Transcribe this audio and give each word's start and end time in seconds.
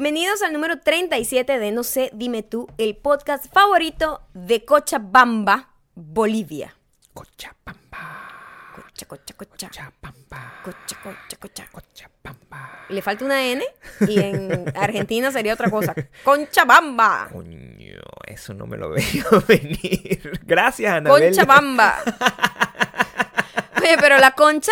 Bienvenidos 0.00 0.42
al 0.42 0.52
número 0.52 0.78
37 0.78 1.58
de 1.58 1.72
No 1.72 1.82
sé, 1.82 2.10
dime 2.14 2.44
tú, 2.44 2.68
el 2.78 2.96
podcast 2.96 3.52
favorito 3.52 4.22
de 4.32 4.64
Cochabamba, 4.64 5.70
Bolivia. 5.96 6.76
Cochabamba. 7.12 8.30
Cocha, 8.76 9.06
cocha, 9.06 9.34
cocha. 9.34 9.66
Cochabamba. 9.66 10.62
Cocha, 10.62 11.00
cocha, 11.02 11.36
cocha. 11.40 11.68
Cochabamba. 11.72 12.86
Le 12.90 13.02
falta 13.02 13.24
una 13.24 13.44
N 13.44 13.64
y 14.06 14.20
en 14.20 14.72
Argentina 14.76 15.32
sería 15.32 15.54
otra 15.54 15.68
cosa. 15.68 15.96
Conchabamba. 16.22 17.30
Coño, 17.32 17.98
eso 18.24 18.54
no 18.54 18.68
me 18.68 18.76
lo 18.76 18.90
veía 18.90 19.24
venir. 19.48 20.42
Gracias, 20.44 20.92
Anabel. 20.92 21.24
Conchabamba. 21.34 21.96
Oye, 23.82 23.96
pero 23.98 24.18
la 24.18 24.30
concha, 24.30 24.70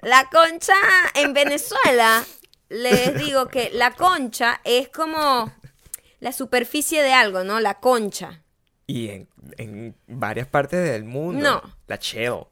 la 0.00 0.28
concha 0.30 0.74
en 1.14 1.32
Venezuela, 1.32 2.24
les 2.68 3.14
digo 3.16 3.46
que 3.46 3.70
la 3.72 3.92
concha 3.92 4.60
es 4.64 4.88
como 4.88 5.52
la 6.20 6.32
superficie 6.32 7.02
de 7.02 7.12
algo, 7.12 7.44
¿no? 7.44 7.60
La 7.60 7.80
concha. 7.80 8.42
Y 8.86 9.08
en, 9.10 9.28
en 9.58 9.96
varias 10.06 10.46
partes 10.46 10.82
del 10.88 11.04
mundo. 11.04 11.62
No. 11.62 11.76
La 11.86 11.96
shell. 11.96 12.46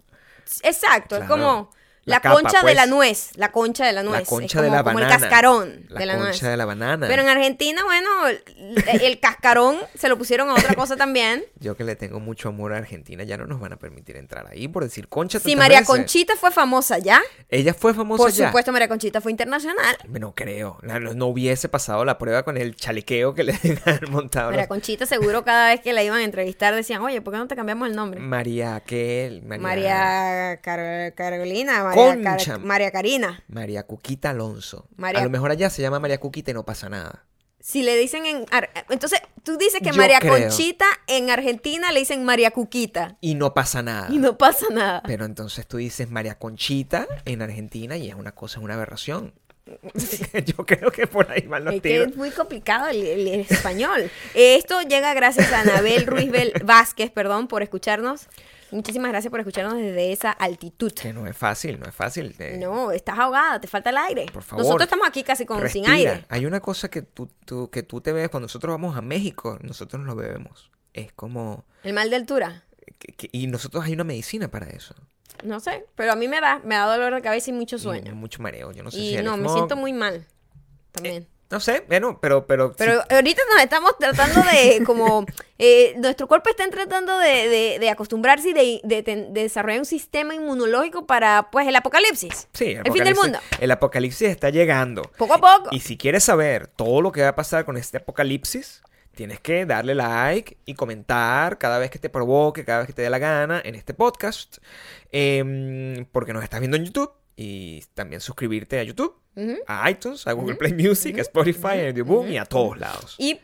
Exacto, 0.62 1.16
es 1.16 1.24
como 1.24 1.70
La 2.04 2.16
la, 2.16 2.20
capa, 2.20 2.34
concha 2.34 2.58
de 2.58 2.62
pues. 2.62 2.74
la 2.74 2.86
nuez, 2.86 3.30
la 3.36 3.52
concha 3.52 3.86
de 3.86 3.92
la 3.92 4.02
nuez. 4.02 4.12
La 4.16 4.22
es 4.22 4.28
concha 4.28 4.58
como, 4.58 4.64
de 4.70 4.76
la 4.76 4.82
como 4.82 4.94
banana. 4.96 5.14
el 5.14 5.20
cascarón 5.20 5.86
La 5.88 6.00
de 6.00 6.06
la 6.06 6.14
concha 6.14 6.28
nuez. 6.30 6.40
de 6.42 6.56
la 6.56 6.64
banana. 6.64 7.06
Pero 7.06 7.22
en 7.22 7.28
Argentina, 7.28 7.84
bueno, 7.84 8.08
el, 8.26 8.42
el 9.02 9.20
cascarón 9.20 9.76
se 9.94 10.08
lo 10.08 10.18
pusieron 10.18 10.50
a 10.50 10.54
otra 10.54 10.74
cosa 10.74 10.96
también. 10.96 11.44
Yo 11.60 11.76
que 11.76 11.84
le 11.84 11.94
tengo 11.94 12.18
mucho 12.18 12.48
amor 12.48 12.72
a 12.72 12.78
Argentina, 12.78 13.22
ya 13.22 13.36
no 13.36 13.46
nos 13.46 13.60
van 13.60 13.72
a 13.72 13.76
permitir 13.76 14.16
entrar 14.16 14.48
ahí 14.48 14.66
por 14.66 14.82
decir 14.82 15.06
concha 15.08 15.38
Si 15.38 15.54
María 15.54 15.78
veces. 15.80 15.86
Conchita 15.94 16.34
fue 16.34 16.50
famosa 16.50 16.98
ya, 16.98 17.22
Ella 17.48 17.72
fue 17.72 17.94
famosa 17.94 18.22
por 18.24 18.32
ya. 18.32 18.46
supuesto 18.48 18.72
María 18.72 18.88
Conchita 18.88 19.20
fue 19.20 19.30
internacional. 19.30 19.96
No 20.08 20.34
creo. 20.34 20.78
No, 20.82 21.26
hubiese 21.26 21.68
pasado 21.68 22.04
la 22.04 22.18
prueba 22.18 22.42
con 22.42 22.56
el 22.56 22.74
chalequeo 22.74 23.32
que 23.34 23.44
le 23.44 23.52
han 23.86 24.00
montado. 24.10 24.46
María 24.46 24.62
los- 24.62 24.68
Conchita 24.68 25.06
seguro 25.06 25.44
cada 25.44 25.68
vez 25.68 25.80
que 25.80 25.92
la 25.92 26.02
iban 26.02 26.18
a 26.18 26.24
entrevistar 26.24 26.74
decían, 26.74 27.00
oye, 27.02 27.20
¿por 27.20 27.32
qué 27.32 27.38
no 27.38 27.46
te 27.46 27.54
cambiamos 27.54 27.88
el 27.88 27.94
nombre? 27.94 28.18
María 28.18 28.74
aquel. 28.74 29.42
María, 29.42 29.62
María 29.62 30.60
Car- 30.62 31.14
Carolina, 31.14 31.91
María, 31.96 32.36
Car-. 32.36 32.58
María 32.60 32.90
Karina. 32.90 33.42
María 33.48 33.82
Cuquita 33.86 34.30
Alonso. 34.30 34.88
María- 34.96 35.20
A 35.20 35.24
lo 35.24 35.30
mejor 35.30 35.50
allá 35.50 35.70
se 35.70 35.82
llama 35.82 36.00
María 36.00 36.18
Cuquita 36.20 36.50
y 36.50 36.54
no 36.54 36.64
pasa 36.64 36.88
nada. 36.88 37.24
Si 37.60 37.82
le 37.84 37.96
dicen 37.96 38.26
en... 38.26 38.44
Ar- 38.50 38.70
Entonces, 38.90 39.20
tú 39.44 39.56
dices 39.56 39.78
que 39.80 39.90
Yo 39.90 39.94
María 39.94 40.18
creo. 40.18 40.32
Conchita 40.36 40.86
en 41.06 41.30
Argentina 41.30 41.92
le 41.92 42.00
dicen 42.00 42.24
María 42.24 42.50
Cuquita. 42.50 43.16
Y 43.20 43.36
no 43.36 43.54
pasa 43.54 43.82
nada. 43.82 44.08
Y 44.10 44.18
no 44.18 44.36
pasa 44.36 44.66
nada. 44.72 45.00
Pero 45.06 45.24
entonces 45.24 45.66
tú 45.68 45.76
dices 45.76 46.10
María 46.10 46.36
Conchita 46.38 47.06
en 47.24 47.40
Argentina 47.40 47.96
y 47.96 48.08
es 48.08 48.16
una 48.16 48.32
cosa, 48.32 48.58
es 48.58 48.64
una 48.64 48.74
aberración. 48.74 49.32
Yo 50.44 50.66
creo 50.66 50.90
que 50.90 51.06
por 51.06 51.30
ahí 51.30 51.42
van 51.46 51.64
los 51.64 51.74
Es 51.74 51.82
que 51.82 52.02
es 52.02 52.16
muy 52.16 52.30
complicado 52.30 52.88
el, 52.88 53.00
el- 53.06 53.28
el 53.28 53.40
español. 53.48 54.10
Esto 54.34 54.80
llega 54.82 55.14
gracias 55.14 55.52
a 55.52 55.60
Anabel 55.60 56.06
Ruiz 56.06 56.30
Bel- 56.32 56.64
Vázquez, 56.64 57.12
perdón, 57.12 57.46
por 57.46 57.62
escucharnos. 57.62 58.26
Muchísimas 58.72 59.10
gracias 59.10 59.30
por 59.30 59.38
escucharnos 59.40 59.74
desde 59.76 60.12
esa 60.12 60.30
altitud. 60.32 60.92
Que 60.92 61.12
no 61.12 61.26
es 61.26 61.36
fácil, 61.36 61.78
no 61.78 61.86
es 61.86 61.94
fácil. 61.94 62.34
eh, 62.38 62.56
No, 62.60 62.90
estás 62.90 63.18
ahogada, 63.18 63.60
te 63.60 63.68
falta 63.68 63.90
el 63.90 63.98
aire. 63.98 64.26
Por 64.32 64.42
favor. 64.42 64.64
Nosotros 64.64 64.86
estamos 64.86 65.06
aquí 65.06 65.22
casi 65.22 65.44
con 65.46 65.68
sin 65.68 65.86
aire. 65.88 66.24
Hay 66.28 66.46
una 66.46 66.60
cosa 66.60 66.88
que 66.90 67.02
tú, 67.02 67.28
tú- 67.44 67.70
que 67.70 67.82
tú 67.82 68.00
te 68.00 68.12
ves 68.12 68.28
cuando 68.30 68.46
nosotros 68.46 68.72
vamos 68.72 68.96
a 68.96 69.02
México, 69.02 69.58
nosotros 69.62 70.00
nos 70.00 70.08
lo 70.08 70.20
bebemos. 70.20 70.70
Es 70.94 71.12
como... 71.12 71.64
El 71.84 71.92
mal 71.92 72.10
de 72.10 72.16
altura. 72.16 72.64
que- 72.98 73.12
que- 73.12 73.28
y 73.32 73.46
nosotros 73.46 73.84
hay 73.84 73.92
una 73.92 74.04
medicina 74.04 74.48
para 74.50 74.68
eso. 74.70 74.94
No 75.44 75.60
sé, 75.60 75.86
pero 75.96 76.12
a 76.12 76.16
mí 76.16 76.28
me 76.28 76.40
da, 76.40 76.60
me 76.64 76.74
da 76.76 76.86
dolor 76.86 77.14
de 77.14 77.22
cabeza 77.22 77.50
y 77.50 77.52
mucho 77.52 77.76
Y 77.76 77.78
sueño. 77.80 78.14
mucho 78.14 78.42
mareo. 78.42 78.70
Yo 78.72 78.82
no 78.82 78.90
sé 78.90 78.98
Y 78.98 79.16
si 79.16 79.22
no, 79.22 79.36
me 79.36 79.48
siento 79.48 79.76
muy 79.76 79.92
mal. 79.92 80.26
También. 80.92 81.26
No 81.52 81.60
sé, 81.60 81.84
bueno, 81.86 82.18
pero... 82.18 82.46
Pero, 82.46 82.72
Pero 82.76 83.02
sí, 83.02 83.14
ahorita 83.14 83.42
nos 83.52 83.62
estamos 83.62 83.96
tratando 83.98 84.40
de, 84.40 84.82
como, 84.86 85.26
eh, 85.58 85.94
nuestro 85.98 86.26
cuerpo 86.26 86.48
está 86.48 86.68
tratando 86.70 87.18
de, 87.18 87.48
de- 87.48 87.76
de 87.78 87.90
acostumbrarse 87.90 88.48
y 88.48 88.80
de, 88.82 89.28
desarrollar 89.30 89.80
un 89.80 89.84
sistema 89.84 90.34
inmunológico 90.34 91.06
para, 91.06 91.50
pues, 91.52 91.68
el 91.68 91.76
apocalipsis. 91.76 92.48
sí, 92.54 92.70
el 92.82 92.90
fin 92.90 93.04
del 93.04 93.14
mundo. 93.14 93.38
El 93.60 93.70
apocalipsis 93.70 94.28
está 94.30 94.48
llegando. 94.48 95.02
Poco 95.18 95.34
a 95.34 95.38
poco. 95.38 95.68
Y 95.72 95.80
si 95.80 95.98
quieres 95.98 96.24
saber 96.24 96.68
todo 96.68 97.02
lo 97.02 97.12
que 97.12 97.20
va 97.20 97.28
a 97.28 97.34
pasar 97.36 97.66
con 97.66 97.76
este 97.76 97.98
apocalipsis, 97.98 98.80
tienes 99.14 99.38
que 99.38 99.66
darle 99.66 99.94
like 99.94 100.56
y 100.64 100.72
comentar 100.74 101.58
cada 101.58 101.78
vez 101.78 101.90
que 101.90 101.98
te 101.98 102.08
provoque, 102.08 102.64
cada 102.64 102.78
vez 102.78 102.86
que 102.86 102.94
te 102.94 103.02
dé 103.02 103.10
la 103.10 103.18
gana 103.18 103.60
en 103.62 103.74
este 103.74 103.92
podcast. 103.92 104.56
Em, 105.10 106.06
porque 106.12 106.32
nos 106.32 106.42
estás 106.42 106.60
viendo 106.60 106.78
en 106.78 106.86
YouTube. 106.86 107.12
Y 107.36 107.82
también 107.94 108.20
suscribirte 108.20 108.78
a 108.78 108.82
YouTube, 108.82 109.14
a 109.66 109.90
iTunes, 109.90 110.26
a 110.26 110.32
Google 110.32 110.56
Play 110.56 110.74
Music, 110.74 111.18
a 111.18 111.22
Spotify, 111.22 111.66
a 111.84 111.88
Audioboom 111.88 112.30
y 112.30 112.36
a 112.38 112.44
todos 112.44 112.78
lados. 112.78 113.14
Y, 113.18 113.40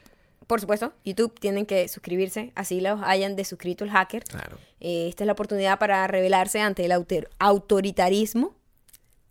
por 0.46 0.60
supuesto, 0.60 0.92
YouTube 1.04 1.38
tienen 1.40 1.64
que 1.66 1.88
suscribirse, 1.88 2.52
así 2.54 2.80
los 2.80 3.00
hayan 3.02 3.36
desuscrito 3.36 3.84
el 3.84 3.90
hacker. 3.90 4.24
Claro. 4.24 4.58
Eh, 4.80 5.06
esta 5.08 5.24
es 5.24 5.26
la 5.26 5.32
oportunidad 5.32 5.78
para 5.78 6.06
rebelarse 6.06 6.60
ante 6.60 6.84
el 6.84 6.92
autor- 6.92 7.28
autoritarismo. 7.38 8.54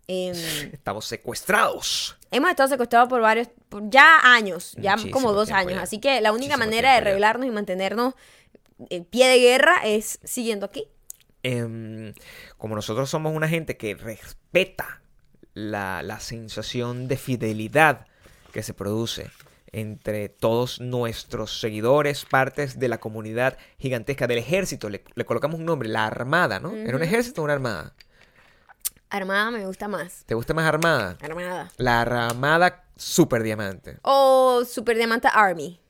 Em, 0.08 0.34
Estamos 0.72 1.04
secuestrados. 1.06 2.16
hemos 2.30 2.50
estado 2.50 2.68
secuestrados 2.68 3.08
por 3.08 3.20
varios, 3.20 3.48
por 3.68 3.88
ya 3.90 4.18
años, 4.24 4.72
ya 4.78 4.92
Muchísimo 4.92 5.12
como 5.12 5.32
dos 5.32 5.50
años. 5.50 5.74
ya. 5.74 5.82
Así 5.82 5.98
que 6.00 6.20
la 6.20 6.32
única 6.32 6.56
Muchísimo 6.56 6.64
manera 6.66 6.92
de 6.94 6.98
ya. 6.98 7.04
rebelarnos 7.04 7.46
y 7.46 7.50
mantenernos 7.50 8.14
en 8.90 9.04
pie 9.04 9.28
de 9.28 9.38
guerra 9.38 9.74
es 9.84 10.18
siguiendo 10.24 10.66
aquí. 10.66 10.84
Em, 11.42 12.12
como 12.56 12.74
nosotros 12.74 13.08
somos 13.10 13.34
una 13.34 13.48
gente 13.48 13.76
que 13.76 13.94
respeta 13.94 15.02
la, 15.54 16.02
la 16.02 16.20
sensación 16.20 17.08
de 17.08 17.16
fidelidad 17.16 18.06
que 18.52 18.62
se 18.62 18.74
produce 18.74 19.30
entre 19.72 20.28
todos 20.28 20.80
nuestros 20.80 21.60
seguidores, 21.60 22.24
partes 22.24 22.78
de 22.78 22.88
la 22.88 22.98
comunidad 22.98 23.58
gigantesca 23.78 24.26
del 24.26 24.38
ejército, 24.38 24.88
le, 24.88 25.04
le 25.14 25.24
colocamos 25.24 25.58
un 25.58 25.66
nombre, 25.66 25.88
la 25.88 26.06
armada, 26.06 26.58
¿no? 26.58 26.74
¿Era 26.74 26.96
un 26.96 27.02
ejército 27.02 27.42
o 27.42 27.44
una 27.44 27.52
armada? 27.54 27.94
Armada 29.10 29.50
me 29.50 29.66
gusta 29.66 29.88
más. 29.88 30.24
¿Te 30.26 30.34
gusta 30.34 30.54
más 30.54 30.66
armada? 30.66 31.16
Armada. 31.22 31.70
La 31.76 32.02
armada 32.02 32.84
super 32.96 33.42
diamante. 33.42 33.98
O 34.02 34.64
Super 34.66 34.96
Diamante 34.96 35.28
Army. 35.32 35.80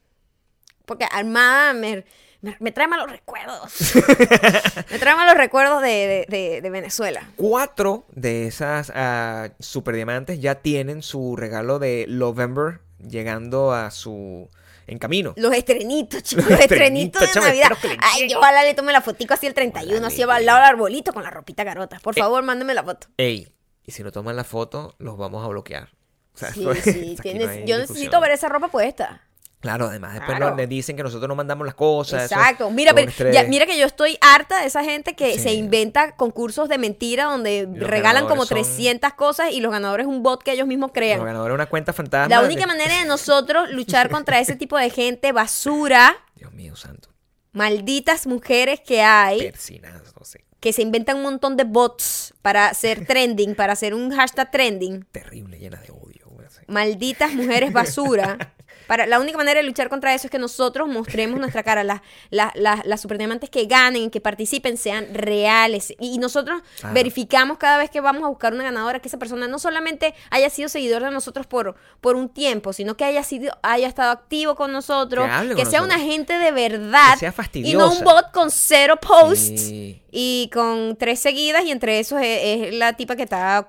Porque 0.84 1.06
Armada 1.10 1.74
me, 1.74 2.04
me, 2.40 2.56
me 2.60 2.72
trae 2.72 2.86
malos 2.88 3.10
recuerdos. 3.10 3.72
me 4.90 4.98
trae 4.98 5.14
malos 5.16 5.34
recuerdos 5.36 5.82
de, 5.82 5.88
de- 5.88 6.26
de- 6.28 6.60
de 6.60 6.70
Venezuela. 6.70 7.28
Cuatro 7.36 8.04
de 8.12 8.46
esas 8.46 8.92
ah, 8.94 9.48
super 9.58 9.94
diamantes 9.94 10.40
ya 10.40 10.56
tienen 10.56 11.02
su 11.02 11.36
regalo 11.36 11.78
de 11.78 12.06
November 12.08 12.80
llegando 12.98 13.72
a 13.72 13.90
su... 13.90 14.48
en 14.86 14.98
camino. 14.98 15.32
Los 15.36 15.52
estrenitos, 15.54 16.22
chicos. 16.22 16.44
Los 16.48 16.52
Los 16.52 16.60
estrenitos 16.60 17.20
de 17.20 17.26
estrenitos, 17.26 17.82
Navidad. 17.82 17.98
Ay, 18.14 18.28
yo 18.28 18.38
ojalá 18.38 18.62
le 18.64 18.74
tome 18.74 18.92
la 18.92 19.00
fotico 19.00 19.34
así 19.34 19.46
el 19.46 19.54
31, 19.54 19.94
Ojalá 19.94 20.06
así 20.06 20.16
le 20.18 20.32
al 20.32 20.46
lado 20.46 20.58
del 20.58 20.66
arbolito 20.68 21.12
con 21.12 21.22
la 21.22 21.30
ropita 21.30 21.64
garota. 21.64 21.98
Por 22.00 22.16
Eh. 22.16 22.20
favor, 22.20 22.42
mándeme 22.42 22.74
la 22.74 22.82
foto. 22.82 23.08
Ey, 23.16 23.52
y 23.84 23.92
si 23.92 24.02
no 24.02 24.12
toman 24.12 24.36
la 24.36 24.44
foto, 24.44 24.94
los 24.98 25.16
vamos 25.16 25.44
a 25.44 25.48
bloquear. 25.48 25.88
O 26.34 26.38
sea, 26.38 26.52
Sí, 26.52 26.66
es- 26.70 26.84
sí. 26.84 27.16
no 27.22 27.32
yo 27.66 27.78
discusión. 27.78 27.80
necesito 27.80 28.20
ver 28.20 28.30
esa 28.32 28.48
ropa 28.48 28.68
puesta. 28.68 29.22
Claro, 29.60 29.86
además 29.88 30.14
después 30.14 30.38
Claro. 30.38 30.54
le 30.54 30.68
dicen 30.68 30.96
que 30.96 31.02
nosotros 31.02 31.28
no 31.28 31.34
mandamos 31.34 31.66
las 31.66 31.74
cosas. 31.74 32.30
Exacto. 32.30 32.68
es 32.68 32.74
Mira, 32.74 32.94
pero 32.94 33.32
ya- 33.32 33.42
mira 33.44 33.66
que 33.66 33.76
yo 33.76 33.86
estoy 33.86 34.16
harta 34.20 34.60
de 34.60 34.66
esa 34.68 34.84
gente 34.84 35.16
que 35.16 35.32
Sí. 35.34 35.40
se 35.40 35.52
inventa 35.54 36.14
concursos 36.14 36.68
de 36.68 36.78
mentira 36.78 37.24
donde 37.24 37.66
Los 37.72 37.88
regalan 37.90 38.22
como 38.28 38.42
ganadores 38.42 38.48
son- 38.66 38.76
300 38.76 39.14
cosas 39.14 39.50
y 39.52 39.60
los 39.60 39.72
ganadores 39.72 40.06
un 40.06 40.22
bot 40.22 40.44
que 40.44 40.52
ellos 40.52 40.68
mismos 40.68 40.88
Los 40.90 40.94
crean. 40.94 41.24
ganadores 41.24 41.54
una 41.56 41.66
cuenta 41.66 41.92
fantasma. 41.92 42.28
La 42.32 42.40
de- 42.40 42.46
única 42.46 42.66
manera 42.68 42.98
de 43.00 43.04
nosotros 43.06 43.68
luchar 43.70 44.10
contra 44.10 44.38
ese 44.38 44.54
tipo 44.54 44.78
de 44.78 44.90
gente 44.90 45.32
basura, 45.32 46.16
Dios 46.36 46.52
mío 46.52 46.76
santo. 46.76 47.08
malditas 47.52 48.28
mujeres 48.28 48.78
que 48.80 49.02
hay, 49.02 49.40
Persinas, 49.40 49.92
no 50.16 50.24
sé. 50.24 50.44
que 50.60 50.72
se 50.72 50.82
inventan 50.82 51.16
un 51.16 51.22
montón 51.24 51.56
de 51.56 51.64
bots 51.64 52.32
para 52.42 52.68
hacer 52.68 53.04
trending, 53.08 53.56
para 53.56 53.72
hacer 53.72 53.92
un 53.92 54.14
hashtag 54.14 54.52
trending. 54.52 55.04
Terrible, 55.10 55.58
llena 55.58 55.80
de 55.80 55.90
odio. 55.90 56.28
malditas 56.68 57.32
mujeres 57.32 57.72
basura. 57.72 58.36
Para, 58.88 59.06
la 59.06 59.20
única 59.20 59.38
manera 59.38 59.60
de 59.60 59.66
luchar 59.66 59.88
contra 59.88 60.12
eso 60.14 60.26
es 60.26 60.30
que 60.32 60.40
nosotros 60.40 60.88
mostremos 60.88 61.38
nuestra 61.38 61.62
cara. 61.62 61.84
Las, 61.84 62.00
las, 62.30 62.56
las, 62.56 62.84
las 62.84 63.00
superdiamantes 63.00 63.50
que 63.50 63.66
ganen, 63.66 64.10
que 64.10 64.20
participen, 64.20 64.76
sean 64.76 65.14
reales. 65.14 65.92
Y, 66.00 66.14
y 66.14 66.18
nosotros 66.18 66.60
verificamos 66.92 67.58
cada 67.58 67.78
vez 67.78 67.90
que 67.90 68.00
vamos 68.00 68.24
a 68.24 68.28
buscar 68.28 68.52
una 68.52 68.64
ganadora 68.64 68.98
que 68.98 69.06
esa 69.06 69.18
persona 69.18 69.46
no 69.46 69.60
solamente 69.60 70.14
haya 70.30 70.50
sido 70.50 70.68
seguidor 70.68 71.04
de 71.04 71.10
nosotros 71.12 71.46
por, 71.46 71.76
por 72.00 72.16
un 72.16 72.28
tiempo, 72.28 72.72
sino 72.72 72.96
que 72.96 73.04
haya 73.04 73.22
sido 73.22 73.56
haya 73.62 73.86
estado 73.86 74.10
activo 74.10 74.56
con 74.56 74.72
nosotros, 74.72 75.26
Que 75.26 75.30
hable 75.30 75.54
que 75.54 75.62
con 75.62 75.70
sea 75.70 75.80
nosotros. 75.80 76.00
una 76.02 76.12
gente 76.12 76.32
de 76.38 76.50
verdad. 76.50 77.12
Que 77.14 77.30
sea 77.30 77.34
y 77.52 77.74
no 77.74 77.92
un 77.92 78.02
bot 78.02 78.32
con 78.32 78.50
cero 78.50 78.98
posts 79.00 79.66
Sí. 79.68 80.02
y 80.10 80.50
con 80.52 80.96
tres 80.96 81.20
seguidas 81.20 81.64
y 81.64 81.70
entre 81.70 81.98
esos 82.00 82.20
es, 82.22 82.40
es 82.68 82.74
la 82.74 82.94
tipa 82.94 83.16
que 83.16 83.22
está 83.24 83.68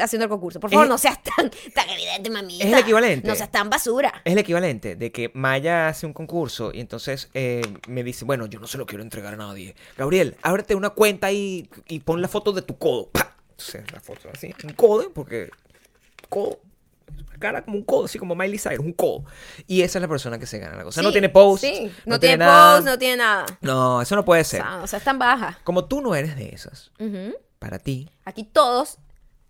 haciendo 0.00 0.24
el 0.24 0.28
concurso. 0.30 0.60
Por 0.60 0.70
favor, 0.70 0.84
Es- 0.86 0.90
no 0.90 0.98
seas 0.98 1.18
tan, 1.22 1.50
tan 1.74 1.88
evidente, 1.90 2.30
mamita. 2.30 2.64
Es 2.64 2.72
el 2.72 2.78
equivalente. 2.78 3.26
No 3.28 3.34
seas 3.34 3.50
tan 3.50 3.68
basura. 3.70 4.22
Es 4.24 4.32
el 4.32 4.38
equivalente 4.38 4.94
de 4.96 5.10
que 5.12 5.30
Maya 5.34 5.88
hace 5.88 6.06
un 6.06 6.12
concurso 6.12 6.70
y 6.72 6.80
entonces 6.80 7.28
eh, 7.34 7.62
me 7.88 8.02
dice, 8.04 8.24
bueno, 8.24 8.46
yo 8.46 8.60
no 8.60 8.66
se 8.66 8.78
lo 8.78 8.86
quiero 8.86 9.02
entregar 9.02 9.34
a 9.34 9.36
nadie. 9.36 9.74
Gabriel, 9.96 10.36
ábrete 10.42 10.74
una 10.74 10.90
cuenta 10.90 11.32
y, 11.32 11.68
y 11.88 12.00
pon 12.00 12.22
la 12.22 12.28
foto 12.28 12.52
de 12.52 12.62
tu 12.62 12.78
codo. 12.78 13.10
¡Pah! 13.10 13.34
Entonces, 13.50 13.90
la 13.92 14.00
foto 14.00 14.28
así, 14.32 14.54
un 14.62 14.72
codo, 14.74 15.12
porque 15.12 15.50
codo. 16.28 16.60
cara 17.40 17.64
como 17.64 17.76
un 17.78 17.82
codo, 17.84 18.04
así 18.04 18.16
como 18.18 18.34
Miley 18.36 18.58
Cyrus, 18.58 18.78
un 18.86 18.92
codo. 18.92 19.24
Y 19.66 19.82
esa 19.82 19.98
es 19.98 20.02
la 20.02 20.08
persona 20.08 20.38
que 20.38 20.46
se 20.46 20.58
gana 20.60 20.76
la 20.76 20.84
cosa. 20.84 21.02
no 21.02 21.08
Sí, 21.08 21.12
tiene 21.14 21.28
post, 21.28 21.64
sí, 21.64 21.92
no, 22.06 22.14
no, 22.14 22.20
tiene, 22.20 22.44
post, 22.44 22.84
no 22.86 22.96
tiene 22.98 23.16
nada. 23.16 23.46
No, 23.60 24.00
eso 24.02 24.14
no 24.14 24.24
puede 24.24 24.42
O 24.42 24.44
ser. 24.44 24.60
sea, 24.62 24.80
o 24.82 24.86
sea, 24.86 24.98
es 25.00 25.04
tan 25.04 25.18
baja. 25.18 25.58
Como 25.64 25.86
tú 25.86 26.00
no 26.00 26.14
eres 26.14 26.36
de 26.36 26.50
esas, 26.50 26.92
para 27.58 27.80
ti, 27.80 28.08
Aquí 28.24 28.44
todos 28.44 28.98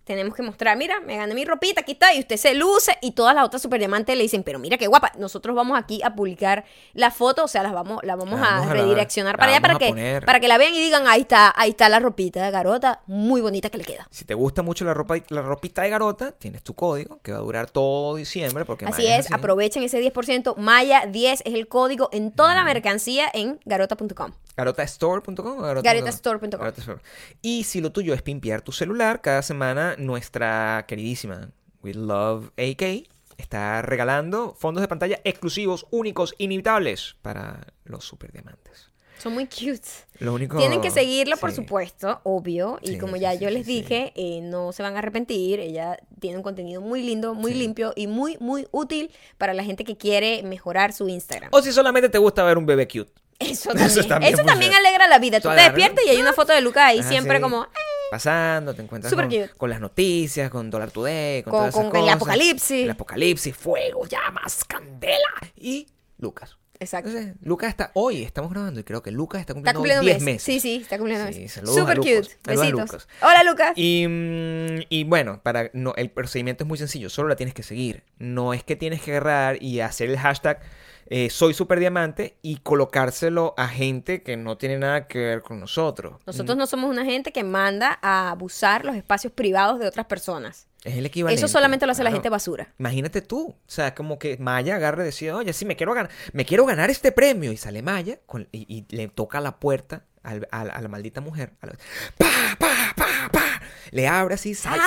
tenemos 0.09 0.35
que 0.35 0.43
mostrar, 0.43 0.77
mira, 0.77 1.01
me 1.01 1.17
gané 1.17 1.35
mi 1.35 1.45
ropita, 1.45 1.83
aquí 1.83 1.93
está, 1.93 2.13
y 2.15 2.21
usted 2.21 2.37
se 2.37 2.55
luce, 2.55 2.99
y 3.01 3.13
todas 3.13 3.35
las 3.35 3.45
otras 3.45 3.63
super 3.63 3.79
diamantes 3.79 4.17
le 4.17 4.23
dicen, 4.23 4.43
pero 4.43 4.59
mira 4.59 4.77
qué 4.79 4.87
guapa, 4.87 5.13
nosotros 5.19 5.55
vamos 5.55 5.79
aquí 5.79 6.01
a 6.03 6.15
publicar 6.15 6.65
la 6.95 7.11
foto, 7.11 7.45
o 7.45 7.49
sea, 7.49 7.63
las 7.63 7.73
vamos, 7.73 8.01
la 8.03 8.17
vamos, 8.17 8.41
La 8.41 8.47
vamos 8.47 8.67
a 8.69 8.73
redireccionar 8.73 9.35
la 9.35 9.39
para 9.39 9.53
allá 9.53 9.61
para 9.61 9.79
que, 9.79 9.89
poner. 9.91 10.25
para 10.25 10.41
que 10.41 10.49
la 10.49 10.59
vean 10.59 10.75
y 10.75 10.81
digan, 10.81 11.07
ahí 11.07 11.21
está, 11.21 11.53
ahí 11.57 11.71
está 11.71 11.89
la 11.89 12.01
ropita 12.01 12.43
de 12.45 12.51
garota, 12.51 13.03
muy 13.07 13.41
bonita 13.41 13.71
que 13.71 13.79
le 13.79 13.85
queda. 13.85 14.09
si 14.11 14.25
te 14.25 14.35
gusta 14.35 14.63
mucho 14.63 14.85
la 14.85 14.95
ropa, 14.95 15.17
la 15.29 15.43
ropita 15.43 15.83
de 15.83 15.91
garota, 15.91 16.33
tienes 16.33 16.63
tu 16.63 16.75
código 16.75 17.21
que 17.23 17.33
va 17.33 17.39
a 17.39 17.43
durar 17.43 17.71
todo 17.71 18.17
diciembre. 18.17 18.65
Porque 18.65 18.87
Así 18.87 19.03
Maya 19.03 19.19
es, 19.19 19.27
así. 19.27 19.35
aprovechen 19.35 19.83
ese 19.83 20.01
10%, 20.03 20.57
Maya 20.57 21.05
10 21.07 21.43
es 21.45 21.55
el 21.55 21.69
código 21.69 22.09
en 22.13 22.33
toda 22.33 22.55
la 22.55 22.65
mercancía 22.65 23.29
en 23.33 23.61
garota.com. 23.67 24.33
Garotastore.com 24.59 25.59
o 25.59 25.63
garota- 25.63 25.83
Garetastore.com. 25.83 26.51
Garota 26.61 26.81
Store. 26.81 27.01
Y 27.43 27.65
si 27.65 27.81
lo 27.81 27.93
tuyo 27.93 28.13
es 28.15 28.23
pimpear 28.23 28.61
tu 28.63 28.73
celular, 28.73 29.21
cada 29.21 29.43
semana 29.43 29.95
nuestra 29.99 30.85
queridísima 30.89 31.51
We 31.83 31.95
Love 31.95 32.51
AK 32.59 33.09
está 33.39 33.83
regalando 33.83 34.55
fondos 34.59 34.81
de 34.81 34.89
pantalla 34.89 35.21
exclusivos, 35.25 35.87
únicos, 35.91 36.35
inimitables 36.39 37.15
para 37.23 37.69
los 37.85 38.05
super 38.05 38.33
diamantes. 38.33 38.91
Son 39.19 39.33
muy 39.33 39.47
cute. 39.47 39.81
Lo 40.21 40.35
único 40.35 40.59
Tienen 40.59 40.81
que 40.81 40.93
seguirla, 40.93 41.37
por 41.37 41.51
supuesto, 41.53 42.21
obvio. 42.23 42.79
Y 42.83 42.89
Sí, 42.93 42.99
como 42.99 43.17
ya 43.17 43.33
sí, 43.33 43.39
yo 43.41 43.51
les 43.51 43.67
dije, 43.67 44.13
eh, 44.15 44.41
no 44.43 44.71
se 44.73 44.85
van 44.85 44.95
a 44.95 44.99
arrepentir. 45.01 45.59
Ella 45.59 45.99
tiene 46.21 46.37
un 46.37 46.45
contenido 46.45 46.81
muy 46.81 47.03
lindo, 47.03 47.35
muy 47.35 47.53
limpio 47.53 47.93
y 47.97 48.07
muy, 48.07 48.37
muy 48.39 48.69
útil 48.71 49.11
para 49.37 49.55
la 49.55 49.65
gente 49.65 49.83
que 49.85 49.97
quiere 49.97 50.45
mejorar 50.45 50.93
su 50.93 51.09
Instagram. 51.09 51.51
O 51.53 51.61
si 51.63 51.73
solamente 51.73 52.09
te 52.09 52.19
gusta 52.19 52.45
ver 52.45 52.59
un 52.59 52.67
bebé 52.67 52.87
cute. 52.87 53.11
Eso 53.39 53.71
Eso 53.75 54.05
también, 54.05 54.35
eso 54.35 54.45
también 54.45 54.75
alegra 54.75 55.07
la 55.09 55.19
vida. 55.19 55.41
Tú 55.41 55.49
te 55.49 55.55
despiertas 55.57 56.05
y 56.07 56.11
hay 56.11 56.17
una 56.21 56.33
foto 56.33 56.53
de 56.53 56.61
Lucas 56.61 56.85
ahí 56.85 57.01
Ajá, 57.01 57.09
siempre 57.09 57.37
sí. 57.37 57.43
como 57.43 57.67
Pasando, 58.11 58.75
te 58.75 58.81
encuentras 58.83 59.13
con, 59.59 59.69
las 59.71 59.81
noticias, 59.81 60.51
con 60.51 60.71
Dollar 60.71 60.91
Today, 60.91 61.43
con, 61.43 61.51
Con- 61.53 61.61
todas 61.61 61.75
esas 61.75 61.85
con 61.89 61.97
el 61.97 62.03
cosas. 62.05 62.17
apocalipsis. 62.17 62.85
El 62.85 62.91
apocalipsis, 62.91 63.55
fuego, 63.57 64.07
llamas, 64.07 64.65
candela. 64.65 65.19
Y 65.57 65.87
Lucas. 66.17 66.57
Exacto. 66.81 67.11
Entonces, 67.11 67.35
Lucas 67.43 67.69
está, 67.71 67.91
hoy 67.95 68.23
estamos 68.23 68.51
grabando 68.51 68.81
y 68.81 68.85
creo 68.85 69.03
que 69.03 69.11
Lucas 69.11 69.41
está 69.41 69.53
Está 69.53 69.75
cumpliendo, 69.75 70.01
cumpliendo 70.01 70.03
10 70.21 70.23
mes. 70.23 70.35
meses. 70.35 70.43
Sí, 70.43 70.61
sí, 70.61 70.77
está 70.83 70.97
cumpliendo 70.97 71.31
Sí, 71.33 71.41
mes. 71.41 71.53
saludos 71.53 71.77
a 71.77 71.81
Super 71.81 71.97
Lucas. 71.99 72.13
cute. 72.15 72.29
Saludos 72.45 72.47
a 72.47 72.51
Besitos. 72.65 72.91
Lucas. 72.93 73.09
Hola, 73.21 73.43
Lucas. 73.43 73.73
Y, 73.77 74.07
mm, 74.09 74.81
y 74.89 75.05
bueno, 75.05 75.41
para 75.43 75.71
no, 75.75 75.93
el 75.97 76.11
procedimiento 76.11 76.65
es 76.65 76.69
muy 76.69 76.79
sencillo, 76.79 77.11
solo 77.11 77.29
la 77.29 77.37
tienes 77.37 77.55
que 77.55 77.63
seguir. 77.65 78.05
No 78.19 78.55
es 78.55 78.63
que 78.65 78.75
tienes 78.77 79.03
que 79.03 79.11
agarrar 79.11 79.63
y 79.63 79.81
hacer 79.81 80.09
el 80.09 80.19
hashtag 80.19 80.61
eh, 81.11 81.31
soy 81.31 81.55
super 81.55 81.79
diamante 81.81 82.37
y 82.43 82.59
colocárselo 82.59 83.55
a 83.57 83.67
gente 83.69 84.23
que 84.23 84.37
no 84.37 84.57
tiene 84.59 84.79
nada 84.79 85.07
que 85.07 85.19
ver 85.19 85.43
con 85.43 85.59
nosotros. 85.61 86.21
Nosotros 86.27 86.57
no 86.59 86.67
somos 86.67 86.91
una 86.91 87.05
gente 87.05 87.33
que 87.33 87.45
manda 87.45 87.99
a 88.03 88.31
abusar 88.31 88.85
los 88.85 88.95
espacios 88.95 89.33
privados 89.33 89.79
de 89.81 89.87
otras 89.87 90.07
personas. 90.07 90.67
Es 90.85 90.97
el 90.97 91.07
equivalente. 91.07 91.39
Eso 91.45 91.49
solamente 91.51 91.87
lo 91.87 91.93
hace 91.93 92.05
la 92.05 92.13
gente 92.13 92.29
basura. 92.29 92.73
Imagínate 92.79 93.21
tú, 93.23 93.49
o 93.49 93.57
sea, 93.67 93.95
como 93.95 94.19
que 94.19 94.37
Maya 94.39 94.77
agarre 94.77 95.03
y 95.03 95.07
decide, 95.07 95.33
oye, 95.33 95.53
sí, 95.53 95.65
me 95.65 95.75
quiero 95.77 95.93
ganar, 95.93 96.11
me 96.33 96.45
quiero 96.45 96.65
ganar 96.67 96.89
este 96.91 97.11
premio. 97.11 97.51
Y 97.53 97.57
sale 97.57 97.83
Maya 97.83 98.21
con- 98.27 98.47
y, 98.53 98.65
y 98.69 98.87
le 98.95 99.09
toca 99.09 99.41
la 99.41 99.59
puerta 99.59 100.05
al- 100.23 100.47
a, 100.53 100.65
la- 100.65 100.73
a 100.75 100.81
la 100.83 100.89
maldita 100.89 101.21
mujer. 101.21 101.55
a 101.63 101.67
la- 101.67 101.73
pa, 102.17 102.27
pa, 102.59 102.69
pa, 102.97 103.07
pa. 103.33 103.43
Le 103.91 104.07
abre 104.07 104.35
así, 104.35 104.55
sal- 104.55 104.79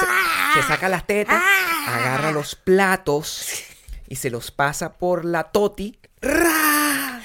se, 0.53 0.61
se 0.61 0.67
saca 0.67 0.87
las 0.87 1.05
tetas, 1.07 1.43
agarra 1.87 2.31
los 2.31 2.55
platos 2.55 3.63
y 4.11 4.17
se 4.17 4.29
los 4.29 4.51
pasa 4.51 4.97
por 4.97 5.23
la 5.23 5.45
toti. 5.45 5.97
¡Ra! 6.21 7.21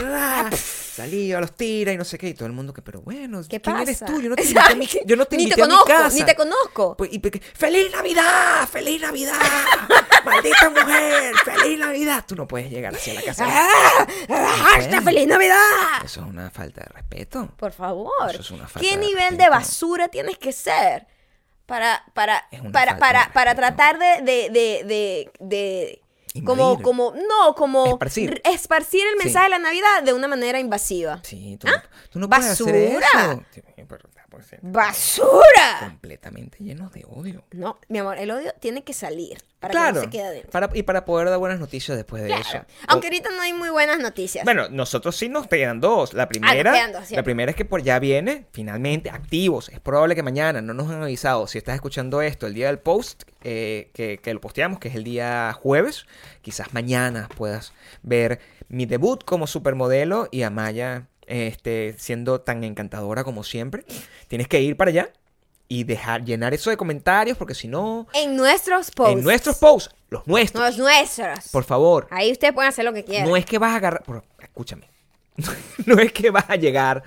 ¡Ra! 0.00 0.50
Salía, 0.56 1.38
los 1.40 1.52
tira 1.54 1.92
y 1.92 1.98
no 1.98 2.06
sé 2.06 2.16
qué. 2.16 2.28
Y 2.30 2.32
todo 2.34 2.46
el 2.46 2.54
mundo 2.54 2.72
que, 2.72 2.80
pero 2.80 3.02
bueno, 3.02 3.42
¿Qué 3.42 3.60
¿quién 3.60 3.76
pasa? 3.76 3.82
eres 3.82 3.98
tú? 4.06 4.18
Yo 4.22 4.30
no 4.30 4.36
te 4.36 4.44
invité 4.44 4.60
a 4.60 4.74
mi, 4.74 4.88
yo 5.04 5.16
no 5.16 5.26
te 5.26 5.36
ni 5.36 5.46
te 5.48 5.52
a 5.52 5.56
mi 5.56 5.62
conozco, 5.62 5.84
casa. 5.88 6.16
ni 6.16 6.24
te 6.24 6.34
conozco. 6.34 6.96
Pues, 6.96 7.12
y 7.12 7.18
porque, 7.18 7.40
¡Feliz 7.40 7.92
Navidad! 7.92 8.66
¡Feliz 8.72 8.98
Navidad! 9.02 9.34
¡Maldita 10.24 10.70
mujer! 10.70 11.34
¡Feliz 11.44 11.78
Navidad! 11.78 12.24
Tú 12.26 12.34
no 12.34 12.48
puedes 12.48 12.70
llegar 12.70 12.94
hacia 12.94 13.12
la 13.12 13.22
casa. 13.22 13.44
¡Ah! 13.46 14.06
¡Hasta 14.78 15.02
feliz 15.02 15.26
Navidad! 15.26 15.58
Eso 16.02 16.20
es 16.22 16.26
una 16.26 16.48
falta 16.50 16.80
de 16.80 16.86
respeto. 16.94 17.52
Por 17.58 17.72
favor. 17.72 18.30
Eso 18.30 18.40
es 18.40 18.50
una 18.52 18.66
falta 18.66 18.88
¿Qué 18.88 18.96
de 18.96 19.04
nivel 19.04 19.36
de 19.36 19.50
basura 19.50 20.08
tienes 20.08 20.38
que 20.38 20.52
ser 20.52 21.06
para, 21.70 22.04
para, 22.12 22.44
para, 22.72 22.98
para, 22.98 23.22
de 23.26 23.32
para 23.32 23.54
tratar 23.54 23.98
de, 23.98 24.22
de, 24.22 24.50
de, 24.50 24.82
de, 24.84 25.30
de- 25.40 26.02
como, 26.44 26.80
como, 26.82 27.12
no, 27.12 27.54
como 27.54 27.86
Esparcir. 27.86 28.40
esparcir 28.44 29.02
el 29.06 29.18
Sí. 29.18 29.24
mensaje 29.24 29.44
de 29.46 29.50
la 29.50 29.58
Navidad 29.58 30.02
de 30.04 30.12
una 30.12 30.28
manera 30.28 30.60
invasiva. 30.60 31.20
Sí, 31.24 31.56
tú, 31.58 31.66
no- 31.66 31.82
tú 32.10 32.18
no 32.18 32.28
puedes 32.28 32.46
hacer 32.46 32.66
¿Basura? 32.66 33.32
eso. 33.32 33.44
¡Basura! 34.62 35.78
completamente 35.80 36.58
llenos 36.62 36.92
de 36.92 37.04
odio. 37.08 37.44
No, 37.52 37.78
mi 37.88 37.98
amor, 37.98 38.18
el 38.18 38.30
odio 38.30 38.52
tiene 38.60 38.82
que 38.84 38.92
salir 38.92 39.38
para 39.58 39.72
que 39.88 39.92
no 39.92 40.00
se 40.00 40.10
quede 40.10 40.22
adentro. 40.26 40.50
Para, 40.50 40.70
y 40.72 40.82
para 40.82 41.04
poder 41.04 41.28
dar 41.28 41.38
buenas 41.38 41.60
noticias 41.60 41.96
después 41.96 42.22
de 42.22 42.28
Claro. 42.28 42.42
eso. 42.42 42.58
Aunque 42.88 43.08
ahorita 43.08 43.30
no 43.30 43.42
hay 43.42 43.52
muy 43.52 43.68
buenas 43.68 43.98
noticias. 43.98 44.44
Bueno, 44.44 44.68
nosotros 44.70 45.16
sí 45.16 45.28
nos 45.28 45.46
quedan 45.48 45.80
dos. 45.80 46.14
La 46.14 46.28
primera, 46.28 46.72
quedan 46.72 46.92
dos, 46.92 47.10
la 47.10 47.22
primera 47.22 47.50
es 47.50 47.56
que 47.56 47.64
por 47.64 47.82
ya 47.82 47.98
viene, 47.98 48.46
finalmente, 48.52 49.10
activos. 49.10 49.68
Es 49.68 49.80
probable 49.80 50.14
que 50.14 50.22
mañana, 50.22 50.62
no 50.62 50.72
nos 50.72 50.88
han 50.90 51.02
avisado. 51.02 51.46
Si 51.46 51.58
estás 51.58 51.74
escuchando 51.74 52.22
esto 52.22 52.46
el 52.46 52.54
día 52.54 52.68
del 52.68 52.78
post, 52.78 53.24
eh, 53.42 53.90
que, 53.92 54.18
que 54.18 54.32
lo 54.32 54.40
posteamos, 54.40 54.78
que 54.78 54.88
es 54.88 54.94
el 54.94 55.04
día 55.04 55.52
jueves, 55.52 56.06
quizás 56.42 56.72
mañana 56.72 57.28
puedas 57.36 57.72
ver 58.02 58.40
mi 58.68 58.86
debut 58.86 59.24
como 59.24 59.46
supermodelo 59.46 60.28
y 60.30 60.42
a 60.42 60.50
Maya 60.50 61.06
este, 61.30 61.94
siendo 61.98 62.40
tan 62.40 62.62
encantadora 62.64 63.24
como 63.24 63.42
siempre. 63.44 63.84
Tienes 64.28 64.48
que 64.48 64.60
ir 64.60 64.76
para 64.76 64.90
allá 64.90 65.10
y 65.68 65.84
dejar 65.84 66.24
llenar 66.24 66.52
eso 66.52 66.68
de 66.70 66.76
comentarios, 66.76 67.36
porque 67.38 67.54
si 67.54 67.68
no, 67.68 68.06
en 68.12 68.36
nuestros 68.36 68.90
posts. 68.90 69.16
en 69.18 69.22
nuestros 69.24 69.56
posts, 69.58 69.94
los 70.10 70.26
nuestros, 70.26 70.64
Los 70.64 70.78
nuestros. 70.78 71.48
por 71.52 71.62
favor, 71.64 72.08
Ahí 72.10 72.32
ustedes 72.32 72.52
pueden 72.52 72.68
hacer 72.70 72.84
lo 72.84 72.92
que 72.92 73.04
quieran. 73.04 73.28
no 73.28 73.36
es 73.36 73.46
que 73.46 73.58
vas 73.58 73.72
a 73.72 73.76
agarrar. 73.76 74.02
por- 74.02 74.24
escúchame. 74.40 74.90
no 75.86 75.98
es 76.00 76.12
que 76.12 76.30
vas 76.30 76.44
a 76.48 76.56
llegar 76.56 77.02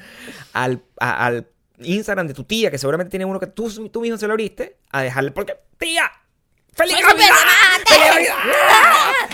al, 0.54 0.82
a- 1.00 1.26
al 1.26 1.48
Instagram 1.80 2.28
de 2.28 2.34
tu 2.34 2.46
tía, 2.46 2.72
que 2.72 2.78
seguramente 2.78 3.10
tiene 3.12 3.26
uno 3.26 3.40
que 3.40 3.48
tú, 3.48 3.70
tú 3.90 4.00
mismo 4.02 4.18
se 4.18 4.28
lo 4.28 4.34
abriste, 4.34 4.78
a 4.92 5.02
dejarle. 5.02 5.32
Porque, 5.32 5.56
tía, 5.78 6.10
¡Feliz 6.76 6.94
¡Soy 6.96 7.04
Navidad! 7.04 7.28
¡Feliz 7.86 8.08
Navidad! 8.10 8.36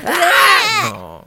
No, 0.91 1.19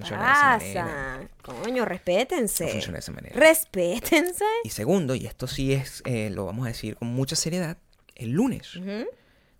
no 0.00 0.06
¿Qué 0.06 0.14
funciona 0.14 0.58
de 0.58 0.70
esa 0.70 0.84
manera. 0.84 1.28
pasa? 1.42 1.62
Coño, 1.62 1.84
respétense. 1.84 2.64
No 2.64 2.70
funciona 2.72 2.94
de 2.96 3.00
esa 3.00 3.12
manera. 3.12 3.38
Respétense. 3.38 4.44
Y 4.64 4.70
segundo, 4.70 5.14
y 5.14 5.26
esto 5.26 5.46
sí 5.46 5.72
es, 5.72 6.02
eh, 6.06 6.30
lo 6.30 6.46
vamos 6.46 6.64
a 6.64 6.68
decir 6.68 6.96
con 6.96 7.08
mucha 7.08 7.36
seriedad, 7.36 7.76
el 8.14 8.30
lunes, 8.32 8.78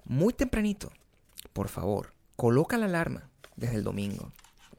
muy 0.04 0.32
tempranito, 0.32 0.92
por 1.52 1.68
favor, 1.68 2.12
coloca 2.36 2.76
la 2.78 2.86
alarma 2.86 3.28
desde 3.56 3.76
el 3.76 3.84
domingo. 3.84 4.32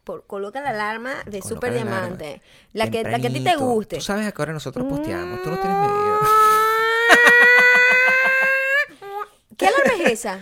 Por- 0.04 0.26
coloca 0.26 0.60
la 0.60 0.70
alarma 0.70 1.14
de 1.26 1.38
Coloca 1.38 1.48
Super 1.48 1.72
la 1.74 1.82
alarma. 1.82 2.00
Diamante. 2.16 2.42
La 2.72 2.90
que, 2.90 3.04
la 3.04 3.20
que 3.20 3.28
a 3.28 3.32
ti 3.32 3.40
te 3.44 3.54
guste. 3.56 3.96
Tú 3.96 4.02
sabes 4.02 4.26
a 4.26 4.32
qué 4.32 4.42
hora 4.42 4.52
nosotros 4.52 4.84
posteamos, 4.88 5.42
tú 5.42 5.50
no 5.50 5.60
tienes 5.60 5.78
medido. 5.78 6.18
¿Qué 9.56 9.66
alarma 9.66 9.92
es 10.04 10.10
esa? 10.12 10.40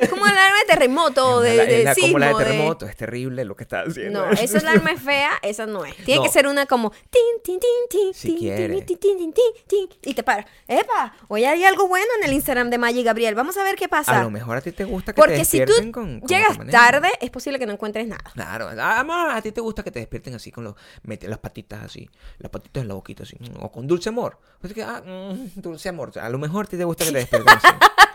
Es 0.00 0.08
como 0.08 0.24
alarma 0.24 0.56
de 0.58 0.64
terremoto, 0.74 1.40
de, 1.40 1.62
es 1.62 1.68
de 1.68 1.84
la- 1.84 1.94
como 1.94 2.18
la 2.18 2.26
de 2.26 2.32
sismo, 2.32 2.38
de- 2.38 2.44
terremoto, 2.44 2.86
es 2.86 2.96
terrible 2.96 3.44
lo 3.44 3.54
que 3.56 3.62
está 3.64 3.80
haciendo. 3.82 4.26
No, 4.26 4.32
esa 4.32 4.58
alarma 4.58 4.90
es 4.92 5.00
fea, 5.00 5.32
esa 5.42 5.66
no 5.66 5.84
es. 5.84 5.94
Tiene 5.96 6.16
No. 6.16 6.22
que 6.24 6.28
ser 6.30 6.46
una 6.46 6.66
como 6.66 6.90
tin, 6.90 7.22
tin, 7.44 7.60
tin, 7.60 7.68
tin, 7.88 8.14
Si 8.14 8.28
tin, 8.28 8.38
quiere. 8.38 8.82
tin, 8.82 8.98
tin, 8.98 9.32
tin, 9.32 9.32
tin, 9.66 9.88
y 10.02 10.14
te 10.14 10.22
para. 10.22 10.46
¡Epa! 10.66 11.14
Hoy 11.28 11.44
hay 11.44 11.64
algo 11.64 11.86
bueno 11.88 12.06
en 12.18 12.24
el 12.28 12.32
Instagram 12.32 12.70
de 12.70 12.76
y 12.92 13.02
Gabriel. 13.02 13.34
Vamos 13.34 13.56
a 13.56 13.64
ver 13.64 13.76
qué 13.76 13.88
pasa. 13.88 14.20
A 14.20 14.22
lo 14.24 14.30
mejor 14.30 14.56
a 14.56 14.60
ti 14.60 14.72
te 14.72 14.84
gusta 14.84 15.12
que 15.12 15.20
te 15.20 15.26
Porque 15.26 15.44
si 15.44 15.58
tú 15.58 15.66
despierten 15.66 15.92
con, 15.92 16.20
con 16.20 16.28
llegas 16.28 16.58
tarde, 16.70 17.10
es 17.20 17.30
posible 17.30 17.58
que 17.58 17.66
no 17.66 17.72
encuentres 17.72 18.06
nada. 18.06 18.22
Claro, 18.34 18.68
a, 18.68 19.00
amor, 19.00 19.30
a 19.30 19.42
ti 19.42 19.52
te 19.52 19.60
gusta 19.60 19.82
que 19.82 19.90
te 19.90 19.98
despierten 20.00 20.34
así 20.34 20.50
con 20.50 20.64
los, 20.64 20.74
mete 21.02 21.28
las 21.28 21.38
patitas 21.38 21.82
así, 21.84 22.08
las 22.38 22.50
patitas 22.50 22.82
en 22.82 22.88
la 22.88 22.94
boquita 22.94 23.22
así, 23.24 23.36
mm, 23.38 23.62
o 23.62 23.70
con 23.72 23.86
dulce 23.86 24.08
amor. 24.08 24.38
Así 24.62 24.74
que, 24.74 24.82
ah, 24.82 25.02
mm, 25.04 25.60
dulce 25.60 25.88
amor, 25.88 26.12
a 26.18 26.28
lo 26.28 26.38
mejor 26.38 26.66
a 26.66 26.68
ti 26.68 26.76
te 26.76 26.84
gusta 26.84 27.04
que 27.04 27.12
te 27.12 27.18
despierten 27.18 27.54
así. 27.54 27.66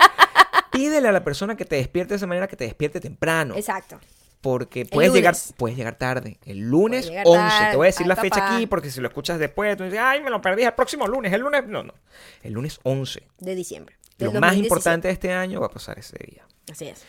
Pídele 0.71 1.07
a 1.07 1.11
la 1.11 1.23
persona 1.23 1.55
que 1.55 1.65
te 1.65 1.75
despierte 1.75 2.13
de 2.13 2.15
esa 2.17 2.27
manera 2.27 2.47
que 2.47 2.55
te 2.55 2.63
despierte 2.63 2.99
temprano. 2.99 3.55
Exacto. 3.55 3.99
Porque 4.41 4.85
puedes 4.87 5.13
llegar, 5.13 5.35
puedes 5.57 5.77
llegar 5.77 5.95
tarde. 5.97 6.39
El 6.45 6.59
lunes 6.61 7.07
llegar 7.07 7.25
11. 7.27 7.39
tarde. 7.39 7.71
Te 7.71 7.77
voy 7.77 7.85
a 7.85 7.89
decir 7.89 8.03
Ay, 8.03 8.07
la 8.07 8.15
fecha 8.15 8.39
papá. 8.39 8.55
aquí 8.55 8.65
porque 8.67 8.89
si 8.89 8.99
lo 8.99 9.07
escuchas 9.07 9.37
después, 9.37 9.77
tú 9.77 9.83
dices, 9.83 9.99
ay, 10.01 10.21
me 10.23 10.31
lo 10.31 10.41
perdí 10.41 10.63
el 10.63 10.73
próximo 10.73 11.07
lunes. 11.07 11.31
El 11.31 11.41
lunes, 11.41 11.67
no, 11.67 11.83
no. 11.83 11.93
El 12.41 12.53
lunes 12.53 12.79
11 12.83 13.21
De 13.39 13.53
diciembre. 13.55 13.95
Del 14.17 14.27
Lo 14.33 14.39
más 14.39 14.51
2017. 14.51 14.65
importante 14.67 15.07
de 15.09 15.13
este 15.13 15.31
año 15.33 15.59
va 15.61 15.67
a 15.67 15.69
pasar 15.69 15.99
ese 15.99 16.17
día. 16.25 16.43
Así 16.71 16.87
es. 16.87 17.03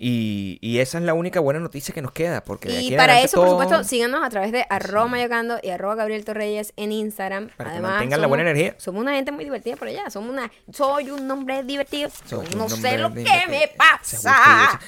Y, 0.00 0.58
y 0.60 0.78
esa 0.78 0.98
es 0.98 1.04
la 1.04 1.14
única 1.14 1.40
buena 1.40 1.58
noticia 1.58 1.92
que 1.92 2.00
nos 2.00 2.12
queda. 2.12 2.44
Porque 2.44 2.68
de 2.68 2.82
Y 2.82 2.96
para 2.96 3.20
eso, 3.20 3.40
por 3.40 3.48
supuesto, 3.50 3.82
síganos 3.82 4.24
a 4.24 4.30
través 4.30 4.52
de 4.52 4.64
arroba 4.70 5.08
mayocando 5.08 5.58
y 5.62 5.70
arroba 5.70 5.96
Gabriel 5.96 6.24
Torreyes 6.24 6.72
en 6.76 6.92
Instagram. 6.92 7.48
Para 7.56 7.70
que 7.70 7.74
Además, 7.76 7.92
mantengan 7.92 8.20
la 8.20 8.26
buena 8.28 8.42
energía. 8.42 8.74
Somos 8.78 9.02
una 9.02 9.14
gente 9.14 9.32
muy 9.32 9.44
divertida 9.44 9.76
por 9.76 9.88
allá. 9.88 10.08
Somos 10.10 10.30
una, 10.30 10.50
soy 10.72 11.10
un 11.10 11.28
hombre 11.30 11.64
divertido. 11.64 12.10
Soy 12.24 12.46
no 12.56 12.68
sé 12.68 12.98
lo 12.98 13.12
que 13.12 13.24
me 13.48 13.72
pasa. 13.76 14.80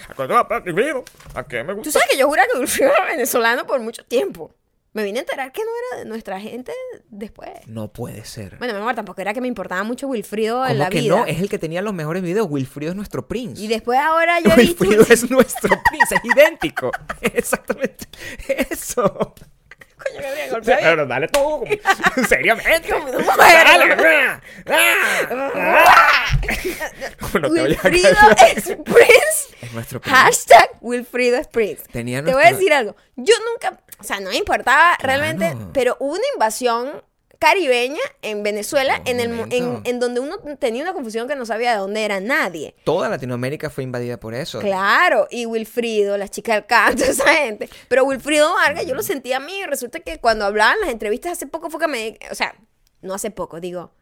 ¿A 1.34 1.44
qué 1.44 1.64
me 1.64 1.72
Tú 1.72 1.78
gusta? 1.78 1.92
sabes 1.92 2.08
que 2.10 2.18
yo 2.18 2.28
juraba 2.28 2.48
que 2.52 2.58
Wilfrido 2.58 2.92
era 2.96 3.06
venezolano 3.06 3.66
por 3.66 3.80
mucho 3.80 4.04
tiempo. 4.04 4.54
Me 4.92 5.04
vine 5.04 5.20
a 5.20 5.22
enterar 5.22 5.52
que 5.52 5.62
no 5.62 5.70
era 5.92 6.02
de 6.02 6.08
nuestra 6.08 6.40
gente 6.40 6.72
después. 7.10 7.50
No 7.66 7.92
puede 7.92 8.24
ser. 8.24 8.56
Bueno, 8.58 8.74
mi 8.74 8.80
amor, 8.80 8.96
tampoco 8.96 9.20
era 9.20 9.32
que 9.32 9.40
me 9.40 9.46
importaba 9.46 9.84
mucho 9.84 10.08
Wilfrido 10.08 10.64
en 10.64 10.70
¿Cómo 10.72 10.78
la 10.80 10.90
que 10.90 10.98
vida. 11.00 11.16
no? 11.16 11.26
Es 11.26 11.38
el 11.40 11.48
que 11.48 11.58
tenía 11.58 11.80
los 11.80 11.94
mejores 11.94 12.22
videos. 12.24 12.48
Wilfrido 12.50 12.90
es 12.90 12.96
nuestro 12.96 13.28
Prince. 13.28 13.62
Y 13.62 13.68
después 13.68 13.98
ahora 14.00 14.40
yo 14.40 14.50
he. 14.50 14.56
Wilfrido 14.56 15.06
es 15.08 15.30
nuestro 15.30 15.80
Prince. 15.88 16.16
Es 16.16 16.20
idéntico. 16.24 16.90
Exactamente 17.20 18.06
eso. 18.68 19.02
Coño, 19.96 20.22
Gabriel, 20.22 20.50
golpea 20.50 20.76
bien. 20.78 20.88
Pero 20.90 21.06
dale 21.06 21.28
tú. 21.28 21.64
Seriamente. 22.28 22.88
Como 22.90 23.04
una 23.10 23.18
mujer. 23.18 23.66
Dale. 24.64 24.80
Ah, 25.54 26.38
no 27.40 27.48
Wilfrido 27.48 28.08
es 28.56 28.64
Prince. 28.64 29.56
Es 29.62 29.72
nuestro 29.72 30.00
Prince. 30.00 30.16
Hashtag 30.18 30.70
Wilfrido 30.80 31.36
es 31.36 31.46
Prince. 31.48 31.84
Tenía 31.92 32.24
Te 32.24 32.32
voy 32.32 32.42
a 32.42 32.52
decir 32.52 32.72
algo. 32.72 32.96
Yo 33.16 33.34
nunca, 33.52 33.78
o 34.00 34.04
sea, 34.04 34.20
no 34.20 34.30
me 34.30 34.36
importaba 34.36 34.96
realmente, 35.00 35.56
pero 35.72 35.96
hubo 36.00 36.12
una 36.12 36.24
invasión 36.34 37.02
caribeña 37.40 38.00
en 38.20 38.42
Venezuela 38.42 39.00
en, 39.06 39.18
el, 39.18 39.30
en, 39.50 39.80
en 39.84 39.98
donde 39.98 40.20
uno 40.20 40.36
tenía 40.58 40.82
una 40.82 40.92
confusión 40.92 41.26
que 41.26 41.34
no 41.34 41.46
sabía 41.46 41.72
de 41.72 41.78
dónde 41.78 42.04
era 42.04 42.20
nadie. 42.20 42.74
Toda 42.84 43.08
Latinoamérica 43.08 43.70
fue 43.70 43.82
invadida 43.82 44.20
por 44.20 44.34
eso. 44.34 44.60
Claro, 44.60 45.26
y 45.30 45.46
Wilfrido, 45.46 46.18
la 46.18 46.28
chica 46.28 46.54
del 46.54 46.66
canto, 46.66 47.02
esa 47.08 47.32
gente. 47.32 47.70
Pero 47.88 48.04
Wilfrido 48.04 48.52
Vargas, 48.52 48.86
yo 48.86 48.94
lo 48.94 49.02
sentía 49.02 49.38
a 49.38 49.40
mí. 49.40 49.58
y 49.58 49.64
Resulta 49.64 50.00
que 50.00 50.18
cuando 50.20 50.44
hablaban 50.44 50.74
en 50.76 50.80
las 50.82 50.90
entrevistas 50.90 51.32
hace 51.32 51.46
poco 51.46 51.70
fue 51.70 51.80
que 51.80 51.88
me. 51.88 52.18
O 52.30 52.34
sea, 52.34 52.54
no 53.00 53.14
hace 53.14 53.30
poco, 53.30 53.58
digo. 53.58 53.92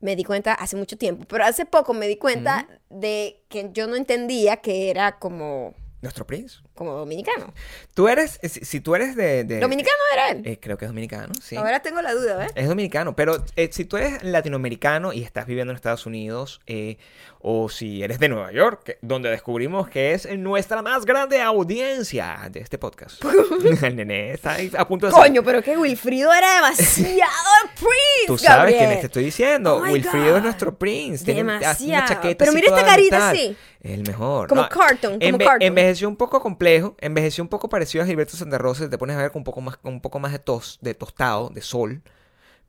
Me 0.00 0.14
di 0.14 0.24
cuenta 0.24 0.52
hace 0.52 0.76
mucho 0.76 0.98
tiempo. 0.98 1.24
Pero 1.26 1.44
hace 1.46 1.64
poco 1.64 1.94
me 1.94 2.06
di 2.06 2.18
cuenta 2.18 2.68
de 2.90 3.42
que 3.48 3.70
yo 3.72 3.86
no 3.86 3.96
entendía 3.96 4.58
que 4.58 4.90
era 4.90 5.18
como, 5.18 5.74
Nuestro 6.02 6.26
Prince. 6.26 6.58
Como 6.76 6.92
dominicano. 6.92 7.52
Tú 7.94 8.06
eres, 8.08 8.38
si, 8.42 8.64
si 8.64 8.80
tú 8.80 8.94
eres 8.94 9.16
de... 9.16 9.42
de- 9.44 9.58
¿Dominicano 9.60 9.96
era 10.12 10.28
él? 10.30 10.42
eh, 10.44 10.58
creo 10.60 10.78
que 10.78 10.84
es 10.84 10.90
dominicano, 10.90 11.32
sí. 11.42 11.56
Ahora 11.56 11.80
tengo 11.80 12.00
la 12.02 12.14
duda, 12.14 12.36
¿ves? 12.36 12.52
Es 12.54 12.68
dominicano, 12.68 13.16
pero 13.16 13.42
eh, 13.56 13.70
si 13.72 13.84
tú 13.84 13.96
eres 13.96 14.22
latinoamericano 14.22 15.12
y 15.12 15.22
estás 15.24 15.46
viviendo 15.46 15.72
en 15.72 15.76
Estados 15.76 16.06
Unidos, 16.06 16.60
eh, 16.66 16.98
o 17.40 17.68
si 17.68 18.02
eres 18.02 18.18
de 18.20 18.28
Nueva 18.28 18.52
York, 18.52 18.82
que- 18.84 18.98
donde 19.02 19.30
descubrimos 19.30 19.88
que 19.88 20.12
es 20.12 20.28
nuestra 20.38 20.82
más 20.82 21.04
grande 21.06 21.40
audiencia 21.42 22.48
de 22.50 22.60
este 22.60 22.78
podcast. 22.78 23.22
El 23.82 23.96
nene 23.96 24.32
está 24.32 24.56
a 24.78 24.86
punto 24.88 25.06
de. 25.06 25.12
Coño, 25.12 25.42
pero 25.42 25.62
que 25.62 25.76
Wilfrido 25.76 26.32
era 26.32 26.56
demasiado 26.56 27.30
Prince. 27.74 28.26
Tú 28.26 28.36
sabes 28.38 28.58
Gabriel. 28.74 28.78
quién 28.88 29.00
te 29.00 29.06
estoy 29.06 29.24
diciendo. 29.24 29.76
Oh 29.76 29.82
Wilfrido 29.82 30.26
God. 30.30 30.36
es 30.38 30.42
nuestro 30.42 30.76
Prince. 30.76 31.24
Tiene 31.24 31.40
hace 31.40 31.44
una 31.44 31.58
Demasiado. 31.58 32.08
chaqueta 32.08 32.44
Pero 32.44 32.52
mira 32.52 32.66
esta 32.68 32.84
carita. 32.84 33.32
Es 33.34 33.56
el 33.92 34.02
mejor. 34.02 34.48
Como 34.48 34.68
cartoon, 34.68 35.20
como 35.20 35.38
cartoon. 35.38 35.62
Envejeció 35.62 36.08
un 36.08 36.16
poco 36.16 36.40
complejo. 36.40 36.65
Envejeció 37.00 37.42
un 37.44 37.48
poco 37.48 37.68
parecido 37.68 38.02
a 38.04 38.06
Gilberto 38.06 38.36
Santa 38.36 38.58
Rosa. 38.58 38.88
Te 38.90 38.98
pones 38.98 39.16
a 39.16 39.22
ver 39.22 39.30
con 39.32 39.40
un 39.40 39.44
poco 39.44 39.60
más, 39.60 39.76
con 39.76 39.94
un 39.94 40.00
poco 40.00 40.18
más 40.18 40.32
de 40.32 40.38
tos, 40.38 40.78
de 40.80 40.94
tostado, 40.94 41.50
de 41.50 41.62
sol. 41.62 42.02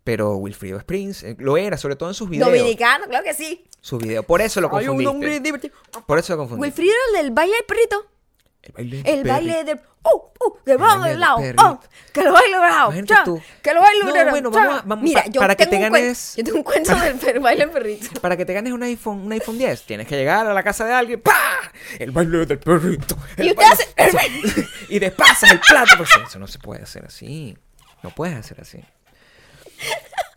Pero 0.04 0.36
Wilfrido 0.38 0.78
es 0.78 0.84
Prince. 0.84 1.32
eh, 1.32 1.36
Lo 1.40 1.58
era, 1.58 1.78
sobre 1.78 1.96
todo 1.96 2.10
en 2.10 2.16
sus 2.16 2.30
videos. 2.30 2.48
Dominicano, 2.50 3.06
claro 3.08 3.24
que 3.26 3.34
sí. 3.34 3.66
Su 3.82 3.98
video. 3.98 4.24
Por 4.24 4.42
eso 4.42 4.62
lo 4.62 4.70
confundiste. 4.70 5.52
Por 6.06 6.18
eso 6.20 6.34
lo 6.34 6.38
confundiste. 6.40 6.82
Wilfrido 6.82 6.94
era 7.12 7.20
el 7.20 7.26
del 7.26 7.34
baile 7.36 7.56
del 7.56 7.66
perrito. 7.66 8.06
El 8.68 8.74
baile. 8.74 9.00
El 9.06 9.24
del 9.24 9.28
baile 9.28 9.64
de. 9.64 9.80
¡Oh! 10.04 10.32
¡Oh! 10.40 10.58
¡Que 10.66 10.78
va 10.78 10.88
baile 10.96 11.10
del 11.10 11.20
lado! 11.20 11.40
del 11.40 11.56
¡Oh! 11.60 11.80
¡Que 12.14 12.22
lo 12.24 12.32
baile 12.32 12.58
del 12.96 13.06
cha, 13.06 13.24
tú. 13.24 13.42
¡Que 13.62 13.74
lo 13.74 13.82
baile 13.82 14.00
No, 14.02 14.06
del 14.08 14.16
lado! 14.16 14.30
bueno, 14.32 14.52
vamos 14.52 14.80
a- 14.80 14.82
vamos- 14.86 15.04
Mira, 15.04 15.24
pa- 15.24 15.30
yo 15.30 15.42
para 15.42 15.56
que 15.56 15.66
te 15.66 15.80
ganes- 15.80 16.36
Yo 16.38 16.44
tengo 16.44 16.58
un 16.60 16.64
cuento 16.64 16.96
del 17.00 17.16
per- 17.18 17.40
baile 17.40 17.66
del 17.66 17.72
perrito. 17.74 18.22
Para 18.22 18.38
que 18.38 18.46
te 18.46 18.54
ganes 18.54 18.72
un 18.74 18.84
iPhone, 18.84 19.20
un 19.26 19.32
iPhone 19.34 19.58
10, 19.58 19.84
tienes 19.84 20.08
que 20.08 20.16
llegar 20.16 20.48
a 20.48 20.54
la 20.54 20.64
casa 20.64 20.86
de 20.86 20.94
alguien. 20.94 21.20
¡Pah! 21.22 21.34
El 22.00 22.12
baile 22.12 22.46
del 22.46 22.60
perrito. 22.60 23.18
el 23.38 23.48
Y 23.48 23.50
usted 23.52 23.64
hace. 23.66 23.88
baile- 24.14 24.68
y 24.90 25.00
despasas 25.00 25.52
el 25.52 25.60
plato. 25.60 26.04
Eso 26.26 26.40
no 26.40 26.48
se 26.48 26.60
puede 26.60 26.84
hacer 26.84 27.06
así. 27.06 27.58
No 28.04 28.12
puedes 28.12 28.36
hacer 28.38 28.62
así. 28.62 28.80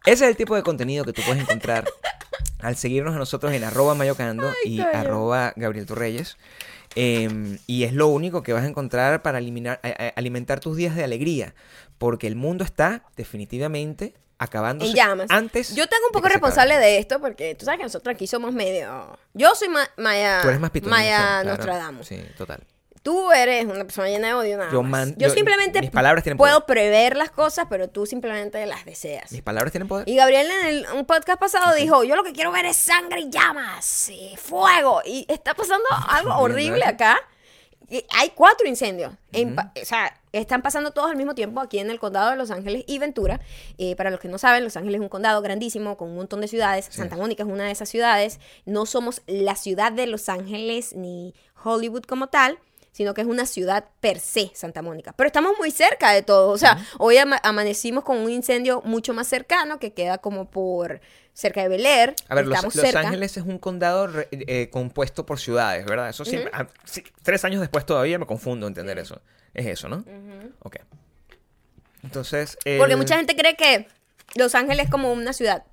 Ese 0.04 0.24
es 0.24 0.30
el 0.30 0.36
tipo 0.36 0.56
de 0.56 0.62
contenido 0.62 1.04
que 1.04 1.12
tú 1.12 1.22
puedes 1.22 1.42
encontrar 1.42 1.84
al 2.60 2.76
seguirnos 2.76 3.14
a 3.14 3.18
nosotros 3.18 3.52
en 3.52 3.64
arroba 3.64 3.94
mayocando 3.94 4.52
y 4.64 4.78
coño. 4.78 4.90
arroba 4.92 5.52
Gabriel 5.56 5.86
Torreyes. 5.86 6.36
Em, 6.96 7.58
y 7.66 7.84
es 7.84 7.92
lo 7.92 8.08
único 8.08 8.42
que 8.42 8.52
vas 8.52 8.64
a 8.64 8.66
encontrar 8.66 9.22
para 9.22 9.38
eliminar, 9.38 9.80
a- 9.82 9.88
a- 9.88 10.08
alimentar 10.16 10.60
tus 10.60 10.76
días 10.76 10.96
de 10.96 11.04
alegría. 11.04 11.54
Porque 11.98 12.26
el 12.26 12.34
mundo 12.36 12.64
está 12.64 13.04
definitivamente 13.16 14.14
acabándose 14.38 14.90
En 14.92 14.96
llamas. 14.96 15.26
antes. 15.30 15.74
Yo 15.74 15.86
tengo 15.86 16.06
un 16.06 16.12
de 16.12 16.14
poco 16.14 16.28
se 16.28 16.32
responsable 16.34 16.74
acabe. 16.74 16.86
de 16.92 16.98
esto 16.98 17.20
porque 17.20 17.54
tú 17.54 17.64
sabes 17.66 17.78
que 17.78 17.84
nosotros 17.84 18.14
aquí 18.14 18.26
somos 18.26 18.52
medio. 18.54 19.18
Yo 19.34 19.54
soy 19.54 19.68
ma- 19.68 19.88
Maya. 19.98 20.40
Tú 20.42 20.48
eres 20.48 20.60
más 20.60 20.70
pitoniza, 20.70 20.96
Maya 20.98 21.18
claro. 21.42 21.48
Nostradamus. 21.50 22.06
Sí, 22.06 22.20
total. 22.38 22.62
Tú 23.02 23.32
eres 23.32 23.64
una 23.64 23.84
persona 23.84 24.08
llena 24.08 24.28
de 24.28 24.34
odio 24.34 24.58
nada 24.58 24.70
Yo 24.70 24.82
más. 24.82 24.90
man- 24.90 25.14
yo, 25.16 25.28
yo- 25.28 25.34
simplemente 25.34 25.80
mis 25.80 25.90
palabras 25.90 26.22
tienen 26.22 26.36
puedo 26.36 26.60
poder. 26.66 26.66
prever 26.66 27.16
las 27.16 27.30
cosas, 27.30 27.66
pero 27.70 27.88
tú 27.88 28.04
simplemente 28.04 28.64
las 28.66 28.84
deseas. 28.84 29.32
Mis 29.32 29.40
palabras 29.42 29.72
tienen 29.72 29.88
poder. 29.88 30.06
Y 30.08 30.16
Gabriel 30.16 30.46
en 30.50 30.66
el, 30.66 30.86
un 30.94 31.06
podcast 31.06 31.40
pasado 31.40 31.74
dijo, 31.74 32.04
yo 32.04 32.14
lo 32.14 32.24
que 32.24 32.32
quiero 32.32 32.52
ver 32.52 32.66
es 32.66 32.76
sangre 32.76 33.20
y 33.20 33.30
llamas, 33.30 34.10
y 34.10 34.36
fuego. 34.36 35.00
Y 35.06 35.24
está 35.28 35.54
pasando 35.54 35.84
algo 36.08 36.36
horrible 36.36 36.84
acá. 36.84 37.18
Y 37.88 38.04
hay 38.10 38.30
cuatro 38.30 38.68
incendios. 38.68 39.12
En 39.32 39.58
o 39.58 39.62
sea, 39.82 40.14
están 40.30 40.62
pasando 40.62 40.92
todos 40.92 41.10
al 41.10 41.16
mismo 41.16 41.34
tiempo 41.34 41.60
aquí 41.60 41.80
en 41.80 41.90
el 41.90 41.98
condado 41.98 42.30
de 42.30 42.36
Los 42.36 42.52
Ángeles 42.52 42.84
y 42.86 42.98
Ventura. 43.00 43.40
Eh, 43.78 43.96
para 43.96 44.10
los 44.10 44.20
que 44.20 44.28
no 44.28 44.38
saben, 44.38 44.62
Los 44.62 44.76
Ángeles 44.76 44.96
es 45.00 45.02
un 45.02 45.08
condado 45.08 45.42
grandísimo 45.42 45.96
con 45.96 46.10
un 46.10 46.16
montón 46.16 46.40
de 46.40 46.46
ciudades. 46.48 46.86
Santa 46.90 47.16
Mónica 47.16 47.42
es 47.42 47.48
una 47.48 47.64
de 47.64 47.72
esas 47.72 47.88
ciudades. 47.88 48.38
No 48.64 48.86
somos 48.86 49.22
la 49.26 49.56
ciudad 49.56 49.90
de 49.90 50.06
Los 50.06 50.28
Ángeles 50.28 50.92
ni 50.94 51.34
Hollywood 51.64 52.02
como 52.04 52.28
tal 52.28 52.58
sino 52.92 53.14
que 53.14 53.20
es 53.20 53.26
una 53.26 53.46
ciudad 53.46 53.84
per 54.00 54.18
se, 54.18 54.50
Santa 54.54 54.82
Mónica. 54.82 55.12
Pero 55.16 55.26
estamos 55.28 55.52
muy 55.58 55.70
cerca 55.70 56.10
de 56.12 56.22
todo. 56.22 56.50
O 56.50 56.58
sea, 56.58 56.78
hoy 56.98 57.16
ama- 57.18 57.40
amanecimos 57.42 58.04
con 58.04 58.18
un 58.18 58.30
incendio 58.30 58.82
mucho 58.84 59.14
más 59.14 59.26
cercano 59.28 59.78
que 59.78 59.92
queda 59.92 60.18
como 60.18 60.50
por 60.50 61.00
cerca 61.32 61.62
de 61.62 61.68
Bel 61.68 61.86
Air. 61.86 62.14
A 62.28 62.34
ver, 62.34 62.46
Los, 62.46 62.74
Los. 62.74 62.94
Ángeles 62.94 63.36
es 63.36 63.44
un 63.44 63.58
condado 63.58 64.08
re- 64.08 64.28
eh, 64.32 64.68
compuesto 64.70 65.24
por 65.24 65.38
ciudades, 65.38 65.86
¿verdad? 65.86 66.08
Eso 66.10 66.24
siempre. 66.24 66.50
ah, 66.54 66.66
sí, 66.84 67.02
tres 67.22 67.44
años 67.44 67.60
después 67.60 67.86
todavía 67.86 68.18
me 68.18 68.26
confundo 68.26 68.66
entender 68.66 68.98
eso. 68.98 69.20
Es 69.54 69.66
eso, 69.66 69.88
¿no? 69.88 70.04
Ok. 70.60 70.76
Entonces. 72.02 72.56
Porque 72.78 72.96
mucha 72.96 73.16
gente 73.16 73.36
cree 73.36 73.56
que 73.56 73.86
Los 74.34 74.54
Ángeles 74.54 74.86
es 74.86 74.90
como 74.90 75.12
una 75.12 75.32
ciudad. 75.32 75.64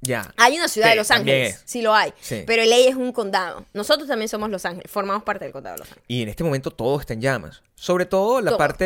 Ya. 0.00 0.32
Hay 0.36 0.56
una 0.56 0.68
ciudad 0.68 0.86
Sí, 0.86 0.90
de 0.90 0.96
Los 0.96 1.10
Ángeles, 1.10 1.54
es. 1.56 1.62
sí 1.64 1.82
lo 1.82 1.94
hay. 1.94 2.12
Sí. 2.20 2.44
Pero 2.46 2.64
LA 2.64 2.76
es 2.88 2.94
un 2.94 3.12
condado. 3.12 3.64
Nosotros 3.74 4.06
también 4.08 4.28
somos 4.28 4.48
Los 4.50 4.64
Ángeles, 4.64 4.90
formamos 4.90 5.24
parte 5.24 5.44
del 5.44 5.52
condado 5.52 5.74
de 5.74 5.78
Los 5.80 5.88
Ángeles. 5.88 6.04
Y 6.08 6.22
en 6.22 6.28
este 6.28 6.44
momento 6.44 6.70
todo 6.70 7.00
está 7.00 7.14
en 7.14 7.20
llamas. 7.20 7.62
Sobre 7.74 8.06
todo 8.06 8.40
la 8.40 8.50
Todo. 8.50 8.58
parte. 8.58 8.84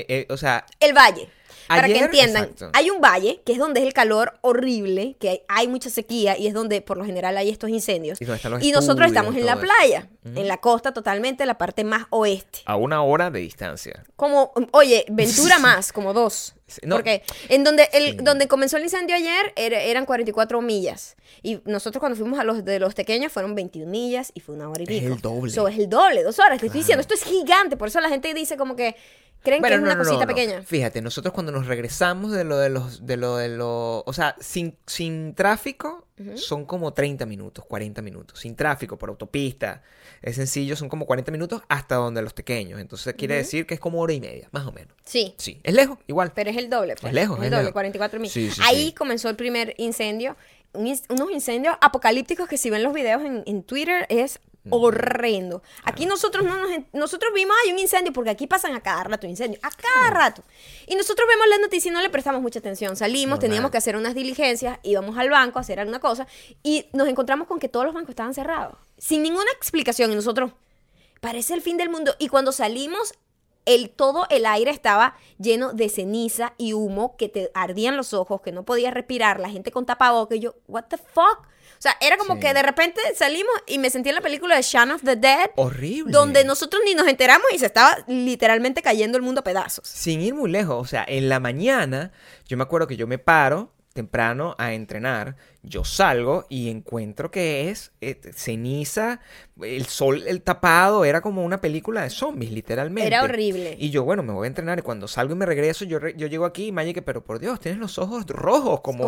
eh, 0.00 0.06
eh, 0.08 0.26
o 0.30 0.36
sea, 0.36 0.64
El 0.80 0.92
valle. 0.92 1.28
Para 1.68 1.86
que 1.86 1.96
entiendan, 2.00 2.42
exacto. 2.44 2.70
hay 2.74 2.90
un 2.90 3.00
valle 3.00 3.40
que 3.46 3.52
es 3.52 3.58
donde 3.58 3.80
es 3.80 3.86
el 3.86 3.94
calor 3.94 4.34
horrible, 4.42 5.16
que 5.18 5.28
hay, 5.30 5.42
hay 5.48 5.68
mucha 5.68 5.88
sequía 5.88 6.36
y 6.36 6.46
es 6.46 6.52
donde 6.52 6.82
por 6.82 6.98
lo 6.98 7.04
general 7.04 7.36
hay 7.38 7.48
estos 7.48 7.70
incendios. 7.70 8.18
Y 8.60 8.72
nosotros 8.72 9.06
estamos 9.06 9.34
en 9.36 9.46
la 9.46 9.56
playa, 9.58 10.08
en 10.24 10.48
la 10.48 10.58
costa 10.58 10.92
totalmente, 10.92 11.46
la 11.46 11.56
parte 11.56 11.82
más 11.84 12.06
oeste. 12.10 12.58
a 12.66 12.76
una 12.76 13.02
hora 13.02 13.30
de 13.30 13.40
distancia. 13.40 14.04
Como, 14.16 14.52
oye, 14.72 15.06
Ventura 15.08 15.58
más, 15.60 15.92
como 15.92 16.12
dos. 16.12 16.54
No. 16.82 16.96
Porque 16.96 17.22
en 17.48 17.64
donde, 17.64 17.88
el, 17.92 18.12
Sí. 18.12 18.16
donde 18.22 18.48
comenzó 18.48 18.76
el 18.76 18.84
incendio 18.84 19.14
ayer 19.16 19.52
era- 19.56 19.80
eran 19.80 20.04
44 20.06 20.60
millas. 20.60 21.16
Y 21.42 21.60
nosotros 21.64 22.00
cuando 22.00 22.16
fuimos 22.16 22.38
a 22.38 22.44
los 22.44 22.64
de 22.64 22.78
los 22.78 22.94
pequeños 22.94 23.32
fueron 23.32 23.54
21 23.54 23.90
millas 23.90 24.30
y 24.34 24.40
fue 24.40 24.54
una 24.54 24.68
hora 24.68 24.80
y 24.80 24.84
Es 24.84 25.00
pico. 25.02 25.14
el 25.14 25.20
doble. 25.20 25.52
So, 25.52 25.68
es 25.68 25.78
el 25.78 25.88
doble, 25.88 26.22
dos 26.22 26.38
horas. 26.38 26.60
Te 26.60 26.66
estoy 26.66 26.80
diciendo, 26.80 27.00
esto 27.00 27.14
es 27.14 27.24
gigante. 27.24 27.76
Por 27.76 27.88
eso 27.88 28.00
la 28.00 28.08
gente 28.08 28.32
dice 28.34 28.56
como 28.56 28.76
que 28.76 28.94
creen 29.42 29.60
que 29.62 29.68
es 29.74 29.76
no, 29.80 29.82
una 29.86 29.94
no, 29.96 30.02
no, 30.04 30.08
cosita 30.08 30.26
pequeña. 30.26 30.62
Fíjate, 30.62 31.02
nosotros 31.02 31.34
cuando 31.34 31.50
nos 31.52 31.66
regresamos 31.66 32.30
de 32.32 32.44
lo 32.44 32.56
de 32.58 32.68
los, 32.68 33.04
de 33.06 33.16
lo 33.16 33.36
de 33.36 33.48
lo, 33.48 34.04
o 34.06 34.12
sea, 34.12 34.36
sin, 34.40 34.76
sin 34.86 35.34
tráfico 35.34 36.06
son 36.36 36.64
como 36.64 36.92
30 36.92 37.26
minutos, 37.26 37.64
40 37.64 38.02
minutos. 38.02 38.38
Sin 38.40 38.56
tráfico, 38.56 38.98
por 38.98 39.08
autopista, 39.08 39.82
es 40.20 40.36
sencillo, 40.36 40.76
son 40.76 40.88
como 40.88 41.06
40 41.06 41.30
minutos 41.32 41.62
hasta 41.68 41.96
donde 41.96 42.22
los 42.22 42.32
pequeños. 42.32 42.80
Entonces 42.80 43.14
quiere 43.14 43.36
decir 43.36 43.66
que 43.66 43.74
es 43.74 43.80
como 43.80 44.00
hora 44.00 44.12
y 44.12 44.20
media, 44.20 44.48
más 44.52 44.66
o 44.66 44.72
menos. 44.72 44.94
Sí. 45.04 45.34
Sí, 45.38 45.60
es 45.62 45.74
lejos, 45.74 45.98
igual. 46.06 46.32
Pero 46.34 46.50
es 46.50 46.56
el 46.56 46.70
doble, 46.70 46.94
pues. 46.94 47.10
Es 47.10 47.14
lejos, 47.14 47.38
el 47.38 47.44
es 47.44 47.50
doble, 47.50 47.62
lejos. 47.62 47.72
44 47.72 48.20
mil. 48.20 48.30
Sí, 48.30 48.50
sí, 48.50 48.60
Ahí 48.64 48.86
sí. 48.86 48.92
comenzó 48.92 49.28
el 49.28 49.36
primer 49.36 49.74
incendio. 49.78 50.36
Un 50.74 50.98
unos 51.10 51.30
incendios 51.30 51.76
apocalípticos 51.82 52.48
que 52.48 52.56
si 52.56 52.70
ven 52.70 52.82
los 52.82 52.94
videos 52.94 53.22
en, 53.22 53.42
en 53.46 53.62
Twitter 53.62 54.06
es 54.08 54.40
horrendo. 54.70 55.62
Aquí 55.84 56.06
nosotros 56.06 56.44
no 56.44 56.56
nos, 56.56 56.70
nosotros 56.92 57.32
vimos 57.34 57.56
hay 57.64 57.72
un 57.72 57.78
incendio 57.78 58.12
porque 58.12 58.30
aquí 58.30 58.46
pasan 58.46 58.74
a 58.74 58.80
cada 58.80 59.04
rato 59.04 59.26
incendios, 59.26 59.62
a 59.64 59.70
cada 59.70 60.10
rato. 60.10 60.42
Y 60.86 60.94
nosotros 60.94 61.26
vemos 61.28 61.46
la 61.48 61.58
noticia 61.58 61.90
y 61.90 61.92
no 61.92 62.00
le 62.00 62.10
prestamos 62.10 62.40
mucha 62.42 62.60
atención. 62.60 62.96
Salimos, 62.96 63.38
teníamos 63.38 63.70
que 63.70 63.78
hacer 63.78 63.96
unas 63.96 64.14
diligencias, 64.14 64.78
íbamos 64.82 65.18
al 65.18 65.30
banco 65.30 65.58
a 65.58 65.62
hacer 65.62 65.80
alguna 65.80 66.00
cosa 66.00 66.26
y 66.62 66.86
nos 66.92 67.08
encontramos 67.08 67.48
con 67.48 67.58
que 67.58 67.68
todos 67.68 67.86
los 67.86 67.94
bancos 67.94 68.10
estaban 68.10 68.34
cerrados, 68.34 68.76
sin 68.98 69.22
ninguna 69.22 69.50
explicación 69.52 70.12
y 70.12 70.14
nosotros 70.14 70.52
parece 71.20 71.54
el 71.54 71.62
fin 71.62 71.76
del 71.76 71.88
mundo 71.88 72.14
y 72.18 72.28
cuando 72.28 72.52
salimos 72.52 73.14
el, 73.64 73.90
todo 73.90 74.26
el 74.30 74.46
aire 74.46 74.70
estaba 74.70 75.16
lleno 75.38 75.72
de 75.72 75.88
ceniza 75.88 76.54
y 76.58 76.72
humo 76.72 77.16
que 77.16 77.28
te 77.28 77.50
ardían 77.54 77.96
los 77.96 78.12
ojos, 78.12 78.40
que 78.40 78.52
no 78.52 78.64
podías 78.64 78.92
respirar, 78.92 79.40
la 79.40 79.50
gente 79.50 79.70
con 79.70 79.86
tapabocas, 79.86 80.38
y 80.38 80.40
yo, 80.40 80.54
what 80.66 80.84
the 80.88 80.98
fuck? 80.98 81.46
O 81.82 81.88
sea, 81.90 81.96
era 82.00 82.16
como 82.16 82.34
Sí. 82.34 82.40
que 82.42 82.54
de 82.54 82.62
repente 82.62 83.00
salimos 83.16 83.50
y 83.66 83.80
me 83.80 83.90
sentí 83.90 84.08
en 84.10 84.14
la 84.14 84.20
película 84.20 84.54
de 84.54 84.62
Shaun 84.62 84.92
of 84.92 85.02
the 85.02 85.16
Dead, 85.16 85.50
Horrible. 85.56 86.12
donde 86.12 86.44
nosotros 86.44 86.80
ni 86.84 86.94
nos 86.94 87.08
enteramos 87.08 87.44
y 87.52 87.58
se 87.58 87.66
estaba 87.66 87.98
literalmente 88.06 88.82
cayendo 88.82 89.18
el 89.18 89.24
mundo 89.24 89.40
a 89.40 89.42
pedazos. 89.44 89.88
Sin 89.88 90.20
ir 90.20 90.32
muy 90.32 90.48
lejos, 90.48 90.76
o 90.80 90.84
sea, 90.88 91.04
en 91.08 91.28
la 91.28 91.40
mañana, 91.40 92.12
yo 92.46 92.56
me 92.56 92.62
acuerdo 92.62 92.86
que 92.86 92.96
yo 92.96 93.08
me 93.08 93.18
paro 93.18 93.72
temprano 93.92 94.54
a 94.58 94.72
entrenar, 94.74 95.36
yo 95.62 95.84
salgo 95.84 96.46
y 96.48 96.70
encuentro 96.70 97.30
que 97.30 97.68
es 97.70 97.92
eh, 98.00 98.18
ceniza, 98.34 99.20
el 99.62 99.86
sol, 99.86 100.24
el 100.26 100.42
tapado, 100.42 101.04
era 101.04 101.20
como 101.20 101.44
una 101.44 101.60
película 101.60 102.02
de 102.02 102.10
zombies, 102.10 102.50
literalmente. 102.52 103.06
Era 103.06 103.22
horrible. 103.22 103.76
Y 103.78 103.90
yo, 103.90 104.02
bueno, 104.04 104.22
me 104.22 104.32
voy 104.32 104.46
a 104.46 104.48
entrenar 104.48 104.78
y 104.78 104.82
cuando 104.82 105.06
salgo 105.08 105.34
y 105.34 105.36
me 105.36 105.46
regreso, 105.46 105.84
yo, 105.84 105.98
re- 105.98 106.14
yo 106.16 106.26
llego 106.26 106.44
aquí 106.44 106.66
y 106.68 106.72
Maya 106.72 106.92
que, 106.92 107.02
pero 107.02 107.22
por 107.24 107.38
Dios, 107.38 107.60
tienes 107.60 107.78
los 107.80 107.98
ojos 107.98 108.26
rojos, 108.26 108.80
como, 108.80 109.04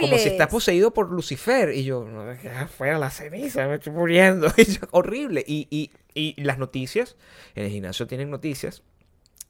como 0.00 0.18
si 0.18 0.28
estás 0.28 0.48
poseído 0.48 0.92
por 0.92 1.10
Lucifer. 1.10 1.74
Y 1.74 1.84
yo, 1.84 2.04
no, 2.04 2.32
ya 2.42 2.66
fuera 2.68 2.98
la 2.98 3.10
ceniza, 3.10 3.66
me 3.68 3.76
estoy 3.76 3.92
muriendo. 3.92 4.48
Y 4.56 4.64
yo, 4.64 4.80
horrible. 4.90 5.44
Y, 5.46 5.66
y, 5.70 5.90
y 6.14 6.42
las 6.42 6.58
noticias, 6.58 7.16
en 7.54 7.64
el 7.64 7.70
gimnasio 7.70 8.06
tienen 8.06 8.30
noticias. 8.30 8.82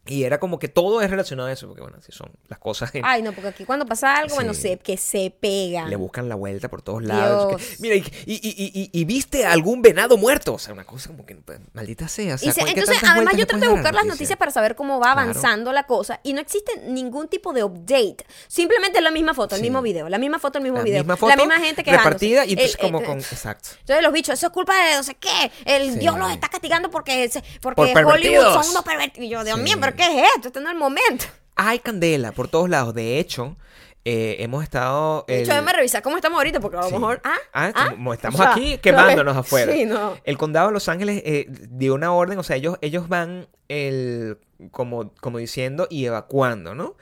Y 0.07 0.25
era 0.25 0.39
como 0.39 0.59
que 0.59 0.69
todo 0.69 1.01
es 1.01 1.11
relacionado 1.11 1.49
a 1.49 1.53
eso, 1.53 1.67
porque 1.67 1.81
bueno, 1.83 1.97
así 1.99 2.13
son 2.13 2.31
las 2.49 2.59
cosas. 2.59 2.91
Ay, 3.03 3.23
no, 3.23 3.33
porque 3.33 3.49
aquí 3.49 3.65
cuando 3.65 3.87
pasa 3.87 4.19
algo, 4.19 4.35
bueno, 4.35 4.53
Sí. 4.53 4.61
se, 4.63 4.79
que 4.79 4.97
se 4.99 5.31
pega. 5.41 5.87
le 5.87 5.97
buscan 5.97 6.29
la 6.29 6.35
vuelta 6.35 6.69
por 6.69 6.83
todos 6.83 7.03
lados. 7.03 7.49
Dios. 7.49 7.63
que, 7.63 7.77
mira, 7.81 7.97
y, 7.97 8.05
y- 8.27 8.35
y- 8.35 8.81
y- 8.83 8.91
y 9.01 9.05
viste 9.05 9.47
algún 9.47 9.81
venado 9.83 10.17
muerto. 10.17 10.55
O 10.55 10.59
sea, 10.59 10.75
una 10.75 10.85
cosa 10.85 11.09
como 11.09 11.25
que, 11.25 11.35
pues, 11.37 11.59
maldita 11.73 12.07
sea. 12.09 12.35
o 12.35 12.39
sea, 12.39 12.53
se- 12.53 12.61
¿cuál- 12.61 12.75
qué 12.75 12.81
entonces, 12.81 13.03
además, 13.09 13.35
yo 13.37 13.47
trato 13.47 13.65
de 13.65 13.71
buscar 13.71 13.95
la 13.95 14.01
las 14.01 14.05
noticia? 14.07 14.15
noticias 14.15 14.39
para 14.39 14.51
saber 14.51 14.75
cómo 14.77 14.99
va 15.01 15.13
Claro. 15.15 15.21
avanzando 15.31 15.73
la 15.73 15.85
cosa 15.87 16.21
y 16.23 16.33
no 16.35 16.41
existe 16.41 16.73
ningún 16.87 17.29
tipo 17.29 17.53
de 17.53 17.65
update. 17.65 18.25
Simplemente 18.49 19.01
la 19.01 19.11
misma 19.11 19.33
foto, 19.35 19.55
el 19.55 19.61
Sí. 19.61 19.65
mismo 19.65 19.81
video, 19.83 20.09
la 20.09 20.19
misma 20.19 20.39
foto, 20.39 20.59
el 20.59 20.65
mismo 20.65 20.79
La 20.79 20.85
video. 20.85 20.99
misma 21.01 21.17
foto 21.17 21.31
la 21.31 21.37
misma 21.37 21.59
gente 21.61 21.83
que 21.83 21.91
repartida 21.91 22.45
y 22.45 22.53
entonces 22.53 22.77
como 22.77 23.03
con... 23.03 23.19
Exacto. 23.19 23.71
Entonces 23.81 24.03
los 24.03 24.13
bichos, 24.13 24.35
eso 24.35 24.47
es 24.49 24.53
culpa 24.53 24.75
de 24.87 24.97
no 24.97 25.03
sé 25.03 25.15
qué. 25.15 25.51
El 25.65 25.93
Sí. 25.95 25.99
Dios 26.01 26.19
los 26.19 26.31
está 26.31 26.49
castigando 26.49 26.91
porque, 26.91 27.31
porque 27.63 27.93
Por 27.93 28.05
Hollywood 28.05 28.45
son 28.63 28.71
unos 28.71 28.83
pervertidos. 28.85 29.25
Y 29.27 29.29
yo, 29.31 29.45
Dios 29.45 29.59
mío, 29.59 29.77
¿pero 29.81 29.94
qué 29.97 30.03
es 30.21 30.29
esto? 30.37 30.49
Este 30.49 30.61
no 30.61 30.69
es 30.69 30.73
el 30.75 30.79
momento. 30.79 31.27
Hay 31.57 31.79
candela 31.79 32.33
por 32.33 32.49
todos 32.49 32.69
lados. 32.69 32.95
De 32.95 33.19
hecho, 33.19 33.57
eh, 34.05 34.37
hemos 34.41 34.63
estado... 34.63 35.25
De 35.29 35.41
hecho, 35.43 35.53
déjame 35.53 35.73
revisar 35.73 36.03
cómo 36.03 36.17
estamos 36.17 36.37
ahorita 36.39 36.61
porque 36.61 36.77
a 36.77 36.81
lo 36.83 36.87
Sí. 36.89 36.93
mejor... 36.95 37.21
Ah, 37.25 37.37
Ah, 37.53 37.73
ah, 37.75 37.91
como 37.93 38.13
estamos 38.13 38.41
o 38.41 38.43
sea, 38.43 38.53
aquí 38.53 38.79
quemándonos 38.79 39.37
afuera. 39.37 39.73
Sí, 39.73 39.85
no. 39.85 40.17
El 40.25 40.37
condado 40.37 40.67
de 40.69 40.73
Los 40.75 40.89
Ángeles 40.89 41.23
eh, 41.25 41.47
dio 41.49 41.95
una 41.95 42.13
orden, 42.13 42.39
o 42.39 42.43
sea, 42.43 42.57
ellos, 42.57 42.77
ellos 42.81 43.09
van 43.09 43.47
el, 43.69 44.39
como, 44.73 45.13
como 45.21 45.39
diciendo 45.39 45.87
y 45.89 46.05
evacuando, 46.07 46.75
¿no? 46.75 46.97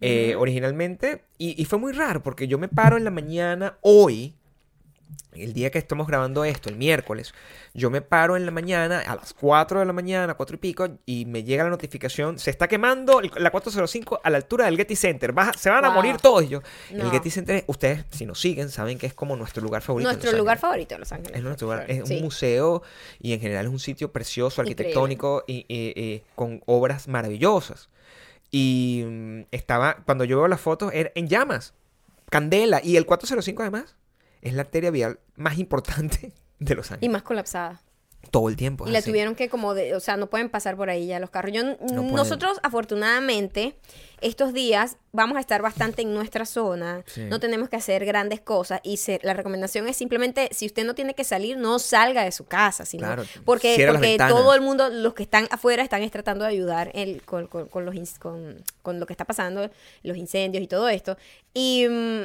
Eh, 0.00 0.36
Originalmente, 0.36 1.24
y, 1.38 1.60
y 1.60 1.64
fue 1.64 1.78
muy 1.78 1.92
raro 1.92 2.22
porque 2.22 2.46
yo 2.48 2.56
me 2.56 2.68
paro 2.68 2.96
en 2.96 3.04
la 3.04 3.10
mañana 3.10 3.78
hoy, 3.82 4.36
el 5.32 5.52
día 5.52 5.70
que 5.70 5.78
estamos 5.78 6.06
grabando 6.06 6.44
esto, 6.44 6.68
el 6.68 6.76
miércoles, 6.76 7.32
yo 7.74 7.90
me 7.90 8.00
paro 8.02 8.36
en 8.36 8.44
la 8.44 8.50
mañana 8.50 9.00
a 9.00 9.14
las 9.16 9.32
4 9.34 9.80
de 9.80 9.86
la 9.86 9.92
mañana, 9.92 10.34
4 10.34 10.56
y 10.56 10.58
pico, 10.58 10.88
y 11.06 11.24
me 11.26 11.44
llega 11.44 11.64
la 11.64 11.70
notificación, 11.70 12.38
se 12.38 12.50
está 12.50 12.66
quemando 12.68 13.20
la 13.20 13.50
405 13.50 14.20
a 14.22 14.30
la 14.30 14.36
altura 14.38 14.64
del 14.66 14.76
Getty 14.76 14.96
Center, 14.96 15.32
Vas 15.32 15.48
a- 15.50 15.52
se 15.58 15.70
van 15.70 15.84
a 15.84 15.90
morir 15.90 16.16
todos. 16.18 16.42
Y 16.44 16.48
yo, 16.48 16.62
el. 16.90 17.10
Getty 17.10 17.30
Center, 17.30 17.64
ustedes 17.68 18.04
si 18.10 18.26
nos 18.26 18.40
siguen 18.40 18.68
saben 18.70 18.98
que 18.98 19.06
es 19.06 19.14
como 19.14 19.36
nuestro 19.36 19.62
lugar 19.62 19.82
favorito. 19.82 20.10
en 20.10 20.16
Nuestro 20.16 20.36
lugar 20.38 20.54
Ángeles. 20.56 20.60
favorito 20.60 20.94
de 20.94 20.98
Los 20.98 21.12
Ángeles. 21.12 21.36
Es 21.36 21.42
nuestro 21.42 21.66
lugar, 21.68 21.90
es 21.90 22.08
Sí. 22.08 22.16
un 22.16 22.22
museo 22.22 22.82
y 23.20 23.32
en 23.32 23.40
general 23.40 23.66
es 23.66 23.70
un 23.72 23.78
sitio 23.78 24.10
precioso, 24.12 24.60
arquitectónico 24.60 25.44
y, 25.46 25.64
y- 25.68 25.92
y 26.00 26.22
con 26.34 26.62
obras 26.66 27.06
maravillosas. 27.08 27.88
Y 28.50 29.04
mm, 29.06 29.40
estaba, 29.52 29.98
cuando 30.04 30.24
yo 30.24 30.38
veo 30.38 30.48
las 30.48 30.60
fotos, 30.60 30.90
era 30.94 31.10
en 31.14 31.28
llamas, 31.28 31.74
candela. 32.30 32.80
Y 32.82 32.96
el 32.96 33.06
405 33.06 33.62
además 33.62 33.94
es 34.42 34.52
la 34.54 34.62
arteria 34.62 34.90
vial 34.90 35.18
más 35.36 35.58
importante 35.58 36.32
de 36.58 36.74
Los 36.74 36.90
Y 36.90 36.94
Ángeles. 36.94 37.12
más 37.12 37.22
colapsada. 37.22 37.80
Todo 38.32 38.48
el 38.48 38.56
tiempo. 38.56 38.86
Y 38.86 38.90
la 38.90 38.98
así. 38.98 39.10
tuvieron 39.10 39.36
que 39.36 39.48
como 39.48 39.74
de, 39.74 39.94
o 39.94 40.00
sea, 40.00 40.16
no 40.16 40.28
pueden 40.28 40.50
pasar 40.50 40.76
por 40.76 40.90
ahí 40.90 41.06
ya 41.06 41.20
los 41.20 41.30
carros. 41.30 41.52
Yo, 41.52 41.62
nosotros 41.92 42.58
afortunadamente 42.64 43.76
estos 44.20 44.52
días 44.52 44.96
vamos 45.12 45.36
a 45.36 45.40
estar 45.40 45.62
bastante 45.62 46.02
en 46.02 46.12
nuestra 46.12 46.44
zona, 46.44 47.04
Sí. 47.06 47.22
no 47.24 47.38
tenemos 47.38 47.68
que 47.68 47.76
hacer 47.76 48.04
grandes 48.04 48.40
cosas 48.40 48.80
y 48.82 48.96
se- 48.96 49.20
la 49.22 49.32
recomendación 49.34 49.86
es 49.88 49.96
simplemente 49.96 50.48
si 50.52 50.66
usted 50.66 50.84
no 50.84 50.94
tiene 50.96 51.14
que 51.14 51.22
salir, 51.24 51.56
no 51.56 51.78
salga 51.78 52.24
de 52.24 52.32
su 52.32 52.44
casa, 52.44 52.84
sino 52.84 53.06
Claro, 53.06 53.22
porque 53.44 53.86
porque 53.88 54.16
todo 54.18 54.52
el 54.54 54.60
mundo, 54.60 54.88
los 54.90 55.14
que 55.14 55.22
están 55.22 55.46
afuera 55.52 55.82
están 55.84 56.02
es 56.02 56.10
tratando 56.10 56.44
de 56.44 56.50
ayudar 56.50 56.90
el- 56.94 57.22
con, 57.22 57.46
con- 57.46 57.68
con 57.68 57.84
los 57.86 57.94
con 58.82 58.98
lo 59.00 59.06
que 59.06 59.12
está 59.12 59.24
pasando, 59.24 59.70
los 60.02 60.16
incendios 60.16 60.62
y 60.64 60.66
todo 60.66 60.88
esto. 60.88 61.16
Y 61.54 61.86
mm, 61.88 62.22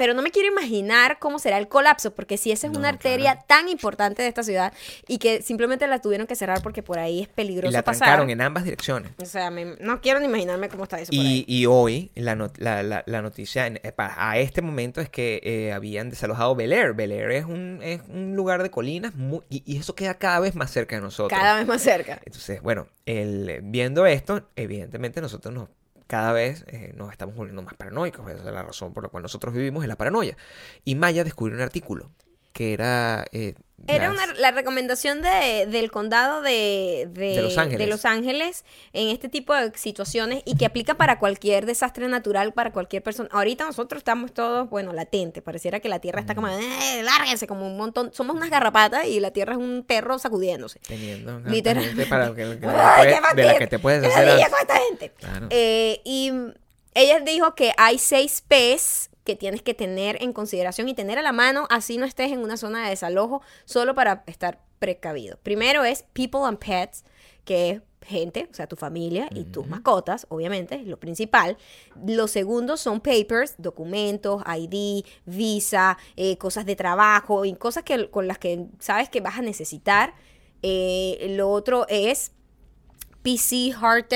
pero 0.00 0.14
no 0.14 0.22
me 0.22 0.30
quiero 0.30 0.48
imaginar 0.50 1.18
cómo 1.18 1.38
será 1.38 1.58
el 1.58 1.68
colapso, 1.68 2.14
porque 2.14 2.38
si 2.38 2.50
esa 2.52 2.68
es 2.68 2.72
No, 2.72 2.78
una 2.78 2.88
arteria 2.88 3.32
claro. 3.32 3.44
tan 3.46 3.68
importante 3.68 4.22
de 4.22 4.28
esta 4.28 4.42
ciudad 4.42 4.72
y 5.06 5.18
que 5.18 5.42
simplemente 5.42 5.86
la 5.86 5.98
tuvieron 6.00 6.26
que 6.26 6.34
cerrar 6.36 6.62
porque 6.62 6.82
por 6.82 6.98
ahí 6.98 7.20
es 7.20 7.28
Y 7.28 7.32
peligroso 7.32 7.70
la 7.72 7.82
pasar. 7.84 8.30
en 8.30 8.40
ambas 8.40 8.64
direcciones. 8.64 9.12
O 9.20 9.26
sea, 9.26 9.50
me- 9.50 9.76
no 9.78 10.00
quiero 10.00 10.18
ni 10.18 10.24
imaginarme 10.24 10.70
cómo 10.70 10.84
está 10.84 10.98
eso 11.00 11.10
por 11.10 11.16
Y, 11.16 11.20
ahí. 11.20 11.44
y 11.46 11.66
hoy 11.66 12.10
la, 12.14 12.34
not- 12.34 12.56
la- 12.56 12.82
la- 12.82 13.02
la 13.04 13.20
noticia 13.20 13.66
en- 13.66 13.76
eh, 13.82 13.92
a 13.98 14.38
este 14.38 14.62
momento 14.62 15.02
es 15.02 15.10
que 15.10 15.38
eh, 15.44 15.72
habían 15.74 16.08
desalojado 16.08 16.54
Bel 16.54 16.72
Air. 16.72 16.94
Bel 16.94 17.12
Air 17.12 17.30
es 17.32 17.44
un, 17.44 17.80
es 17.82 18.00
un 18.08 18.34
lugar 18.34 18.62
de 18.62 18.70
colinas 18.70 19.14
muy- 19.16 19.42
y, 19.50 19.62
y 19.70 19.76
eso 19.76 19.94
queda 19.94 20.14
cada 20.14 20.40
vez 20.40 20.54
más 20.54 20.70
cerca 20.70 20.96
de 20.96 21.02
nosotros. 21.02 21.38
Cada 21.38 21.56
vez 21.56 21.66
más 21.66 21.82
cerca. 21.82 22.22
Entonces, 22.24 22.62
bueno, 22.62 22.88
el, 23.04 23.60
viendo 23.64 24.06
esto, 24.06 24.48
evidentemente 24.56 25.20
nosotros 25.20 25.52
nos, 25.52 25.68
cada 26.10 26.32
vez 26.32 26.64
eh, 26.66 26.92
nos 26.96 27.12
estamos 27.12 27.36
volviendo 27.36 27.62
más 27.62 27.74
paranoicos. 27.74 28.28
Esa 28.28 28.40
es 28.40 28.44
la 28.52 28.64
razón 28.64 28.92
por 28.92 29.04
la 29.04 29.10
cual 29.10 29.22
nosotros 29.22 29.54
vivimos, 29.54 29.84
es 29.84 29.88
la 29.88 29.94
paranoia. 29.94 30.36
Y 30.84 30.96
Maya 30.96 31.22
descubrió 31.22 31.56
un 31.56 31.62
artículo 31.62 32.10
que 32.52 32.72
era... 32.72 33.24
eh, 33.30 33.54
Era 33.86 34.10
una, 34.10 34.26
la 34.34 34.50
recomendación 34.50 35.22
de, 35.22 35.66
del 35.66 35.90
condado 35.90 36.42
de, 36.42 37.08
de, 37.12 37.34
De 37.36 37.42
Los 37.42 37.58
Ángeles. 37.58 37.78
de 37.78 37.86
Los 37.86 38.04
Ángeles 38.04 38.64
en 38.92 39.08
este 39.08 39.28
tipo 39.28 39.54
de 39.54 39.72
situaciones 39.76 40.42
y 40.44 40.56
que 40.56 40.66
aplica 40.66 40.94
para 40.94 41.18
cualquier 41.18 41.66
desastre 41.66 42.06
natural, 42.08 42.52
para 42.52 42.72
cualquier 42.72 43.02
persona. 43.02 43.28
Ahorita 43.32 43.64
nosotros 43.64 43.98
estamos 44.00 44.32
todos, 44.32 44.68
bueno, 44.70 44.92
latente. 44.92 45.42
Pareciera 45.42 45.80
que 45.80 45.88
la 45.88 45.98
tierra 45.98 46.20
está 46.20 46.34
como, 46.34 46.48
eh, 46.48 47.02
lárguense, 47.02 47.46
como 47.46 47.66
un 47.66 47.76
montón. 47.76 48.12
Somos 48.12 48.36
unas 48.36 48.50
garrapatas 48.50 49.06
y 49.06 49.18
la 49.18 49.30
tierra 49.32 49.52
es 49.54 49.58
un 49.58 49.84
perro 49.86 50.18
sacudiéndose. 50.18 50.78
Teniendo 50.86 51.40
Literalmente. 51.40 52.06
para 52.06 52.28
que, 52.34 52.58
que 52.60 52.66
Ay, 52.66 53.08
puede- 53.08 53.20
qué 53.34 53.34
de 53.36 53.44
la 53.44 53.58
que 53.58 53.66
te 53.66 53.78
puedes 53.78 54.04
hacer... 54.04 54.28
esta 54.60 54.76
gente. 54.88 55.10
Claro. 55.18 55.46
Eh, 55.50 56.00
y 56.04 56.32
ella 56.94 57.20
dijo 57.20 57.54
que 57.54 57.72
hay 57.76 57.98
seis 57.98 58.42
P's 58.46 59.09
que 59.30 59.36
tienes 59.36 59.62
que 59.62 59.74
tener 59.74 60.20
en 60.20 60.32
consideración 60.32 60.88
y 60.88 60.94
tener 60.94 61.16
a 61.16 61.22
la 61.22 61.30
mano, 61.30 61.68
así 61.70 61.98
no 61.98 62.04
estés 62.04 62.32
en 62.32 62.40
una 62.40 62.56
zona 62.56 62.82
de 62.82 62.90
desalojo, 62.90 63.42
solo 63.64 63.94
para 63.94 64.24
estar 64.26 64.60
precavido. 64.80 65.38
Primero 65.44 65.84
es 65.84 66.04
people 66.14 66.40
and 66.42 66.58
pets, 66.58 67.04
que 67.44 67.70
es 67.70 67.82
gente, 68.02 68.48
o 68.50 68.54
sea, 68.54 68.66
tu 68.66 68.74
familia 68.74 69.28
y 69.32 69.44
tus 69.44 69.68
mascotas, 69.68 70.26
obviamente, 70.30 70.74
es 70.74 70.86
lo 70.88 70.98
principal. 70.98 71.58
Lo 72.04 72.26
segundo 72.26 72.76
son 72.76 73.00
papers, 73.00 73.54
documentos, 73.56 74.42
ID, 74.44 75.04
visa, 75.26 75.96
eh, 76.16 76.36
cosas 76.36 76.66
de 76.66 76.74
trabajo 76.74 77.44
y 77.44 77.54
cosas 77.54 77.84
que, 77.84 78.10
con 78.10 78.26
las 78.26 78.38
que 78.38 78.66
sabes 78.80 79.08
que 79.10 79.20
vas 79.20 79.38
a 79.38 79.42
necesitar. 79.42 80.14
Eh, 80.62 81.34
lo 81.36 81.50
otro 81.50 81.86
es 81.88 82.32
PC, 83.22 83.74
hard 83.80 84.06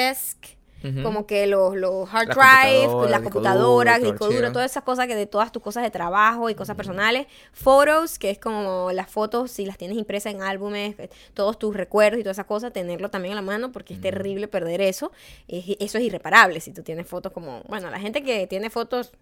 como 1.02 1.26
que 1.26 1.46
los, 1.46 1.76
los 1.76 2.08
hard 2.12 2.28
Las 2.28 2.36
drive, 2.36 2.86
computadoras, 2.86 3.10
las 3.10 3.20
disco 3.22 3.32
computadoras, 3.34 3.98
duro, 4.00 4.10
disco 4.12 4.24
archivo. 4.26 4.40
duro, 4.40 4.52
todas 4.52 4.70
esas 4.70 4.82
cosas 4.82 5.06
que 5.06 5.14
de 5.16 5.26
todas 5.26 5.50
tus 5.52 5.62
cosas 5.62 5.82
de 5.82 5.90
trabajo 5.90 6.50
y 6.50 6.54
cosas 6.54 6.76
personales. 6.76 7.26
Photos, 7.52 8.18
que 8.18 8.30
es 8.30 8.38
como 8.38 8.90
las 8.92 9.08
fotos, 9.10 9.50
si 9.50 9.64
las 9.66 9.78
tienes 9.78 9.96
impresas 9.96 10.32
en 10.34 10.42
álbumes, 10.42 10.94
eh, 10.98 11.08
todos 11.34 11.58
tus 11.58 11.74
recuerdos 11.74 12.20
y 12.20 12.22
todas 12.22 12.36
esas 12.36 12.46
cosas, 12.46 12.72
tenerlo 12.72 13.08
también 13.10 13.32
a 13.32 13.36
la 13.36 13.42
mano 13.42 13.72
porque 13.72 13.94
es 13.94 14.00
terrible 14.00 14.48
perder 14.48 14.80
eso. 14.80 15.10
Es- 15.48 15.76
eso 15.80 15.98
es 15.98 16.04
irreparable 16.04 16.60
si 16.60 16.72
tú 16.72 16.82
tienes 16.82 17.06
fotos 17.06 17.32
como, 17.32 17.62
bueno, 17.68 17.90
la 17.90 17.98
gente 17.98 18.22
que 18.22 18.46
tiene 18.46 18.68
fotos 18.70 19.12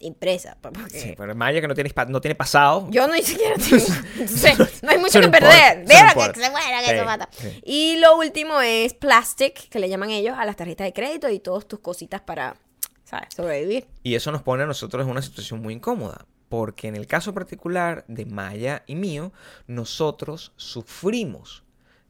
impresas, 0.00 0.56
pues, 0.60 0.74
porque 0.74 0.98
Sí, 1.00 1.14
pero 1.16 1.34
Maya 1.34 1.60
que 1.60 1.68
no 1.68 1.74
tiene, 1.74 1.92
no 2.08 2.20
tiene 2.20 2.34
pasado. 2.34 2.88
yo 2.90 3.06
no 3.06 3.14
ni 3.14 3.22
siquiera 3.22 3.54
tengo. 3.70 3.84
Entonces, 4.18 4.82
no 4.82 4.90
hay 4.90 4.98
mucho 4.98 5.20
que 5.20 5.28
perder. 5.28 5.84
que 5.84 6.40
se 6.40 6.50
muera, 6.50 6.80
que 6.80 6.86
Sí, 6.88 6.94
eso 6.94 7.04
mata. 7.04 7.28
sí. 7.32 7.60
Y 7.64 7.96
lo 7.98 8.16
último 8.16 8.60
es 8.60 8.94
plastic, 8.94 9.68
que 9.68 9.78
le 9.78 9.88
llaman 9.88 10.10
ellos 10.10 10.36
a 10.38 10.44
las 10.44 10.56
tarjetas 10.56 10.86
de 10.86 10.92
crédito 10.92 11.28
y 11.28 11.38
todas 11.38 11.66
tus 11.66 11.78
cositas 11.80 12.20
para, 12.20 12.56
¿sabes? 13.04 13.28
Sobrevivir. 13.34 13.86
Y 14.02 14.14
eso 14.16 14.32
nos 14.32 14.42
pone 14.42 14.64
a 14.64 14.66
nosotros 14.66 15.04
en 15.04 15.10
una 15.10 15.22
situación 15.22 15.60
muy 15.62 15.74
incómoda. 15.74 16.26
porque 16.48 16.88
en 16.88 16.96
el 16.96 17.06
caso 17.06 17.32
particular 17.32 18.04
de 18.08 18.26
Maya 18.26 18.82
y 18.86 18.94
mío, 18.94 19.32
nosotros 19.66 20.52
sufrimos 20.56 21.62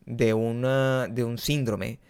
de, 0.05 0.35
una, 0.35 1.07
de 1.09 1.23
un 1.23 1.39
síndrome 1.39 2.01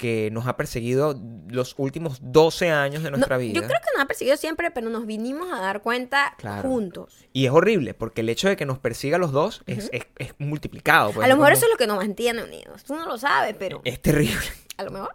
que 0.00 0.30
nos 0.32 0.46
ha 0.46 0.56
perseguido 0.56 1.14
los 1.48 1.74
últimos 1.76 2.18
12 2.22 2.70
años 2.70 3.02
de 3.02 3.10
nuestra 3.10 3.36
No, 3.36 3.40
vida. 3.42 3.52
Yo 3.52 3.60
creo 3.66 3.78
que 3.80 3.88
nos 3.94 4.02
ha 4.02 4.06
perseguido 4.06 4.36
siempre, 4.38 4.70
pero 4.70 4.88
nos 4.88 5.04
vinimos 5.06 5.52
a 5.52 5.60
dar 5.60 5.82
cuenta 5.82 6.34
Claro. 6.38 6.68
juntos. 6.70 7.26
Y 7.34 7.44
es 7.44 7.52
horrible, 7.52 7.92
porque 7.92 8.22
el 8.22 8.30
hecho 8.30 8.48
de 8.48 8.56
que 8.56 8.64
nos 8.64 8.78
persiga 8.78 9.16
a 9.16 9.20
los 9.20 9.30
dos 9.30 9.62
es, 9.66 9.90
es- 9.92 10.06
es 10.16 10.32
multiplicado. 10.38 11.12
pues, 11.12 11.24
a 11.24 11.28
lo 11.28 11.34
mejor 11.36 11.48
como- 11.52 11.56
eso 11.58 11.66
es 11.66 11.70
lo 11.72 11.76
que 11.76 11.86
nos 11.86 11.98
mantiene 11.98 12.42
unidos. 12.42 12.82
Tú 12.84 12.94
no 12.94 13.06
lo 13.06 13.18
sabes, 13.18 13.54
pero 13.58 13.82
Es 13.84 14.00
terrible. 14.00 14.40
a 14.78 14.84
lo 14.84 14.90
mejor. 14.90 15.14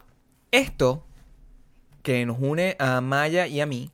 Esto 0.51 1.03
que 2.03 2.23
nos 2.27 2.37
une 2.39 2.75
a 2.77 3.01
Maya 3.01 3.47
y 3.47 3.61
a 3.61 3.65
mí 3.65 3.91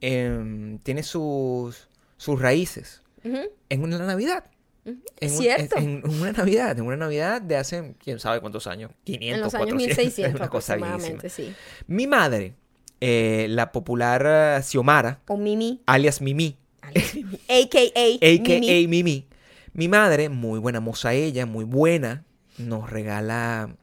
em, 0.00 0.78
tiene 0.78 1.02
sus, 1.02 1.88
sus 2.16 2.40
raíces 2.40 3.02
Ujú. 3.24 3.40
en 3.68 3.82
una 3.82 3.98
Navidad. 3.98 4.44
En, 4.84 5.00
un- 5.30 5.38
Cierto. 5.38 5.76
en- 5.76 6.02
en 6.04 6.20
una 6.20 6.32
Navidad, 6.32 6.76
en 6.78 6.84
una 6.84 6.96
Navidad 6.96 7.40
de 7.40 7.56
hace 7.56 7.94
quién 8.02 8.18
sabe 8.18 8.40
cuántos 8.40 8.66
años, 8.66 8.90
500, 9.04 9.36
En 9.36 9.40
los 9.42 9.54
años 9.54 9.66
400, 9.68 9.96
1600 9.96 10.34
una 10.40 10.48
cosa 10.50 10.74
aproximadamente, 10.74 11.28
sí. 11.28 11.54
Mi 11.86 12.06
madre, 12.08 12.54
eh, 13.00 13.46
la 13.50 13.70
popular 13.70 14.24
eh, 14.58 14.62
Xiomara, 14.62 15.20
O 15.28 15.36
Mimi, 15.36 15.80
alias 15.86 16.20
Mimi, 16.20 16.56
a.k.a. 16.82 16.94
a.k.a. 17.48 18.40
Mimi. 18.42 18.86
Mimi. 18.88 19.26
Mi 19.74 19.88
madre, 19.88 20.28
muy 20.28 20.58
buena 20.58 20.80
moza 20.80 21.14
ella, 21.14 21.46
muy 21.46 21.64
buena, 21.64 22.24
nos 22.58 22.90
regala 22.90 23.74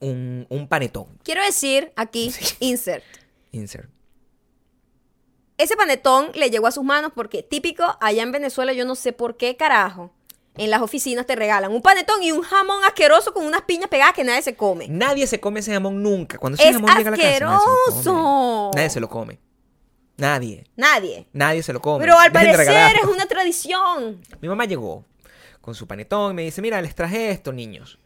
un, 0.00 0.46
un 0.48 0.68
panetón. 0.68 1.06
Quiero 1.22 1.42
decir 1.44 1.92
aquí, 1.96 2.32
insert. 2.60 3.04
Insert. 3.52 3.88
Ese 5.56 5.76
panetón 5.76 6.30
le 6.34 6.50
llegó 6.50 6.66
a 6.66 6.72
sus 6.72 6.84
manos 6.84 7.12
porque 7.14 7.42
típico 7.42 7.84
allá 8.00 8.22
en 8.22 8.32
Venezuela, 8.32 8.72
yo 8.72 8.84
no 8.84 8.94
sé 8.96 9.12
por 9.12 9.36
qué 9.36 9.56
carajo, 9.56 10.12
en 10.56 10.70
las 10.70 10.82
oficinas 10.82 11.26
te 11.26 11.34
regalan 11.36 11.72
un 11.72 11.82
panetón 11.82 12.22
y 12.22 12.32
un 12.32 12.42
jamón 12.42 12.84
asqueroso 12.84 13.32
con 13.32 13.44
unas 13.44 13.62
piñas 13.62 13.88
pegadas 13.88 14.14
que 14.14 14.24
nadie 14.24 14.42
se 14.42 14.54
come. 14.56 14.86
Nadie 14.88 15.26
se 15.26 15.40
come 15.40 15.60
ese 15.60 15.72
jamón 15.72 16.02
nunca. 16.02 16.38
Cuando 16.38 16.56
ese 16.56 16.68
Es 16.68 16.74
jamón 16.76 16.90
llega 16.96 17.08
a 17.08 17.10
la 17.12 17.16
casa, 17.16 17.40
nadie 17.40 17.40
se 17.40 17.40
lo 17.44 17.48
come. 17.48 17.88
asqueroso. 17.90 18.70
Nadie 18.74 18.90
se 18.90 19.00
lo 19.00 19.08
come. 19.08 19.38
Nadie. 20.16 20.64
Nadie. 20.76 21.26
Nadie 21.32 21.62
se 21.62 21.72
lo 21.72 21.80
come. 21.80 22.04
Pero 22.04 22.18
al 22.18 22.32
Dejen 22.32 22.52
parecer 22.52 22.96
es 23.02 23.04
una 23.04 23.26
tradición. 23.26 24.20
Mi 24.40 24.48
mamá 24.48 24.64
llegó 24.64 25.04
con 25.60 25.74
su 25.74 25.86
panetón 25.88 26.32
y 26.32 26.34
me 26.34 26.42
dice, 26.42 26.62
mira, 26.62 26.80
les 26.82 26.94
traje 26.94 27.30
esto, 27.30 27.52
niños. 27.52 27.98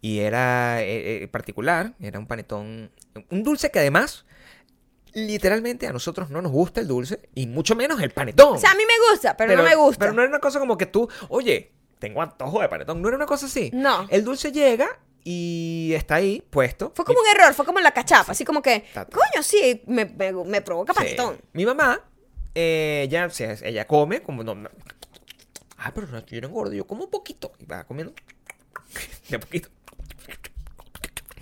Y 0.00 0.18
era 0.18 0.82
eh, 0.82 1.22
eh, 1.22 1.28
particular, 1.28 1.94
era 2.00 2.18
un 2.18 2.26
panetón, 2.26 2.90
un 3.30 3.42
dulce 3.42 3.70
que 3.70 3.78
además, 3.78 4.24
literalmente 5.14 5.86
a 5.86 5.92
nosotros 5.92 6.30
no 6.30 6.42
nos 6.42 6.52
gusta 6.52 6.80
el 6.80 6.88
dulce 6.88 7.20
y 7.34 7.46
mucho 7.46 7.74
menos 7.76 8.00
el 8.02 8.10
panetón. 8.10 8.56
O 8.56 8.58
sea, 8.58 8.72
a 8.72 8.74
mí 8.74 8.82
me 8.86 9.10
gusta, 9.12 9.36
pero, 9.36 9.56
no 9.56 9.62
me 9.62 9.74
gusta. 9.74 9.98
Pero 10.00 10.12
no 10.12 10.22
era 10.22 10.28
una 10.28 10.40
cosa 10.40 10.58
como 10.58 10.76
que 10.76 10.86
tú, 10.86 11.08
oye, 11.28 11.72
tengo 11.98 12.20
antojo 12.22 12.60
de 12.60 12.68
panetón. 12.68 13.00
No 13.00 13.08
era 13.08 13.16
una 13.16 13.26
cosa 13.26 13.46
así. 13.46 13.70
No. 13.72 14.06
El 14.10 14.24
dulce 14.24 14.52
llega 14.52 14.98
y 15.22 15.92
está 15.94 16.16
ahí 16.16 16.42
puesto. 16.50 16.92
Fue 16.94 17.04
como 17.04 17.20
un 17.20 17.26
error, 17.28 17.54
fue 17.54 17.64
como 17.64 17.80
la 17.80 17.92
cachapa, 17.92 18.32
así 18.32 18.44
como 18.44 18.60
que, 18.60 18.84
coño, 18.94 19.42
sí, 19.42 19.82
me, 19.86 20.04
me, 20.04 20.32
me 20.32 20.60
provoca 20.62 20.92
Sí. 20.92 20.98
panetón. 20.98 21.38
Mi 21.52 21.64
mamá, 21.64 22.00
eh, 22.54 23.02
ella, 23.08 23.28
ella 23.62 23.86
come 23.86 24.22
como 24.22 24.42
no. 24.44 24.54
no- 24.54 24.70
Ah, 25.78 25.92
pero 25.94 26.06
no, 26.06 26.24
yo 26.26 26.40
no 26.40 26.48
engordo, 26.48 26.72
yo 26.72 26.86
como 26.86 27.04
un 27.04 27.10
poquito. 27.10 27.52
Y 27.58 27.66
va 27.66 27.84
comiendo 27.84 28.14
de 29.28 29.38
poquito. 29.38 29.68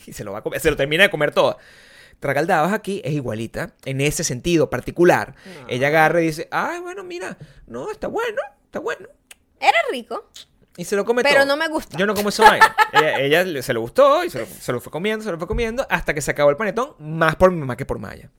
Y 0.07 0.13
se 0.13 0.25
lo 0.25 0.33
va 0.33 0.39
a 0.39 0.43
comer, 0.43 0.61
se 0.61 0.71
lo 0.71 0.77
termina 0.77 1.05
de 1.05 1.11
comer 1.11 1.33
todo. 1.33 1.59
Tragaldabas 2.23 2.73
aquí 2.73 3.03
es 3.05 3.15
igualita, 3.15 3.75
en 3.85 4.01
ese 4.01 4.23
sentido 4.23 4.71
particular. 4.71 5.35
Ella 5.67 5.89
agarra 5.89 6.23
y 6.23 6.27
dice, 6.27 6.47
ay, 6.53 6.79
bueno, 6.79 7.03
mira, 7.03 7.37
no, 7.67 7.91
está 7.91 8.07
bueno, 8.07 8.41
está 8.65 8.79
bueno. 8.79 9.09
Era 9.59 9.77
rico. 9.91 10.31
Y 10.77 10.85
se 10.85 10.95
lo 10.95 11.05
come 11.05 11.25
Pero 11.25 11.39
todo. 11.39 11.47
no 11.47 11.57
me 11.57 11.67
gusta. 11.67 11.99
Yo 11.99 12.07
no 12.07 12.15
como 12.15 12.29
esa 12.29 12.45
vaina. 12.45 12.77
ella, 13.19 13.61
se 13.61 13.73
lo 13.73 13.81
gustó 13.81 14.25
y 14.25 14.31
se 14.31 14.39
lo, 14.39 14.47
se 14.47 14.71
lo 14.71 14.81
fue 14.81 14.93
comiendo, 14.93 15.25
se 15.25 15.33
lo 15.33 15.39
fue 15.39 15.49
comiendo, 15.49 15.85
hasta 15.91 16.15
que 16.15 16.21
se 16.21 16.31
acabó 16.31 16.51
el 16.51 16.57
panetón, 16.57 16.95
más 17.01 17.35
por 17.35 17.51
mi 17.51 17.59
mamá 17.59 17.77
que 17.77 17.87
por 17.87 17.99
Maya. 17.99 18.31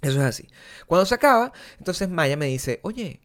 Eso 0.00 0.18
es 0.18 0.24
así. 0.24 0.48
Cuando 0.86 1.04
se 1.04 1.14
acaba, 1.14 1.52
entonces 1.76 2.08
Maya 2.08 2.38
me 2.38 2.46
dice, 2.46 2.80
oye, 2.84 3.20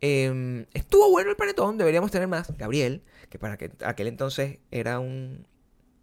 em, 0.00 0.64
estuvo 0.74 1.10
bueno 1.10 1.30
el 1.30 1.36
panetón, 1.36 1.76
deberíamos 1.76 2.12
tener 2.12 2.28
más. 2.28 2.56
Gabriel, 2.56 3.02
que 3.30 3.40
para 3.40 3.56
que 3.56 3.72
aquel 3.84 4.06
entonces 4.06 4.60
era 4.70 5.00
un 5.00 5.48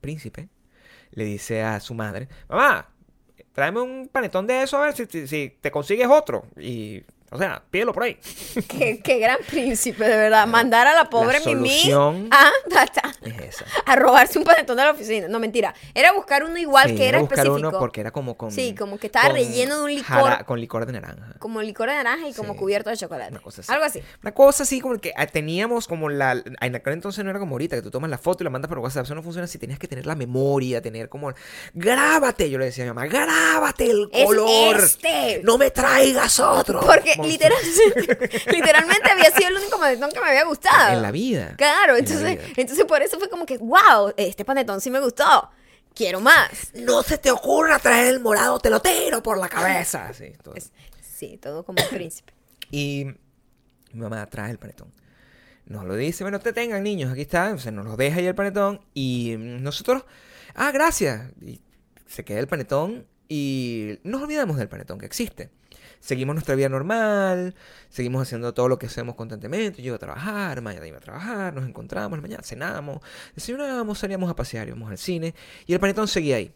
príncipe, 0.02 0.50
le 1.16 1.26
dice 1.26 1.62
a 1.64 1.80
su 1.80 1.94
madre, 1.94 2.28
mamá, 2.50 2.90
tráeme 3.54 3.82
un 3.82 4.10
panetón 4.12 4.48
de 4.48 4.64
eso 4.64 4.78
a 4.78 4.86
ver 4.88 4.96
si, 4.96 5.28
si- 5.28 5.58
te 5.62 5.72
consigues 5.72 6.08
otro. 6.10 6.46
Y, 6.60 7.04
o 7.34 7.38
sea, 7.38 7.64
pídelo 7.72 7.94
por 7.94 8.04
ahí. 8.04 8.18
Qué, 8.68 9.00
qué 9.04 9.18
gran 9.20 9.38
príncipe, 9.50 10.04
de 10.08 10.16
verdad. 10.16 10.48
Mandar 10.48 10.88
a 10.88 10.94
la 10.94 11.10
pobre 11.10 11.40
La 11.40 11.46
Mimi 11.46 11.92
a, 11.92 12.52
Es 13.22 13.40
esa. 13.56 13.66
a 13.86 13.96
robarse 13.96 14.38
un 14.40 14.46
panetón 14.46 14.78
de 14.78 14.84
la 14.84 14.92
oficina. 14.92 15.28
No, 15.28 15.40
mentira. 15.40 15.74
Era 15.94 16.12
buscar 16.14 16.44
uno 16.44 16.58
igual 16.58 16.90
Sí, 16.90 16.96
que 16.96 17.08
era 17.10 17.20
buscar 17.20 17.40
específico. 17.40 17.70
uno 17.70 17.80
porque 17.80 18.02
era 18.02 18.12
como 18.12 18.38
con... 18.38 18.52
Sí, 18.52 18.76
como 18.76 18.98
que 18.98 19.08
estaba 19.08 19.30
relleno 19.30 19.78
de 19.78 19.84
un 19.84 19.90
licor. 19.96 20.06
jara- 20.06 20.44
con 20.46 20.60
licor 20.60 20.86
de 20.86 20.94
naranja. 20.94 21.36
Como 21.40 21.62
licor 21.62 21.90
de 21.90 21.96
naranja 21.96 22.28
y 22.28 22.34
como 22.34 22.56
cubierto 22.56 22.90
de 22.90 22.98
chocolate. 22.98 23.32
Una 23.32 23.42
cosa 23.42 23.62
así. 23.62 23.72
Algo 23.72 23.86
así. 23.86 24.02
Una 24.22 24.32
cosa 24.34 24.64
así 24.64 24.80
como 24.80 24.98
que 25.00 25.14
ah, 25.16 25.26
teníamos 25.28 25.88
como 25.88 26.10
la... 26.10 26.42
En 26.62 26.76
aquel 26.76 26.94
entonces 26.94 27.24
no 27.24 27.30
era 27.30 27.40
como 27.40 27.56
ahorita, 27.56 27.76
que 27.78 27.82
tú 27.82 27.92
tomas 27.92 28.10
la 28.10 28.18
foto 28.18 28.44
y 28.44 28.46
la 28.46 28.50
mandas 28.50 28.70
por 28.70 28.80
WhatsApp. 28.80 29.06
Eso 29.06 29.16
no 29.16 29.24
funciona 29.24 29.46
así. 29.46 29.58
Tenías 29.58 29.80
que 29.80 29.88
tener 29.88 30.06
la 30.06 30.16
memoria, 30.16 30.82
tener 30.82 31.10
como... 31.10 31.34
Grábate, 31.74 32.50
yo 32.50 32.58
le 32.60 32.66
decía 32.66 32.84
a 32.84 32.88
mi 32.88 32.94
mamá, 32.94 33.08
grábate 33.08 33.90
el 33.90 34.10
Es 34.12 34.26
color. 34.26 34.78
este. 34.78 35.42
No 35.44 35.58
me 35.58 35.72
traigas 35.72 36.40
otro. 36.40 36.80
Porque 36.82 37.16
Monstruo. 37.18 37.23
Literalmente, 37.28 38.42
literalmente 38.52 39.12
había 39.12 39.32
sido 39.32 39.50
el 39.50 39.56
único 39.58 39.80
panetón 39.80 40.12
que 40.12 40.20
me 40.20 40.28
había 40.30 40.46
gustado. 40.46 40.94
En 40.94 41.02
la 41.02 41.12
vida. 41.12 41.56
Claro, 41.58 41.96
En 41.98 42.06
la 42.06 42.10
entonces, 42.10 42.38
vida. 42.38 42.54
entonces 42.58 42.86
por 42.86 43.02
eso 43.02 43.20
fue 43.20 43.30
como 43.30 43.46
que, 43.46 43.58
wow, 43.58 44.14
este 44.18 44.46
panetón 44.46 44.82
sí 44.82 44.90
me 44.90 45.00
gustó. 45.00 45.50
Quiero 45.96 46.22
más. 46.22 46.72
No 46.74 47.04
se 47.04 47.18
te 47.18 47.30
ocurra 47.32 47.78
traer 47.80 48.08
el 48.08 48.20
morado, 48.20 48.60
te 48.60 48.70
lo 48.70 48.82
tiro 48.82 49.22
por 49.22 49.38
la 49.38 49.50
cabeza. 49.50 50.12
Sí, 50.18 50.34
todo. 50.44 50.56
Sí, 51.02 51.38
todo 51.38 51.64
como 51.64 51.82
un 51.84 51.90
príncipe. 51.90 52.34
Y 52.72 53.06
mi 53.92 54.02
mamá 54.02 54.26
trae 54.26 54.50
el 54.50 54.58
panetón. 54.58 54.92
Nos 55.66 55.86
lo 55.86 55.96
dice, 55.96 56.24
bueno, 56.24 56.40
te 56.40 56.52
tengan 56.54 56.82
niños, 56.82 57.12
aquí 57.12 57.22
está. 57.22 57.54
O 57.54 57.60
sea, 57.60 57.72
nos 57.72 57.86
lo 57.86 57.96
deja 57.96 58.18
ahí 58.18 58.26
el 58.26 58.34
panetón. 58.34 58.82
Y 58.96 59.36
nosotros, 59.38 60.06
ah, 60.56 60.72
gracias. 60.72 61.30
Y 61.42 61.62
se 62.08 62.26
queda 62.26 62.40
el 62.40 62.48
panetón 62.48 63.06
y 63.30 64.00
nos 64.04 64.24
olvidamos 64.24 64.58
del 64.58 64.68
panetón 64.70 65.00
que 65.00 65.06
existe. 65.06 65.50
Seguimos 66.04 66.36
nuestra 66.36 66.54
vida 66.56 66.68
normal, 66.68 67.56
seguimos 67.88 68.24
haciendo 68.24 68.54
todo 68.54 68.68
lo 68.68 68.78
que 68.78 68.88
hacemos 68.88 69.16
constantemente. 69.16 69.82
Yo 69.82 69.88
iba 69.88 69.96
a 69.96 70.00
trabajar, 70.00 70.62
mañana 70.62 70.86
iba 70.86 70.98
a 70.98 71.00
trabajar, 71.00 71.54
nos 71.54 71.66
encontramos, 71.66 72.22
mañana 72.22 72.44
cenamos, 72.44 73.00
desayunábamos, 73.36 74.00
salíamos 74.00 74.30
a 74.30 74.36
pasear, 74.36 74.68
íbamos 74.68 74.92
al 74.92 74.98
cine 74.98 75.34
y 75.66 75.72
el 75.72 75.80
panetón 75.80 76.10
seguía 76.10 76.36
ahí. 76.36 76.54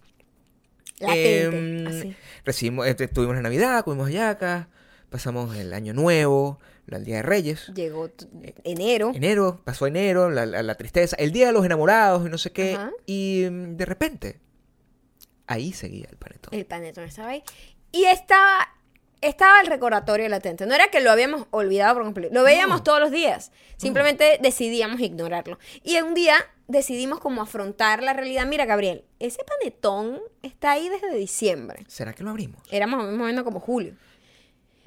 Em, 1.00 1.88
así. 1.88 2.16
Recibimos, 2.44 2.88
este, 2.88 3.06
estuvimos 3.06 3.38
en 3.38 3.44
Navidad, 3.44 3.84
comimos 3.86 4.08
hallacas, 4.08 4.68
pasamos 5.10 5.56
el 5.56 5.74
Año 5.74 5.94
Nuevo, 5.94 6.60
el 6.88 7.06
Día 7.06 7.18
de 7.18 7.22
Reyes. 7.24 7.68
Llegó 7.74 8.10
t- 8.10 8.26
enero. 8.66 9.12
Enero, 9.14 9.62
pasó 9.64 9.88
enero, 9.88 10.30
la, 10.30 10.46
la- 10.46 10.64
la 10.64 10.76
tristeza, 10.76 11.16
el 11.20 11.32
Día 11.32 11.48
de 11.48 11.54
los 11.54 11.66
Enamorados 11.66 12.26
y 12.28 12.30
no 12.30 12.38
sé 12.38 12.52
qué. 12.52 12.74
Ajá. 12.76 12.92
Y 13.06 13.46
mm, 13.50 13.78
de 13.78 13.86
repente, 13.86 14.40
ahí 15.46 15.72
seguía 15.72 16.08
el 16.10 16.18
panetón. 16.18 16.54
El 16.54 16.66
panetón 16.66 17.04
estaba 17.06 17.30
ahí. 17.30 17.44
Y 17.92 18.04
estaba, 18.06 18.68
estaba 19.28 19.62
el 19.62 19.68
recordatorio 19.68 20.28
latente. 20.30 20.66
No 20.66 20.74
era 20.76 20.88
que 20.88 21.00
lo 21.02 21.12
habíamos 21.12 21.48
olvidado 21.52 21.96
por 21.96 22.04
completo. 22.04 22.34
Lo 22.34 22.44
veíamos 22.44 22.78
No. 22.80 22.84
todos 22.84 23.00
los 23.00 23.12
días. 23.12 23.52
Simplemente 23.78 24.40
decidíamos 24.42 25.00
ignorarlo. 25.02 25.60
Y 25.84 25.98
un 26.00 26.14
día 26.14 26.36
decidimos 26.68 27.20
como 27.20 27.42
afrontar 27.42 28.04
la 28.04 28.14
realidad. 28.14 28.46
Mira, 28.46 28.66
Gabriel, 28.66 29.04
ese 29.20 29.40
panetón 29.44 30.20
está 30.42 30.72
ahí 30.72 30.90
desde 30.90 31.14
diciembre. 31.16 31.84
¿Será 31.88 32.14
que 32.14 32.24
lo 32.24 32.30
abrimos? 32.32 32.62
Éramos 32.72 33.00
más 33.04 33.14
o 33.22 33.26
menos 33.26 33.44
como 33.44 33.60
julio. 33.60 33.94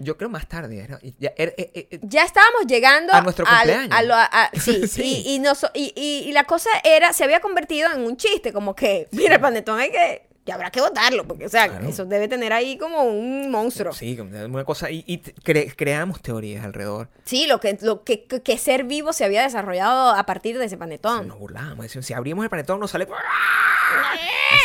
Yo 0.03 0.17
creo 0.17 0.31
más 0.31 0.49
tarde. 0.49 0.89
ya- 1.19 1.33
era- 1.37 1.53
eh, 1.59 1.71
eh, 1.75 1.89
eh, 1.91 2.01
Ya 2.03 2.25
estábamos 2.25 2.67
llegando 2.67 3.13
A 3.13 3.21
nuestro 3.21 3.47
al- 3.47 3.55
cumpleaños. 3.59 3.99
a 3.99 4.03
lo- 4.03 4.15
a- 4.15 4.51
sí, 4.59 4.87
Sí. 4.89 5.23
Y, 5.27 5.35
y, 5.35 5.39
noso- 5.41 5.71
y, 5.75 5.93
y- 5.95 6.29
y 6.29 6.33
la 6.33 6.45
cosa 6.45 6.71
era, 6.85 7.13
se 7.13 7.23
había 7.25 7.41
convertido 7.41 7.93
en 7.93 8.01
un 8.01 8.17
chiste, 8.17 8.51
como 8.53 8.75
que, 8.75 9.09
mira, 9.11 9.35
el 9.35 9.41
panetón 9.43 9.79
hay 9.79 9.91
que, 9.91 10.27
habrá 10.51 10.71
que 10.71 10.81
botarlo, 10.81 11.25
porque, 11.27 11.47
o 11.47 11.49
sea, 11.49 11.69
Claro. 11.69 11.89
eso 11.89 12.05
debe 12.07 12.29
tener 12.29 12.53
ahí 12.53 12.77
como 12.79 13.03
un 13.05 13.51
monstruo. 13.51 13.93
sí, 13.93 14.19
una 14.21 14.65
cosa. 14.65 14.91
Y, 14.91 15.05
y 15.07 15.19
cre- 15.19 15.73
creamos 15.77 16.21
teorías 16.23 16.65
alrededor. 16.65 17.09
Sí, 17.25 17.47
lo 17.47 17.61
que, 17.61 17.79
lo 17.83 18.05
que, 18.05 18.25
que- 18.25 18.43
que 18.43 18.59
ser 18.59 18.85
vivo 18.85 19.13
se 19.13 19.25
había 19.25 19.43
desarrollado 19.43 20.11
a 20.11 20.25
partir 20.25 20.59
de 20.59 20.65
ese 20.67 20.77
panetón. 20.77 21.29
Nos 21.29 21.39
burlábamos. 21.39 21.85
Decíamos, 21.85 22.07
si 22.07 22.15
abrimos 22.15 22.45
el 22.45 22.51
panetón, 22.51 22.81
nos 22.81 22.91
sale. 22.91 23.07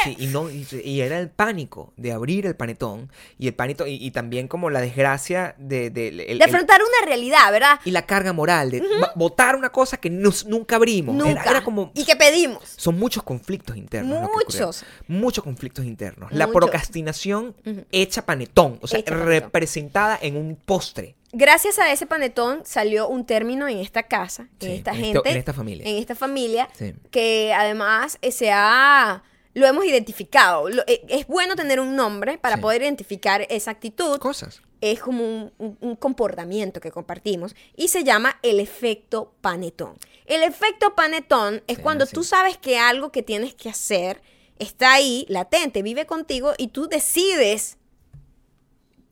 Así, 0.01 0.15
y, 0.19 0.27
no, 0.27 0.49
y, 0.49 0.65
y 0.83 1.01
era 1.01 1.19
el 1.19 1.29
pánico 1.29 1.93
de 1.95 2.11
abrir 2.11 2.45
el 2.47 2.55
panetón. 2.55 3.11
Y 3.37 3.47
el 3.47 3.53
pánico, 3.53 3.85
y, 3.87 4.09
también 4.11 4.47
como 4.47 4.69
la 4.69 4.81
desgracia 4.81 5.55
de. 5.57 5.89
de- 5.89 6.07
el- 6.09 6.19
el- 6.21 6.37
de 6.39 6.45
afrontar 6.45 6.81
una 6.81 7.07
realidad, 7.07 7.51
¿verdad? 7.51 7.79
y 7.85 7.91
la 7.91 8.05
carga 8.05 8.33
moral 8.33 8.71
de 8.71 8.81
ba- 8.99 9.11
votar 9.15 9.55
una 9.55 9.69
cosa 9.71 9.97
que 9.97 10.09
nos- 10.09 10.45
nunca 10.45 10.75
abrimos. 10.77 11.15
Era- 11.15 11.25
Nunca. 11.25 11.49
Era, 11.49 11.63
como. 11.63 11.91
Y 11.93 12.03
que 12.05 12.15
pedimos. 12.15 12.63
Son 12.77 12.97
muchos 12.97 13.23
conflictos 13.23 13.77
internos. 13.77 14.27
Muchos. 14.33 14.83
Muchos 15.07 15.43
conflictos 15.43 15.74
internos. 15.83 16.31
La 16.31 16.47
procrastinación 16.47 17.55
hecha 17.91 18.25
panetón. 18.25 18.79
O 18.81 18.87
sea, 18.87 18.99
Hecha 18.99 19.11
panetón. 19.11 19.27
representada 19.29 20.17
en 20.21 20.37
un 20.37 20.55
postre. 20.55 21.15
gracias 21.33 21.79
a 21.79 21.91
ese 21.91 22.05
panetón 22.05 22.61
salió 22.63 23.09
un 23.09 23.25
término 23.25 23.67
en 23.67 23.79
esta 23.79 24.03
casa, 24.03 24.47
Sí, 24.61 24.67
en 24.67 24.71
esta 24.73 24.91
en 24.91 24.97
gente, 24.97 25.29
en 25.29 25.37
esta 25.37 25.51
familia. 25.53 25.85
en 25.89 25.97
esta 25.97 26.15
familia, 26.15 26.69
Sí. 26.77 26.93
que 27.11 27.53
además 27.53 28.17
eh, 28.21 28.31
se 28.31 28.51
ha 28.53 29.23
lo 29.53 29.65
hemos 29.65 29.85
identificado. 29.85 30.69
Lo- 30.69 30.83
eh, 30.85 31.01
es 31.09 31.27
bueno 31.27 31.55
tener 31.55 31.79
un 31.79 31.95
nombre 31.95 32.37
para 32.37 32.55
Sí. 32.57 32.61
poder 32.61 32.81
identificar 32.83 33.45
esa 33.49 33.71
actitud. 33.71 34.17
Cosas. 34.19 34.61
Es 34.81 34.99
como 34.99 35.23
un, 35.23 35.53
un- 35.57 35.77
un 35.81 35.95
comportamiento 35.95 36.79
que 36.81 36.91
compartimos 36.91 37.55
y 37.75 37.87
se 37.87 38.03
llama 38.03 38.37
el 38.43 38.59
efecto 38.59 39.33
panetón. 39.41 39.95
El 40.25 40.43
efecto 40.43 40.93
panetón 40.95 41.63
es 41.67 41.79
cuando 41.79 42.05
tú 42.05 42.23
sabes 42.23 42.57
que 42.57 42.77
algo 42.77 43.11
que 43.13 43.23
tienes 43.23 43.53
que 43.55 43.69
hacer 43.69 44.21
está 44.59 44.93
ahí, 44.93 45.25
latente, 45.29 45.81
vive 45.81 46.05
contigo 46.05 46.53
y 46.57 46.69
tú 46.69 46.87
decides 46.87 47.77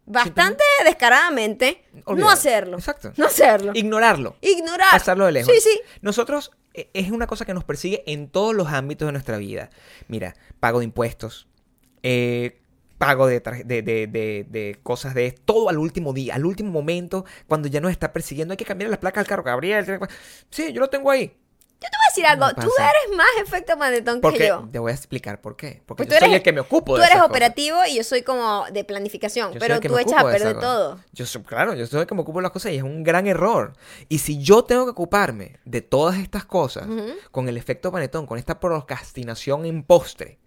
bastante 0.06 0.64
descaradamente 0.84 1.84
no 2.08 2.30
hacerlo. 2.30 2.78
Exacto. 2.78 3.14
No 3.18 3.26
hacerlo. 3.26 3.72
Ignorarlo. 3.74 4.36
Ignorar. 4.42 4.92
Pasarlo 4.92 5.26
de 5.26 5.32
lejos. 5.32 5.54
Sí, 5.54 5.62
sí. 5.62 5.82
Nosotros 6.02 6.52
eh, 6.74 6.90
es 6.94 7.12
una 7.12 7.28
cosa 7.28 7.46
que 7.46 7.54
nos 7.54 7.64
persigue 7.64 8.04
en 8.06 8.28
todos 8.30 8.54
los 8.54 8.68
ámbitos 8.68 9.06
de 9.08 9.12
nuestra 9.14 9.38
vida. 9.38 9.70
Mira, 10.08 10.36
pago 10.60 10.80
de 10.80 10.86
impuestos, 10.86 11.48
eh, 12.04 12.60
pago 12.98 13.28
de, 13.28 13.40
de, 13.40 13.82
de- 13.84 14.80
cosas 14.84 15.14
de 15.14 15.32
todo 15.32 15.70
al 15.70 15.78
último 15.78 16.14
día, 16.14 16.36
al 16.36 16.46
último 16.46 16.72
momento, 16.72 17.26
cuando 17.48 17.68
ya 17.68 17.80
nos 17.80 17.92
está 17.92 18.12
persiguiendo. 18.12 18.54
Hay 18.54 18.58
que 18.58 18.66
cambiar 18.66 18.90
las 18.90 19.00
placas 19.00 19.22
al 19.22 19.28
carro, 19.28 19.44
Gabriel. 19.44 20.00
Sí, 20.50 20.74
yo 20.74 20.80
lo 20.82 20.90
tengo 20.90 21.12
ahí. 21.12 21.36
Decir 22.16 22.26
algo. 22.26 22.46
No 22.46 22.54
Tú 22.54 22.70
eres 22.80 23.18
más 23.18 23.28
efecto 23.42 23.78
panetón 23.78 24.16
que 24.16 24.22
Porque 24.22 24.48
yo. 24.48 24.68
te 24.72 24.80
voy 24.80 24.92
a 24.92 24.96
explicar 24.96 25.42
por 25.42 25.56
qué. 25.56 25.82
Porque 25.86 26.06
Pues 26.06 26.20
yo 26.20 26.26
soy 26.26 26.36
el 26.36 26.44
que 26.44 26.52
me 26.54 26.60
ocupo 26.60 26.94
Tú 26.94 27.00
de 27.00 27.06
eres 27.06 27.16
cosas. 27.18 27.30
operativo 27.30 27.78
y 27.90 27.96
yo 27.96 28.04
soy 28.04 28.22
como 28.22 28.66
de 28.72 28.84
planificación. 28.84 29.52
Yo 29.54 29.60
pero 29.60 29.80
que 29.80 29.90
tú 29.90 29.98
echas 29.98 30.20
a 30.24 30.24
perder 30.24 30.60
todo. 30.60 31.00
Yo 31.12 31.26
soy, 31.26 31.42
claro, 31.44 31.74
yo 31.74 31.86
soy 31.88 32.02
el 32.02 32.08
que 32.08 32.16
me 32.16 32.22
ocupo 32.22 32.40
de 32.40 32.44
las 32.44 32.52
cosas 32.52 32.72
y 32.72 32.78
es 32.78 32.84
un 32.84 33.04
gran 33.04 33.28
error. 33.28 33.74
Y 34.10 34.20
si 34.20 34.38
yo 34.42 34.64
tengo 34.64 34.86
que 34.86 34.92
ocuparme 34.92 35.58
de 35.66 35.82
todas 35.82 36.18
estas 36.18 36.46
cosas, 36.46 36.88
con 37.32 37.50
el 37.50 37.58
efecto 37.58 37.92
panetón, 37.92 38.26
con 38.28 38.38
esta 38.38 38.60
procrastinación 38.60 39.66
en 39.66 39.84
postre. 39.84 40.40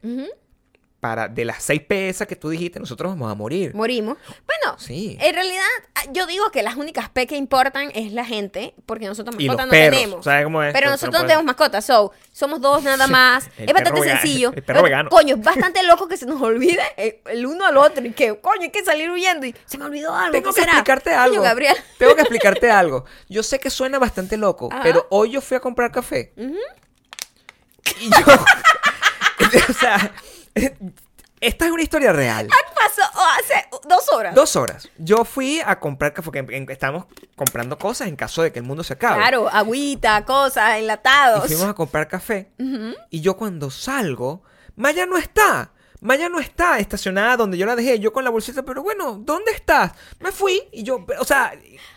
Para 1.07 1.29
de 1.29 1.45
las 1.45 1.63
6 1.63 1.83
PS 1.89 2.27
que 2.27 2.35
tú 2.35 2.49
dijiste, 2.49 2.81
nosotros 2.81 3.13
vamos 3.13 3.31
a 3.31 3.35
morir. 3.37 3.73
Morimos. 3.77 4.19
Bueno, 4.45 4.77
Sí. 4.77 5.17
en 5.21 5.35
realidad 5.35 5.63
ah, 5.95 6.01
yo 6.13 6.27
digo 6.27 6.51
que 6.51 6.65
las 6.65 6.75
únicas 6.75 7.09
P 7.11 7.29
que 7.29 7.37
importan 7.37 7.93
es 7.95 8.11
la 8.13 8.25
gente, 8.25 8.75
porque 8.87 9.07
nosotros 9.07 9.37
Y 9.39 9.47
los 9.47 9.57
mascotas 9.57 9.67
no 9.67 9.91
tenemos. 9.91 10.25
¿sabes 10.25 10.43
cómo 10.45 10.65
es? 10.65 10.73
Pero 10.73 10.91
nosotros 10.91 11.21
no 11.23 11.27
tenemos 11.27 11.45
mascotas, 11.45 11.85
so, 11.85 12.13
somos 12.33 12.61
dos 12.61 12.83
nada 12.83 13.07
más. 13.07 13.47
Es 13.57 13.73
bastante 13.73 14.01
vegano- 14.01 14.21
sencillo. 14.21 14.49
el 14.49 14.55
perro 14.65 14.79
Pero, 14.79 14.83
vegano. 14.83 15.11
Coño, 15.11 15.37
es 15.37 15.43
bastante 15.43 15.83
loco 15.85 16.09
que 16.09 16.17
se 16.17 16.27
nos 16.27 16.43
olvide 16.43 16.83
el, 16.97 17.19
el 17.27 17.47
uno 17.47 17.65
al 17.67 17.77
otro 17.77 18.05
y 18.05 18.11
que, 18.11 18.41
coño, 18.41 18.63
hay 18.63 18.71
que 18.71 18.85
salir 18.85 19.09
huyendo 19.09 19.47
y 19.47 19.55
se 19.65 19.79
me 19.79 19.85
olvidó 19.85 20.13
algo. 20.13 20.33
Tengo 20.33 20.51
¿qué 20.51 20.55
que 20.57 20.61
será? 20.63 20.73
explicarte 20.73 21.11
Coño, 21.11 21.23
algo. 21.23 21.43
Gabriel. 21.45 21.77
Tengo 21.99 22.17
que 22.17 22.23
explicarte 22.23 22.69
algo. 22.69 23.05
Yo 23.29 23.45
sé 23.45 23.61
que 23.61 23.71
suena 23.71 24.01
bastante 24.01 24.37
loco, 24.37 24.69
Ajá. 24.73 24.83
pero 24.83 25.07
hoy 25.11 25.31
yo 25.31 25.41
fui 25.41 25.57
a 25.57 25.61
comprar 25.61 25.93
café. 25.93 26.33
Y 28.01 28.11
yo. 28.11 28.17
o 29.71 29.73
sea. 29.73 30.13
Esta 31.41 31.67
es 31.67 31.71
una 31.71 31.83
historia 31.83 32.13
real. 32.13 32.49
Pasó 32.75 33.03
oh, 33.15 33.27
hace 33.41 33.69
dos 33.89 34.09
horas. 34.13 34.35
Dos 34.35 34.57
horas. 34.57 34.89
Yo 34.99 35.25
fui 35.25 35.61
a 35.65 35.79
comprar 35.81 36.13
café, 36.15 36.31
porque 36.43 36.67
estamos 36.73 37.05
comprando 37.35 37.77
cosas 37.79 38.09
en 38.09 38.17
caso 38.17 38.43
de 38.43 38.53
que 38.53 38.61
el 38.61 38.65
mundo 38.65 38.83
se 38.85 38.95
acabe. 38.95 39.17
Claro, 39.21 39.49
agüita, 39.49 40.25
cosas, 40.25 40.77
Y 40.77 40.81
enlatados. 40.81 41.47
fuimos 41.47 41.67
a 41.67 41.75
comprar 41.75 42.09
café. 42.09 42.51
Y 43.11 43.21
yo 43.21 43.37
cuando 43.37 43.71
salgo, 43.71 44.43
Maya 44.77 45.05
no 45.07 45.19
está. 45.19 45.73
Maya 46.01 46.29
no 46.29 46.39
está 46.41 46.79
estacionada 46.79 47.37
donde 47.37 47.59
yo 47.59 47.67
la 47.67 47.75
dejé. 47.77 47.99
Yo 47.99 48.13
con 48.13 48.25
la 48.25 48.31
bolsita, 48.31 48.63
pero 48.63 48.83
bueno, 48.83 49.15
¿dónde 49.21 49.53
estás? 49.53 49.93
Me 50.21 50.31
fui 50.33 50.63
y 50.73 50.83
yo, 50.85 51.05
o 51.19 51.25
sea, 51.25 51.53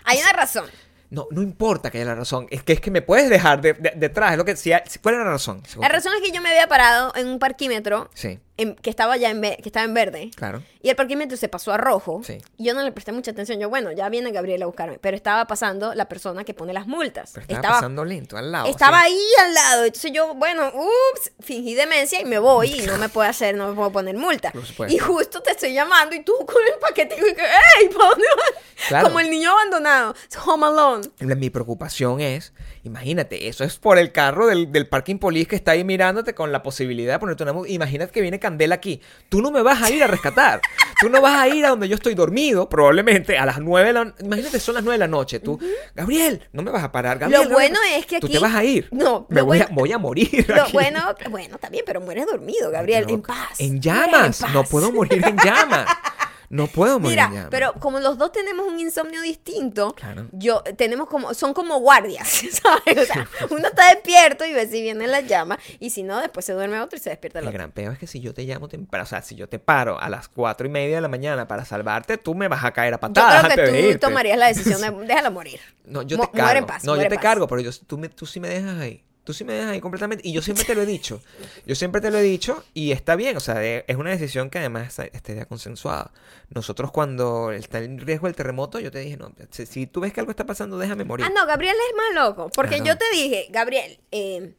Hay 0.06 0.20
una 0.20 0.34
razón. 0.34 0.66
no, 1.12 1.28
no 1.32 1.42
importa 1.42 1.92
que 1.92 2.00
haya 2.00 2.08
la 2.08 2.16
razón. 2.16 2.48
Es 2.50 2.64
que 2.64 2.74
es 2.74 2.82
que 2.82 2.92
me 2.92 3.02
puedes 3.02 3.30
dejar 3.30 3.62
de- 3.62 3.74
de- 3.74 3.94
detrás. 3.96 4.32
Es 4.32 4.38
lo 4.38 4.46
que, 4.46 4.56
si, 4.56 4.72
¿Cuál 5.02 5.16
es 5.16 5.20
la 5.20 5.26
razón? 5.26 5.62
La 5.80 5.90
razón 5.90 6.14
es 6.16 6.22
que 6.22 6.32
yo 6.36 6.42
me 6.42 6.50
había 6.50 6.68
parado 6.68 7.14
en 7.16 7.28
un 7.28 7.40
parquímetro 7.40 8.10
Sí, 8.14 8.40
en- 8.62 8.76
que 8.76 8.90
estaba 8.90 9.18
ya 9.18 9.30
en, 9.30 9.42
que 9.42 9.64
estaba 9.66 9.86
en 9.86 9.94
verde. 9.94 10.32
claro. 10.36 10.62
Y 10.82 10.90
el 10.90 10.96
parquímetro 10.96 11.36
se 11.36 11.50
pasó 11.50 11.74
a 11.74 11.78
rojo. 11.78 12.22
Sí. 12.24 12.38
Y 12.58 12.64
yo 12.64 12.74
no 12.74 12.82
le 12.84 12.94
presté 12.94 13.12
mucha 13.12 13.32
atención. 13.32 13.60
Yo, 13.60 13.68
bueno, 13.68 13.92
ya 13.92 14.08
viene 14.08 14.32
Gabriel 14.32 14.64
a 14.64 14.66
buscarme. 14.66 14.98
Pero 14.98 15.18
estaba 15.18 15.46
pasando 15.46 15.94
la 15.94 16.08
persona 16.08 16.46
que 16.46 16.54
pone 16.54 16.72
las 16.72 16.88
multas. 16.88 17.32
Pero 17.34 17.46
estaba, 17.50 17.76
pasando 17.76 18.06
lento 18.06 18.38
al 18.38 18.50
lado. 18.50 18.68
estaba 18.68 19.02
sí. 19.02 19.08
ahí 19.08 19.46
al 19.46 19.54
lado. 19.54 19.86
Entonces 19.86 20.12
yo, 20.14 20.34
bueno, 20.36 20.72
ups, 20.74 21.32
fingí 21.42 21.76
demencia 21.76 22.22
y 22.22 22.26
me 22.26 22.40
voy. 22.40 22.80
Y 22.80 22.86
no 22.88 22.98
me 22.98 23.10
puedo 23.10 23.28
hacer, 23.28 23.56
no 23.56 23.68
me 23.68 23.76
puedo 23.76 23.92
poner 23.92 24.16
multa. 24.16 24.52
Por 24.52 24.66
supuesto. 24.66 24.96
Y 24.96 25.00
justo 25.00 25.42
te 25.42 25.52
estoy 25.52 25.74
llamando 25.74 26.16
y 26.16 26.24
tú 26.24 26.34
con 26.46 26.64
el 26.66 26.80
paquetico 26.80 27.28
y 27.28 27.34
que, 27.34 27.42
¡ey! 27.42 27.90
¿Para 27.90 28.10
dónde 28.12 28.26
vas? 28.38 28.64
Claro. 28.88 29.08
Como 29.08 29.20
el 29.20 29.30
niño 29.30 29.52
abandonado. 29.52 30.16
Home 30.46 30.66
Alone. 30.66 31.08
Mi 31.20 31.50
preocupación 31.50 32.22
es, 32.22 32.54
imagínate, 32.84 33.50
eso 33.50 33.66
es 33.66 33.78
por 33.78 33.98
el 33.98 34.14
carro 34.14 34.48
del, 34.48 34.72
del 34.72 34.88
parking 34.88 35.18
police 35.18 35.48
que 35.48 35.58
está 35.58 35.72
ahí 35.72 35.84
mirándote 35.84 36.34
con 36.34 36.54
la 36.54 36.64
posibilidad 36.64 37.16
de 37.16 37.20
ponerte 37.20 37.44
una 37.44 37.52
multa. 37.52 37.70
Imagínate 37.72 38.14
que 38.14 38.22
viene 38.22 38.40
Candela 38.50 38.76
aquí. 38.76 39.00
Tú 39.30 39.42
no 39.42 39.52
me 39.52 39.62
vas 39.62 39.82
a 39.82 39.92
ir 39.92 40.04
a 40.04 40.08
rescatar. 40.08 40.60
Tú 41.00 41.08
no 41.10 41.22
vas 41.22 41.40
a 41.40 41.48
ir 41.48 41.66
a 41.66 41.70
donde 41.70 41.88
yo 41.88 41.96
estoy 41.96 42.14
dormido, 42.14 42.68
probablemente 42.68 43.38
a 43.38 43.46
las 43.46 43.60
9 43.60 43.88
de 43.88 43.94
la 43.94 44.14
Imagínate, 44.20 44.60
son 44.60 44.76
las 44.76 44.84
9 44.84 44.96
de 44.96 45.00
la 45.00 45.08
noche. 45.08 45.40
Tú, 45.40 45.58
Gabriel, 45.96 46.42
no 46.52 46.62
me 46.62 46.72
vas 46.72 46.84
a 46.84 46.92
parar. 46.92 47.20
Gabriel, 47.20 47.48
Lo 47.48 47.54
bueno 47.54 47.80
es 47.96 48.06
que 48.06 48.20
Tú 48.20 48.28
aquí- 48.28 48.34
te 48.34 48.40
vas 48.40 48.54
a 48.56 48.64
ir. 48.64 48.90
No, 48.92 49.26
me 49.30 49.42
voy, 49.42 49.60
a, 49.60 49.66
bueno- 49.68 49.76
voy 49.80 49.92
a 49.94 49.98
morir. 49.98 50.46
Lo 50.50 50.64
aquí. 50.64 50.74
bueno, 50.74 51.16
bueno, 51.30 51.58
bien, 51.72 51.84
pero 51.86 52.02
mueres 52.02 52.26
dormido, 52.26 52.70
Gabriel, 52.72 53.06
en 53.08 53.22
paz. 53.22 53.60
En 53.60 53.80
llamas. 53.80 54.42
en 54.42 54.52
No 54.54 54.64
puedo 54.64 54.92
morir 54.92 55.24
en 55.26 55.38
llamas. 55.38 55.86
No 56.52 56.66
puedo 56.68 57.00
morir 57.00 57.20
Mira, 57.30 57.48
pero 57.52 57.74
como 57.74 58.00
los 58.00 58.18
dos 58.18 58.32
tenemos 58.32 58.68
un 58.68 58.80
insomnio 58.80 59.22
distinto, 59.22 59.94
Claro. 59.94 60.28
yo 60.32 60.64
tenemos 60.78 61.08
como, 61.08 61.34
son 61.36 61.54
como 61.54 61.80
guardias, 61.80 62.28
¿sabes? 62.52 62.98
O 63.10 63.14
sea, 63.14 63.28
uno 63.52 63.68
está 63.68 63.88
despierto 63.94 64.46
y 64.46 64.54
ve 64.54 64.68
si 64.68 64.82
vienen 64.82 65.12
las 65.12 65.28
llamas, 65.28 65.60
y 65.80 65.92
si 65.92 66.02
no, 66.02 66.20
después 66.20 66.46
se 66.46 66.54
duerme 66.54 66.80
otro 66.80 66.98
y 66.98 67.00
se 67.02 67.12
despierta 67.12 67.40
el 67.40 67.44
El 67.44 67.50
otro. 67.50 67.58
gran 67.60 67.72
peo 67.72 67.92
es 67.92 68.00
que 68.00 68.08
si 68.08 68.20
yo 68.20 68.34
te 68.34 68.44
llamo 68.44 68.68
temprano, 68.68 69.04
o 69.04 69.08
sea, 69.08 69.22
si 69.22 69.36
yo 69.36 69.48
te 69.48 69.60
paro 69.60 70.00
a 70.00 70.10
las 70.10 70.28
cuatro 70.28 70.66
y 70.66 70.70
media 70.72 70.96
de 70.96 71.02
la 71.02 71.08
mañana 71.08 71.48
para 71.48 71.66
salvarte, 71.66 72.18
tú 72.18 72.34
me 72.34 72.48
vas 72.48 72.64
a 72.64 72.72
caer 72.72 72.94
a 72.94 72.98
Yo 72.98 73.02
patadas 73.02 73.42
creo 73.42 73.52
antes 73.52 73.56
que 73.56 73.72
de 73.72 73.82
tú 73.84 73.88
irte. 73.90 74.00
tomarías 74.00 74.38
la 74.40 74.48
decisión 74.48 74.82
de 74.82 74.90
déjalo 75.06 75.32
morir. 75.32 75.60
No, 75.86 76.02
yo 76.02 76.18
te 76.20 76.30
cargo. 76.32 76.58
en 76.60 76.66
paz, 76.66 76.84
no, 76.84 76.96
yo 76.96 77.04
te 77.04 77.10
paz. 77.16 77.20
cargo, 77.24 77.48
pero 77.48 77.62
yo, 77.62 77.72
tú, 77.86 77.98
me, 77.98 78.10
tú 78.10 78.26
sí 78.26 78.40
me 78.40 78.50
dejas 78.50 78.80
ahí. 78.80 79.04
Tú 79.30 79.34
sí 79.36 79.44
me 79.44 79.54
dejas 79.54 79.70
ahí 79.70 79.80
completamente. 79.80 80.28
Y 80.28 80.32
yo 80.32 80.42
siempre 80.42 80.66
te 80.66 80.74
lo 80.74 80.82
he 80.82 80.88
dicho. 80.88 81.22
Yo 81.68 81.76
siempre 81.76 82.02
te 82.02 82.10
lo 82.10 82.18
he 82.18 82.24
dicho 82.24 82.64
y 82.74 82.94
está 82.94 83.16
bien. 83.16 83.38
O 83.38 83.40
sea, 83.40 83.64
es 83.64 83.96
una 83.96 84.10
decisión 84.10 84.50
que 84.50 84.58
además 84.58 84.98
esté 84.98 85.36
ya 85.36 85.46
consensuada. 85.46 86.12
Nosotros 86.50 86.92
cuando 86.92 87.52
está 87.52 87.78
en 87.78 88.00
riesgo 88.00 88.26
el 88.26 88.34
terremoto, 88.34 88.80
yo 88.80 88.90
te 88.90 88.98
dije, 88.98 89.18
no, 89.18 89.32
si, 89.52 89.68
si 89.68 89.86
tú 89.86 90.00
ves 90.00 90.14
que 90.14 90.20
algo 90.20 90.32
está 90.32 90.48
pasando, 90.48 90.80
déjame 90.80 91.04
morir. 91.04 91.28
Ah, 91.28 91.32
no, 91.32 91.46
Gabriel 91.46 91.76
es 91.76 91.96
más 91.96 92.26
loco, 92.26 92.50
porque 92.56 92.82
yo 92.84 92.98
te 92.98 93.06
dije, 93.14 93.46
Gabriel, 93.52 94.00
eh, 94.10 94.56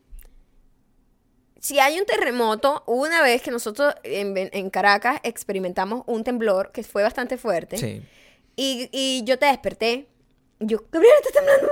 si 1.58 1.80
hay 1.80 1.98
un 1.98 2.06
terremoto, 2.06 2.84
una 2.86 3.22
vez 3.22 3.42
que 3.42 3.50
nosotros 3.50 3.92
en, 4.04 4.36
en 4.52 4.70
Caracas 4.70 5.18
experimentamos 5.24 6.04
un 6.06 6.22
temblor 6.22 6.70
que 6.70 6.84
fue 6.84 7.02
bastante 7.02 7.38
fuerte. 7.38 7.76
Sí. 7.76 8.02
Y, 8.54 8.88
y 8.92 9.24
yo 9.24 9.36
te 9.36 9.46
desperté. 9.46 10.06
Yo, 10.60 10.84
Gabriel, 10.92 11.14
está 11.24 11.40
temblando. 11.40 11.68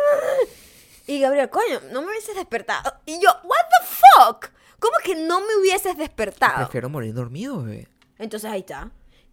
Y 1.09 1.21
Gabriel, 1.21 1.49
coño, 1.49 1.81
no 1.91 2.03
me 2.03 2.09
hubieses 2.09 2.37
despertado. 2.37 2.93
Y 3.07 3.19
yo, 3.19 3.31
what 3.43 3.57
the 3.81 3.87
fuck? 3.87 4.51
¿Cómo 4.79 4.95
que 5.03 5.15
no 5.15 5.41
me 5.41 5.57
hubieses 5.59 5.97
despertado? 5.97 6.57
Prefiero 6.57 6.91
morir 6.91 7.15
dormido, 7.15 7.63
bebé. 7.63 7.89
Entonces 8.19 8.51
ahí 8.51 8.61
está. 8.61 8.91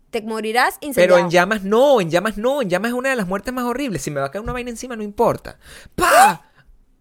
Te 0.10 0.22
morirás 0.22 0.78
incendiado. 0.80 1.16
Pero 1.16 1.18
en 1.18 1.30
llamas 1.30 1.64
no, 1.64 2.00
en 2.00 2.10
llamas 2.10 2.38
no, 2.38 2.62
en 2.62 2.70
llamas 2.70 2.92
es 2.92 2.96
una 2.96 3.10
de 3.10 3.18
las 3.18 3.28
muertes 3.28 3.54
más 3.54 3.66
horribles. 3.66 4.02
Si 4.02 4.10
me 4.10 4.22
va 4.22 4.28
a 4.28 4.32
caer 4.32 4.42
una 4.42 4.54
vaina 4.54 4.70
encima, 4.70 4.96
no 4.96 5.04
importa. 5.04 5.60
¡Pa! 5.96 6.50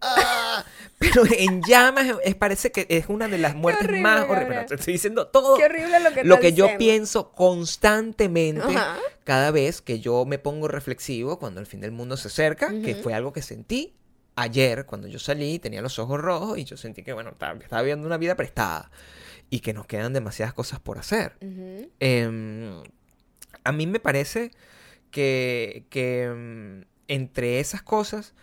Ah, 0.01 0.65
Pero 0.99 1.23
en 1.25 1.61
llamas 1.63 2.07
es, 2.25 2.35
parece 2.35 2.73
que 2.73 2.85
es 2.89 3.05
una 3.07 3.29
de 3.29 3.37
las 3.37 3.55
muertes 3.55 3.85
horrible, 3.85 4.01
más 4.01 4.29
horribles. 4.29 4.47
Pero 4.57 4.65
te 4.65 4.75
estoy 4.75 4.93
diciendo 4.93 5.27
todo 5.27 5.55
Qué 5.55 5.63
horrible 5.63 6.01
lo 6.01 6.11
que 6.11 6.23
lo 6.25 6.39
que 6.41 6.51
yo 6.51 6.77
pienso 6.77 7.31
constantemente 7.31 8.75
Ajá. 8.75 8.97
cada 9.23 9.51
vez 9.51 9.81
que 9.81 10.01
yo 10.01 10.25
me 10.25 10.37
pongo 10.37 10.67
reflexivo 10.67 11.39
cuando 11.39 11.61
el 11.61 11.65
fin 11.65 11.79
del 11.79 11.93
mundo 11.93 12.17
se 12.17 12.27
acerca, 12.27 12.73
que 12.83 12.95
fue 12.95 13.13
algo 13.13 13.31
que 13.31 13.41
sentí 13.41 13.95
ayer 14.35 14.85
cuando 14.85 15.07
yo 15.07 15.19
salí, 15.19 15.59
tenía 15.59 15.81
los 15.81 15.99
ojos 15.99 16.19
rojos 16.19 16.57
y 16.57 16.65
yo 16.65 16.77
sentí 16.77 17.03
que, 17.03 17.13
bueno, 17.13 17.31
estaba, 17.31 17.57
estaba 17.59 17.81
viviendo 17.81 18.05
una 18.05 18.17
vida 18.17 18.35
prestada 18.35 18.91
y 19.49 19.59
que 19.59 19.73
nos 19.73 19.85
quedan 19.85 20.13
demasiadas 20.13 20.53
cosas 20.53 20.79
por 20.79 20.97
hacer. 20.97 21.37
Em, 21.99 22.83
a 23.63 23.71
mí 23.71 23.87
me 23.87 23.99
parece 23.99 24.51
que, 25.11 25.85
que, 25.89 26.23
em, 26.23 26.85
entre 27.07 27.59
esas 27.59 27.81
cosas 27.81 28.33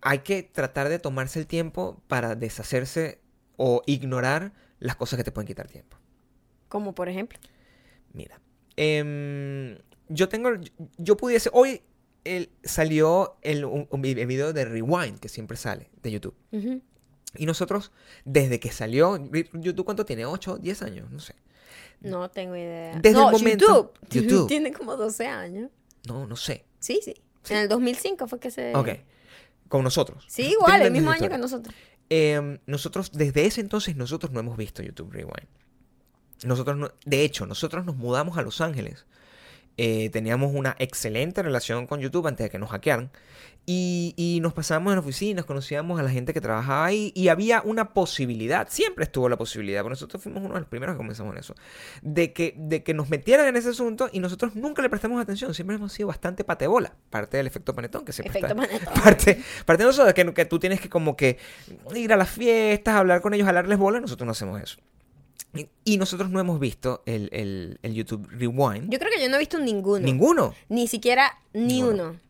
hay 0.00 0.20
que 0.20 0.42
tratar 0.42 0.88
de 0.88 0.98
tomarse 0.98 1.40
el 1.40 1.46
tiempo 1.46 2.00
para 2.06 2.34
deshacerse 2.36 3.20
o 3.56 3.82
ignorar 3.86 4.52
las 4.78 4.96
cosas 4.96 5.16
que 5.16 5.24
te 5.24 5.32
pueden 5.32 5.48
quitar 5.48 5.66
tiempo. 5.66 5.96
Como 6.68 6.94
por 6.94 7.08
ejemplo. 7.08 7.38
Mira, 8.12 8.40
em, 8.76 9.76
yo 10.08 10.28
tengo, 10.28 10.50
yo 10.98 11.16
pudiese, 11.16 11.50
hoy 11.52 11.82
el- 12.24 12.50
salió 12.64 13.36
el, 13.42 13.64
un, 13.64 13.88
video 14.02 14.52
de 14.52 14.64
Rewind 14.64 15.18
que 15.18 15.28
siempre 15.28 15.56
sale 15.56 15.90
de 16.02 16.10
YouTube. 16.10 16.34
Y 17.36 17.46
nosotros, 17.46 17.92
desde 18.24 18.58
que 18.58 18.72
salió, 18.72 19.18
YouTube 19.52 19.84
cuánto 19.84 20.04
tiene, 20.06 20.24
8, 20.26 20.58
10 20.58 20.82
años, 20.82 21.10
no 21.10 21.20
sé. 21.20 21.34
No 22.00 22.30
tengo 22.30 22.56
idea. 22.56 22.98
Desde 23.00 23.18
no, 23.18 23.30
el 23.30 23.32
momento- 23.36 23.92
YouTube. 24.06 24.22
YouTube. 24.28 24.48
Tiene 24.48 24.72
como 24.72 24.96
12 24.96 25.26
años. 25.26 25.70
No, 26.06 26.26
no 26.26 26.36
sé. 26.36 26.64
Sí, 26.78 27.00
sí. 27.04 27.14
Sí. 27.42 27.54
En 27.54 27.60
el 27.60 27.68
2005 27.68 28.28
fue 28.28 28.38
que 28.40 28.50
se... 28.50 28.74
Ok. 28.74 28.88
Con 29.68 29.84
nosotros. 29.84 30.24
Sí, 30.28 30.42
igual, 30.52 30.80
el 30.82 30.92
mismo 30.92 31.10
año 31.10 31.28
que 31.28 31.36
nosotros. 31.38 31.74
Eh, 32.08 32.58
nosotros, 32.66 33.10
desde 33.12 33.44
ese 33.46 33.60
entonces, 33.60 33.96
nosotros 33.96 34.32
no 34.32 34.40
hemos 34.40 34.56
visto 34.56 34.82
YouTube 34.82 35.12
Rewind. 35.12 35.48
Nosotros, 36.44 36.76
no- 36.76 36.90
de 37.04 37.24
hecho, 37.24 37.46
nosotros 37.46 37.84
nos 37.84 37.96
mudamos 37.96 38.38
a 38.38 38.42
Los 38.42 38.60
Ángeles. 38.60 39.04
Eh, 39.80 40.10
teníamos 40.10 40.52
una 40.52 40.74
excelente 40.80 41.40
relación 41.40 41.86
con 41.86 42.00
YouTube 42.00 42.26
antes 42.26 42.44
de 42.44 42.50
que 42.50 42.58
nos 42.58 42.70
hackearan. 42.70 43.10
Y, 43.64 44.14
y 44.16 44.40
nos 44.40 44.54
pasábamos 44.54 44.94
en 44.94 44.98
oficinas, 44.98 45.44
conocíamos 45.44 46.00
a 46.00 46.02
la 46.02 46.08
gente 46.08 46.32
que 46.32 46.40
trabajaba 46.40 46.86
ahí 46.86 47.12
y 47.14 47.28
había 47.28 47.60
una 47.60 47.92
posibilidad, 47.92 48.66
siempre 48.70 49.04
estuvo 49.04 49.28
la 49.28 49.36
posibilidad, 49.36 49.82
porque 49.82 49.90
nosotros 49.90 50.22
fuimos 50.22 50.42
uno 50.42 50.54
de 50.54 50.60
los 50.60 50.68
primeros 50.70 50.94
que 50.94 50.96
comenzamos 50.96 51.34
en 51.34 51.40
eso, 51.40 51.54
de 52.00 52.32
que, 52.32 52.54
de 52.56 52.82
que 52.82 52.94
nos 52.94 53.10
metieran 53.10 53.46
en 53.46 53.56
ese 53.56 53.68
asunto 53.68 54.08
y 54.10 54.20
nosotros 54.20 54.56
nunca 54.56 54.80
le 54.80 54.88
prestamos 54.88 55.20
atención, 55.20 55.52
siempre 55.52 55.76
hemos 55.76 55.92
sido 55.92 56.08
bastante 56.08 56.44
patebola, 56.44 56.94
parte 57.10 57.36
del 57.36 57.46
efecto 57.46 57.74
panetón 57.74 58.06
que 58.06 58.12
siempre 58.14 58.38
Efecto 58.38 58.58
está, 58.58 58.68
Panetón. 58.68 58.94
parte, 59.04 59.42
parte 59.66 59.82
de 59.82 59.86
nosotros, 59.86 60.14
que, 60.14 60.32
que 60.32 60.44
tú 60.46 60.58
tienes 60.58 60.80
que 60.80 60.88
como 60.88 61.14
que 61.14 61.36
ir 61.94 62.10
a 62.10 62.16
las 62.16 62.30
fiestas, 62.30 62.94
hablar 62.94 63.20
con 63.20 63.34
ellos, 63.34 63.44
jalarles 63.44 63.76
bola, 63.76 64.00
nosotros 64.00 64.24
no 64.24 64.32
hacemos 64.32 64.62
eso. 64.62 64.78
Y, 65.84 65.96
nosotros 65.96 66.30
no 66.30 66.38
hemos 66.40 66.60
visto 66.60 67.02
el, 67.06 67.28
el- 67.32 67.78
el 67.82 67.94
YouTube 67.94 68.28
Rewind. 68.30 68.90
Yo 68.92 68.98
creo 68.98 69.10
que 69.14 69.20
yo 69.22 69.28
no 69.28 69.36
he 69.36 69.38
visto 69.40 69.58
ninguno. 69.58 70.04
Ninguno. 70.04 70.54
Ni 70.68 70.86
siquiera 70.86 71.38
ni 71.52 71.74
Ninguno. 71.80 72.10
uno. 72.10 72.20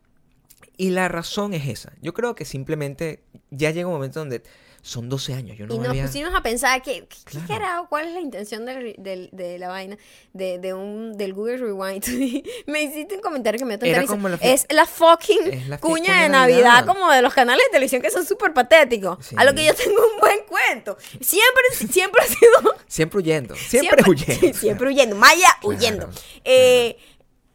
Y 0.77 0.91
la 0.91 1.09
razón 1.09 1.53
es 1.53 1.67
esa. 1.67 1.91
Yo 2.01 2.13
creo 2.13 2.35
que 2.35 2.45
simplemente 2.45 3.21
ya 3.51 3.71
llega 3.71 3.87
un 3.87 3.93
momento 3.95 4.19
donde 4.19 4.41
son 4.81 5.09
12 5.09 5.33
años. 5.33 5.57
Yo 5.57 5.67
no 5.67 5.75
y 5.75 5.77
nos 5.79 5.89
había... 5.89 6.05
pusimos 6.05 6.33
a 6.33 6.41
pensar 6.41 6.81
que, 6.81 7.05
¿qué 7.07 7.15
Claro. 7.25 7.47
carajo? 7.47 7.87
¿Cuál 7.89 8.07
es 8.07 8.13
la 8.13 8.19
intención 8.21 8.65
del- 8.65 8.95
del- 8.97 9.29
de 9.31 9.59
la 9.59 9.67
vaina? 9.67 9.97
De, 10.33 10.57
de 10.59 10.73
un, 10.73 11.17
del 11.17 11.33
Google 11.33 11.57
Rewind. 11.57 12.03
Me 12.67 12.83
hiciste 12.83 13.15
un 13.15 13.21
comentario 13.21 13.57
que 13.59 13.65
me 13.65 13.77
dio 13.77 13.91
la 13.93 14.37
Es 14.41 14.65
la 14.69 14.85
fucking 14.85 15.53
Es 15.53 15.67
la 15.67 15.77
cuña 15.79 16.23
de 16.23 16.29
Navidad, 16.29 16.63
Navidad. 16.63 16.85
como 16.85 17.11
de 17.11 17.21
los 17.21 17.33
canales 17.33 17.63
de 17.67 17.71
televisión 17.71 18.01
que 18.01 18.09
son 18.11 18.25
súper 18.25 18.53
patéticos. 18.53 19.25
Sí. 19.25 19.35
A 19.37 19.43
lo 19.43 19.53
que 19.53 19.65
yo 19.65 19.73
tengo 19.75 19.97
un 20.13 20.19
buen 20.19 20.39
cuento. 20.47 20.97
Siempre, 21.21 21.63
siempre 21.91 22.21
ha 22.23 22.27
sido... 22.27 22.75
Siempre 22.87 23.19
huyendo. 23.19 23.55
Siempre, 23.69 24.03
huyendo. 24.07 24.47
sí, 24.47 24.53
siempre 24.53 24.87
huyendo. 24.87 25.15
Maya 25.15 25.49
huyendo. 25.63 26.05
Claro, 26.07 26.21
Eh, 26.45 26.97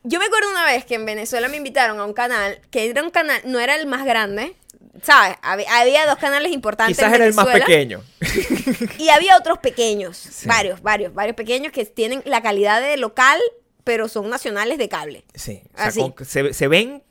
Yo 0.03 0.19
me 0.19 0.27
acuerdo 0.27 0.51
una 0.51 0.65
vez 0.67 0.85
que 0.85 0.95
en 0.97 1.07
Venezuela 1.07 1.49
me 1.49 1.57
invitaron 1.57 1.99
a 1.99 2.05
un 2.05 2.13
canal, 2.13 2.61
que 2.71 2.89
era 2.91 3.03
un 3.03 3.11
canal, 3.11 3.41
no 3.47 3.59
era 3.59 3.75
el 3.77 3.87
más 3.87 4.05
grande, 4.05 4.55
¿sabes? 5.03 5.37
Había, 5.43 5.79
había 5.81 6.07
dos 6.07 6.19
canales 6.19 6.53
importantes. 6.53 6.97
Quizás 6.97 7.09
en 7.11 7.15
era 7.15 7.27
el 7.27 7.35
más 7.35 7.47
pequeño. 7.47 8.03
Y 8.99 9.09
había 9.09 9.37
otros 9.37 9.59
pequeños, 9.59 10.17
Sí. 10.17 10.47
varios, 10.49 10.83
varios, 10.83 11.13
varios 11.15 11.37
pequeños 11.37 11.73
que 11.73 11.85
tienen 11.85 12.23
la 12.25 12.43
calidad 12.43 12.81
de 12.81 12.97
local, 12.97 13.39
pero 13.85 14.09
son 14.09 14.31
nacionales 14.31 14.79
de 14.79 14.89
cable. 14.89 15.25
Sí. 15.35 15.63
O 15.75 15.77
sea, 15.77 15.87
Así. 15.87 16.01
con- 16.01 16.25
se, 16.27 16.53
se 16.55 16.69
ven 16.69 17.03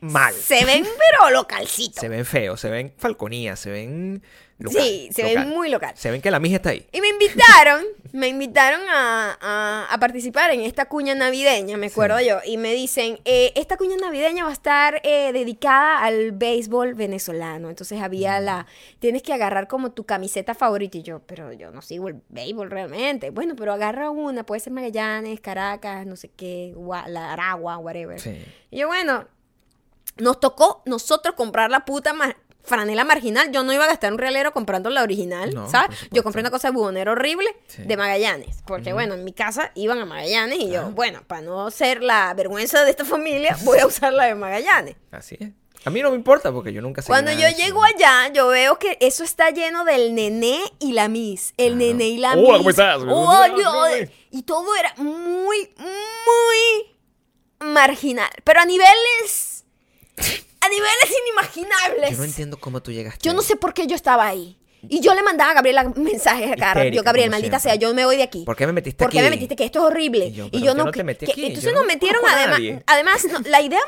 mal. 0.00 0.34
Se 0.34 0.64
ven, 0.64 0.84
pero 0.84 1.30
localcitos. 1.30 2.00
Se 2.00 2.08
ven 2.08 2.24
feos. 2.24 2.60
Se 2.60 2.68
ven 2.70 2.92
falconía. 2.98 3.56
Se 3.56 3.70
ven. 3.70 4.22
Local, 4.58 4.82
Sí, 4.82 5.08
se 5.12 5.22
ven 5.22 5.48
muy 5.50 5.68
local. 5.68 5.92
Se 5.96 6.10
ven 6.10 6.22
que 6.22 6.30
la 6.30 6.40
mija 6.40 6.56
está 6.56 6.70
ahí. 6.70 6.86
Y 6.92 7.00
me 7.02 7.08
invitaron, 7.08 7.84
me 8.12 8.28
invitaron 8.28 8.80
a, 8.88 9.36
a- 9.40 9.86
a 9.92 9.98
participar 10.00 10.50
en 10.52 10.62
esta 10.62 10.86
cuña 10.86 11.14
navideña, 11.14 11.76
me 11.76 11.88
acuerdo 11.88 12.18
yo, 12.20 12.38
y 12.44 12.56
me 12.56 12.72
dicen, 12.72 13.20
eh, 13.26 13.52
esta 13.54 13.76
cuña 13.76 13.96
navideña 14.00 14.44
va 14.44 14.50
a 14.50 14.54
estar 14.54 15.00
eh, 15.04 15.32
dedicada 15.32 15.98
al 16.02 16.32
béisbol 16.32 16.94
venezolano. 16.94 17.68
Entonces 17.68 18.00
había 18.00 18.40
la, 18.40 18.66
tienes 18.98 19.22
que 19.22 19.32
agarrar 19.34 19.68
como 19.68 19.92
tu 19.92 20.04
camiseta 20.04 20.54
favorita, 20.54 20.96
y 20.98 21.02
yo, 21.02 21.20
pero 21.26 21.52
yo 21.52 21.70
no 21.70 21.82
sigo 21.82 22.08
el 22.08 22.22
béisbol 22.30 22.70
realmente. 22.70 23.30
Bueno, 23.30 23.54
pero 23.56 23.72
agarra 23.74 24.10
una, 24.10 24.46
puede 24.46 24.60
ser 24.60 24.72
Magallanes, 24.72 25.40
Caracas, 25.40 26.06
no 26.06 26.16
sé 26.16 26.30
qué, 26.34 26.72
Gua- 26.74 27.06
la 27.08 27.32
Aragua, 27.34 27.76
whatever. 27.78 28.18
Sí. 28.20 28.42
Y 28.70 28.78
yo, 28.78 28.86
bueno, 28.88 29.26
nos 30.16 30.40
tocó 30.40 30.82
nosotros 30.86 31.34
comprar 31.34 31.70
la 31.70 31.84
puta 31.84 32.14
franela 32.66 33.04
marginal. 33.04 33.50
Yo 33.52 33.62
no 33.62 33.72
iba 33.72 33.84
a 33.84 33.86
gastar 33.88 34.12
un 34.12 34.18
realero 34.18 34.52
comprando 34.52 34.90
la 34.90 35.02
original, 35.02 35.54
No, 35.54 35.70
¿sabes? 35.70 35.96
Yo 36.10 36.22
compré 36.22 36.40
una 36.40 36.50
cosa 36.50 36.68
de 36.68 36.74
bubonero 36.74 37.12
horrible 37.12 37.48
Sí. 37.68 37.82
de 37.82 37.96
Magallanes. 37.96 38.58
Porque, 38.66 38.92
bueno, 38.92 39.14
en 39.14 39.24
mi 39.24 39.32
casa 39.32 39.72
iban 39.74 39.98
a 39.98 40.04
Magallanes 40.06 40.58
y 40.58 40.70
yo, 40.70 40.90
bueno, 40.90 41.22
para 41.26 41.40
no 41.42 41.70
ser 41.70 42.02
la 42.02 42.34
vergüenza 42.34 42.84
de 42.84 42.90
esta 42.90 43.04
familia, 43.04 43.56
voy 43.64 43.78
a 43.78 43.86
usar 43.86 44.12
la 44.12 44.24
de 44.24 44.34
Magallanes. 44.34 44.96
Así 45.10 45.36
es. 45.40 45.50
A 45.84 45.90
mí 45.90 46.02
no 46.02 46.10
me 46.10 46.16
importa 46.16 46.50
porque 46.50 46.72
yo 46.72 46.82
nunca 46.82 47.00
sé. 47.00 47.06
Cuando 47.06 47.30
yo 47.30 47.48
llego 47.56 47.84
allá, 47.84 48.26
yo 48.32 48.48
veo 48.48 48.76
que 48.76 48.98
eso 49.00 49.22
está 49.22 49.50
lleno 49.50 49.84
del 49.84 50.16
nené 50.16 50.58
y 50.80 50.92
la 50.92 51.06
miss. 51.06 51.54
El 51.58 51.74
Ajá. 51.74 51.78
nené 51.78 52.04
y 52.08 52.18
la 52.18 52.34
miss. 52.34 52.44
¿cómo 52.56 52.70
estás? 52.70 53.00
Oh, 53.06 53.46
yo- 53.56 54.06
y 54.32 54.42
todo 54.42 54.74
era 54.74 54.92
muy, 54.96 55.72
muy 55.76 56.96
marginal. 57.72 58.30
Pero 58.42 58.60
a 58.60 58.64
niveles. 58.64 59.64
A 60.66 60.68
niveles 60.68 61.16
inimaginables. 61.24 62.10
Yo 62.10 62.16
no 62.18 62.24
entiendo 62.24 62.56
cómo 62.58 62.82
tú 62.82 62.90
llegaste. 62.92 63.20
Yo 63.22 63.32
no 63.34 63.42
sé 63.42 63.56
por 63.56 63.72
qué 63.74 63.86
yo 63.86 63.94
estaba 63.94 64.26
ahí. 64.26 64.58
Y 64.88 65.00
yo 65.00 65.14
le 65.14 65.22
mandaba 65.22 65.50
a 65.50 65.54
Gabriela 65.54 65.84
mensajes 65.96 66.52
a 66.52 66.74
rato. 66.74 66.88
Yo, 66.90 67.02
Gabriel, 67.02 67.28
como 67.28 67.36
maldita 67.38 67.58
sea, 67.58 67.74
yo 67.74 67.92
me 67.94 68.04
voy 68.04 68.16
de 68.16 68.22
aquí. 68.22 68.44
¿Por 68.44 68.54
qué 68.56 68.66
me 68.66 68.72
metiste 68.72 69.02
¿Por 69.04 69.10
qué 69.12 69.20
me 69.22 69.30
metiste 69.30 69.56
que 69.56 69.64
esto 69.64 69.80
es 69.80 69.84
horrible? 69.86 70.26
Y 70.26 70.32
yo, 70.32 70.46
Y 70.46 70.50
¿pero 70.50 70.64
yo 70.64 70.74
no. 70.74 70.84
no 70.84 70.90
te 70.92 71.02
metí 71.02 71.26
que- 71.26 71.32
aquí? 71.32 71.46
Entonces 71.46 71.64
Yo 71.64 71.72
nos 71.72 71.82
no 71.82 71.86
metieron, 71.88 72.22
además, 72.28 72.60
además 72.86 73.24
no, 73.32 73.40
la 73.48 73.60
idea 73.62 73.80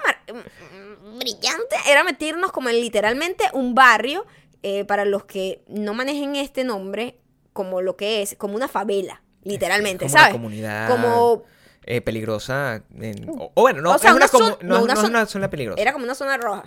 brillante 1.19 1.77
era 1.89 2.05
meternos 2.05 2.53
como 2.53 2.69
en 2.69 2.81
literalmente 2.81 3.45
un 3.53 3.75
barrio, 3.75 4.27
eh, 4.63 4.85
para 4.85 5.05
los 5.05 5.25
que 5.25 5.63
no 5.69 5.95
manejen 5.95 6.37
este 6.37 6.65
nombre, 6.65 7.19
como 7.53 7.81
lo 7.81 7.97
que 7.97 8.23
es, 8.23 8.35
como 8.37 8.55
una 8.57 8.69
favela, 8.69 9.23
literalmente, 9.45 10.05
Como 10.07 10.13
una 10.15 10.21
¿sabes? 10.21 10.33
comunidad 10.35 10.89
Como 10.89 11.45
eh, 11.91 12.01
peligrosa. 12.03 12.83
en- 13.01 13.29
o, 13.31 13.51
o 13.55 13.63
bueno, 13.63 13.81
no, 13.81 13.95
O 13.95 13.99
sea, 13.99 14.11
es 14.11 14.17
una, 14.17 14.27
una 14.27 14.29
zona- 14.29 14.57
no, 14.61 14.87
no, 14.87 14.93
es 14.93 15.03
una 15.03 15.27
zona 15.27 15.49
peligrosa. 15.51 15.81
era 15.81 15.93
como 15.93 16.05
una 16.05 16.15
zona 16.15 16.37
roja. 16.37 16.65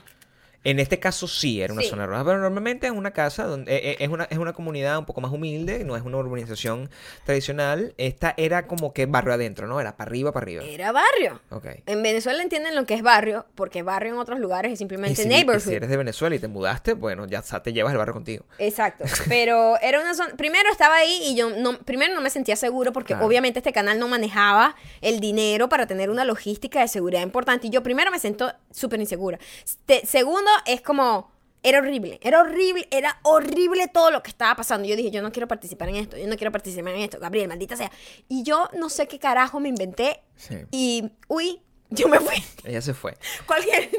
En 0.63 0.80
este 0.80 1.00
caso 1.00 1.28
sí 1.28 1.62
era 1.62 1.74
una 1.74 1.82
Sí. 1.82 1.89
zona 1.89 2.06
roja, 2.06 2.24
pero 2.24 2.38
normalmente 2.39 2.86
es 2.88 2.93
una 2.93 3.12
casa 3.12 3.45
donde 3.45 3.74
eh, 3.76 3.91
eh, 3.91 3.95
es 4.00 4.10
una, 4.10 4.26
es 4.26 4.38
una 4.38 4.54
comunidad 4.54 4.97
un 5.00 5.06
poco 5.06 5.19
más 5.21 5.32
humilde, 5.32 5.84
no 5.84 5.95
es 5.95 6.04
una 6.04 6.17
urbanización 6.17 6.89
tradicional. 7.26 7.93
Esta 7.97 8.34
era 8.38 8.67
como 8.67 8.93
que 8.93 9.06
barrio 9.06 9.34
adentro, 9.34 9.67
¿no? 9.67 9.80
Era 9.80 9.95
para 9.97 10.10
arriba, 10.10 10.32
para 10.32 10.43
arriba. 10.43 10.63
Era 10.63 10.91
barrio. 10.91 11.41
Ok. 11.50 11.65
En 11.86 12.04
Venezuela 12.04 12.43
entienden 12.43 12.76
lo 12.76 12.86
que 12.86 12.93
es 12.93 13.02
barrio, 13.02 13.45
porque 13.56 13.82
barrio 13.84 14.13
en 14.13 14.19
otros 14.19 14.39
lugares 14.39 14.71
es 14.71 14.78
Y 14.78 14.78
simplemente 14.78 15.24
y 15.24 15.26
neighborhood. 15.26 15.62
si 15.63 15.74
eres 15.74 15.89
de 15.89 15.97
Venezuela 15.97 16.36
y 16.36 16.39
te 16.39 16.47
mudaste, 16.47 16.93
bueno, 16.93 17.26
ya 17.28 17.41
te 17.41 17.74
llevas 17.74 17.91
el 17.93 17.97
barrio 17.97 18.13
contigo. 18.13 18.45
Exacto, 18.60 19.04
pero 19.30 19.80
era 19.82 20.00
una 20.00 20.13
zona, 20.13 20.36
primero 20.36 20.69
estaba 20.71 20.97
ahí 20.97 21.21
y 21.26 21.36
yo 21.36 21.50
no, 21.58 21.80
primero 21.80 22.13
no 22.13 22.21
me 22.21 22.30
sentía 22.30 22.56
seguro 22.56 22.91
porque 22.93 23.13
Claro. 23.13 23.26
obviamente 23.26 23.60
este 23.60 23.74
canal 23.74 23.97
no 24.00 24.08
manejaba 24.08 24.76
el 25.02 25.19
dinero 25.19 25.69
para 25.69 25.88
tener 25.88 26.10
una 26.10 26.24
logística 26.26 26.82
de 26.82 26.88
seguridad 26.88 27.21
importante 27.24 27.67
y 27.67 27.69
yo 27.71 27.82
primero 27.84 28.12
me 28.12 28.19
siento 28.19 28.52
súper 28.71 29.00
insegura. 29.00 29.39
Este, 29.65 30.06
segundo 30.06 30.50
es 30.65 30.81
como, 30.81 31.31
era 31.63 31.79
horrible, 31.79 32.19
era 32.23 32.41
horrible, 32.41 32.87
era 32.91 33.19
horrible 33.23 33.87
todo 33.87 34.11
lo 34.11 34.23
que 34.23 34.29
estaba 34.29 34.55
pasando. 34.55 34.87
Yo 34.87 34.95
dije, 34.95 35.11
yo 35.11 35.21
no 35.21 35.31
quiero 35.31 35.47
participar 35.47 35.89
en 35.89 35.95
esto, 35.97 36.17
yo 36.17 36.27
no 36.27 36.35
quiero 36.35 36.51
participar 36.51 36.93
en 36.93 37.01
esto, 37.01 37.19
Gabriel, 37.19 37.47
maldita 37.47 37.75
sea. 37.75 37.91
Y 38.27 38.43
yo 38.43 38.69
no 38.73 38.89
sé 38.89 39.07
qué 39.07 39.19
carajo 39.19 39.59
me 39.59 39.69
inventé 39.69 40.21
Sí. 40.35 40.55
y, 40.71 41.11
uy, 41.27 41.61
yo 41.91 42.08
me 42.08 42.19
fui. 42.19 42.43
Ella 42.63 42.82
se 42.82 42.93
fue. 42.93 43.15
Cualquier... 43.45 43.89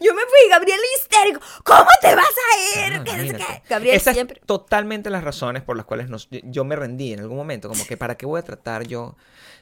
Yo 0.00 0.14
me 0.14 0.20
fui, 0.22 0.50
Gabriel 0.50 0.78
histérico. 0.98 1.40
¿Cómo 1.64 1.86
te 2.02 2.14
vas 2.14 2.24
a 2.26 2.88
ir? 2.88 2.92
Ah, 2.94 3.04
Que 3.04 3.12
no 3.12 3.16
sé 3.18 3.26
imagínate. 3.28 3.44
qué. 3.62 3.62
Gabriel 3.68 3.96
Esas 3.96 4.14
siempre... 4.14 4.40
totalmente 4.44 5.08
las 5.08 5.24
razones 5.24 5.62
por 5.62 5.76
las 5.76 5.86
cuales 5.86 6.10
nos- 6.10 6.28
yo 6.30 6.64
me 6.64 6.76
rendí 6.76 7.14
en 7.14 7.20
algún 7.20 7.38
momento. 7.38 7.68
Como 7.68 7.86
que, 7.86 7.96
¿para 7.96 8.16
qué 8.16 8.26
voy 8.26 8.38
a 8.40 8.42
tratar 8.42 8.86
yo 8.86 9.16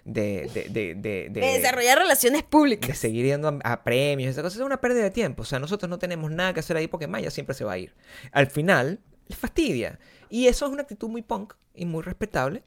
de... 0.04 0.50
de, 0.52 0.64
de, 0.70 0.94
de, 0.96 1.28
de 1.31 1.40
desarrollar 1.40 1.98
relaciones 1.98 2.42
públicas. 2.42 2.88
de 2.88 2.94
seguir 2.96 3.26
yendo 3.26 3.48
a, 3.62 3.72
a 3.72 3.85
premios, 3.85 4.31
esa 4.31 4.42
cosa 4.42 4.57
es 4.59 4.62
una 4.64 4.81
pérdida 4.81 5.04
de 5.04 5.11
tiempo. 5.12 5.42
O 5.42 5.46
sea, 5.46 5.59
nosotros 5.61 5.88
no 5.88 5.98
tenemos 5.98 6.31
nada 6.33 6.52
que 6.52 6.61
hacer 6.61 6.76
ahí 6.76 6.88
porque 6.88 7.07
Maya 7.07 7.31
siempre 7.31 7.54
se 7.54 7.64
va 7.64 7.72
a 7.74 7.78
ir. 7.78 7.94
Al 8.33 8.48
final, 8.48 9.00
le 9.28 9.37
fastidia. 9.37 10.00
Y 10.31 10.48
eso 10.48 10.66
es 10.66 10.72
una 10.72 10.83
actitud 10.83 11.09
muy 11.09 11.22
punk 11.22 11.54
y 11.74 11.85
muy 11.87 12.02
respetable. 12.02 12.64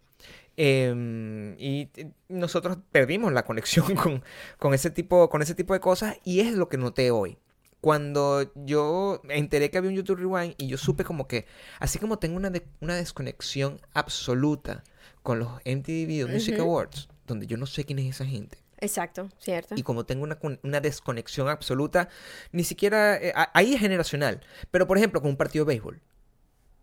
Eh, 0.58 1.56
y 1.58 1.90
nosotros 2.30 2.78
perdimos 2.92 3.32
la 3.34 3.46
conexión 3.46 3.96
con, 3.96 4.24
con, 4.58 4.74
ese 4.74 4.90
tipo, 4.90 5.30
con 5.30 5.42
ese 5.42 5.56
tipo 5.56 5.74
de 5.74 5.80
cosas 5.80 6.18
y 6.24 6.42
es 6.42 6.54
lo 6.54 6.70
que 6.70 6.78
noté 6.78 7.12
hoy. 7.12 7.38
Cuando 7.80 8.52
yo 8.54 9.22
enteré 9.30 9.72
que 9.72 9.78
había 9.80 9.90
un 9.90 9.96
YouTube 9.96 10.20
Rewind 10.20 10.54
y 10.60 10.68
yo 10.68 10.78
supe 10.78 11.04
como 11.04 11.28
que, 11.28 11.48
así 11.80 11.98
como 11.98 12.20
tengo 12.20 12.38
una, 12.38 12.52
de- 12.52 12.68
una 12.80 12.96
desconexión 12.96 13.80
absoluta 13.94 14.84
con 15.24 15.40
los 15.40 15.50
MTV 15.66 16.06
Video 16.06 16.28
Music 16.28 16.56
Ujú. 16.56 16.64
Awards, 16.64 17.10
donde 17.26 17.48
yo 17.48 17.58
no 17.58 17.66
sé 17.66 17.84
quién 17.86 17.98
es 18.00 18.16
esa 18.16 18.26
gente. 18.26 18.60
Exacto, 18.80 19.30
cierto. 19.40 19.76
Y 19.78 19.84
como 19.84 20.06
tengo 20.06 20.24
una, 20.24 20.38
una 20.64 20.80
desconexión 20.80 21.48
absoluta, 21.50 22.10
ni 22.52 22.64
siquiera... 22.64 23.18
eh, 23.18 23.34
ahí 23.54 23.74
es 23.76 23.80
generacional. 23.80 24.42
Pero, 24.72 24.88
por 24.88 24.98
ejemplo, 24.98 25.22
con 25.22 25.30
un 25.32 25.38
partido 25.38 25.66
de 25.66 25.70
béisbol. 25.74 26.02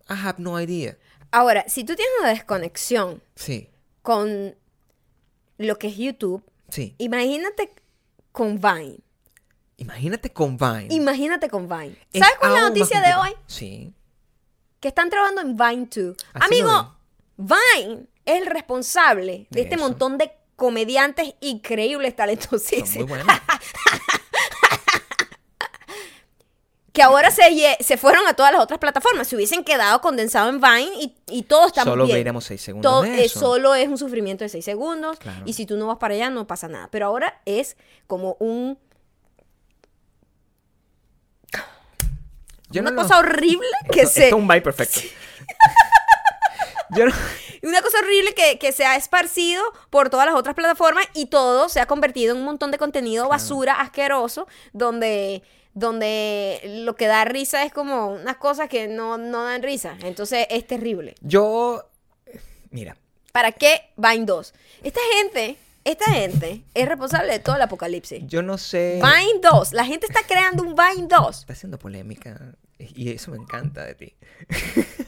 I 0.08 0.14
have 0.14 0.36
no 0.38 0.60
idea. 0.60 0.96
Ahora, 1.30 1.64
si 1.68 1.84
tú 1.84 1.94
tienes 1.94 2.12
una 2.20 2.30
desconexión 2.30 3.22
Sí, 3.34 3.68
con 4.02 4.56
lo 5.58 5.78
que 5.78 5.88
es 5.88 5.96
YouTube, 5.96 6.42
sí. 6.68 6.94
imagínate 6.98 7.72
con 8.32 8.60
Vine. 8.60 8.98
Imagínate 9.76 10.30
con 10.32 10.56
Vine. 10.56 10.86
Imagínate 10.90 11.48
con 11.48 11.68
Vine. 11.68 11.96
Es 12.12 12.20
¿Sabes 12.20 12.36
cuál 12.38 12.52
es 12.56 12.62
la 12.62 12.68
noticia 12.68 13.00
de 13.00 13.14
hoy? 13.14 13.30
Sí. 13.46 13.92
Que 14.80 14.88
están 14.88 15.10
trabajando 15.10 15.40
en 15.42 15.56
Vine 15.56 15.88
2. 15.94 16.16
Así 16.34 16.60
lo 16.62 16.70
Amigo, 16.70 16.96
Vine 17.36 18.06
es 18.24 18.40
el 18.40 18.46
responsable 18.46 19.46
de, 19.50 19.60
De 19.60 19.60
este 19.62 19.74
eso. 19.76 19.84
montón 19.84 20.18
de 20.18 20.32
comediantes 20.56 21.34
increíbles, 21.40 22.10
Son 22.10 22.16
talentosísimos. 22.16 22.94
muy 22.96 23.04
buenas. 23.18 23.40
que 26.98 27.02
ahora 27.04 27.30
se, 27.30 27.76
se 27.78 27.96
fueron 27.96 28.26
a 28.26 28.34
todas 28.34 28.50
las 28.50 28.60
otras 28.60 28.80
plataformas. 28.80 29.28
Se 29.28 29.36
hubiesen 29.36 29.62
quedado 29.62 30.00
condensados 30.00 30.52
en 30.52 30.60
Vine 30.60 30.90
y, 31.00 31.14
y 31.28 31.42
todo 31.44 31.68
está 31.68 31.84
Solo 31.84 32.06
bien. 32.06 32.16
veríamos 32.18 32.44
seis 32.44 32.60
segundos 32.60 32.90
Todo, 32.90 33.02
de 33.02 33.20
eh, 33.20 33.24
eso. 33.26 33.38
solo 33.38 33.76
es 33.76 33.86
un 33.86 33.98
sufrimiento 33.98 34.42
de 34.42 34.48
6 34.48 34.64
segundos. 34.64 35.16
Claro. 35.20 35.42
Y 35.44 35.52
si 35.52 35.64
tú 35.64 35.76
no 35.76 35.86
vas 35.86 35.98
para 35.98 36.14
allá, 36.14 36.28
no 36.28 36.48
pasa 36.48 36.66
nada. 36.66 36.88
Pero 36.90 37.06
ahora 37.06 37.40
es 37.44 37.76
como 38.08 38.36
un. 38.40 38.76
Yo 42.70 42.80
una 42.82 42.90
no 42.90 42.96
lo- 42.96 43.02
cosa 43.02 43.18
horrible 43.20 43.66
que 43.92 44.00
Esto- 44.02 44.12
se. 44.14 44.24
esto 44.24 44.36
es 44.36 44.42
un 44.42 44.48
bye 44.48 44.60
perfecto. 44.60 45.00
Yo 46.96 47.06
no- 47.06 47.12
Una 47.62 47.82
cosa 47.82 47.98
horrible 47.98 48.34
que, 48.34 48.58
que 48.58 48.72
se 48.72 48.84
ha 48.84 48.96
esparcido 48.96 49.62
por 49.90 50.10
todas 50.10 50.26
las 50.26 50.34
otras 50.34 50.54
plataformas 50.54 51.06
y 51.14 51.26
todo 51.26 51.68
se 51.68 51.80
ha 51.80 51.86
convertido 51.86 52.32
en 52.34 52.40
un 52.40 52.44
montón 52.44 52.70
de 52.70 52.78
contenido 52.78 53.28
basura 53.28 53.80
asqueroso 53.80 54.46
donde, 54.72 55.42
donde 55.74 56.60
lo 56.84 56.96
que 56.96 57.06
da 57.06 57.24
risa 57.24 57.64
es 57.64 57.72
como 57.72 58.08
unas 58.08 58.36
cosas 58.36 58.68
que 58.68 58.88
no, 58.88 59.18
no 59.18 59.44
dan 59.44 59.62
risa. 59.62 59.96
Entonces 60.02 60.46
es 60.50 60.66
terrible. 60.66 61.14
Yo. 61.20 61.84
Mira, 62.70 62.96
¿Para 63.38 63.52
qué 63.52 63.90
Vine 63.96 64.24
2? 64.24 64.54
Esta 64.82 65.00
gente, 65.14 65.56
esta 65.84 66.10
gente 66.10 66.64
es 66.74 66.88
responsable 66.88 67.32
de 67.32 67.38
todo 67.38 67.54
el 67.56 67.62
apocalipsis. 67.62 68.24
yo 68.26 68.42
no 68.42 68.58
sé. 68.58 69.00
Vine 69.00 69.40
2. 69.40 69.74
La 69.74 69.84
gente 69.84 70.06
está 70.06 70.22
creando 70.26 70.64
un 70.64 70.74
Vine 70.74 71.06
2. 71.08 71.38
Está 71.38 71.52
haciendo 71.52 71.78
polémica. 71.78 72.56
Y 72.78 73.10
eso 73.10 73.30
me 73.32 73.38
encanta 73.38 73.84
de 73.84 73.94
ti. 73.94 74.16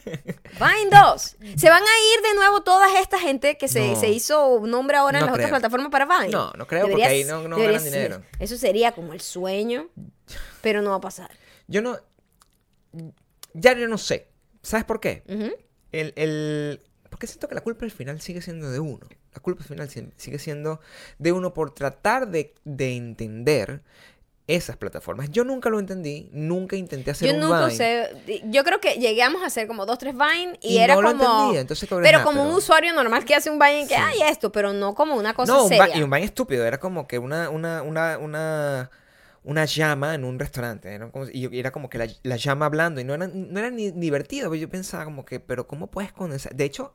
Vine 0.05 0.91
2. 0.91 1.37
Se 1.57 1.68
van 1.71 1.83
a 1.83 1.87
ir 2.16 2.23
de 2.23 2.35
nuevo 2.35 2.62
toda 2.62 3.01
esta 3.01 3.18
gente 3.18 3.57
que 3.59 3.68
se, 3.68 3.89
No. 3.89 3.97
se 4.01 4.09
hizo 4.11 4.61
nombre 4.66 4.97
ahora 4.97 5.18
en 5.18 5.23
No 5.23 5.27
las 5.27 5.35
otras 5.37 5.51
plataformas 5.51 5.91
para 5.91 6.05
Vine. 6.07 6.31
No, 6.33 6.53
no 6.53 6.66
creo, 6.66 6.89
porque 6.89 7.05
ahí 7.05 7.25
no- 7.25 7.47
no 7.49 7.57
ganan 7.59 7.83
dinero. 7.85 8.23
Eso 8.39 8.57
sería 8.57 8.93
como 8.93 9.12
el 9.12 9.21
sueño, 9.21 9.89
pero 10.62 10.83
no 10.83 10.91
va 10.91 10.97
a 10.97 11.01
pasar. 11.01 11.31
Yo 11.68 11.81
no. 11.83 11.99
Ya 13.55 13.73
yo 13.77 13.89
no 13.89 13.99
sé. 13.99 14.29
¿Sabes 14.62 14.85
por 14.85 15.01
qué? 15.01 15.23
El, 15.93 16.12
el- 16.16 16.83
porque 17.09 17.27
siento 17.27 17.49
que 17.49 17.55
la 17.55 17.61
culpa 17.62 17.85
al 17.85 17.91
final 17.91 18.21
sigue 18.21 18.41
siendo 18.43 18.71
de 18.71 18.79
uno. 18.81 19.07
La 19.35 19.41
culpa 19.41 19.62
al 19.62 19.68
final 19.68 19.89
si- 19.91 20.11
sigue 20.16 20.39
siendo 20.39 20.81
de 21.18 21.33
uno 21.33 21.55
por 21.55 21.73
tratar 21.75 22.29
de, 22.29 22.55
de 22.64 22.97
entender 22.97 23.83
esas 24.55 24.76
plataformas. 24.76 25.30
Yo 25.30 25.44
nunca 25.44 25.70
lo 25.70 25.78
entendí, 25.78 26.28
nunca 26.32 26.76
intenté 26.76 27.11
hacer 27.12 27.28
Yo 27.28 27.34
un 27.34 27.40
nunca 27.40 27.66
Vine. 27.66 27.72
usé. 27.72 28.42
Yo 28.46 28.64
creo 28.64 28.80
que 28.80 28.94
llegamos 28.94 29.42
a 29.42 29.46
hacer 29.46 29.66
como 29.66 29.86
dos, 29.86 29.98
tres 29.98 30.14
Vine 30.14 30.59
y, 30.62 30.74
Y 30.74 30.78
era 30.78 30.94
no 30.94 31.03
lo 31.03 31.11
como. 31.12 31.24
entendía, 31.24 31.61
entonces, 31.61 31.88
¿qué 31.88 31.94
pero 31.96 32.18
ajá, 32.18 32.24
como 32.24 32.42
un 32.42 32.55
usuario 32.55 32.92
normal 32.92 33.24
que 33.24 33.34
hace 33.34 33.51
un 33.51 33.59
Vine 33.59 33.82
y 33.82 33.86
que 33.88 33.94
Sí. 33.94 34.01
hay 34.01 34.22
esto, 34.30 34.51
pero 34.53 34.72
no 34.72 34.94
como 34.94 35.14
una 35.16 35.34
cosa 35.34 35.53
No, 35.53 35.62
un 35.64 35.68
seria. 35.68 35.96
Y 35.96 36.03
un 36.03 36.11
Vine 36.11 36.24
estúpido. 36.24 36.64
Era 36.64 36.78
como 36.78 37.07
que 37.07 37.18
una, 37.18 37.48
una, 37.51 37.82
una, 37.82 38.18
una, 38.18 38.90
una 39.44 39.64
llama 39.64 40.14
en 40.14 40.24
un 40.24 40.38
restaurante. 40.38 40.92
Era 40.94 41.11
como, 41.11 41.26
y 41.32 41.59
era 41.59 41.70
como 41.70 41.88
que 41.88 41.98
la, 41.98 42.07
la 42.22 42.36
llama 42.36 42.66
hablando 42.66 43.01
y 43.01 43.05
no 43.05 43.14
era, 43.14 43.28
no 43.28 43.59
era 43.59 43.70
ni 43.70 43.90
divertido. 43.90 44.51
pero 44.51 44.61
Yo 44.61 44.68
pensaba 44.68 45.05
como 45.05 45.24
que, 45.24 45.40
pero 45.40 45.66
¿cómo 45.66 45.86
puedes 45.90 46.12
condensar? 46.12 46.55
De 46.55 46.64
hecho, 46.64 46.84
ho- 46.84 46.94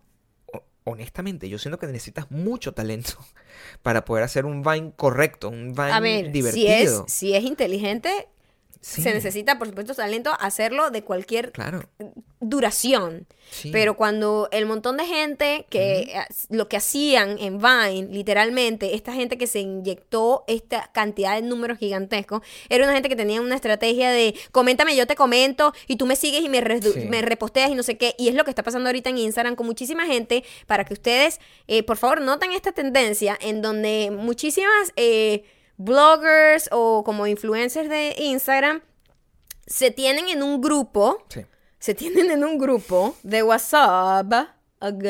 honestamente, 0.86 1.50
yo 1.50 1.60
siento 1.60 1.78
que 1.78 1.88
necesitas 1.88 2.32
mucho 2.32 2.74
talento 2.74 3.14
para 3.82 4.06
poder 4.06 4.24
hacer 4.24 4.46
un 4.46 4.64
Vine 4.64 4.94
correcto, 4.96 5.50
un 5.50 5.74
Vine 5.74 5.92
a 5.92 6.00
ver, 6.00 6.22
si 6.22 6.28
es, 6.28 6.34
divertido. 6.34 7.06
si 7.08 7.36
es 7.36 7.44
inteligente, 7.44 8.30
Sí, 8.88 9.02
se 9.02 9.12
necesita, 9.16 9.58
por 9.58 9.68
supuesto, 9.68 9.96
talento 9.96 10.32
hacerlo 10.40 10.92
de 10.92 11.02
cualquier 11.04 11.52
Claro. 11.52 11.90
duración. 12.40 13.26
sí. 13.50 13.70
Pero 13.72 13.96
cuando 13.96 14.48
el 14.52 14.66
montón 14.68 14.98
de 14.98 15.06
gente 15.06 15.66
que 15.70 16.02
eh, 16.02 16.14
lo 16.50 16.68
que 16.68 16.78
hacían 16.78 17.38
en 17.40 17.58
Vine, 17.58 18.08
literalmente, 18.12 18.94
esta 18.96 19.12
gente 19.14 19.38
que 19.40 19.48
se 19.48 19.60
inyectó 19.60 20.44
esta 20.48 20.92
cantidad 20.94 21.36
de 21.36 21.42
números 21.42 21.80
gigantescos, 21.80 22.42
era 22.70 22.84
una 22.84 22.94
gente 22.94 23.10
que 23.10 23.16
tenía 23.16 23.42
una 23.42 23.56
estrategia 23.56 24.12
de 24.12 24.36
coméntame, 24.52 24.96
yo 24.96 25.08
te 25.08 25.16
comento, 25.16 25.74
y 25.88 25.96
tú 25.96 26.06
me 26.06 26.16
sigues 26.16 26.42
y 26.44 26.50
me, 26.50 26.60
Sí. 26.82 27.06
me 27.10 27.22
reposteas 27.24 27.72
y 27.72 27.76
no 27.76 27.82
sé 27.84 27.98
qué. 27.98 28.14
Y 28.20 28.28
es 28.28 28.36
lo 28.36 28.44
que 28.44 28.52
está 28.52 28.62
pasando 28.64 28.88
ahorita 28.90 29.10
en 29.10 29.18
Instagram 29.18 29.56
con 29.56 29.66
muchísima 29.66 30.06
gente, 30.06 30.44
para 30.68 30.86
que 30.86 30.94
ustedes, 30.94 31.40
eh, 31.68 31.82
por 31.82 31.98
favor, 31.98 32.22
noten 32.22 32.52
esta 32.52 32.72
tendencia 32.72 33.36
en 33.42 33.62
donde 33.64 34.12
muchísimas 34.12 34.92
eh, 34.96 35.44
bloggers 35.78 36.70
o 36.72 37.04
como 37.04 37.28
influencers 37.28 37.90
de 37.90 38.16
Instagram 38.20 38.82
se 39.68 39.92
tienen 39.92 40.30
en 40.30 40.44
un 40.44 40.62
grupo 40.62 41.24
Sí. 41.30 41.42
se 41.80 41.94
tienen 41.96 42.32
en 42.32 42.44
un 42.44 42.58
grupo 42.58 43.16
de 43.24 43.44
WhatsApp. 43.44 44.32
Ok. 44.80 45.04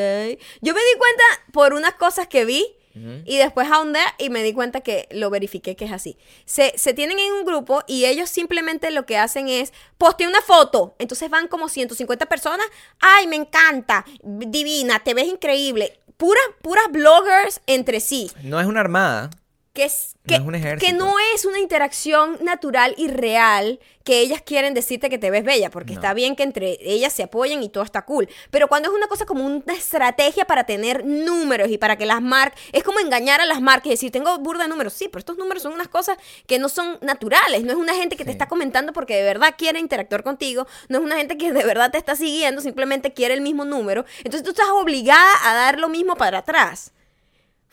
Yo 0.62 0.72
me 0.74 0.80
di 0.80 0.98
cuenta 0.98 1.24
por 1.52 1.74
unas 1.74 1.94
cosas 1.94 2.26
que 2.28 2.44
vi 2.44 2.64
Ujú. 2.94 3.22
y 3.26 3.36
después 3.36 3.68
ahondé 3.70 4.00
y 4.18 4.30
me 4.30 4.42
di 4.42 4.54
cuenta 4.54 4.80
que 4.80 5.06
lo 5.10 5.28
verifiqué 5.28 5.76
que 5.76 5.84
es 5.84 5.92
así. 5.92 6.16
Se, 6.46 6.72
se 6.78 6.94
tienen 6.94 7.18
en 7.18 7.32
un 7.32 7.44
grupo 7.44 7.82
y 7.86 8.06
ellos 8.06 8.30
simplemente 8.30 8.90
lo 8.90 9.04
que 9.04 9.18
hacen 9.18 9.48
es 9.48 9.72
postear 9.98 10.30
una 10.30 10.40
foto. 10.40 10.94
Entonces 10.98 11.28
van 11.28 11.48
como 11.48 11.68
150 11.68 12.24
personas. 12.26 12.66
¡Ay, 13.00 13.26
me 13.26 13.36
encanta! 13.36 14.06
Divina, 14.22 15.00
te 15.04 15.12
ves 15.12 15.26
increíble. 15.28 16.00
Puras, 16.16 16.44
puras 16.62 16.86
bloggers 16.90 17.60
entre 17.66 18.00
sí 18.00 18.30
No 18.42 18.58
es 18.58 18.66
una 18.66 18.80
armada. 18.80 19.28
Que 19.76 19.84
es, 19.84 20.16
No 20.24 20.50
que, 20.78 20.86
es 20.88 20.94
no 20.94 21.14
es 21.34 21.44
una 21.44 21.60
interacción 21.60 22.38
natural 22.42 22.94
y 22.98 23.06
real 23.08 23.78
que 24.02 24.20
ellas 24.20 24.40
quieren 24.40 24.72
decirte 24.72 25.10
que 25.10 25.18
te 25.18 25.30
ves 25.30 25.44
bella, 25.44 25.70
porque 25.70 25.92
No. 25.92 26.00
está 26.00 26.14
bien 26.14 26.34
que 26.34 26.42
entre 26.44 26.78
ellas 26.80 27.12
se 27.12 27.22
apoyen 27.24 27.62
y 27.62 27.68
todo 27.68 27.84
está 27.84 28.02
cool. 28.04 28.28
Pero 28.50 28.68
cuando 28.68 28.88
es 28.88 28.94
una 28.94 29.06
cosa 29.06 29.26
como 29.26 29.44
una 29.44 29.74
estrategia 29.74 30.44
para 30.46 30.64
tener 30.64 31.04
números 31.04 31.68
y 31.70 31.76
para 31.78 31.96
que 31.96 32.06
las 32.06 32.22
marcas, 32.22 32.58
es 32.72 32.82
como 32.82 32.98
engañar 33.00 33.40
a 33.40 33.46
las 33.46 33.60
marcas 33.60 33.86
y 33.86 33.90
decir, 33.90 34.10
tengo 34.10 34.36
burda 34.38 34.62
de 34.64 34.68
números. 34.70 34.94
Sí, 34.94 35.08
pero 35.08 35.18
estos 35.20 35.36
números 35.36 35.62
son 35.62 35.72
unas 35.74 35.88
cosas 35.88 36.16
que 36.46 36.58
no 36.58 36.68
son 36.68 36.98
naturales. 37.02 37.62
No 37.62 37.72
es 37.72 37.78
una 37.78 37.94
gente 37.94 38.16
que 38.16 38.24
te 38.24 38.30
está 38.30 38.48
comentando 38.48 38.92
porque 38.92 39.14
de 39.16 39.22
verdad 39.22 39.54
quiere 39.58 39.78
interactuar 39.78 40.22
contigo. 40.22 40.66
No 40.88 40.98
es 40.98 41.04
una 41.04 41.16
gente 41.16 41.36
que 41.36 41.52
de 41.52 41.64
verdad 41.64 41.90
te 41.90 41.98
está 41.98 42.16
siguiendo, 42.16 42.62
simplemente 42.62 43.12
quiere 43.12 43.34
el 43.34 43.42
mismo 43.42 43.64
número. 43.64 44.04
Entonces 44.18 44.42
tú 44.42 44.50
estás 44.50 44.68
obligada 44.70 45.34
a 45.44 45.54
dar 45.54 45.78
lo 45.78 45.88
mismo 45.88 46.16
para 46.16 46.38
atrás. 46.38 46.92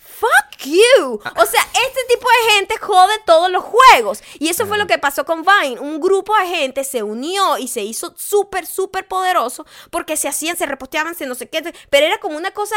Fuck 0.05 0.65
you. 0.65 1.13
O 1.13 1.45
sea, 1.45 1.61
este 1.61 2.03
tipo 2.09 2.27
de 2.27 2.53
gente 2.53 2.77
jode 2.77 3.13
todos 3.25 3.49
los 3.49 3.63
juegos. 3.63 4.21
Y 4.39 4.49
eso 4.49 4.65
fue 4.65 4.77
lo 4.77 4.87
que 4.87 4.97
pasó 4.97 5.25
con 5.25 5.43
Vine. 5.43 5.79
Un 5.79 5.99
grupo 5.99 6.35
de 6.37 6.47
gente 6.47 6.83
se 6.83 7.03
unió 7.03 7.57
y 7.57 7.67
se 7.67 7.81
hizo 7.81 8.13
súper, 8.15 8.65
súper 8.65 9.07
poderoso 9.07 9.65
porque 9.89 10.17
se 10.17 10.27
hacían, 10.27 10.57
se 10.57 10.65
reposteaban, 10.65 11.15
se 11.15 11.25
no 11.25 11.35
sé 11.35 11.49
qué. 11.49 11.73
Pero 11.89 12.05
era 12.05 12.17
como 12.19 12.37
una 12.37 12.51
cosa 12.51 12.75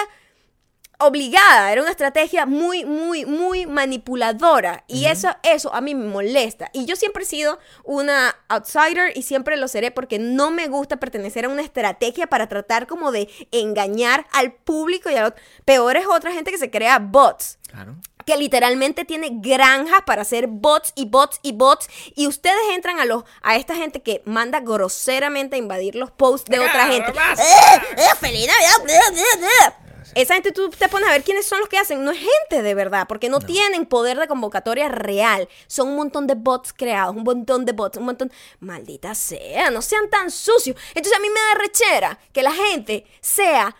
obligada, 0.99 1.73
era 1.73 1.83
una 1.83 1.91
estrategia 1.91 2.47
muy, 2.47 2.85
muy, 2.85 3.25
muy 3.27 3.67
manipuladora. 3.67 4.85
Y 4.87 5.07
eso, 5.07 5.29
eso 5.43 5.75
a 5.75 5.81
mí 5.81 5.95
me 5.95 6.07
molesta. 6.09 6.71
Y 6.73 6.87
yo 6.87 6.97
siempre 6.97 7.25
he 7.25 7.27
sido 7.27 7.59
una 7.85 8.35
outsider 8.49 9.17
y 9.17 9.23
siempre 9.23 9.57
lo 9.57 9.69
seré 9.69 9.91
porque 9.91 10.19
no 10.19 10.51
me 10.51 10.69
gusta 10.69 10.97
pertenecer 10.97 11.45
a 11.45 11.49
una 11.49 11.63
estrategia 11.63 12.27
para 12.27 12.49
tratar 12.49 12.87
como 12.87 13.13
de 13.13 13.29
engañar 13.53 14.27
al 14.33 14.53
público 14.53 15.11
y 15.11 15.17
a 15.17 15.27
otro. 15.27 15.43
Peor 15.65 15.97
es 15.97 16.07
otra 16.07 16.33
gente 16.33 16.51
que 16.51 16.59
se 16.59 16.71
crea 16.71 16.99
bots 16.99 17.59
Claro. 17.69 17.97
que 18.25 18.37
literalmente 18.37 19.05
tiene 19.05 19.29
granjas 19.33 20.01
para 20.07 20.23
hacer 20.23 20.47
bots 20.47 20.93
y 20.95 21.07
bots 21.07 21.41
y 21.43 21.53
bots 21.53 21.89
y 22.15 22.27
ustedes 22.29 22.61
entran 22.75 23.01
a 23.01 23.05
los 23.05 23.25
a 23.43 23.57
esta 23.57 23.75
gente 23.75 24.03
que 24.03 24.23
manda 24.25 24.61
groseramente 24.61 25.57
a 25.57 25.59
invadir 25.59 25.97
los 25.97 26.11
posts 26.13 26.49
de 26.51 26.61
otra 26.61 26.87
gente. 26.87 27.11
¡Eh! 27.11 27.81
¡Eh! 27.97 28.03
¡Feliz 28.21 28.47
Navidad! 28.49 29.75
Esa 30.17 30.33
gente 30.33 30.51
tú 30.51 30.71
te 30.71 30.89
pones 30.89 31.07
a 31.11 31.13
ver 31.13 31.23
quiénes 31.23 31.45
son 31.45 31.61
los 31.61 31.69
que 31.69 31.77
hacen. 31.77 32.03
No 32.03 32.11
es 32.11 32.19
gente 32.19 32.63
de 32.63 32.75
verdad, 32.75 33.07
porque 33.07 33.29
no, 33.29 33.39
tienen 33.39 33.85
poder 33.85 34.19
de 34.19 34.27
convocatoria 34.27 34.89
real. 34.89 35.47
Son 35.67 35.89
un 35.89 35.97
montón 35.97 36.27
de 36.27 36.35
bots 36.35 36.73
creados, 36.73 37.15
un 37.15 37.23
montón 37.23 37.67
de 37.67 37.73
bots, 37.73 37.99
un 37.99 38.07
montón. 38.07 38.33
Maldita 38.59 39.15
sea, 39.15 39.69
no 39.71 39.83
sean 39.83 40.09
tan 40.09 40.31
sucios. 40.31 40.75
Entonces 40.95 41.13
a 41.19 41.21
mí 41.21 41.29
me 41.29 41.39
da 41.39 41.55
rechera 41.59 42.19
que 42.33 42.43
la 42.43 42.53
gente 42.53 43.05
sea 43.21 43.77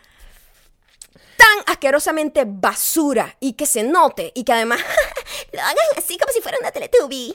tan 1.39 1.59
asquerosamente 1.67 2.45
basura 2.47 3.35
y 3.41 3.55
que 3.55 3.65
se 3.65 3.83
note 3.83 4.31
y 4.35 4.45
que 4.45 4.53
además 4.53 4.81
lo 5.53 5.61
hagan 5.63 5.77
así 5.97 6.19
como 6.19 6.35
si 6.35 6.43
fuera 6.43 6.59
una 6.61 6.71
Teletubby. 6.71 7.35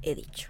He 0.00 0.14
dicho. 0.14 0.48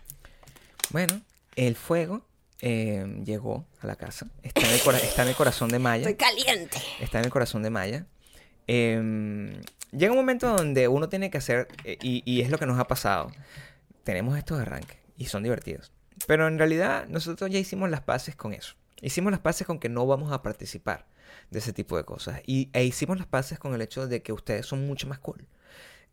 Bueno, 0.91 1.21
el 1.57 1.75
fuego 1.75 2.23
eh, 2.63 3.21
llegó 3.25 3.67
a 3.81 3.87
la 3.87 3.97
casa. 3.97 4.29
Está 4.43 4.61
en, 4.61 4.69
el 4.69 4.95
está 5.03 5.23
en 5.23 5.29
el 5.29 5.35
corazón 5.35 5.69
de 5.69 5.79
Maya. 5.79 6.09
Estoy 6.09 6.15
caliente. 6.15 6.79
Está 7.01 7.19
en 7.19 7.27
el 7.27 7.31
corazón 7.31 7.63
de 7.63 7.71
Maya. 7.71 8.07
Eh, 8.69 9.61
llega 9.91 10.13
un 10.13 10.19
momento 10.19 10.57
donde 10.57 10.87
uno 10.87 11.09
tiene 11.09 11.29
que 11.31 11.39
hacer, 11.39 11.67
eh, 11.85 11.99
y, 12.01 12.23
y 12.25 12.41
es 12.41 12.51
lo 12.51 12.59
que 12.59 12.67
nos 12.67 12.79
ha 12.79 12.87
pasado, 12.87 13.33
tenemos 14.05 14.39
estos 14.39 14.61
arranques 14.61 14.97
y 15.17 15.27
son 15.27 15.43
divertidos. 15.43 15.93
Pero 16.29 16.47
en 16.47 16.57
realidad 16.57 17.07
nosotros 17.09 17.51
ya 17.51 17.59
hicimos 17.59 17.91
las 17.91 18.01
paces 18.01 18.37
con 18.37 18.55
eso. 18.55 18.75
Hicimos 19.01 19.33
las 19.33 19.41
paces 19.41 19.67
con 19.67 19.81
que 19.81 19.89
no 19.89 20.07
vamos 20.07 20.33
a 20.33 20.43
participar 20.43 21.07
de 21.51 21.59
ese 21.59 21.73
tipo 21.73 21.97
de 21.97 22.05
cosas. 22.05 22.41
Y, 22.47 22.71
e 22.73 22.85
hicimos 22.85 23.19
las 23.19 23.27
paces 23.27 23.59
con 23.59 23.75
el 23.75 23.83
hecho 23.83 24.07
de 24.07 24.23
que 24.23 24.33
ustedes 24.33 24.67
son 24.67 24.87
mucho 24.87 25.09
más 25.09 25.19
cool. 25.19 25.47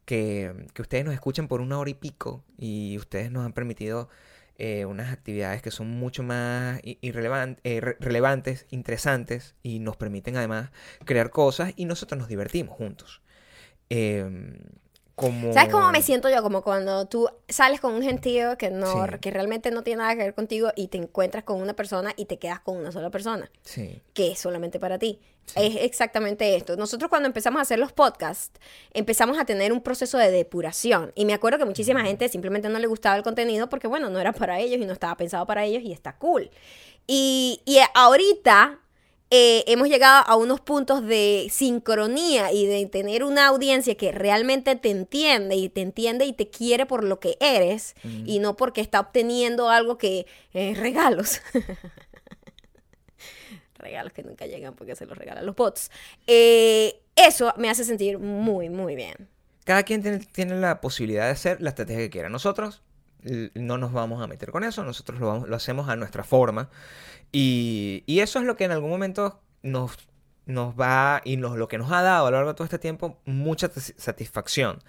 Que, 0.05 0.65
que 0.73 0.81
ustedes 0.81 1.05
nos 1.05 1.13
escuchan 1.13 1.47
por 1.47 1.61
una 1.61 1.77
hora 1.77 1.91
y 1.91 1.93
pico 1.93 2.43
y 2.57 2.97
ustedes 2.97 3.29
nos 3.29 3.45
han 3.45 3.53
permitido 3.53 4.09
eh, 4.59 4.85
unas 4.85 5.11
actividades 5.13 5.61
que 5.63 5.71
son 5.71 5.89
mucho 5.89 6.23
más 6.23 6.79
eh, 6.83 7.79
re- 7.81 7.97
relevantes, 7.99 8.65
interesantes 8.69 9.55
y 9.63 9.79
nos 9.79 9.97
permiten 9.97 10.37
además 10.37 10.71
crear 11.05 11.31
cosas 11.31 11.73
y 11.75 11.85
nosotros 11.85 12.19
nos 12.19 12.29
divertimos 12.29 12.75
juntos. 12.75 13.21
Eh, 13.89 14.25
como... 15.19 15.53
¿Sabes 15.53 15.71
cómo 15.71 15.91
me 15.91 16.01
siento 16.01 16.29
yo? 16.29 16.41
Como 16.41 16.61
cuando 16.63 17.05
tú 17.07 17.27
sales 17.47 17.79
con 17.79 17.93
un 17.93 18.01
gentío 18.01 18.57
que 18.57 18.69
no, 18.71 19.05
Sí. 19.05 19.11
que 19.21 19.31
realmente 19.31 19.71
no 19.71 19.83
tiene 19.83 20.01
nada 20.01 20.15
que 20.15 20.23
ver 20.23 20.33
contigo 20.33 20.71
y 20.75 20.87
te 20.87 20.97
encuentras 20.97 21.43
con 21.43 21.61
una 21.61 21.73
persona 21.75 22.13
y 22.15 22.25
te 22.25 22.39
quedas 22.39 22.59
con 22.61 22.77
una 22.77 22.91
sola 22.91 23.09
persona, 23.09 23.51
Sí. 23.63 24.01
que 24.13 24.31
es 24.31 24.39
solamente 24.39 24.79
para 24.79 24.97
ti. 24.97 25.19
Es 25.55 25.77
exactamente 25.77 26.55
esto. 26.55 26.75
Nosotros 26.77 27.09
cuando 27.09 27.25
empezamos 27.27 27.57
a 27.59 27.63
hacer 27.63 27.79
los 27.79 27.91
podcasts, 27.91 28.59
empezamos 28.93 29.39
a 29.39 29.45
tener 29.45 29.73
un 29.73 29.81
proceso 29.81 30.17
de 30.19 30.29
depuración. 30.29 31.11
Y 31.15 31.25
me 31.25 31.33
acuerdo 31.33 31.57
que 31.57 31.65
muchísima 31.65 32.03
gente 32.03 32.29
simplemente 32.29 32.69
no 32.69 32.77
le 32.77 32.85
gustaba 32.85 33.15
el 33.15 33.23
contenido 33.23 33.67
porque, 33.67 33.87
bueno, 33.87 34.09
no 34.11 34.19
era 34.19 34.31
para 34.31 34.59
ellos 34.59 34.79
y 34.79 34.85
no 34.85 34.93
estaba 34.93 35.17
pensado 35.17 35.47
para 35.47 35.65
ellos 35.65 35.81
y 35.83 35.91
está 35.91 36.17
cool. 36.17 36.51
Y, 37.07 37.61
y 37.65 37.79
ahorita 37.95 38.79
eh, 39.31 39.63
hemos 39.67 39.87
llegado 39.89 40.23
a 40.27 40.35
unos 40.35 40.59
puntos 40.61 41.05
de 41.05 41.47
sincronía 41.51 42.51
y 42.51 42.65
de 42.65 42.85
tener 42.87 43.23
una 43.23 43.47
audiencia 43.47 43.95
que 43.95 44.11
realmente 44.11 44.75
te 44.75 44.89
entiende 44.89 45.55
y 45.55 45.69
te 45.69 45.81
entiende 45.81 46.25
y 46.25 46.33
te 46.33 46.49
quiere 46.49 46.85
por 46.87 47.03
lo 47.03 47.19
que 47.19 47.37
eres 47.39 47.93
y 48.25 48.39
no 48.39 48.55
porque 48.55 48.81
está 48.81 48.99
obteniendo 48.99 49.69
algo 49.69 49.97
que 49.97 50.25
eh, 50.53 50.73
regalos. 50.75 51.41
regalos 53.77 54.11
que 54.13 54.23
nunca 54.23 54.45
llegan 54.45 54.73
porque 54.75 54.95
se 54.95 55.05
los 55.05 55.17
regalan 55.17 55.45
los 55.45 55.55
bots. 55.55 55.89
Eh, 56.27 57.01
eso 57.15 57.53
me 57.57 57.69
hace 57.69 57.83
sentir 57.83 58.19
muy, 58.19 58.69
muy 58.69 58.95
bien. 58.95 59.29
Cada 59.63 59.83
quien 59.83 60.01
tiene, 60.01 60.19
tiene 60.19 60.55
la 60.59 60.81
posibilidad 60.81 61.25
de 61.25 61.31
hacer 61.31 61.61
la 61.61 61.69
estrategia 61.69 62.01
que 62.03 62.09
quiera. 62.09 62.29
Nosotros 62.29 62.81
no 63.53 63.77
nos 63.77 63.91
vamos 63.91 64.23
a 64.23 64.27
meter 64.27 64.49
con 64.51 64.63
eso, 64.63 64.83
nosotros 64.83 65.19
lo, 65.19 65.27
vamos- 65.27 65.49
lo 65.49 65.55
hacemos 65.55 65.89
a 65.89 65.95
nuestra 65.97 66.23
forma. 66.23 66.69
Y, 67.31 68.03
y 68.07 68.19
eso 68.21 68.39
es 68.39 68.45
lo 68.45 68.55
que 68.55 68.63
en 68.65 68.71
algún 68.71 68.89
momento 68.89 69.39
nos, 69.61 69.93
nos 70.45 70.73
va 70.79 71.21
y 71.23 71.37
nos, 71.37 71.57
lo 71.57 71.67
que 71.67 71.77
nos 71.77 71.91
ha 71.91 72.01
dado 72.01 72.27
a 72.27 72.31
lo 72.31 72.37
largo 72.37 72.51
de 72.51 72.55
todo 72.57 72.65
este 72.65 72.79
tiempo 72.79 73.19
mucha 73.25 73.69
tis- 73.69 73.93
satisfacción. 73.97 74.79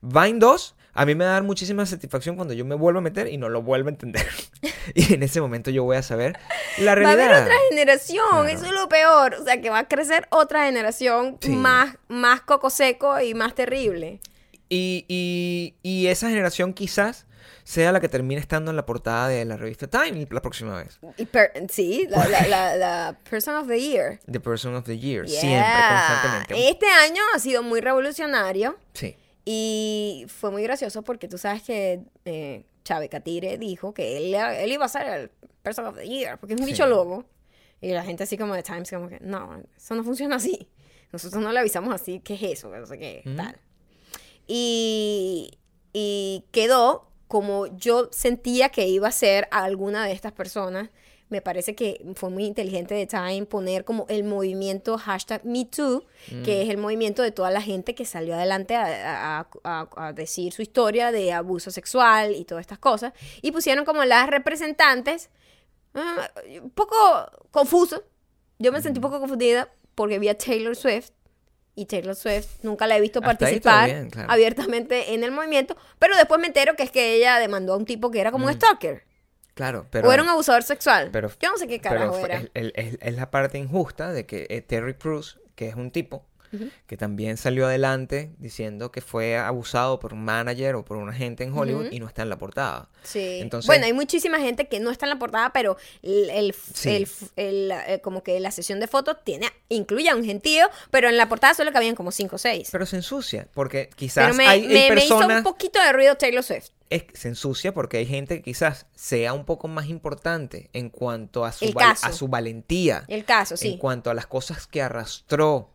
Vine 0.00 0.38
2 0.38 0.74
a 0.96 1.06
mí 1.06 1.16
me 1.16 1.24
va 1.24 1.30
a 1.30 1.34
dar 1.34 1.42
muchísima 1.42 1.84
satisfacción 1.86 2.36
cuando 2.36 2.54
yo 2.54 2.64
me 2.64 2.76
vuelvo 2.76 3.00
a 3.00 3.02
meter 3.02 3.26
y 3.26 3.36
no 3.36 3.48
lo 3.48 3.62
vuelvo 3.62 3.88
a 3.88 3.92
entender. 3.92 4.24
y 4.94 5.14
en 5.14 5.24
ese 5.24 5.40
momento 5.40 5.70
yo 5.72 5.82
voy 5.82 5.96
a 5.96 6.02
saber 6.02 6.38
la 6.78 6.86
Va 6.86 6.92
a 6.92 6.94
realidad. 6.94 7.30
haber 7.32 7.42
otra 7.42 7.54
generación, 7.68 8.24
Claro. 8.30 8.44
eso 8.48 8.64
es 8.66 8.70
lo 8.72 8.88
peor. 8.88 9.34
O 9.40 9.44
sea, 9.44 9.60
que 9.60 9.70
va 9.70 9.80
a 9.80 9.88
crecer 9.88 10.28
otra 10.30 10.66
generación 10.66 11.38
Sí. 11.40 11.50
más, 11.50 11.96
más 12.06 12.42
coco 12.42 12.70
seco 12.70 13.20
y 13.20 13.34
más 13.34 13.56
terrible. 13.56 14.20
Y, 14.68 15.04
y- 15.08 15.74
y 15.82 16.06
esa 16.06 16.28
generación 16.28 16.72
quizás 16.72 17.26
sea 17.64 17.90
la 17.92 18.00
que 18.00 18.08
termine 18.08 18.40
estando 18.40 18.70
en 18.70 18.76
la 18.76 18.84
portada 18.86 19.26
de 19.28 19.44
la 19.44 19.56
revista 19.56 19.88
Time 19.88 20.26
la 20.30 20.40
próxima 20.42 20.76
vez. 20.82 21.00
Y 21.16 21.24
per- 21.24 21.52
sí, 21.70 22.06
la, 22.10 22.28
la, 22.28 22.46
la- 22.46 22.76
la 22.76 23.18
Person 23.28 23.56
of 23.56 23.66
the 23.66 23.80
Year. 23.80 24.20
The 24.30 24.38
Person 24.38 24.74
of 24.76 24.84
the 24.84 24.96
Year, 24.98 25.24
Yeah. 25.26 25.40
siempre, 25.40 25.72
constantemente. 25.88 26.68
Este 26.68 26.86
año 26.86 27.22
ha 27.34 27.38
sido 27.38 27.62
muy 27.62 27.80
revolucionario 27.80 28.76
Sí, 28.92 29.16
y 29.44 30.26
fue 30.28 30.50
muy 30.50 30.62
gracioso 30.62 31.02
porque 31.02 31.26
tú 31.26 31.38
sabes 31.38 31.62
que 31.62 32.02
eh, 32.26 32.64
Chávez 32.84 33.08
Catire 33.10 33.56
dijo 33.58 33.94
que 33.94 34.18
él, 34.18 34.34
él 34.34 34.70
iba 34.72 34.84
a 34.84 34.88
ser 34.88 35.06
el 35.06 35.30
Person 35.62 35.86
of 35.86 35.96
the 35.96 36.06
Year 36.06 36.38
porque 36.38 36.54
es 36.54 36.60
un 36.60 36.66
Sí. 36.66 36.72
bicho 36.72 36.86
lobo. 36.86 37.24
Y 37.80 37.92
la 37.92 38.02
gente 38.04 38.24
así 38.24 38.36
como 38.38 38.54
de 38.54 38.62
Times 38.62 38.90
como 38.90 39.08
que, 39.08 39.18
no, 39.20 39.62
eso 39.76 39.94
no 39.94 40.04
funciona 40.04 40.36
así. 40.36 40.68
Nosotros 41.12 41.42
no 41.42 41.52
le 41.52 41.60
avisamos 41.60 41.94
así, 41.94 42.20
¿qué 42.20 42.34
es 42.34 42.42
eso? 42.42 42.68
No 42.70 42.86
sé 42.86 42.98
qué, 42.98 43.22
Ujú. 43.26 43.36
tal. 43.36 43.58
Y, 44.46 45.58
y 45.92 46.44
quedó 46.50 47.10
como 47.28 47.66
yo 47.76 48.08
sentía 48.12 48.68
que 48.68 48.86
iba 48.86 49.08
a 49.08 49.12
ser 49.12 49.48
a 49.50 49.64
alguna 49.64 50.04
de 50.06 50.12
estas 50.12 50.32
personas. 50.32 50.90
Me 51.30 51.40
parece 51.40 51.74
que 51.74 52.04
fue 52.16 52.28
muy 52.28 52.44
inteligente 52.44 52.94
de 52.94 53.06
Time 53.06 53.46
poner 53.46 53.84
como 53.84 54.04
el 54.08 54.24
movimiento 54.24 54.98
hashtag 54.98 55.44
MeToo, 55.44 56.04
que 56.44 56.62
es 56.62 56.68
el 56.68 56.76
movimiento 56.76 57.22
de 57.22 57.32
toda 57.32 57.50
la 57.50 57.62
gente 57.62 57.94
que 57.94 58.04
salió 58.04 58.34
adelante 58.34 58.76
a, 58.76 59.40
a- 59.40 59.48
a- 59.64 59.88
a 59.96 60.12
decir 60.12 60.52
su 60.52 60.60
historia 60.62 61.10
de 61.12 61.32
abuso 61.32 61.70
sexual 61.70 62.36
y 62.36 62.44
todas 62.44 62.60
estas 62.60 62.78
cosas. 62.78 63.14
Y 63.40 63.52
pusieron 63.52 63.84
como 63.86 64.04
las 64.04 64.28
representantes, 64.28 65.30
ah, 65.94 66.30
un 66.62 66.70
poco 66.70 66.94
confuso. 67.50 68.04
Yo 68.58 68.70
me 68.70 68.82
sentí 68.82 68.98
un 68.98 69.02
poco 69.02 69.18
confundida 69.18 69.72
porque 69.94 70.18
vi 70.18 70.28
a 70.28 70.36
Taylor 70.36 70.76
Swift 70.76 71.10
y 71.74 71.86
Taylor 71.86 72.14
Swift 72.14 72.62
nunca 72.62 72.86
la 72.86 72.96
he 72.96 73.00
visto 73.00 73.18
Hasta 73.18 73.30
ahí 73.30 73.36
participar 73.60 73.86
todo 73.88 73.94
bien, 73.96 74.10
claro. 74.10 74.30
abiertamente 74.32 75.14
en 75.14 75.24
el 75.24 75.32
movimiento, 75.32 75.76
pero 75.98 76.16
después 76.16 76.40
me 76.40 76.46
entero 76.48 76.74
que 76.76 76.82
es 76.84 76.90
que 76.90 77.14
ella 77.16 77.38
demandó 77.38 77.74
a 77.74 77.76
un 77.76 77.84
tipo 77.84 78.10
que 78.10 78.20
era 78.20 78.30
como 78.30 78.46
un 78.46 78.52
stalker 78.52 79.04
claro, 79.54 79.86
pero... 79.90 80.08
o 80.08 80.12
era 80.12 80.22
un 80.22 80.28
abusador 80.28 80.62
sexual. 80.62 81.10
pero- 81.12 81.30
Yo 81.40 81.50
no 81.50 81.56
sé 81.58 81.66
qué 81.66 81.78
pero 81.82 81.94
carajo 81.96 82.14
fue- 82.14 82.24
era. 82.24 82.38
es, 82.40 82.50
el- 82.54 82.72
es- 82.76 82.98
es 83.00 83.14
la 83.16 83.30
parte 83.30 83.58
injusta 83.58 84.12
de 84.12 84.26
que 84.26 84.46
eh, 84.50 84.60
Terry 84.62 84.94
Crews, 84.94 85.40
que 85.54 85.68
es 85.68 85.74
un 85.74 85.90
tipo 85.90 86.26
Que 86.86 86.96
también 86.96 87.36
salió 87.36 87.66
adelante 87.66 88.30
diciendo 88.38 88.90
que 88.92 89.00
fue 89.00 89.36
abusado 89.36 89.98
por 89.98 90.12
un 90.14 90.24
manager 90.24 90.74
o 90.76 90.84
por 90.84 90.96
un 90.96 91.08
agente 91.08 91.44
en 91.44 91.52
Hollywood 91.56 91.88
y 91.90 92.00
no 92.00 92.06
está 92.06 92.22
en 92.22 92.28
la 92.30 92.38
portada. 92.38 92.88
Sí. 93.02 93.38
Entonces- 93.40 93.66
bueno, 93.66 93.86
hay 93.86 93.92
muchísima 93.92 94.38
gente 94.40 94.68
que 94.68 94.80
no 94.80 94.90
está 94.90 95.06
en 95.06 95.10
la 95.10 95.18
portada, 95.18 95.52
pero 95.52 95.76
el, 96.02 96.30
el- 96.30 96.54
Sí. 96.74 96.90
el- 96.90 97.08
el, 97.36 97.70
eh, 97.86 98.00
como 98.02 98.22
que 98.22 98.38
la 98.40 98.50
sesión 98.50 98.80
de 98.80 98.86
fotos 98.86 99.16
tiene 99.24 99.46
incluye 99.68 100.08
a 100.10 100.16
un 100.16 100.24
gentío, 100.24 100.66
pero 100.90 101.08
en 101.08 101.16
la 101.16 101.28
portada 101.28 101.54
solo 101.54 101.72
cabían 101.72 101.94
como 101.94 102.12
5 102.12 102.36
o 102.36 102.38
6. 102.38 102.68
Pero 102.72 102.86
se 102.86 102.96
ensucia, 102.96 103.48
porque 103.54 103.90
quizás 103.96 104.24
Pero 104.26 104.36
me, 104.36 104.46
hay, 104.46 104.60
hay 104.62 104.66
me- 104.90 104.94
me 104.94 105.04
hizo 105.04 105.16
personas... 105.16 105.38
un 105.38 105.44
poquito 105.44 105.80
de 105.80 105.92
ruido 105.92 106.16
Taylor 106.16 106.42
Swift. 106.42 106.68
es- 106.90 107.04
se 107.14 107.28
ensucia 107.28 107.72
porque 107.74 107.96
hay 107.96 108.06
gente 108.06 108.36
que 108.36 108.42
quizás 108.42 108.86
sea 108.94 109.32
un 109.32 109.44
poco 109.44 109.66
más 109.68 109.86
importante 109.86 110.70
en 110.72 110.90
cuanto 110.90 111.44
a 111.44 111.50
su, 111.52 111.72
val- 111.72 111.96
a 112.02 112.12
su 112.12 112.28
valentía, 112.28 113.04
El 113.08 113.24
caso, 113.24 113.54
en 113.54 113.58
sí. 113.58 113.78
cuanto 113.78 114.10
a 114.10 114.14
las 114.14 114.26
cosas 114.26 114.66
que 114.66 114.80
arrastró 114.82 115.70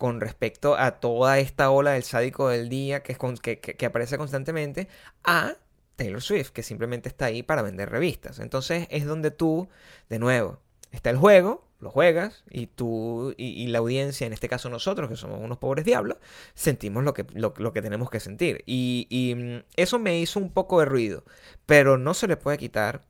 con 0.00 0.18
respecto 0.22 0.76
a 0.76 0.92
toda 0.98 1.38
esta 1.40 1.70
ola 1.70 1.90
del 1.90 2.04
sádico 2.04 2.48
del 2.48 2.70
día 2.70 3.02
que, 3.02 3.12
es 3.12 3.18
con- 3.18 3.36
que, 3.36 3.84
aparece 3.84 4.16
constantemente, 4.16 4.88
a 5.24 5.58
Taylor 5.96 6.22
Swift, 6.22 6.52
que 6.52 6.62
simplemente 6.62 7.10
está 7.10 7.26
ahí 7.26 7.42
para 7.42 7.60
vender 7.60 7.90
revistas. 7.90 8.38
Entonces 8.38 8.86
es 8.90 9.04
donde 9.04 9.30
tú, 9.30 9.68
de 10.08 10.18
nuevo, 10.18 10.58
está 10.90 11.10
el 11.10 11.18
juego, 11.18 11.68
lo 11.80 11.90
juegas, 11.90 12.44
y 12.48 12.68
tú 12.68 13.34
y, 13.36 13.66
la 13.66 13.80
audiencia, 13.80 14.26
en 14.26 14.32
este 14.32 14.48
caso 14.48 14.70
nosotros, 14.70 15.10
que 15.10 15.16
somos 15.16 15.38
unos 15.38 15.58
pobres 15.58 15.84
diablos, 15.84 16.16
sentimos 16.54 17.04
lo 17.04 17.12
que, 17.12 17.26
lo 17.34 17.52
que 17.74 17.82
tenemos 17.82 18.08
que 18.08 18.20
sentir. 18.20 18.62
Y, 18.64 19.06
y, 19.10 19.34
mm, 19.34 19.64
eso 19.76 19.98
me 19.98 20.18
hizo 20.18 20.40
un 20.40 20.50
poco 20.50 20.80
de 20.80 20.86
ruido, 20.86 21.24
pero 21.66 21.98
no 21.98 22.14
se 22.14 22.26
le 22.26 22.38
puede 22.38 22.56
quitar 22.56 23.02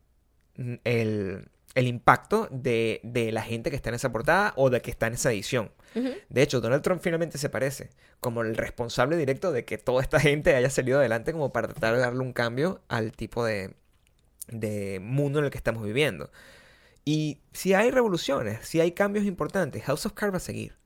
mm, 0.56 0.74
el, 0.82 1.48
el 1.76 1.86
impacto 1.86 2.48
de, 2.50 3.00
de 3.04 3.30
la 3.30 3.42
gente 3.42 3.70
que 3.70 3.76
está 3.76 3.90
en 3.90 3.94
esa 3.94 4.10
portada 4.10 4.54
o 4.56 4.70
de 4.70 4.82
que 4.82 4.90
está 4.90 5.06
en 5.06 5.14
esa 5.14 5.30
edición. 5.30 5.70
De 5.94 6.42
hecho, 6.42 6.60
Donald 6.60 6.82
Trump 6.82 7.02
finalmente 7.02 7.38
se 7.38 7.48
parece 7.48 7.90
como 8.20 8.42
el 8.42 8.56
responsable 8.56 9.16
directo 9.16 9.50
de 9.50 9.64
que 9.64 9.78
toda 9.78 10.02
esta 10.02 10.20
gente 10.20 10.54
haya 10.54 10.70
salido 10.70 10.98
adelante 10.98 11.32
como 11.32 11.52
para 11.52 11.68
tratar 11.68 11.94
de 11.94 12.00
darle 12.00 12.20
un 12.20 12.32
cambio 12.32 12.80
al 12.88 13.12
tipo 13.12 13.44
de, 13.44 13.74
de 14.48 15.00
mundo 15.00 15.38
en 15.38 15.46
el 15.46 15.50
que 15.50 15.58
estamos 15.58 15.84
viviendo. 15.84 16.30
Y 17.04 17.40
si 17.52 17.74
hay 17.74 17.90
revoluciones, 17.90 18.66
si 18.66 18.80
hay 18.80 18.92
cambios 18.92 19.24
importantes, 19.24 19.82
House 19.84 20.06
of 20.06 20.12
Cards 20.12 20.32
va 20.34 20.36
a 20.36 20.40
seguir, 20.40 20.76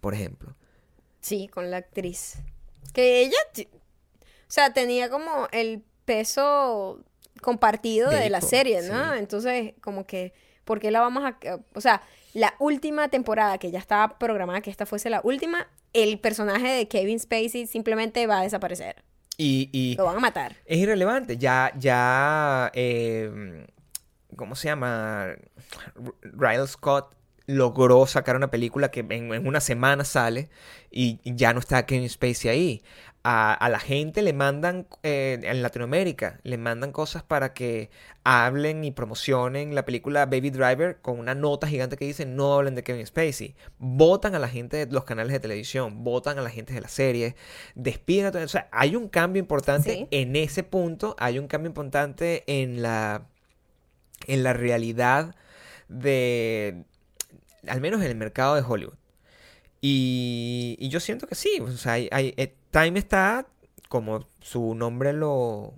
por 0.00 0.14
ejemplo. 0.14 0.56
Sí, 1.20 1.48
con 1.48 1.70
la 1.70 1.76
actriz. 1.78 2.38
Que 2.92 3.20
ella, 3.20 3.38
o 3.58 4.18
sea, 4.48 4.72
tenía 4.72 5.10
como 5.10 5.48
el 5.52 5.84
peso 6.04 7.04
compartido 7.40 8.10
de 8.10 8.30
la 8.30 8.40
serie, 8.40 8.82
¿no? 8.82 9.12
sí. 9.12 9.18
Entonces, 9.18 9.74
como 9.80 10.06
que, 10.06 10.32
¿por 10.64 10.80
qué 10.80 10.90
la 10.90 11.00
vamos 11.00 11.24
a...? 11.24 11.38
O 11.74 11.80
sea, 11.80 12.02
la 12.34 12.54
última 12.58 13.08
temporada 13.08 13.58
que 13.58 13.70
ya 13.70 13.78
estaba 13.78 14.18
programada 14.18 14.60
que 14.60 14.70
esta 14.70 14.86
fuese 14.86 15.10
la 15.10 15.20
última, 15.24 15.68
el 15.92 16.18
personaje 16.18 16.68
de 16.68 16.88
Kevin 16.88 17.18
Spacey 17.18 17.66
simplemente 17.66 18.26
va 18.26 18.40
a 18.40 18.42
desaparecer. 18.42 19.02
Y, 19.36 19.70
y 19.72 19.96
Lo 19.96 20.04
van 20.04 20.16
a 20.18 20.20
matar. 20.20 20.56
es 20.66 20.78
irrelevante. 20.78 21.36
Ya, 21.38 21.72
ya, 21.78 22.70
eh, 22.74 23.66
¿cómo 24.36 24.54
se 24.54 24.68
llama? 24.68 25.28
R- 25.28 26.12
Riley 26.22 26.66
Scott 26.66 27.16
logró 27.46 28.06
sacar 28.06 28.36
una 28.36 28.50
película 28.50 28.90
que 28.90 29.00
en, 29.00 29.32
en 29.32 29.46
una 29.46 29.60
semana 29.60 30.04
sale 30.04 30.50
y 30.90 31.18
ya 31.24 31.52
no 31.52 31.58
está 31.60 31.84
Kevin 31.86 32.08
Spacey 32.08 32.50
ahí. 32.50 32.82
A, 33.22 33.52
a 33.52 33.68
la 33.68 33.78
gente 33.80 34.22
le 34.22 34.32
mandan, 34.32 34.86
eh, 35.02 35.38
en 35.42 35.60
Latinoamérica, 35.62 36.40
le 36.42 36.56
mandan 36.56 36.90
cosas 36.90 37.22
para 37.22 37.52
que 37.52 37.90
hablen 38.24 38.82
y 38.82 38.92
promocionen 38.92 39.74
la 39.74 39.84
película 39.84 40.24
Baby 40.24 40.48
Driver 40.48 41.00
con 41.02 41.18
una 41.18 41.34
nota 41.34 41.66
gigante 41.66 41.98
que 41.98 42.06
dice 42.06 42.24
no 42.24 42.54
hablen 42.54 42.74
de 42.74 42.82
Kevin 42.82 43.04
Spacey. 43.06 43.54
Votan 43.78 44.34
a 44.34 44.38
la 44.38 44.48
gente 44.48 44.78
de 44.86 44.90
los 44.90 45.04
canales 45.04 45.32
de 45.32 45.40
televisión, 45.40 46.02
votan 46.02 46.38
a 46.38 46.42
la 46.42 46.48
gente 46.48 46.72
de 46.72 46.80
las 46.80 46.92
series, 46.92 47.34
despiden 47.74 48.24
a 48.24 48.32
todo. 48.32 48.42
O 48.42 48.48
sea, 48.48 48.68
hay 48.72 48.96
un 48.96 49.08
cambio 49.10 49.38
importante 49.40 49.92
Sí. 49.92 50.08
en 50.10 50.34
ese 50.34 50.62
punto, 50.62 51.14
hay 51.18 51.38
un 51.38 51.46
cambio 51.46 51.68
importante 51.68 52.44
en 52.46 52.80
la, 52.80 53.26
en 54.28 54.42
la 54.42 54.54
realidad 54.54 55.34
de, 55.88 56.84
al 57.68 57.82
menos 57.82 58.00
en 58.00 58.06
el 58.06 58.16
mercado 58.16 58.54
de 58.54 58.62
Hollywood. 58.66 58.94
Y, 59.82 60.76
y 60.78 60.88
yo 60.88 61.00
siento 61.00 61.26
que 61.26 61.34
sí, 61.34 61.58
o 61.60 61.70
sea, 61.72 61.92
hay- 61.92 62.08
hay- 62.12 62.34
eh, 62.38 62.54
Time 62.70 62.98
está, 62.98 63.46
como 63.88 64.26
su 64.40 64.74
nombre 64.74 65.12
lo, 65.12 65.74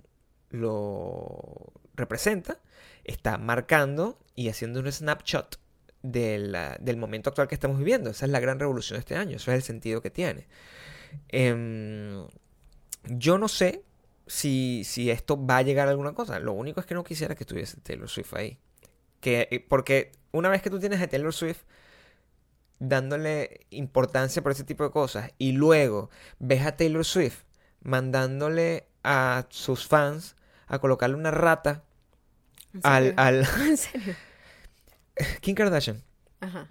lo 0.49 1.73
representa, 1.95 2.59
está 3.03 3.37
marcando 3.37 4.19
y 4.35 4.49
haciendo 4.49 4.79
un 4.79 4.91
snapshot 4.91 5.59
del, 6.03 6.55
del 6.79 6.97
momento 6.97 7.29
actual 7.29 7.47
que 7.47 7.55
estamos 7.55 7.77
viviendo. 7.77 8.09
Esa 8.11 8.25
es 8.25 8.31
la 8.31 8.39
gran 8.39 8.59
revolución 8.59 8.97
de 8.97 8.99
este 9.01 9.15
año, 9.15 9.37
eso 9.37 9.51
es 9.51 9.55
el 9.57 9.63
sentido 9.63 10.01
que 10.01 10.11
tiene. 10.11 10.47
Em, 11.29 12.27
Yo 13.05 13.37
no 13.37 13.47
sé 13.47 13.83
si, 14.27 14.83
si 14.85 15.11
esto 15.11 15.43
va 15.45 15.57
a 15.57 15.61
llegar 15.63 15.87
a 15.87 15.91
alguna 15.91 16.13
cosa. 16.13 16.39
Lo 16.39 16.53
único 16.53 16.79
es 16.79 16.85
que 16.85 16.95
no 16.95 17.03
quisiera 17.03 17.35
que 17.35 17.43
estuviese 17.43 17.81
Taylor 17.81 18.09
Swift 18.09 18.33
ahí. 18.35 18.59
Que, 19.21 19.47
eh, 19.51 19.59
porque 19.67 20.11
una 20.31 20.49
vez 20.49 20.61
que 20.61 20.69
tú 20.69 20.79
tienes 20.79 21.01
a 21.01 21.07
Taylor 21.07 21.33
Swift 21.33 21.63
dándole 22.87 23.65
importancia 23.69 24.41
por 24.41 24.51
ese 24.51 24.63
tipo 24.63 24.83
de 24.83 24.91
cosas 24.91 25.31
y 25.37 25.53
luego 25.53 26.09
ves 26.39 26.65
a 26.65 26.75
Taylor 26.75 27.05
Swift 27.05 27.43
mandándole 27.81 28.87
a 29.03 29.45
sus 29.49 29.87
fans 29.87 30.35
a 30.67 30.79
colocarle 30.79 31.15
una 31.15 31.31
rata 31.31 31.83
¿En 32.73 32.81
al, 32.83 33.03
serio? 33.03 33.15
al 33.21 33.47
¿En 33.69 33.77
serio? 33.77 34.15
Kim 35.41 35.55
Kardashian 35.55 36.01
Ajá. 36.41 36.67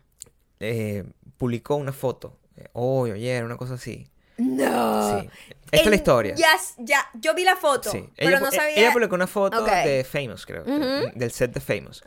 eh, 0.61 1.05
publicó 1.39 1.77
una 1.77 1.93
foto 1.93 2.39
eh, 2.57 2.67
hoy 2.73 3.11
o 3.11 3.15
ayer 3.15 3.45
una 3.45 3.57
cosa 3.57 3.75
así 3.75 4.09
No. 4.37 5.21
sí 5.21 5.29
esta 5.71 5.85
es 5.85 5.87
la 5.91 5.97
historia 5.97 6.35
Ya, 6.35 6.53
ya, 6.79 7.09
yo 7.15 7.35
vi 7.35 7.45
la 7.45 7.57
foto, 7.57 7.91
Sí. 7.91 8.07
pero 8.17 8.31
ella, 8.31 8.41
no 8.41 8.47
pu- 8.47 8.55
sabía. 8.55 8.77
ella 8.77 8.93
publicó 8.93 9.15
una 9.15 9.27
foto 9.27 9.65
de 9.65 10.05
Famous 10.05 10.45
creo 10.45 10.65
del 10.65 11.31
set 11.31 11.53
de 11.53 11.61
Famous 11.61 12.03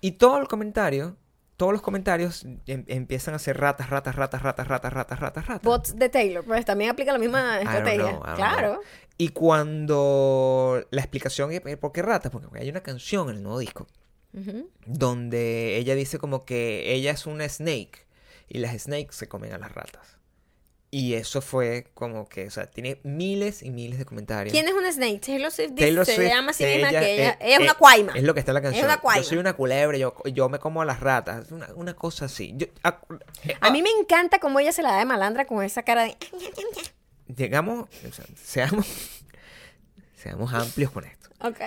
y 0.00 0.12
todo 0.12 0.38
el 0.38 0.48
comentario 0.48 1.16
todos 1.56 1.72
los 1.72 1.82
comentarios 1.82 2.44
em, 2.66 2.84
empiezan 2.88 3.34
a 3.34 3.38
ser 3.38 3.58
ratas, 3.58 3.90
ratas, 3.90 4.14
ratas, 4.16 4.42
ratas, 4.42 4.66
ratas, 4.68 4.92
ratas, 4.92 5.20
ratas, 5.20 5.46
ratas. 5.46 5.62
Bots 5.62 5.96
de 5.96 6.08
Taylor, 6.08 6.44
pues 6.44 6.64
también 6.64 6.90
aplica 6.90 7.12
la 7.12 7.18
misma 7.18 7.60
estrategia. 7.60 8.18
Claro. 8.34 8.80
Y 9.16 9.28
cuando 9.28 10.84
la 10.90 11.00
explicación 11.00 11.52
es 11.52 11.76
por 11.76 11.92
qué 11.92 12.02
ratas, 12.02 12.32
porque 12.32 12.58
hay 12.58 12.68
una 12.68 12.82
canción 12.82 13.28
en 13.30 13.36
el 13.36 13.42
nuevo 13.42 13.58
disco 13.58 13.86
donde 14.86 15.76
ella 15.76 15.94
dice 15.94 16.18
como 16.18 16.44
que 16.44 16.92
ella 16.92 17.12
es 17.12 17.26
una 17.26 17.48
snake 17.48 18.06
y 18.48 18.58
las 18.58 18.82
snakes 18.82 19.12
se 19.12 19.28
comen 19.28 19.52
a 19.52 19.58
las 19.58 19.72
ratas. 19.72 20.18
Y 20.96 21.14
eso 21.14 21.40
fue 21.42 21.88
como 21.92 22.28
que, 22.28 22.46
o 22.46 22.50
sea, 22.52 22.70
tiene 22.70 23.00
miles 23.02 23.64
y 23.64 23.70
miles 23.70 23.98
de 23.98 24.04
comentarios. 24.04 24.52
¿Quién 24.52 24.68
es 24.68 24.74
una 24.74 24.92
snake? 24.92 25.18
Taylor 25.18 25.50
Swift 25.50 25.70
dice, 25.70 25.86
Taylor 25.86 26.06
se 26.06 26.14
Swift, 26.14 26.28
llama 26.28 26.50
a 26.52 26.54
sí 26.54 26.64
misma 26.64 26.90
ella, 26.90 27.00
que 27.00 27.14
ella, 27.14 27.30
eh, 27.32 27.36
ella 27.40 27.54
es 27.56 27.60
eh, 27.60 27.64
una 27.64 27.74
cuaima. 27.74 28.12
Es 28.14 28.22
lo 28.22 28.32
que 28.32 28.38
está 28.38 28.52
en 28.52 28.54
la 28.54 28.62
canción. 28.62 28.84
una 28.84 29.00
cuaima. 29.00 29.20
Yo 29.20 29.28
soy 29.28 29.38
una 29.38 29.54
culebra, 29.54 29.98
yo, 29.98 30.14
yo 30.32 30.48
me 30.48 30.60
como 30.60 30.82
a 30.82 30.84
las 30.84 31.00
ratas. 31.00 31.50
Una, 31.50 31.66
una 31.74 31.94
cosa 31.94 32.26
así. 32.26 32.52
Yo- 32.56 32.68
eh, 32.68 33.56
A 33.60 33.70
mí 33.72 33.82
me 33.82 33.90
encanta 33.90 34.38
cómo 34.38 34.60
ella 34.60 34.70
se 34.70 34.82
la 34.82 34.92
da 34.92 34.98
de 35.00 35.04
malandra 35.04 35.46
con 35.46 35.64
esa 35.64 35.82
cara 35.82 36.04
de... 36.04 36.16
Llegamos, 37.36 37.88
o 38.08 38.12
sea, 38.12 38.24
seamos, 38.40 38.86
seamos 40.16 40.54
amplios 40.54 40.92
con 40.92 41.04
esto. 41.06 41.28
Ok. 41.40 41.58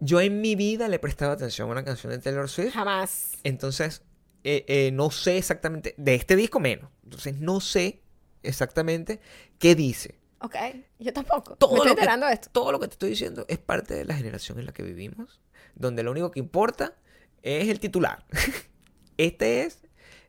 Yo 0.00 0.22
en 0.22 0.40
mi 0.40 0.56
vida 0.56 0.88
le 0.88 0.96
he 0.96 0.98
prestado 0.98 1.32
atención 1.32 1.68
a 1.68 1.72
una 1.72 1.84
canción 1.84 2.10
de 2.10 2.20
Taylor 2.20 2.48
Swift. 2.48 2.72
Jamás. 2.72 3.32
Entonces, 3.44 4.00
eh, 4.44 4.64
eh, 4.66 4.90
no 4.92 5.10
sé 5.10 5.36
exactamente, 5.36 5.94
de 5.98 6.14
este 6.14 6.36
disco 6.36 6.58
menos. 6.58 6.90
Entonces, 7.04 7.36
no 7.38 7.60
sé 7.60 8.00
exactamente 8.42 9.20
qué 9.58 9.74
dice. 9.74 10.16
Ok. 10.40 10.56
Yo 10.98 11.12
tampoco. 11.12 11.56
Todo 11.56 11.70
me 11.72 11.76
estoy 11.76 11.88
lo 11.90 11.94
que- 11.94 12.00
enterando 12.00 12.26
de 12.26 12.32
esto. 12.34 12.50
Todo 12.50 12.72
lo 12.72 12.80
que 12.80 12.88
te 12.88 12.92
estoy 12.94 13.10
diciendo 13.10 13.44
es 13.48 13.58
parte 13.58 13.94
de 13.94 14.04
la 14.04 14.14
generación 14.14 14.58
en 14.58 14.66
la 14.66 14.72
que 14.72 14.82
vivimos, 14.82 15.40
donde 15.74 16.02
lo 16.02 16.10
único 16.10 16.30
que 16.30 16.40
importa 16.40 16.94
es 17.42 17.68
el 17.68 17.78
titular. 17.80 18.24
Esta 19.18 19.46
es 19.46 19.78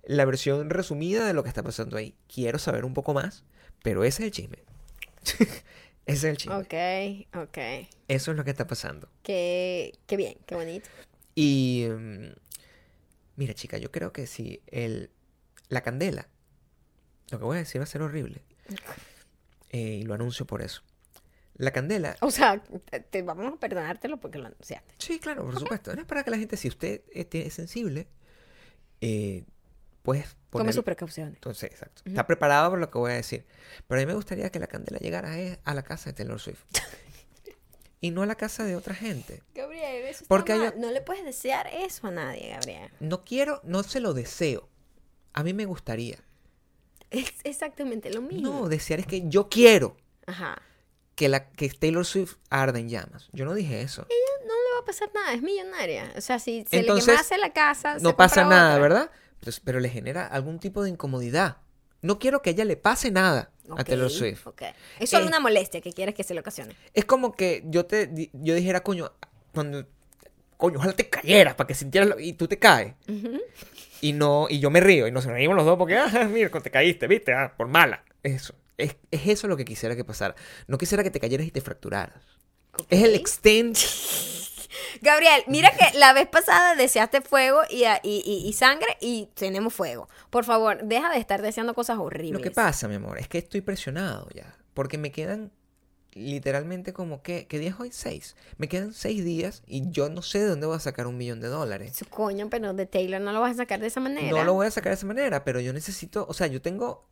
la 0.03 0.25
versión 0.25 0.69
resumida 0.69 1.25
de 1.25 1.33
lo 1.33 1.43
que 1.43 1.49
está 1.49 1.63
pasando 1.63 1.97
ahí. 1.97 2.15
Quiero 2.31 2.59
saber 2.59 2.85
un 2.85 2.93
poco 2.93 3.13
más, 3.13 3.43
pero 3.81 4.03
ese 4.03 4.23
es 4.23 4.25
el 4.27 4.31
chisme. 4.31 4.57
ese 5.23 5.47
es 6.05 6.23
el 6.25 6.37
chisme. 6.37 6.55
Ok, 6.55 7.43
ok. 7.47 7.57
Eso 8.07 8.31
es 8.31 8.37
lo 8.37 8.43
que 8.43 8.51
está 8.51 8.67
pasando. 8.67 9.09
Qué, 9.23 9.93
qué 10.05 10.17
bien, 10.17 10.37
qué 10.45 10.55
bonito. 10.55 10.89
Y 11.33 11.87
mm, 11.89 12.33
mira, 13.37 13.53
chica, 13.53 13.77
yo 13.77 13.91
creo 13.91 14.11
que 14.13 14.27
si 14.27 14.61
el, 14.67 15.09
la 15.69 15.81
candela, 15.81 16.27
lo 17.29 17.39
que 17.39 17.45
voy 17.45 17.55
a 17.57 17.59
decir 17.59 17.79
va 17.81 17.83
a 17.83 17.87
ser 17.87 18.01
horrible. 18.01 18.43
Eh, 19.71 19.99
y 20.01 20.03
lo 20.03 20.13
anuncio 20.13 20.45
por 20.45 20.61
eso. 20.61 20.83
La 21.55 21.71
candela, 21.71 22.15
O 22.21 22.31
sea, 22.31 22.63
te, 22.63 22.99
te- 22.99 23.21
vamos 23.21 23.53
a 23.53 23.57
perdonártelo 23.59 24.19
porque 24.19 24.39
lo 24.39 24.47
anunciaste. 24.47 24.95
sí, 24.97 25.19
claro, 25.19 25.43
por 25.45 25.59
supuesto. 25.59 25.93
No 25.95 26.01
es 26.01 26.07
para 26.07 26.23
que 26.23 26.31
la 26.31 26.37
gente, 26.37 26.57
si 26.57 26.67
usted 26.67 27.01
es, 27.11 27.27
es 27.31 27.53
sensible, 27.53 28.07
eh, 29.01 29.43
pues 30.01 30.35
Tome 30.49 30.73
sus 30.73 30.83
precauciones. 30.83 31.35
Entonces, 31.35 31.71
exacto. 31.71 32.01
Está 32.05 32.27
preparado 32.27 32.69
por 32.71 32.79
lo 32.79 32.89
que 32.91 32.97
voy 32.97 33.11
a 33.11 33.15
decir. 33.15 33.45
Pero 33.87 33.99
a 33.99 34.03
mí 34.03 34.07
me 34.07 34.13
gustaría 34.15 34.51
que 34.51 34.59
la 34.59 34.67
candela 34.67 34.99
llegara 34.99 35.31
a, 35.33 35.59
a 35.63 35.73
la 35.73 35.83
casa 35.83 36.09
de 36.09 36.13
Taylor 36.13 36.39
Swift. 36.39 36.63
y 38.01 38.11
no 38.11 38.21
a 38.23 38.25
la 38.25 38.35
casa 38.35 38.63
de 38.65 38.75
otra 38.75 38.93
gente. 38.95 39.41
Gabriel, 39.55 40.03
eso 40.05 40.25
Porque 40.27 40.53
está 40.53 40.71
mal. 40.71 40.81
No 40.81 40.91
le 40.91 41.01
puedes 41.01 41.23
desear 41.23 41.67
eso 41.73 42.07
a 42.07 42.11
nadie, 42.11 42.49
Gabriel. 42.49 42.91
No 42.99 43.23
quiero, 43.23 43.61
no 43.63 43.81
se 43.83 43.99
lo 43.99 44.13
deseo. 44.13 44.69
A 45.33 45.43
mí 45.43 45.53
me 45.53 45.65
gustaría. 45.65 46.19
Es 47.13 47.33
exactamente 47.45 48.11
lo 48.13 48.21
mismo. 48.21 48.51
No, 48.61 48.67
desear 48.67 48.99
es 48.99 49.07
que 49.07 49.23
yo 49.27 49.47
quiero 49.47 49.95
Ajá. 50.25 50.61
que, 51.15 51.29
la, 51.29 51.49
que 51.51 51.69
Taylor 51.69 52.05
Swift 52.05 52.35
arda 52.49 52.79
en 52.79 52.89
llamas. 52.89 53.29
Yo 53.31 53.45
no 53.45 53.53
dije 53.53 53.81
eso. 53.81 54.01
No 54.45 54.53
le 54.53 54.73
va 54.75 54.81
a 54.81 54.85
pasar 54.85 55.09
nada, 55.13 55.33
es 55.33 55.41
millonaria. 55.41 56.11
O 56.17 56.21
sea, 56.21 56.39
si 56.39 56.65
se 56.69 56.79
Entonces, 56.79 57.07
le 57.07 57.13
quemase 57.13 57.37
la 57.37 57.53
casa, 57.53 57.97
se 57.99 58.03
No 58.03 58.15
pasa 58.17 58.43
nada, 58.43 58.71
otra. 58.73 58.81
¿verdad? 58.81 59.11
Pues, 59.39 59.59
pero 59.61 59.79
le 59.79 59.89
genera 59.89 60.27
algún 60.27 60.59
tipo 60.59 60.83
de 60.83 60.89
incomodidad. 60.89 61.57
No 62.01 62.19
quiero 62.19 62.41
que 62.41 62.49
a 62.49 62.53
ella 62.53 62.65
le 62.65 62.75
pase 62.75 63.11
nada 63.11 63.51
a 63.77 63.83
Taylor 63.85 64.09
Swift. 64.09 64.45
ok. 64.47 64.61
Es 64.99 65.09
solo 65.09 65.23
Eh, 65.25 65.27
una 65.27 65.39
molestia 65.39 65.79
que 65.79 65.93
quieres 65.93 66.15
que 66.15 66.23
se 66.23 66.33
le 66.33 66.41
ocasione. 66.41 66.75
Es 66.93 67.05
como 67.05 67.31
que 67.33 67.63
yo 67.67 67.85
te 67.85 68.29
yo 68.33 68.55
dijera, 68.55 68.81
coño, 68.83 69.11
cuando 69.53 69.85
coño, 70.57 70.79
ojalá 70.79 70.93
te 70.93 71.09
cayeras 71.09 71.55
para 71.55 71.67
que 71.67 71.73
sintieras 71.75 72.09
lo- 72.09 72.19
y 72.19 72.33
tú 72.33 72.47
te 72.47 72.57
caes. 72.59 72.93
Y 74.03 74.11
no 74.11 74.47
y 74.49 74.59
yo 74.59 74.69
me 74.69 74.81
río 74.81 75.07
y 75.07 75.11
nos 75.11 75.23
reímos 75.23 75.55
los 75.55 75.65
dos 75.65 75.77
porque 75.77 75.97
ah, 75.97 76.27
mira, 76.29 76.49
te 76.49 76.69
caíste, 76.69 77.07
¿viste? 77.07 77.33
Ah, 77.33 77.53
por 77.55 77.67
mala. 77.67 78.03
Eso. 78.21 78.53
Es, 78.77 78.97
es 79.11 79.27
eso 79.27 79.47
lo 79.47 79.55
que 79.55 79.63
quisiera 79.65 79.95
que 79.95 80.03
pasara. 80.03 80.35
No 80.67 80.77
quisiera 80.77 81.03
que 81.03 81.11
te 81.11 81.19
cayeras 81.21 81.47
y 81.47 81.51
te 81.51 81.61
fracturaras. 81.61 82.21
Es 82.89 83.03
el 83.03 83.11
Ok. 83.11 83.19
extent 83.19 83.77
Gabriel, 85.01 85.43
mira 85.47 85.71
que 85.71 85.97
la 85.97 86.13
vez 86.13 86.27
pasada 86.27 86.75
deseaste 86.75 87.21
fuego 87.21 87.61
y, 87.69 87.83
y- 88.03 88.23
y- 88.25 88.47
y 88.47 88.53
sangre 88.53 88.97
y 89.01 89.29
tenemos 89.35 89.73
fuego. 89.73 90.07
Por 90.29 90.43
favor, 90.45 90.83
deja 90.83 91.09
de 91.11 91.19
estar 91.19 91.41
deseando 91.41 91.73
cosas 91.73 91.97
horribles. 91.99 92.33
Lo 92.33 92.41
que 92.41 92.51
pasa, 92.51 92.87
mi 92.87 92.95
amor, 92.95 93.19
es 93.19 93.27
que 93.27 93.37
estoy 93.37 93.61
presionado 93.61 94.27
ya. 94.33 94.55
Porque 94.73 94.97
me 94.97 95.11
quedan 95.11 95.51
literalmente 96.15 96.93
como 96.93 97.21
que, 97.21 97.47
¿qué 97.47 97.59
día 97.59 97.69
es 97.69 97.79
hoy? 97.79 97.89
Seis. 97.91 98.35
Me 98.57 98.67
quedan 98.67 98.93
seis 98.93 99.23
días 99.23 99.63
y 99.67 99.89
yo 99.91 100.09
no 100.09 100.21
sé 100.21 100.39
de 100.39 100.45
dónde 100.45 100.67
voy 100.67 100.75
a 100.75 100.79
sacar 100.79 101.07
un 101.07 101.17
millón 101.17 101.39
de 101.41 101.47
dólares. 101.47 101.95
Su 101.95 102.05
coño, 102.05 102.49
pero 102.49 102.73
de 102.73 102.85
Taylor 102.85 103.21
no 103.21 103.31
lo 103.33 103.41
vas 103.41 103.51
a 103.53 103.55
sacar 103.57 103.79
de 103.79 103.87
esa 103.87 103.99
manera. 103.99 104.29
No 104.29 104.43
lo 104.43 104.53
voy 104.53 104.67
a 104.67 104.71
sacar 104.71 104.91
de 104.91 104.95
esa 104.95 105.05
manera, 105.05 105.43
pero 105.43 105.59
yo 105.59 105.73
necesito, 105.73 106.25
o 106.29 106.33
sea, 106.33 106.47
yo 106.47 106.61
tengo 106.61 107.05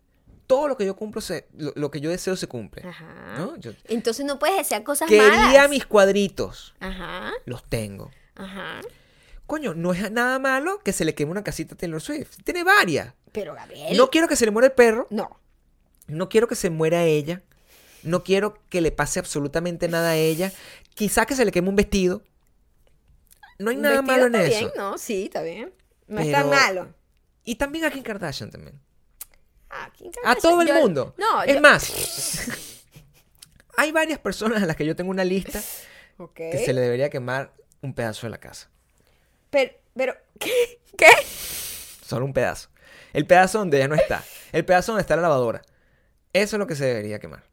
todo 0.48 0.68
lo 0.68 0.76
que 0.78 0.86
yo 0.86 0.96
cumplo, 0.96 1.22
se, 1.22 1.48
lo, 1.58 1.72
lo 1.76 1.92
que 1.92 2.02
yo 2.02 2.10
deseo 2.10 2.36
se 2.36 2.48
cumple. 2.48 2.88
Ajá. 2.88 3.36
¿no? 3.38 3.56
Yo 3.58 3.72
Entonces 3.86 4.26
no 4.26 4.38
puedes 4.40 4.58
desear 4.58 4.84
cosas 4.84 5.08
quería 5.08 5.30
malas. 5.32 5.70
mis 5.70 5.86
cuadritos, 5.86 6.74
Ajá, 6.80 7.32
los 7.46 7.64
tengo. 7.64 8.12
ajá. 8.36 8.82
Coño, 9.48 9.74
no 9.74 9.92
es 9.92 10.10
nada 10.12 10.40
malo 10.40 10.80
que 10.80 10.94
se 10.94 11.04
le 11.04 11.14
queme 11.14 11.32
una 11.32 11.44
casita 11.44 11.76
a 11.76 11.78
Taylor 11.78 12.02
Swift. 12.02 12.38
Tiene 12.46 12.64
varias. 12.64 13.14
Pero 13.34 13.54
Gabriel. 13.54 13.98
No 13.98 14.10
quiero 14.10 14.30
que 14.30 14.38
se 14.38 14.46
le 14.46 14.52
muera 14.52 14.68
el 14.68 14.72
perro. 14.74 15.08
No. 15.10 15.42
No 16.08 16.30
quiero 16.30 16.48
que 16.48 16.56
se 16.56 16.70
muera 16.70 17.04
ella. 17.04 17.42
No 18.04 18.24
quiero 18.24 18.58
que 18.70 18.82
le 18.82 18.92
pase 18.92 19.20
absolutamente 19.20 19.88
nada 19.88 20.12
a 20.12 20.16
ella. 20.16 20.52
Quizá 20.96 21.26
que 21.26 21.36
se 21.36 21.46
le 21.46 21.52
queme 21.52 21.70
un 21.70 21.76
vestido. 21.76 22.24
No 23.60 23.70
hay 23.70 23.78
nada 23.78 24.02
malo 24.02 24.26
en 24.28 24.36
está 24.36 24.48
eso. 24.48 24.60
bien, 24.60 24.72
no, 24.76 24.98
sí, 24.98 25.26
está 25.26 25.42
bien. 25.44 25.74
No 26.08 26.20
es 26.22 26.32
tan 26.32 26.50
Pero- 26.50 26.62
malo. 26.62 26.96
Y 27.44 27.56
también 27.56 27.86
a 27.86 27.92
Kim 27.92 28.04
Kardashian 28.04 28.50
también. 28.52 28.80
Ah, 29.70 29.90
Kim 29.96 30.08
A 30.10 30.12
Kardashian, 30.36 30.42
todo 30.42 30.62
el 30.62 30.68
yo- 30.68 30.76
mundo. 30.76 31.16
No, 31.18 31.44
es 31.44 31.54
yo- 31.56 31.62
más, 31.62 32.50
hay 33.78 33.92
varias 33.92 34.20
personas 34.20 34.62
a 34.62 34.66
las 34.66 34.76
que 34.76 34.86
yo 34.86 34.96
tengo 34.96 35.12
una 35.12 35.24
lista 35.24 35.62
que 36.36 36.58
se 36.66 36.74
le 36.74 36.82
debería 36.82 37.10
quemar 37.10 37.54
un 37.82 37.94
pedazo 37.94 38.28
de 38.28 38.32
la 38.32 38.40
casa. 38.40 38.70
Pero, 39.50 39.74
pero, 39.96 40.16
¿qué? 40.40 40.82
¿Qué? 40.98 41.10
Solo 42.06 42.26
un 42.26 42.34
pedazo. 42.34 42.70
El 43.14 43.26
pedazo 43.28 43.60
donde 43.60 43.78
ella 43.78 43.88
no 43.88 43.96
está. 43.96 44.24
El 44.52 44.66
pedazo 44.66 44.92
donde 44.94 45.02
está 45.02 45.16
la 45.16 45.22
lavadora. 45.24 45.62
Eso 46.34 46.56
es 46.56 46.60
lo 46.60 46.68
que 46.68 46.76
se 46.76 46.86
debería 46.86 47.20
quemar. 47.20 47.44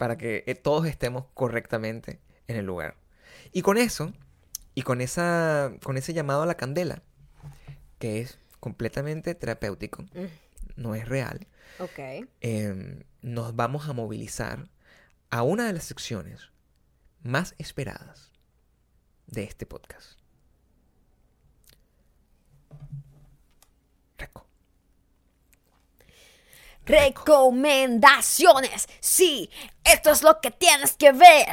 Para 0.00 0.16
que 0.16 0.44
eh, 0.46 0.54
todos 0.54 0.86
estemos 0.86 1.26
correctamente 1.34 2.20
en 2.48 2.56
el 2.56 2.64
lugar. 2.64 2.96
Y 3.52 3.60
con 3.60 3.76
eso, 3.76 4.12
y 4.74 4.80
con, 4.82 5.00
esa, 5.02 5.72
con 5.82 5.96
ese 5.98 6.14
llamado 6.14 6.42
a 6.42 6.46
la 6.46 6.56
candela, 6.56 7.02
que 7.98 8.20
es 8.22 8.38
completamente 8.60 9.34
terapéutico, 9.34 10.02
Mm. 10.14 10.26
no 10.76 10.94
es 10.94 11.06
real, 11.06 11.46
em, 12.40 13.02
nos 13.20 13.54
vamos 13.54 13.88
a 13.88 13.92
movilizar 13.92 14.68
a 15.30 15.42
una 15.42 15.66
de 15.66 15.74
las 15.74 15.84
secciones 15.84 16.50
más 17.22 17.54
esperadas 17.58 18.32
de 19.26 19.44
este 19.44 19.66
podcast. 19.66 20.18
Recomendaciones. 26.90 28.88
Sí, 29.00 29.50
esto 29.84 30.10
es 30.10 30.22
lo 30.22 30.40
que 30.40 30.50
tienes 30.50 30.92
que 30.92 31.12
ver. 31.12 31.46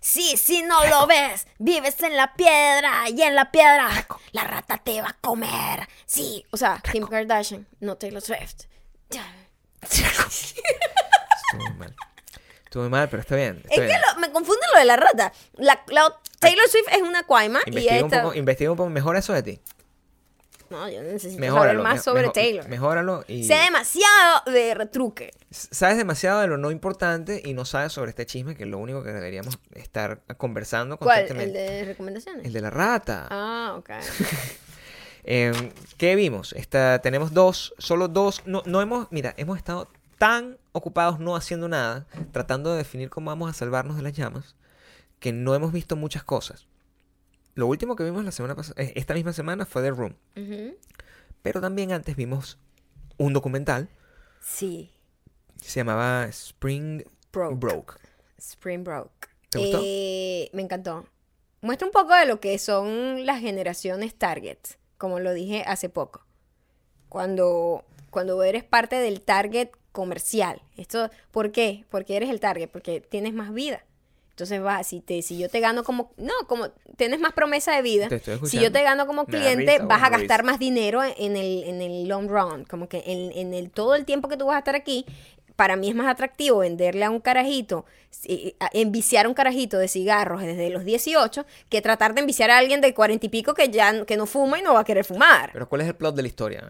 Sí, 0.00 0.36
si 0.36 0.62
no 0.62 0.84
lo 0.86 1.06
ves, 1.06 1.46
vives 1.58 2.00
en 2.02 2.16
la 2.16 2.34
piedra 2.34 3.08
y 3.08 3.22
en 3.22 3.36
la 3.36 3.52
piedra 3.52 3.88
la 4.32 4.42
rata 4.44 4.78
te 4.78 5.00
va 5.00 5.10
a 5.10 5.16
comer. 5.20 5.88
Sí, 6.06 6.44
o 6.50 6.56
sea, 6.56 6.82
Kim 6.90 7.06
Kardashian, 7.06 7.68
no 7.80 7.96
Taylor 7.96 8.20
Swift. 8.20 8.62
Estuvo 9.82 11.62
muy 11.68 11.72
mal. 11.78 11.94
Estuve 12.64 12.88
mal, 12.88 13.08
pero 13.08 13.20
está 13.20 13.36
bien. 13.36 13.62
está 13.68 13.74
Es 13.84 13.92
que 13.92 13.98
lo- 13.98 14.20
me 14.20 14.32
confunde 14.32 14.62
lo 14.72 14.78
de 14.80 14.84
la 14.86 14.96
rata. 14.96 15.32
La, 15.54 15.82
la- 15.88 16.18
Taylor 16.40 16.68
Swift 16.68 16.88
es 16.90 17.02
una 17.02 17.22
cuaima 17.24 17.60
y 17.66 17.70
un 17.76 18.06
esta... 18.06 18.22
poco, 18.22 18.34
investiga 18.34 18.70
un 18.70 18.76
poco 18.76 18.90
mejor 18.90 19.16
eso 19.16 19.32
de 19.32 19.42
ti. 19.42 19.60
No, 20.72 20.88
yo 20.88 21.02
necesito 21.02 21.38
Mejóralo. 21.38 21.82
saber 21.82 21.94
más 21.94 22.02
sobre 22.02 22.28
Taylor. 22.30 22.66
Mejóralo 22.66 23.24
y... 23.28 23.44
Sé 23.44 23.54
demasiado 23.56 24.42
de 24.46 24.74
retruque. 24.74 25.30
Sabes 25.50 25.98
demasiado 25.98 26.40
de 26.40 26.46
lo 26.46 26.56
no 26.56 26.70
importante 26.70 27.42
y 27.44 27.52
no 27.52 27.66
sabes 27.66 27.92
sobre 27.92 28.08
este 28.10 28.24
chisme 28.24 28.56
que 28.56 28.64
es 28.64 28.70
lo 28.70 28.78
único 28.78 29.02
que 29.04 29.12
deberíamos 29.12 29.58
estar 29.74 30.22
conversando 30.38 30.96
¿Cuál? 30.96 31.20
¿El 31.20 31.26
constantemente. 31.28 31.58
de 31.60 31.84
recomendaciones? 31.84 32.46
El 32.46 32.54
de 32.54 32.60
la 32.62 32.70
rata. 32.70 33.26
Ah, 33.30 33.74
ok. 33.76 33.90
Eh, 35.24 35.52
¿Qué 35.98 36.16
vimos? 36.16 36.52
Esta, 36.54 36.98
tenemos 36.98 37.32
dos, 37.32 37.74
solo 37.78 38.08
dos. 38.08 38.42
No, 38.44 38.64
no 38.66 38.82
hemos, 38.82 39.06
mira, 39.12 39.34
hemos 39.36 39.56
estado 39.56 39.88
tan 40.18 40.58
ocupados 40.72 41.20
no 41.20 41.36
haciendo 41.36 41.68
nada, 41.68 42.06
tratando 42.32 42.72
de 42.72 42.78
definir 42.78 43.08
cómo 43.08 43.30
vamos 43.30 43.48
a 43.48 43.52
salvarnos 43.52 43.96
de 43.96 44.02
las 44.02 44.14
llamas, 44.14 44.56
que 45.20 45.32
no 45.32 45.54
hemos 45.54 45.72
visto 45.72 45.94
muchas 45.94 46.24
cosas. 46.24 46.66
Lo 47.54 47.66
último 47.66 47.96
que 47.96 48.04
vimos 48.04 48.24
la 48.24 48.32
semana 48.32 48.54
pasada, 48.54 48.82
eh, 48.82 48.92
esta 48.96 49.14
misma 49.14 49.32
semana 49.32 49.66
fue 49.66 49.82
The 49.82 49.90
Room, 49.90 50.16
pero 51.42 51.60
también 51.60 51.92
antes 51.92 52.16
vimos 52.16 52.58
un 53.18 53.32
documental 53.32 53.88
Sí. 54.40 54.90
se 55.60 55.80
llamaba 55.80 56.24
Spring 56.26 57.04
Broke. 57.32 57.56
Broke. 57.56 57.94
Spring 58.38 58.84
Broke. 58.84 59.28
¿Te 59.50 59.58
gustó? 59.58 59.80
Eh, 59.84 60.50
me 60.52 60.62
encantó. 60.62 61.06
Muestra 61.60 61.86
un 61.86 61.92
poco 61.92 62.14
de 62.14 62.26
lo 62.26 62.40
que 62.40 62.58
son 62.58 63.24
las 63.26 63.40
generaciones 63.40 64.14
target, 64.14 64.58
como 64.98 65.20
lo 65.20 65.32
dije 65.32 65.62
hace 65.66 65.88
poco. 65.88 66.24
Cuando, 67.08 67.84
cuando 68.10 68.42
eres 68.42 68.64
parte 68.64 68.96
del 68.96 69.20
target 69.20 69.68
comercial. 69.92 70.62
Esto, 70.76 71.10
¿Por 71.30 71.52
qué? 71.52 71.84
Porque 71.90 72.16
eres 72.16 72.30
el 72.30 72.40
target, 72.40 72.68
porque 72.70 73.00
tienes 73.02 73.34
más 73.34 73.52
vida. 73.52 73.84
Entonces 74.32 74.64
va, 74.64 74.82
si 74.82 75.00
te, 75.00 75.20
si 75.22 75.38
yo 75.38 75.48
te 75.48 75.60
gano 75.60 75.84
como, 75.84 76.10
no, 76.16 76.32
como 76.48 76.70
tienes 76.96 77.20
más 77.20 77.32
promesa 77.32 77.74
de 77.76 77.82
vida. 77.82 78.08
Si 78.48 78.58
yo 78.60 78.72
te 78.72 78.82
gano 78.82 79.06
como 79.06 79.26
cliente, 79.26 79.72
risa, 79.72 79.84
vas 79.84 80.02
a 80.02 80.08
gastar 80.10 80.40
risa. 80.40 80.50
más 80.52 80.58
dinero 80.58 81.02
en 81.04 81.36
el, 81.36 81.62
en 81.64 81.82
el 81.82 82.08
long 82.08 82.28
run. 82.28 82.64
Como 82.64 82.88
que 82.88 83.02
en, 83.06 83.30
en 83.32 83.52
el 83.54 83.70
todo 83.70 83.94
el 83.94 84.04
tiempo 84.06 84.28
que 84.28 84.36
tú 84.38 84.46
vas 84.46 84.56
a 84.56 84.58
estar 84.60 84.74
aquí, 84.74 85.04
para 85.54 85.76
mí 85.76 85.90
es 85.90 85.94
más 85.94 86.06
atractivo 86.08 86.58
venderle 86.60 87.04
a 87.04 87.10
un 87.10 87.20
carajito, 87.20 87.84
si- 88.10 88.56
a- 88.58 88.70
enviciar 88.72 89.26
a 89.26 89.28
un 89.28 89.34
carajito 89.34 89.76
de 89.76 89.86
cigarros 89.86 90.40
desde 90.40 90.70
los 90.70 90.84
18, 90.86 91.44
que 91.68 91.82
tratar 91.82 92.14
de 92.14 92.20
enviciar 92.22 92.50
a 92.50 92.56
alguien 92.56 92.80
de 92.80 92.94
40 92.94 93.26
y 93.26 93.28
pico 93.28 93.52
que 93.52 93.68
ya 93.68 94.06
que 94.06 94.16
no 94.16 94.24
fuma 94.24 94.58
y 94.58 94.62
no 94.62 94.72
va 94.72 94.80
a 94.80 94.84
querer 94.84 95.04
fumar. 95.04 95.50
Pero 95.52 95.68
¿cuál 95.68 95.82
es 95.82 95.88
el 95.88 95.94
plot 95.94 96.14
de 96.16 96.22
la 96.22 96.28
historia? 96.28 96.66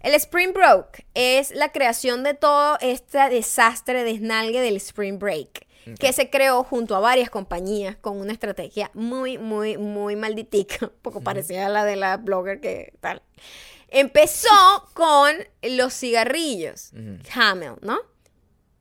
El 0.00 0.14
Spring 0.14 0.52
Break 0.54 1.04
es 1.14 1.50
la 1.54 1.70
creación 1.70 2.24
de 2.24 2.32
todo 2.34 2.78
este 2.80 3.18
desastre 3.30 4.04
desnalgue 4.04 4.60
del 4.62 4.76
Spring 4.76 5.18
Break, 5.18 5.66
que 5.98 6.12
se 6.12 6.30
creó 6.30 6.64
junto 6.64 6.96
a 6.96 7.00
varias 7.00 7.30
compañías 7.30 7.96
con 7.96 8.18
una 8.20 8.32
estrategia 8.32 8.90
muy, 8.94 9.38
muy, 9.38 9.76
muy 9.76 10.16
malditica, 10.16 10.86
un 10.86 10.92
poco 11.02 11.20
parecida 11.20 11.66
a 11.66 11.68
la 11.68 11.84
de 11.84 11.96
la 11.96 12.16
blogger 12.16 12.60
que 12.60 12.94
tal. 13.00 13.22
Empezó 13.88 14.48
con 14.94 15.32
los 15.62 15.92
cigarrillos, 15.94 16.92
Camel, 17.32 17.74
¿no? 17.82 17.98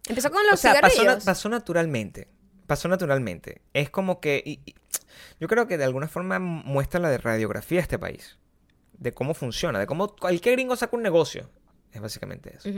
Empezó 0.07 0.31
con 0.31 0.43
los 0.45 0.53
o 0.55 0.57
sea, 0.57 0.79
pasó, 0.81 0.89
cigarrillos. 0.95 1.25
na- 1.25 1.31
pasó 1.31 1.49
naturalmente. 1.49 2.27
Pasó 2.67 2.87
naturalmente. 2.87 3.61
Es 3.73 3.89
como 3.89 4.19
que. 4.19 4.41
y- 4.45 4.59
y- 4.65 4.75
yo 5.39 5.47
creo 5.47 5.67
que 5.67 5.77
de 5.77 5.83
alguna 5.83 6.07
forma 6.07 6.39
muestra 6.39 6.99
la 6.99 7.09
de 7.09 7.17
radiografía 7.17 7.77
de 7.77 7.81
este 7.83 7.99
país. 7.99 8.37
De 8.93 9.11
cómo 9.13 9.33
funciona. 9.33 9.79
De 9.79 9.85
cómo 9.85 10.15
cualquier 10.15 10.55
gringo 10.55 10.75
saca 10.75 10.95
un 10.95 11.03
negocio. 11.03 11.49
Es 11.91 12.01
básicamente 12.01 12.55
eso. 12.57 12.69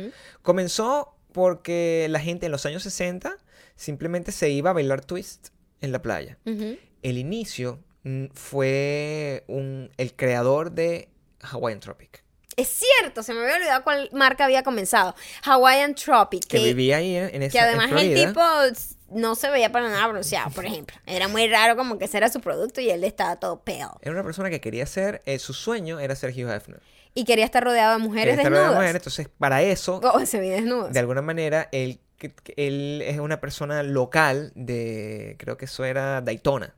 Comenzó 0.41 1.15
porque 1.35 2.07
la 2.09 2.21
gente 2.21 2.45
en 2.45 2.51
los 2.53 2.65
años 2.65 2.81
60 2.83 3.35
simplemente 3.75 4.31
se 4.31 4.51
iba 4.51 4.69
a 4.69 4.73
bailar 4.73 5.03
twist 5.03 5.49
en 5.81 5.91
la 5.91 6.01
playa. 6.01 6.37
El 6.45 7.17
inicio 7.17 7.83
mm, 8.03 8.27
fue 8.33 9.43
un, 9.47 9.91
el 9.97 10.15
creador 10.15 10.71
de 10.71 11.09
Hawaiian 11.41 11.81
Tropic. 11.81 12.23
Es 12.55 12.69
cierto, 12.69 13.21
se 13.21 13.33
me 13.33 13.41
había 13.41 13.55
olvidado 13.55 13.83
cuál 13.83 14.09
marca 14.13 14.45
había 14.45 14.63
comenzado. 14.63 15.13
Hawaiian 15.43 15.93
Tropic. 15.95 16.45
Que, 16.45 16.59
vivía 16.59 16.97
ahí 16.97 17.17
en, 17.17 17.35
en 17.35 17.43
esa 17.43 17.51
Que 17.51 17.57
en 17.57 17.65
además 17.65 18.01
el 18.01 18.15
tipo 18.15 18.41
no 19.09 19.35
se 19.35 19.49
veía 19.49 19.73
para 19.73 19.89
nada 19.89 20.07
bronceado, 20.07 20.51
por 20.51 20.65
ejemplo. 20.65 20.95
Era 21.05 21.27
muy 21.27 21.49
raro 21.49 21.75
como 21.75 21.97
que 21.97 22.05
ese 22.05 22.15
era 22.15 22.29
su 22.29 22.39
producto 22.39 22.79
y 22.79 22.89
él 22.89 23.03
estaba 23.03 23.35
todo 23.35 23.59
pale. 23.59 23.89
Era 23.99 24.11
una 24.11 24.23
persona 24.23 24.49
que 24.49 24.61
quería 24.61 24.85
ser, 24.85 25.21
eh, 25.25 25.37
su 25.37 25.53
sueño 25.53 25.99
era 25.99 26.15
ser 26.15 26.31
Hugh 26.31 26.49
Hefner. 26.49 26.79
Y 27.15 27.23
quería 27.25 27.45
estar 27.45 27.63
rodeado 27.63 27.97
de 27.97 28.03
mujeres 28.03 28.35
rodeado 28.35 28.49
de 28.53 28.59
desnudas. 28.59 28.75
mujeres, 28.75 28.95
entonces, 29.01 29.29
para 29.39 29.61
eso, 29.63 29.99
Oh, 30.03 30.23
se 30.25 30.39
vi 30.39 30.49
desnudos. 30.49 30.91
de 30.93 30.99
alguna 30.99 31.21
manera, 31.23 31.69
él, 31.71 31.99
él 32.57 33.01
es 33.03 33.19
una 33.19 33.39
persona 33.39 33.81
local 33.83 34.51
de, 34.55 35.35
creo 35.39 35.57
que 35.57 35.65
eso 35.65 35.83
era 35.85 36.21
Daytona. 36.21 36.75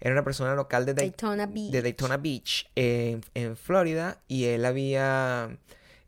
Era 0.00 0.12
una 0.12 0.24
persona 0.24 0.54
local 0.54 0.84
de, 0.86 0.94
Day- 0.94 1.08
Daytona 1.10 1.46
Beach. 1.46 1.70
de 1.70 1.82
Daytona 1.82 2.16
Beach 2.16 2.70
en, 2.74 3.20
en 3.34 3.56
Florida 3.56 4.18
y 4.28 4.44
él 4.46 4.64
había 4.64 5.56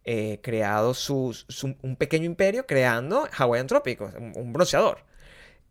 eh, 0.05 0.41
creado 0.43 0.95
su, 0.95 1.35
su- 1.49 1.77
un 1.83 1.97
pequeño 1.97 2.25
imperio 2.25 2.67
creando 2.67 3.29
Hawaiian 3.37 3.67
Tropic, 3.67 4.01
un, 4.01 4.33
un 4.35 4.53
bronceador. 4.53 4.99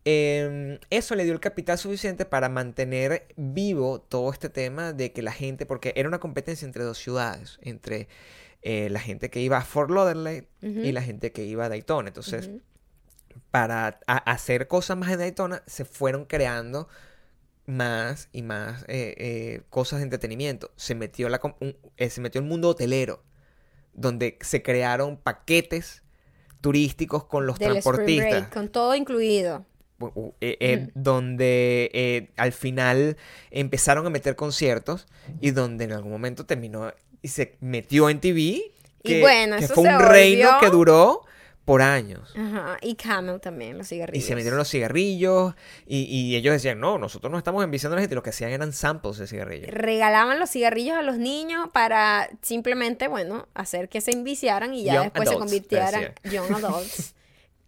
Eh, 0.04 0.80
eso 0.89 1.16
le 1.16 1.24
dio 1.26 1.34
el 1.34 1.39
capital 1.39 1.78
suficiente 1.78 2.26
para 2.26 2.49
mantener 2.49 3.28
vivo 3.38 4.02
todo 4.02 4.32
este 4.32 4.49
tema 4.49 4.93
de 4.93 5.12
que 5.14 5.22
la 5.22 5.32
gente, 5.32 5.66
porque 5.66 5.93
era 5.95 6.08
una 6.10 6.20
competencia 6.20 6.66
entre 6.66 6.84
dos 6.84 6.97
ciudades, 6.97 7.60
entre 7.62 8.08
eh, 8.64 8.89
la 8.89 8.99
gente 8.99 9.30
que 9.30 9.41
iba 9.41 9.58
a 9.58 9.62
Fort 9.62 9.91
Lauderdale 9.91 10.47
y 10.62 10.91
la 10.91 11.02
gente 11.04 11.32
que 11.32 11.45
iba 11.45 11.66
a 11.66 11.70
Daytona. 11.70 12.08
Entonces, 12.10 12.49
para 13.52 13.99
hacer 14.08 14.68
cosas 14.68 14.97
más 14.97 15.12
en 15.12 15.20
Daytona, 15.20 15.64
se 15.68 15.86
fueron 15.86 16.26
creando 16.26 16.88
más 17.66 18.28
y 18.32 18.41
más 18.41 18.84
eh, 18.88 19.16
eh, 19.18 19.62
cosas 19.70 19.99
de 19.99 20.06
entretenimiento. 20.06 20.72
Se 20.76 20.95
metió, 20.95 21.30
la, 21.30 21.39
un- 21.60 21.78
eh, 21.97 22.10
se 22.10 22.22
metió 22.22 22.41
el 22.41 22.47
mundo 22.47 22.70
hotelero, 22.70 23.24
donde 23.93 24.38
se 24.41 24.62
crearon 24.64 25.18
paquetes 25.18 26.04
turísticos 26.60 27.26
con 27.26 27.45
los 27.45 27.60
Del 27.60 27.70
transportistas. 27.72 28.30
Break, 28.30 28.54
con 28.54 28.70
todo 28.70 28.95
incluido. 28.95 29.66
Eh, 30.41 30.58
eh, 30.60 30.89
donde 30.95 31.89
eh, 31.93 32.30
al 32.38 32.52
final 32.52 33.18
empezaron 33.52 34.06
a 34.06 34.10
meter 34.10 34.36
conciertos 34.36 35.08
y 35.39 35.52
donde 35.52 35.86
en 35.86 35.93
algún 35.93 36.12
momento 36.12 36.45
terminó 36.45 36.91
y 37.22 37.28
se 37.28 37.56
metió 37.62 38.10
en 38.10 38.20
TV. 38.20 38.72
Que, 39.04 39.20
bueno, 39.22 39.58
que 39.58 39.66
eso 39.66 39.74
fue 39.74 39.86
se 39.86 39.95
un 39.95 39.99
reino 40.02 40.47
volvió- 40.52 40.60
que 40.60 40.70
duró 40.70 41.22
por 41.66 41.82
años. 41.82 42.34
Ajá. 42.36 42.78
Y 42.82 42.95
Camel 42.95 43.39
también, 43.39 43.78
los 43.78 43.88
Y 43.88 43.95
cigarrillos. 43.95 44.26
se 44.26 44.36
metieron 44.36 44.58
los 44.58 44.70
cigarrillos 44.70 45.54
y, 45.88 46.04
y 46.04 46.36
ellos 46.36 46.54
decían, 46.54 46.80
no, 46.80 46.97
nosotros 46.97 47.32
no 47.32 47.38
estamos 47.38 47.64
enviciando 47.64 47.93
a 47.93 47.97
la 47.97 48.02
gente, 48.02 48.16
lo 48.16 48.24
que 48.24 48.32
hacían 48.32 48.52
eran 48.52 48.74
samples 48.74 49.18
de 49.18 49.28
cigarrillos. 49.28 49.70
Regalaban 49.70 50.39
los 50.39 50.49
cigarrillos 50.49 50.97
a 50.97 51.02
los 51.04 51.18
niños 51.18 51.70
para 51.72 52.30
simplemente, 52.41 53.08
bueno, 53.08 53.47
hacer 53.54 53.89
que 53.89 54.02
se 54.02 54.12
enviciaran 54.12 54.74
y 54.74 54.84
ya 54.84 54.95
Young 54.95 55.04
después 55.06 55.30
se 55.30 55.36
adults, 55.36 55.52
convirtieran 55.52 56.14
young 56.24 56.52
adults. 56.64 57.16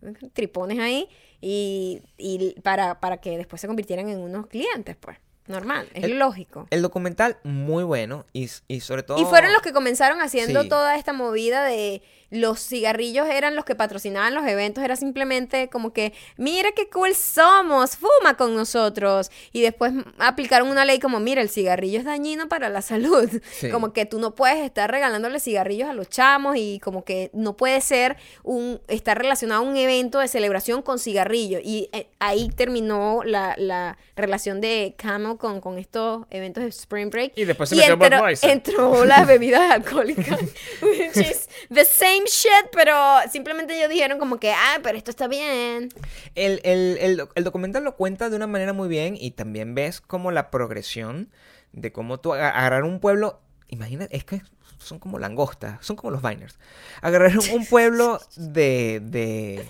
tripones 0.34 0.80
ahí 0.80 1.08
y, 1.46 2.02
y 2.18 2.56
para, 2.62 3.02
para 3.02 3.18
que 3.18 3.38
después 3.38 3.60
se 3.62 3.68
convirtieran 3.68 4.08
en 4.08 4.20
unos 4.20 4.48
clientes, 4.48 4.96
pues. 4.98 5.18
Normal, 5.46 5.90
es 5.94 6.06
El- 6.06 6.20
lógico. 6.20 6.68
El 6.70 6.82
documental 6.82 7.38
muy 7.44 7.84
bueno 7.84 8.26
y, 8.32 8.50
y 8.70 8.80
sobre 8.80 9.04
todo... 9.04 9.22
Y 9.22 9.26
fueron 9.26 9.52
los 9.52 9.62
que 9.62 9.74
comenzaron 9.74 10.22
haciendo 10.22 10.62
Sí. 10.62 10.70
toda 10.70 10.96
esta 10.96 11.12
movida 11.12 11.66
de 11.66 12.02
los 12.34 12.60
cigarrillos 12.60 13.28
eran 13.28 13.56
los 13.56 13.64
que 13.64 13.76
patrocinaban 13.76 14.34
los 14.34 14.46
eventos, 14.48 14.84
era 14.84 14.96
simplemente 14.96 15.70
como 15.70 15.94
que, 15.94 16.14
mira 16.36 16.72
qué 16.72 16.90
cool 16.90 17.14
somos, 17.14 17.96
fuma 17.96 18.36
con 18.36 18.56
nosotros. 18.56 19.30
Y 19.52 19.62
después 19.62 19.94
aplicaron 20.18 20.68
una 20.70 20.84
ley 20.84 21.00
como, 21.00 21.20
mira, 21.20 21.42
el 21.42 21.50
cigarrillo 21.50 22.00
es 22.00 22.06
dañino 22.06 22.50
para 22.50 22.70
la 22.70 22.82
salud. 22.94 23.30
Sí. 23.52 23.70
Como 23.70 23.94
que 23.94 24.06
tú 24.06 24.20
no 24.20 24.34
puedes 24.34 24.58
estar 24.58 24.90
regalándole 24.90 25.40
cigarrillos 25.40 25.90
a 25.90 25.94
los 25.94 26.10
chamos 26.10 26.56
y 26.58 26.80
como 26.80 27.04
que 27.04 27.30
no 27.34 27.56
puede 27.56 27.80
ser 27.82 28.18
un, 28.44 28.82
estar 28.88 29.18
relacionado 29.18 29.64
a 29.64 29.68
un 29.68 29.78
evento 29.78 30.20
de 30.20 30.28
celebración 30.28 30.82
con 30.82 30.98
cigarrillos. 30.98 31.62
Y 31.64 31.90
eh, 31.94 32.08
ahí 32.20 32.50
terminó 32.50 33.22
la, 33.24 33.54
la 33.58 33.98
relación 34.16 34.60
de 34.60 34.96
Camel 34.98 35.38
con, 35.38 35.62
con 35.62 35.78
estos 35.78 36.26
eventos 36.32 36.64
de 36.64 36.70
Spring 36.70 37.10
Break. 37.10 37.34
Y 37.36 37.46
después 37.46 37.70
se 37.70 37.76
Y 37.76 37.80
metió 37.80 37.94
entró, 37.94 38.28
entró 38.42 39.06
las 39.06 39.28
bebidas 39.34 39.72
alcohólicas, 39.72 40.40
which 40.82 41.18
is 41.18 41.48
the 41.72 41.86
same 41.86 42.23
shit, 42.26 42.70
pero 42.72 42.94
simplemente 43.32 43.76
ellos 43.78 43.90
dijeron 43.90 44.20
como 44.20 44.40
que, 44.40 44.52
ah, 44.52 44.80
pero 44.84 44.98
esto 44.98 45.12
está 45.12 45.28
bien. 45.28 45.90
El, 46.36 46.60
el- 46.64 46.98
el 47.00 47.28
el 47.36 47.44
documental 47.44 47.84
lo 47.84 47.96
cuenta 47.96 48.30
de 48.30 48.36
una 48.36 48.48
manera 48.48 48.74
muy 48.74 48.88
bien 48.90 49.16
y 49.20 49.32
también 49.32 49.76
ves 49.76 50.02
como 50.02 50.32
la 50.32 50.50
progresión 50.52 51.30
de 51.72 51.92
cómo 51.92 52.20
tú 52.20 52.34
aga- 52.34 52.50
agarrar 52.58 52.84
un 52.84 53.00
pueblo, 53.00 53.42
imagina, 53.68 54.08
es 54.12 54.24
que 54.24 54.42
son 54.78 55.00
como 55.00 55.18
langostas, 55.20 55.84
son 55.86 55.96
como 55.96 56.12
los 56.12 56.22
Viners. 56.22 56.60
Agarrar 57.02 57.32
un- 57.38 57.66
pueblo 57.66 58.20
de, 58.36 59.00
de, 59.04 59.66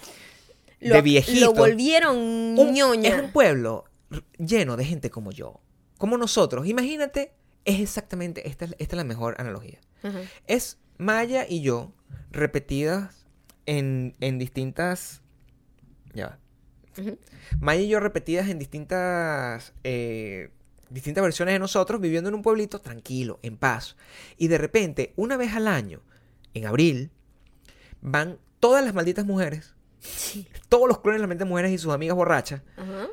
Lo, 0.79 0.95
de 0.95 1.01
viejitos. 1.01 1.39
lo 1.41 1.53
volvieron 1.53 2.17
Un- 2.17 2.73
ñoña. 2.73 3.09
Es 3.09 3.21
un 3.21 3.31
pueblo 3.31 3.85
lleno 4.37 4.75
de 4.75 4.85
gente 4.85 5.09
como 5.09 5.31
yo, 5.31 5.59
como 5.97 6.17
nosotros. 6.17 6.67
Imagínate, 6.67 7.33
es 7.65 7.79
exactamente, 7.79 8.47
esta, 8.49 8.65
es- 8.65 8.71
esta 8.79 8.95
es 8.95 8.97
la 8.97 9.03
mejor 9.03 9.35
analogía. 9.39 9.79
Es 10.47 10.77
Maya 10.97 11.45
y 11.47 11.61
yo 11.61 11.91
repetidas 12.31 13.25
en, 13.65 14.15
en 14.19 14.39
distintas... 14.39 15.21
Ya. 16.13 16.39
Maya 17.59 17.81
y 17.81 17.87
yo 17.87 17.99
repetidas 17.99 18.49
en 18.49 18.59
distintas, 18.59 19.73
eh, 19.83 20.51
distintas 20.89 21.23
versiones 21.23 21.53
de 21.53 21.59
nosotros, 21.59 21.99
viviendo 21.99 22.29
en 22.29 22.35
un 22.35 22.43
pueblito 22.43 22.79
tranquilo, 22.81 23.39
en 23.41 23.57
paz. 23.57 23.95
Y 24.37 24.47
de 24.47 24.57
repente, 24.57 25.13
una 25.15 25.37
vez 25.37 25.53
al 25.53 25.67
año, 25.67 26.01
en 26.53 26.67
abril, 26.67 27.11
van 28.01 28.37
todas 28.59 28.85
las 28.85 28.93
malditas 28.93 29.25
mujeres, 29.25 29.75
todos 30.69 30.87
los 30.87 30.99
clones 30.99 31.17
de 31.17 31.21
las 31.21 31.29
malditas 31.29 31.47
mujeres 31.47 31.71
y 31.71 31.77
sus 31.77 31.93
amigas 31.93 32.15
borrachas, 32.15 32.61
Ajá. 32.77 33.07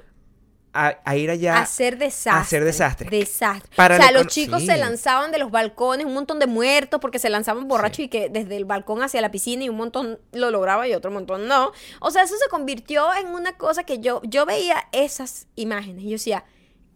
A, 0.73 0.99
a 1.05 1.16
ir 1.16 1.31
allá. 1.31 1.57
A 1.57 1.62
hacer 1.62 1.99
desastre. 1.99 2.31
a 2.33 2.41
hacer 2.41 2.64
desastre. 2.64 3.11
Desastre. 3.11 3.71
Para 3.77 3.97
o 3.97 3.99
sea, 3.99 4.12
los 4.12 4.27
chicos 4.29 4.61
sí. 4.61 4.66
se 4.66 4.77
lanzaban 4.77 5.33
de 5.33 5.39
los 5.39 5.51
balcones, 5.51 6.07
un 6.07 6.14
montón 6.14 6.39
de 6.39 6.47
muertos 6.47 7.01
porque 7.01 7.18
se 7.18 7.31
lanzaban 7.31 7.68
borrachos 7.68 8.01
y 8.01 8.09
que 8.09 8.29
desde 8.29 8.57
el 8.57 8.64
balcón 8.64 9.03
hacia 9.03 9.21
la 9.21 9.31
piscina 9.31 9.64
y 9.64 9.68
un 9.68 9.77
montón 9.77 10.18
lo 10.33 10.51
lograba 10.51 10.87
y 10.87 10.95
otro 10.95 11.11
montón 11.11 11.49
no. 11.49 11.73
O 12.01 12.11
sea, 12.11 12.23
eso 12.23 12.37
se 12.37 12.49
convirtió 12.49 13.07
en 13.14 13.29
una 13.29 13.57
cosa 13.57 13.85
que 13.85 13.99
yo, 13.99 14.21
yo 14.25 14.47
veía 14.47 14.89
esas 14.93 15.47
imágenes 15.57 16.05
y 16.05 16.07
yo 16.07 16.12
decía, 16.12 16.45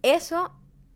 eso, 0.03 0.53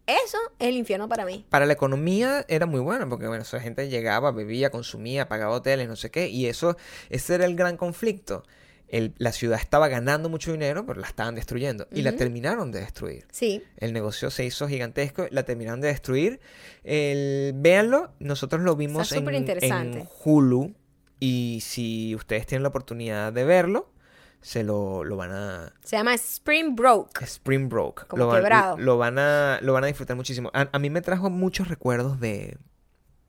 eso 0.06 0.38
es 0.58 0.68
el 0.68 0.76
infierno 0.76 1.08
para 1.08 1.24
mí. 1.24 1.46
Para 1.48 1.66
la 1.66 1.72
economía 1.72 2.44
era 2.48 2.66
muy 2.66 2.80
bueno, 2.80 3.08
porque 3.08 3.26
bueno, 3.26 3.42
esa 3.42 3.60
gente 3.60 3.88
llegaba, 3.88 4.30
bebía, 4.32 4.70
consumía, 4.70 5.28
pagaba 5.28 5.56
hoteles, 5.56 5.88
no 5.88 5.96
sé 5.96 6.10
qué, 6.10 6.28
y 6.28 6.46
eso, 6.46 6.76
ese 7.10 7.34
era 7.34 7.46
el 7.46 7.56
gran 7.56 7.76
conflicto. 7.76 8.44
El- 8.88 9.14
la 9.18 9.32
ciudad 9.32 9.58
estaba 9.60 9.88
ganando 9.88 10.28
mucho 10.28 10.50
dinero, 10.52 10.86
pero 10.86 11.00
la 11.00 11.06
estaban 11.06 11.34
destruyendo, 11.34 11.86
y 11.92 12.02
la 12.02 12.12
terminaron 12.16 12.72
de 12.72 12.80
destruir. 12.80 13.26
Sí. 13.30 13.62
El 13.76 13.92
negocio 13.92 14.30
se 14.30 14.44
hizo 14.44 14.66
gigantesco, 14.68 15.26
la 15.30 15.42
terminaron 15.44 15.80
de 15.80 15.88
destruir. 15.88 16.40
El, 16.84 17.52
véanlo, 17.56 18.12
nosotros 18.18 18.62
lo 18.62 18.76
vimos 18.76 19.12
Está 19.12 19.16
en, 19.64 19.94
en 19.94 20.08
Hulu, 20.24 20.74
y 21.20 21.60
si 21.62 22.14
ustedes 22.14 22.46
tienen 22.46 22.62
la 22.62 22.70
oportunidad 22.70 23.32
de 23.32 23.44
verlo, 23.44 23.92
se 24.40 24.62
lo, 24.62 25.02
lo 25.04 25.16
van 25.16 25.32
a... 25.32 25.74
Se 25.82 25.96
llama 25.96 26.14
Spring 26.14 26.76
Broke. 26.76 27.24
Spring 27.24 27.68
Broke. 27.68 28.06
Como 28.06 28.22
lo, 28.22 28.28
van- 28.28 28.36
quebrado. 28.40 28.78
lo 28.78 28.96
van 28.96 29.18
a, 29.18 29.58
lo 29.62 29.72
van 29.72 29.82
a 29.84 29.88
disfrutar 29.88 30.16
muchísimo. 30.16 30.50
A, 30.54 30.68
a 30.72 30.78
mí 30.78 30.90
me 30.90 31.00
trajo 31.02 31.28
muchos 31.28 31.66
recuerdos 31.68 32.20
de, 32.20 32.56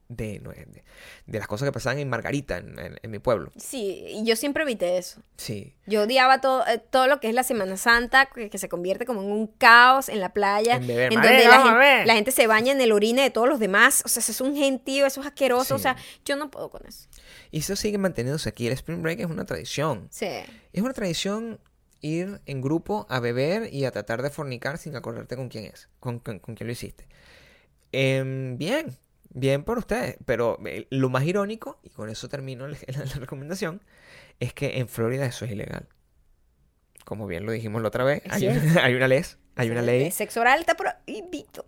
de, 0.10 0.40
de, 0.40 0.84
de 1.28 1.38
las 1.40 1.48
cosas 1.48 1.68
que 1.68 1.72
pasaban 1.72 2.00
en 2.00 2.10
Margarita, 2.10 2.58
en, 2.58 2.78
en- 2.80 3.00
en 3.02 3.12
mi 3.12 3.20
pueblo. 3.20 3.52
Sí, 3.58 4.04
y 4.08 4.26
yo 4.26 4.36
siempre 4.36 4.64
evité 4.64 4.98
eso. 4.98 5.22
Sí. 5.38 5.76
Yo 5.86 6.02
odiaba 6.04 6.42
todo, 6.42 6.66
eh, 6.68 6.80
todo 6.80 7.08
lo 7.08 7.20
que 7.20 7.30
es 7.30 7.36
la 7.36 7.44
Semana 7.44 7.78
Santa, 7.78 8.26
que, 8.26 8.50
que 8.50 8.58
se 8.58 8.68
convierte 8.70 9.06
como 9.06 9.22
en 9.22 9.32
un 9.32 9.46
caos 9.48 10.10
en 10.10 10.20
la 10.20 10.34
playa, 10.34 10.78
En 10.78 10.88
beber. 10.88 11.14
en 11.14 11.22
donde 11.22 11.44
la, 11.44 11.50
vamos 11.50 11.68
a 11.68 11.72
gen- 11.72 11.80
ver. 11.80 12.08
la 12.08 12.16
gente 12.16 12.32
se 12.32 12.48
baña 12.48 12.72
en 12.72 12.82
el 12.82 12.92
orine 12.92 13.22
de 13.22 13.30
todos 13.30 13.48
los 13.48 13.60
demás. 13.60 14.02
O 14.04 14.10
sea, 14.10 14.20
eso 14.22 14.32
es 14.32 14.42
un 14.42 14.56
gentío, 14.56 15.06
eso 15.06 15.22
es 15.22 15.28
asqueroso. 15.28 15.76
O 15.76 15.78
Sí. 15.78 15.84
sea, 15.84 15.96
yo 16.26 16.36
no 16.36 16.50
puedo 16.52 16.70
con 16.72 16.86
eso. 16.88 17.08
Y 17.52 17.60
eso 17.60 17.76
sigue 17.76 17.98
manteniéndose 18.00 18.50
aquí. 18.50 18.66
El 18.68 18.74
Spring 18.74 19.04
Break 19.04 19.20
es 19.20 19.28
una 19.28 19.46
tradición. 19.46 20.08
Sí. 20.12 20.28
Es 20.74 20.82
una 20.82 20.94
tradición 20.94 21.60
ir 22.02 22.42
en 22.48 22.62
grupo 22.62 23.06
a 23.10 23.20
beber 23.20 23.72
y 23.74 23.86
a 23.86 23.92
tratar 23.92 24.22
de 24.24 24.32
fornicar 24.32 24.80
sin 24.80 24.96
acordarte 24.96 25.36
con 25.36 25.50
quién 25.50 25.66
es, 25.66 25.88
con, 26.00 26.18
con, 26.20 26.40
con 26.40 26.56
quién 26.56 26.66
lo 26.66 26.72
hiciste. 26.74 27.08
Em, 27.92 28.58
bien, 28.58 28.98
bien 29.30 29.64
por 29.64 29.78
ustedes. 29.78 30.18
Pero 30.26 30.58
eh, 30.66 30.88
lo 30.90 31.10
más 31.10 31.24
irónico, 31.24 31.80
y 31.84 31.90
con 31.90 32.10
eso 32.10 32.28
termino 32.30 32.68
la, 32.68 32.78
la- 32.88 33.06
la 33.06 33.14
recomendación, 33.16 33.82
es 34.40 34.54
que 34.54 34.80
en 34.80 34.88
Florida 34.88 35.26
eso 35.26 35.46
es 35.46 35.52
ilegal. 35.52 35.88
Como 37.06 37.26
bien 37.28 37.46
lo 37.46 37.52
dijimos 37.52 37.82
la 37.82 37.88
otra 37.88 38.04
vez, 38.04 38.22
hay, 38.30 38.48
Así 38.48 38.48
una- 38.48 38.84
hay 38.84 38.96
una 38.96 39.08
ley. 39.08 39.24
Hay 39.56 39.70
una 39.72 39.82
ley. 39.82 40.06
El 40.06 40.12
sexo 40.14 40.40
oral 40.40 40.62
está 40.62 40.76
prohibido. 40.76 41.66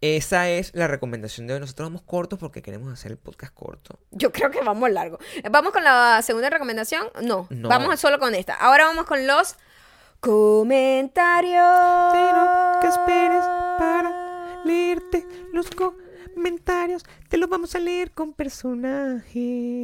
Esa 0.00 0.48
es 0.50 0.74
la 0.74 0.88
recomendación 0.88 1.46
de 1.46 1.54
hoy. 1.54 1.60
Nosotros 1.60 1.86
vamos 1.88 2.02
cortos 2.02 2.36
porque 2.40 2.62
queremos 2.62 2.92
hacer 2.92 3.12
el 3.12 3.18
podcast 3.18 3.54
corto. 3.54 4.00
Yo 4.10 4.32
creo 4.32 4.50
que 4.50 4.60
vamos 4.60 4.90
largo. 4.90 5.18
¿Vamos 5.48 5.72
con 5.72 5.84
la 5.84 6.20
segunda 6.22 6.50
recomendación? 6.50 7.06
No. 7.22 7.46
No. 7.50 7.68
Vamos 7.68 8.00
solo 8.00 8.18
con 8.18 8.34
esta. 8.34 8.54
Ahora 8.54 8.86
vamos 8.86 9.04
con 9.06 9.24
los 9.28 9.54
comentarios. 10.18 11.62
Pero 12.12 12.80
que 12.80 12.88
esperes 12.88 13.44
para 13.78 14.62
leerte 14.64 15.24
los 15.52 15.70
comentarios. 15.70 16.01
Te 17.28 17.36
los 17.36 17.48
vamos 17.48 17.74
a 17.74 17.78
leer 17.78 18.12
con 18.12 18.32
personajes. 18.32 19.24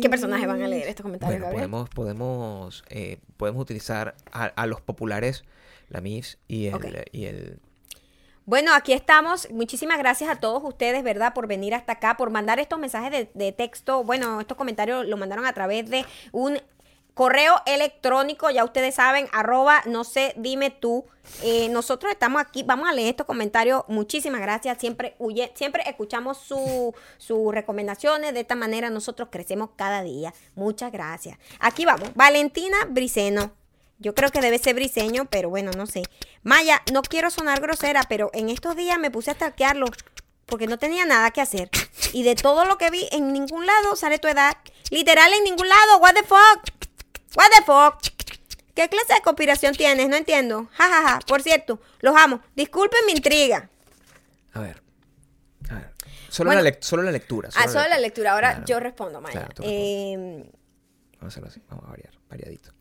¿Qué 0.02 0.08
personajes 0.10 0.46
van 0.46 0.62
a 0.62 0.68
leer 0.68 0.88
estos 0.88 1.02
comentarios, 1.04 1.40
Bueno, 1.40 1.54
podemos, 1.54 1.90
podemos, 1.90 2.84
eh, 2.90 3.18
podemos 3.36 3.62
utilizar 3.62 4.14
a, 4.32 4.44
a 4.44 4.66
los 4.66 4.80
populares, 4.80 5.44
la 5.88 6.00
MIFS 6.00 6.38
y 6.48 6.66
el, 6.66 7.04
y 7.12 7.24
el 7.26 7.60
Bueno, 8.44 8.74
aquí 8.74 8.92
estamos. 8.92 9.50
Muchísimas 9.50 9.98
gracias 9.98 10.30
a 10.30 10.36
todos 10.36 10.62
ustedes, 10.64 11.02
¿verdad? 11.02 11.34
Por 11.34 11.46
venir 11.46 11.74
hasta 11.74 11.92
acá, 11.92 12.16
por 12.16 12.30
mandar 12.30 12.58
estos 12.58 12.78
mensajes 12.78 13.10
de, 13.10 13.30
de 13.32 13.52
texto. 13.52 14.04
Bueno, 14.04 14.40
estos 14.40 14.56
comentarios 14.56 15.06
lo 15.06 15.16
mandaron 15.16 15.46
a 15.46 15.52
través 15.52 15.88
de 15.88 16.04
un 16.32 16.58
correo 17.18 17.60
electrónico, 17.66 18.48
ya 18.48 18.62
ustedes 18.62 18.94
saben, 18.94 19.28
arroba, 19.32 19.82
no 19.86 20.04
sé, 20.04 20.34
dime 20.36 20.70
tú. 20.70 21.04
Eh, 21.42 21.68
nosotros 21.68 22.12
estamos 22.12 22.40
aquí, 22.40 22.62
vamos 22.62 22.88
a 22.88 22.92
leer 22.92 23.08
estos 23.08 23.26
comentarios. 23.26 23.82
Muchísimas 23.88 24.40
gracias. 24.40 24.78
Siempre, 24.78 25.16
huye- 25.18 25.50
siempre 25.56 25.82
escuchamos 25.88 26.38
su- 26.38 26.94
sus 27.16 27.52
recomendaciones. 27.52 28.34
De 28.34 28.40
esta 28.40 28.54
manera 28.54 28.88
nosotros 28.88 29.30
crecemos 29.32 29.70
cada 29.74 30.04
día. 30.04 30.32
Muchas 30.54 30.92
gracias. 30.92 31.36
Aquí 31.58 31.84
vamos. 31.84 32.08
Valentina 32.14 32.76
Briceno. 32.88 33.50
Yo 33.98 34.14
creo 34.14 34.30
que 34.30 34.40
debe 34.40 34.60
ser 34.60 34.76
briseño, 34.76 35.24
pero 35.24 35.50
bueno, 35.50 35.72
no 35.76 35.86
sé. 35.86 36.04
Maya, 36.44 36.82
no 36.92 37.02
quiero 37.02 37.30
sonar 37.30 37.60
grosera, 37.60 38.04
pero 38.08 38.30
en 38.32 38.48
estos 38.48 38.76
días 38.76 38.96
me 38.96 39.10
puse 39.10 39.32
a 39.32 39.34
stalkearlo 39.34 39.86
porque 40.46 40.68
no 40.68 40.78
tenía 40.78 41.04
nada 41.04 41.32
que 41.32 41.40
hacer. 41.40 41.68
Y 42.12 42.22
de 42.22 42.36
todo 42.36 42.64
lo 42.64 42.78
que 42.78 42.90
vi, 42.90 43.08
en 43.10 43.32
ningún 43.32 43.66
lado 43.66 43.96
sale 43.96 44.20
tu 44.20 44.28
edad. 44.28 44.56
Literal, 44.90 45.32
en 45.32 45.42
ningún 45.42 45.68
lado. 45.68 45.98
What 45.98 46.14
the 46.14 46.22
fuck? 46.22 46.87
What 47.36 47.46
the 47.56 47.64
fuck? 47.64 48.00
¿Qué 48.74 48.88
clase 48.88 49.14
de 49.14 49.20
conspiración 49.22 49.74
tienes? 49.74 50.08
No 50.08 50.16
entiendo. 50.16 50.68
Ja, 50.72 50.88
ja, 50.88 51.02
ja. 51.08 51.18
Por 51.26 51.42
cierto, 51.42 51.80
los 52.00 52.16
amo. 52.16 52.40
Disculpen 52.54 53.00
mi 53.06 53.12
intriga. 53.12 53.68
A 54.52 54.60
ver. 54.60 54.82
A 55.70 55.74
ver. 55.74 55.92
Solo, 56.28 56.48
Bueno. 56.50 56.62
la, 56.62 56.70
lec- 56.70 56.82
solo 56.82 57.02
la 57.02 57.10
lectura. 57.10 57.48
Ah, 57.56 57.66
solo 57.68 57.88
la 57.88 57.98
lectura. 57.98 58.32
Ahora 58.34 58.50
Claro. 58.52 58.66
yo 58.66 58.80
respondo, 58.80 59.20
Maya. 59.20 59.46
Claro. 59.46 59.54
Eh, 59.64 60.16
Vamos 61.18 61.22
a 61.22 61.26
hacerlo 61.26 61.48
así. 61.48 61.60
Vamos 61.68 61.84
a 61.86 61.90
variar. 61.90 62.12
Variadito. 62.28 62.72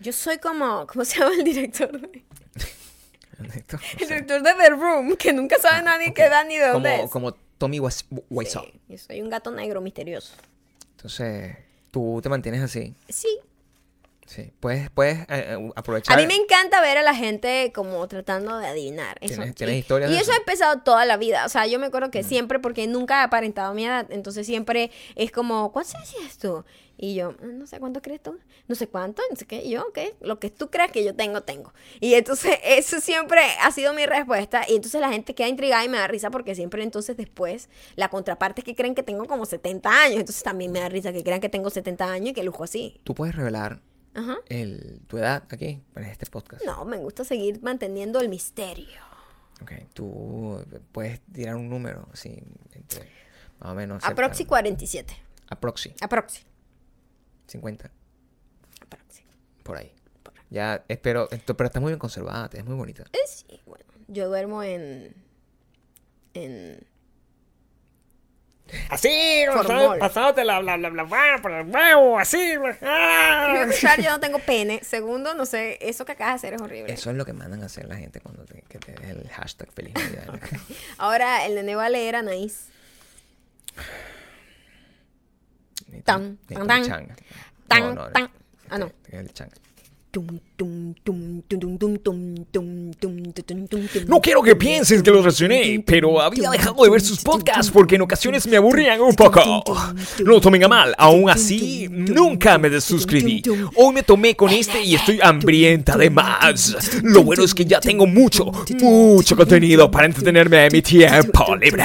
yo 0.00 0.12
soy 0.12 0.38
como. 0.38 0.86
¿Cómo 0.86 1.04
se 1.04 1.18
llama 1.18 1.32
el 1.34 1.44
director? 1.44 1.98
de- 1.98 2.24
Esto, 3.56 3.78
no 3.78 3.82
El 3.98 4.08
director 4.08 4.42
de 4.42 4.52
The 4.54 4.70
Room, 4.70 5.16
que 5.16 5.32
nunca 5.32 5.58
sabe 5.58 5.82
nadie 5.82 6.08
Ok. 6.10 6.16
qué 6.16 6.24
edad 6.24 6.44
ni 6.46 6.58
de 6.58 6.68
dónde 6.68 6.90
como, 6.90 7.04
es. 7.04 7.10
como 7.10 7.32
Tommy 7.56 7.78
Wis- 7.78 8.04
Wiseau. 8.28 8.64
Sí, 8.66 8.80
yo 8.88 8.98
soy 8.98 9.22
un 9.22 9.30
gato 9.30 9.50
negro 9.50 9.80
misterioso. 9.80 10.34
Entonces, 10.90 11.56
tú 11.90 12.20
te 12.22 12.28
mantienes 12.28 12.62
así. 12.62 12.94
Sí. 13.08 13.38
Sí. 14.30 14.52
Puedes, 14.60 14.90
puedes 14.90 15.18
eh, 15.22 15.26
eh, 15.28 15.70
aprovechar. 15.74 16.16
A 16.16 16.20
mí 16.22 16.24
me 16.28 16.36
encanta 16.36 16.80
ver 16.80 16.98
a 16.98 17.02
la 17.02 17.16
gente 17.16 17.72
como 17.74 18.06
tratando 18.06 18.58
de 18.58 18.68
adivinar. 18.68 19.18
Eso. 19.20 19.34
¿Tienes- 19.34 19.50
y, 19.50 19.54
tienes 19.54 19.76
historias 19.78 20.08
y 20.08 20.14
de 20.14 20.20
eso 20.20 20.30
eso? 20.30 20.34
ha 20.34 20.36
empezado 20.36 20.82
toda 20.82 21.04
la 21.04 21.16
vida. 21.16 21.44
O 21.44 21.48
sea, 21.48 21.66
yo 21.66 21.80
me 21.80 21.86
acuerdo 21.86 22.12
que 22.12 22.22
siempre, 22.22 22.60
porque 22.60 22.86
nunca 22.86 23.20
he 23.20 23.24
aparentado 23.24 23.74
mi 23.74 23.86
edad, 23.86 24.06
entonces 24.10 24.46
siempre 24.46 24.92
es 25.16 25.32
como, 25.32 25.72
¿cuánto 25.72 25.98
es 26.24 26.38
tú? 26.38 26.64
Y 26.96 27.16
yo, 27.16 27.34
"Ah, 27.42 27.46
no 27.46 27.66
sé 27.66 27.80
cuánto 27.80 28.02
crees 28.02 28.22
tú, 28.22 28.38
no 28.68 28.74
sé 28.76 28.86
cuánto, 28.86 29.20
no 29.30 29.34
sé 29.34 29.46
qué, 29.46 29.64
y 29.64 29.70
yo, 29.70 29.90
¿qué? 29.92 30.14
Lo 30.20 30.38
que 30.38 30.50
tú 30.50 30.70
creas 30.70 30.92
que 30.92 31.02
yo 31.02 31.16
tengo, 31.16 31.40
tengo. 31.40 31.72
Y 31.98 32.14
entonces 32.14 32.56
eso 32.64 33.00
siempre 33.00 33.40
ha 33.62 33.72
sido 33.72 33.92
mi 33.94 34.06
respuesta. 34.06 34.64
Y 34.68 34.76
entonces 34.76 35.00
la 35.00 35.08
gente 35.08 35.34
queda 35.34 35.48
intrigada 35.48 35.84
y 35.84 35.88
me 35.88 35.98
da 35.98 36.06
risa 36.06 36.30
porque 36.30 36.54
siempre 36.54 36.84
entonces 36.84 37.16
después 37.16 37.68
la 37.96 38.10
contraparte 38.10 38.60
es 38.60 38.64
que 38.64 38.76
creen 38.76 38.94
que 38.94 39.02
tengo 39.02 39.24
como 39.24 39.44
70 39.44 39.90
años. 39.90 40.20
Entonces 40.20 40.44
también 40.44 40.70
me 40.70 40.78
da 40.78 40.88
risa 40.88 41.12
que 41.12 41.24
crean 41.24 41.40
que 41.40 41.48
tengo 41.48 41.68
70 41.70 42.04
años 42.04 42.30
y 42.30 42.32
que 42.34 42.44
lujo 42.44 42.62
así. 42.62 43.00
Tú 43.02 43.14
puedes 43.14 43.34
revelar 43.34 43.80
Ajá. 44.14 44.38
el, 44.48 45.00
tu 45.06 45.18
edad 45.18 45.44
aquí, 45.50 45.82
en 45.94 46.04
este 46.04 46.26
podcast. 46.26 46.64
No, 46.64 46.84
me 46.84 46.96
gusta 46.98 47.24
seguir 47.24 47.62
manteniendo 47.62 48.20
el 48.20 48.28
misterio. 48.28 49.00
Ok, 49.62 49.72
tú 49.92 50.64
puedes 50.92 51.20
tirar 51.32 51.54
un 51.56 51.68
número, 51.68 52.08
así, 52.12 52.42
entre, 52.72 53.08
más 53.58 53.70
o 53.70 53.74
menos. 53.74 54.04
Aproxi 54.04 54.38
cercano. 54.38 54.48
47. 54.48 55.16
Aproxi, 55.48 55.94
Aproxi. 56.00 56.42
50, 57.46 57.90
Aproxi. 58.82 59.24
por 59.62 59.76
ahí. 59.76 59.92
Ya, 60.50 60.84
espero, 60.88 61.28
esto, 61.30 61.56
pero 61.56 61.68
está 61.68 61.78
muy 61.78 61.90
bien 61.90 61.98
conservada, 61.98 62.50
es 62.52 62.64
muy 62.64 62.74
bonita. 62.74 63.04
Eh, 63.12 63.18
sí, 63.26 63.60
bueno. 63.66 63.84
Yo 64.08 64.28
duermo 64.28 64.62
en. 64.64 65.14
En. 66.34 66.84
Así, 68.88 69.44
pasándote 69.98 70.44
la, 70.44 70.62
la, 70.62 70.76
la, 70.76 70.90
la 70.90 71.04
mano 71.04 71.42
por 71.42 71.52
el 71.52 71.66
huevo, 71.66 72.18
así. 72.18 72.54
ah. 72.82 73.46
Primero 73.50 73.70
que 73.72 73.82
nada, 73.82 73.96
yo 74.02 74.10
no 74.10 74.20
tengo 74.20 74.38
pene. 74.40 74.80
Segundo, 74.84 75.34
no 75.34 75.46
sé, 75.46 75.78
eso 75.80 76.04
que 76.04 76.12
acabas 76.12 76.34
de 76.40 76.48
hacer 76.48 76.54
es 76.54 76.62
horrible. 76.62 76.92
Eso 76.92 77.10
es 77.10 77.16
lo 77.16 77.24
que 77.24 77.32
mandan 77.32 77.62
a 77.62 77.66
hacer 77.66 77.86
la 77.86 77.96
gente 77.96 78.20
cuando 78.20 78.44
te, 78.44 78.62
que 78.68 78.78
te 78.78 78.92
el 79.10 79.28
hashtag 79.30 79.70
feliz 79.72 79.94
Navidad. 79.94 80.40
Ahora 80.98 81.44
el 81.46 81.54
nene 81.54 81.74
va 81.74 81.86
a 81.86 81.88
leer 81.90 82.16
Anaís. 82.16 82.68
Ni 85.88 86.02
Tan, 86.02 86.36
tan, 86.46 86.56
tan 86.58 86.66
tan. 86.68 86.84
changa. 86.84 87.16
Tan, 87.68 87.82
No, 87.82 87.94
no, 87.94 88.10
tan. 88.10 88.30
Ah, 88.68 88.78
no. 88.78 88.92
el 89.10 89.32
changa. 89.32 89.54
No 94.06 94.20
quiero 94.20 94.42
que 94.42 94.56
pienses 94.56 95.02
que 95.02 95.10
lo 95.10 95.22
reaccioné, 95.22 95.82
pero 95.86 96.20
había 96.20 96.50
dejado 96.50 96.82
de 96.82 96.90
ver 96.90 97.00
sus 97.00 97.22
podcasts 97.22 97.70
porque 97.70 97.94
en 97.94 98.02
ocasiones 98.02 98.46
me 98.48 98.56
aburrían 98.56 99.00
un 99.00 99.14
poco. 99.14 99.62
No 100.24 100.32
lo 100.32 100.40
tomen 100.40 100.64
a 100.64 100.68
mal, 100.68 100.94
aún 100.98 101.30
así, 101.30 101.88
nunca 101.88 102.58
me 102.58 102.68
desuscribí. 102.70 103.42
Hoy 103.76 103.94
me 103.94 104.02
tomé 104.02 104.34
con 104.34 104.50
este 104.50 104.82
y 104.82 104.96
estoy 104.96 105.20
hambrienta 105.22 105.96
de 105.96 106.10
más. 106.10 107.00
Lo 107.02 107.22
bueno 107.22 107.44
es 107.44 107.54
que 107.54 107.64
ya 107.64 107.78
tengo 107.80 108.06
mucho, 108.06 108.50
mucho 108.80 109.36
contenido 109.36 109.90
para 109.90 110.06
entretenerme 110.06 110.66
en 110.66 110.72
mi 110.72 110.82
tiempo 110.82 111.54
libre. 111.56 111.84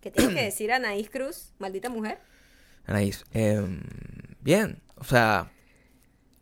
¿Qué 0.00 0.10
tienes 0.10 0.34
que 0.34 0.42
decir 0.42 0.72
Anaís 0.72 1.10
Cruz, 1.10 1.52
maldita 1.58 1.90
mujer? 1.90 2.18
Anaís, 2.86 3.24
em, 3.34 3.80
bien, 4.40 4.78
o 4.96 5.04
sea, 5.04 5.50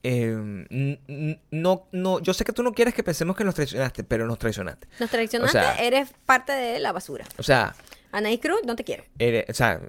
n- 0.02 1.40
no, 1.50 1.86
no, 1.92 2.20
yo 2.20 2.34
sé 2.34 2.44
que 2.44 2.52
tú 2.52 2.62
no 2.62 2.72
quieres 2.72 2.94
que 2.94 3.02
pensemos 3.02 3.36
que 3.36 3.44
nos 3.44 3.54
traicionaste, 3.54 4.04
pero 4.04 4.26
nos 4.26 4.38
traicionaste. 4.38 4.86
Nos 5.00 5.10
traicionaste, 5.10 5.58
O 5.58 5.60
sea- 5.60 5.74
eres 5.76 6.10
parte 6.26 6.52
de 6.52 6.78
la 6.80 6.92
basura. 6.92 7.24
O 7.38 7.42
sea, 7.42 7.74
Anaís 8.12 8.40
Cruz, 8.40 8.60
no 8.64 8.76
te 8.76 8.84
quiero. 8.84 9.04
eres- 9.18 9.46
o 9.48 9.54
sea, 9.54 9.80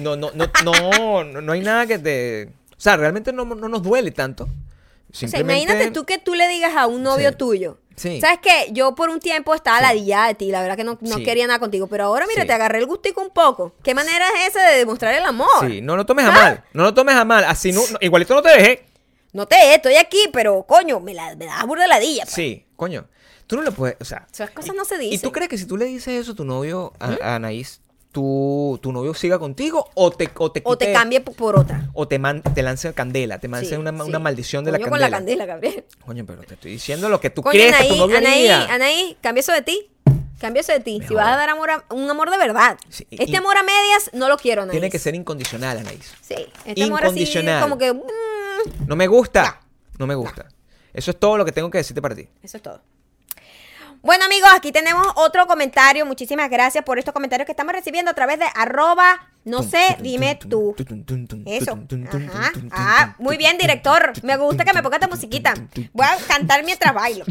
no, 0.00 0.16
no, 0.16 0.30
no, 0.34 0.46
no, 0.64 1.24
no, 1.24 1.40
no 1.40 1.52
hay 1.52 1.60
nada 1.60 1.86
que 1.86 1.98
te, 1.98 2.44
o 2.76 2.80
sea, 2.80 2.96
realmente 2.96 3.32
no, 3.32 3.44
no 3.44 3.68
nos 3.68 3.82
duele 3.82 4.10
tanto. 4.10 4.44
O 4.44 5.14
sea, 5.14 5.40
imagínate 5.40 5.90
tú 5.90 6.04
que 6.04 6.18
tú 6.18 6.34
le 6.34 6.48
digas 6.48 6.74
a 6.76 6.86
un 6.86 7.02
novio 7.02 7.30
Sí. 7.30 7.36
tuyo. 7.36 7.78
Sí. 7.96 8.20
¿Sabes 8.20 8.38
qué? 8.42 8.68
Yo 8.72 8.94
por 8.94 9.10
un 9.10 9.20
tiempo 9.20 9.54
estaba 9.54 9.78
Sí. 9.78 9.82
ladillada 9.84 10.28
de 10.28 10.34
ti, 10.34 10.50
la 10.50 10.60
verdad 10.62 10.76
que 10.76 10.84
no, 10.84 10.98
no 11.00 11.16
Sí. 11.18 11.22
quería 11.24 11.46
nada 11.46 11.58
contigo, 11.58 11.86
pero 11.86 12.04
ahora 12.04 12.26
mira, 12.26 12.44
te 12.46 12.52
agarré 12.52 12.78
el 12.78 12.86
gustico 12.86 13.20
un 13.20 13.30
poco. 13.30 13.74
¿Qué 13.82 13.94
manera 13.94 14.26
es 14.40 14.48
esa 14.54 14.66
de 14.68 14.78
demostrar 14.78 15.14
el 15.14 15.24
amor? 15.24 15.48
Sí, 15.60 15.80
no 15.82 15.96
lo 15.96 16.06
tomes 16.06 16.24
a 16.26 16.30
mal, 16.30 16.64
no 16.72 16.82
lo 16.84 16.94
tomes 16.94 17.14
a 17.14 17.24
mal, 17.24 17.44
así 17.44 17.70
no, 17.72 17.80
no- 17.90 17.98
igualito 18.00 18.34
no 18.34 18.42
te 18.42 18.48
dejé. 18.50 18.86
No 19.32 19.46
te 19.46 19.74
estoy 19.74 19.96
aquí, 19.96 20.28
pero 20.32 20.62
coño, 20.64 21.00
me, 21.00 21.14
la, 21.14 21.34
me 21.36 21.46
da 21.46 21.62
burda 21.64 21.86
ladilla. 21.86 22.24
pues. 22.24 22.34
Sí, 22.34 22.66
coño. 22.76 23.06
Tú 23.46 23.56
no 23.56 23.62
le 23.62 23.70
puedes, 23.72 23.96
o 24.00 24.04
sea. 24.04 24.26
Esas 24.32 24.50
cosas 24.50 24.74
y- 24.74 24.78
no 24.78 24.84
se 24.86 24.94
¿Y 24.94 24.98
tú 24.98 25.10
dicen. 25.10 25.30
crees 25.30 25.48
que 25.50 25.58
si 25.58 25.66
tú 25.66 25.76
le 25.76 25.84
dices 25.84 26.14
eso 26.20 26.32
a 26.32 26.34
tu 26.34 26.44
novio, 26.46 26.94
a, 26.98 27.16
a 27.22 27.34
Anaís, 27.34 27.81
tu, 28.12 28.78
tu 28.82 28.92
novio 28.92 29.14
siga 29.14 29.38
contigo 29.38 29.88
o 29.94 30.10
te, 30.10 30.30
o 30.38 30.52
te, 30.52 30.60
O 30.64 30.76
te 30.78 30.92
cambie 30.92 31.20
por 31.20 31.58
otra. 31.58 31.88
O 31.94 32.06
te, 32.06 32.18
man- 32.18 32.42
te 32.42 32.62
lance 32.62 32.92
candela, 32.92 33.38
te 33.40 33.48
lance 33.48 33.70
Sí, 33.70 33.74
una, 33.74 33.90
sí. 33.90 34.08
una 34.08 34.18
maldición 34.18 34.64
de 34.64 34.70
Coño 34.70 34.78
la 34.78 34.84
con 34.84 34.90
candela. 34.98 35.08
la 35.10 35.16
candela, 35.16 35.46
Gabriel. 35.46 35.84
Coño, 36.04 36.24
pero 36.26 36.42
te 36.42 36.54
estoy 36.54 36.72
diciendo 36.72 37.08
lo 37.08 37.20
que 37.20 37.30
tú 37.30 37.42
Coño, 37.42 37.52
crees 37.54 37.72
que 37.74 37.78
tu 37.84 37.84
Anaí, 37.94 37.98
novio 37.98 38.18
Anaí, 38.18 38.48
haría. 38.48 38.74
Anaí, 38.74 39.16
cambia 39.20 39.40
eso 39.40 39.52
de 39.52 39.62
ti. 39.62 39.88
Cambia 40.38 40.60
eso 40.60 40.72
de 40.72 40.80
ti. 40.80 41.00
Si 41.06 41.14
vas 41.14 41.28
a 41.28 41.36
dar 41.36 41.48
amor 41.50 41.70
a, 41.70 41.84
un 41.90 42.10
amor 42.10 42.30
de 42.30 42.36
verdad. 42.36 42.76
Sí, 42.88 43.06
y- 43.10 43.22
este 43.22 43.36
amor 43.36 43.56
a 43.56 43.62
medias 43.62 44.10
no 44.12 44.28
lo 44.28 44.36
quiero, 44.36 44.62
Anaís. 44.62 44.72
Tiene 44.72 44.90
que 44.90 44.98
ser 44.98 45.14
incondicional, 45.14 45.78
Anaís. 45.78 46.12
Sí, 46.20 46.34
este 46.66 46.82
amor 46.84 46.98
así 47.00 47.06
incondicional. 47.10 47.62
como 47.62 47.78
que... 47.78 47.92
mm, 47.92 48.00
No 48.86 48.96
me 48.96 49.06
gusta. 49.06 49.60
No 49.98 50.06
me 50.06 50.14
gusta. 50.14 50.48
Eso 50.92 51.10
es 51.12 51.18
todo 51.18 51.38
lo 51.38 51.44
que 51.44 51.52
tengo 51.52 51.70
que 51.70 51.78
decirte 51.78 52.02
para 52.02 52.14
ti. 52.14 52.28
Eso 52.42 52.56
es 52.58 52.62
todo. 52.62 52.82
Bueno 54.02 54.24
amigos, 54.24 54.50
aquí 54.52 54.72
tenemos 54.72 55.06
otro 55.14 55.46
comentario. 55.46 56.04
Muchísimas 56.04 56.50
gracias 56.50 56.82
por 56.82 56.98
estos 56.98 57.14
comentarios 57.14 57.46
que 57.46 57.52
estamos 57.52 57.72
recibiendo 57.72 58.10
a 58.10 58.14
través 58.14 58.36
de 58.40 58.46
arroba, 58.56 59.30
no 59.44 59.62
sé, 59.62 59.96
dime 60.00 60.36
tú. 60.36 60.74
Eso. 61.46 61.78
Ajá. 62.30 62.52
Ah, 62.70 63.16
muy 63.18 63.36
bien, 63.36 63.58
director. 63.58 64.12
Me 64.22 64.36
gusta 64.36 64.64
que 64.64 64.72
me 64.72 64.82
ponga 64.82 64.96
esta 64.96 65.08
musiquita. 65.08 65.54
Voy 65.92 66.06
a 66.06 66.16
cantar 66.26 66.64
mientras 66.64 66.94
bailo. 66.94 67.24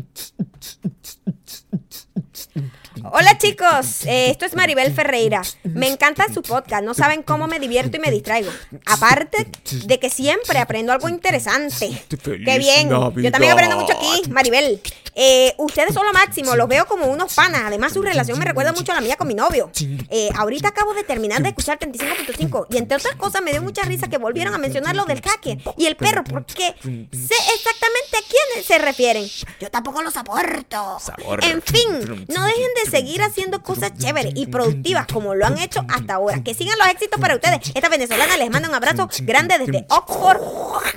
Hola 3.03 3.37
chicos, 3.37 4.05
eh, 4.05 4.29
esto 4.29 4.45
es 4.45 4.55
Maribel 4.55 4.93
Ferreira. 4.93 5.41
Me 5.63 5.87
encanta 5.87 6.25
su 6.31 6.41
podcast, 6.43 6.83
no 6.83 6.93
saben 6.93 7.23
cómo 7.23 7.47
me 7.47 7.59
divierto 7.59 7.97
y 7.97 7.99
me 7.99 8.11
distraigo. 8.11 8.51
Aparte 8.85 9.47
de 9.85 9.99
que 9.99 10.09
siempre 10.09 10.59
aprendo 10.59 10.91
algo 10.91 11.09
interesante. 11.09 12.03
Qué 12.23 12.59
bien, 12.59 12.89
yo 12.89 13.31
también 13.31 13.53
aprendo 13.53 13.79
mucho 13.79 13.93
aquí, 13.93 14.29
Maribel. 14.29 14.81
Eh, 15.15 15.53
ustedes 15.57 15.93
son 15.93 16.05
lo 16.05 16.13
máximo, 16.13 16.55
los 16.55 16.67
veo 16.67 16.85
como 16.85 17.05
unos 17.07 17.33
panas. 17.33 17.63
Además, 17.65 17.93
su 17.93 18.01
relación 18.01 18.37
me 18.39 18.45
recuerda 18.45 18.71
mucho 18.71 18.91
a 18.91 18.95
la 18.95 19.01
mía 19.01 19.15
con 19.17 19.27
mi 19.27 19.33
novio. 19.33 19.71
Eh, 20.09 20.29
ahorita 20.35 20.69
acabo 20.69 20.93
de 20.93 21.03
terminar 21.03 21.41
de 21.41 21.49
escuchar 21.49 21.79
35.5 22.01 22.67
y 22.69 22.77
entre 22.77 22.97
otras 22.97 23.15
cosas 23.15 23.41
me 23.41 23.51
dio 23.51 23.61
mucha 23.61 23.83
risa 23.83 24.07
que 24.07 24.17
volvieron 24.17 24.53
a 24.53 24.57
mencionar 24.57 24.95
lo 24.95 25.05
del 25.05 25.21
hacker 25.21 25.57
y 25.77 25.85
el 25.85 25.95
perro 25.95 26.23
porque 26.23 26.75
sé 26.81 27.35
exactamente 27.55 28.17
a 28.17 28.21
quién 28.27 28.63
se 28.63 28.77
refieren. 28.77 29.27
Yo 29.59 29.69
tampoco 29.69 30.01
los. 30.01 30.13
Sabor. 30.13 31.43
En 31.43 31.61
fin, 31.61 32.25
no 32.27 32.45
dejen 32.45 32.69
de 32.83 32.91
seguir 32.91 33.21
haciendo 33.21 33.63
cosas 33.63 33.97
chéveres 33.97 34.33
y 34.35 34.47
productivas 34.47 35.07
como 35.07 35.35
lo 35.35 35.45
han 35.45 35.57
hecho 35.57 35.83
hasta 35.89 36.15
ahora. 36.15 36.43
Que 36.43 36.53
sigan 36.53 36.77
los 36.77 36.87
éxitos 36.87 37.19
para 37.19 37.35
ustedes. 37.35 37.71
Esta 37.73 37.89
venezolana 37.89 38.37
les 38.37 38.49
manda 38.49 38.69
un 38.69 38.75
abrazo 38.75 39.09
grande 39.23 39.57
desde 39.57 39.85
Oxford. 39.89 40.41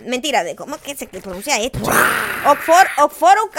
Mentira, 0.06 0.44
de 0.44 0.54
cómo 0.56 0.76
que 0.78 0.94
se 0.94 1.06
pronuncia 1.06 1.60
esto. 1.60 1.78
Oxford, 2.46 2.86
Oxford 2.98 3.38
UK. 3.46 3.58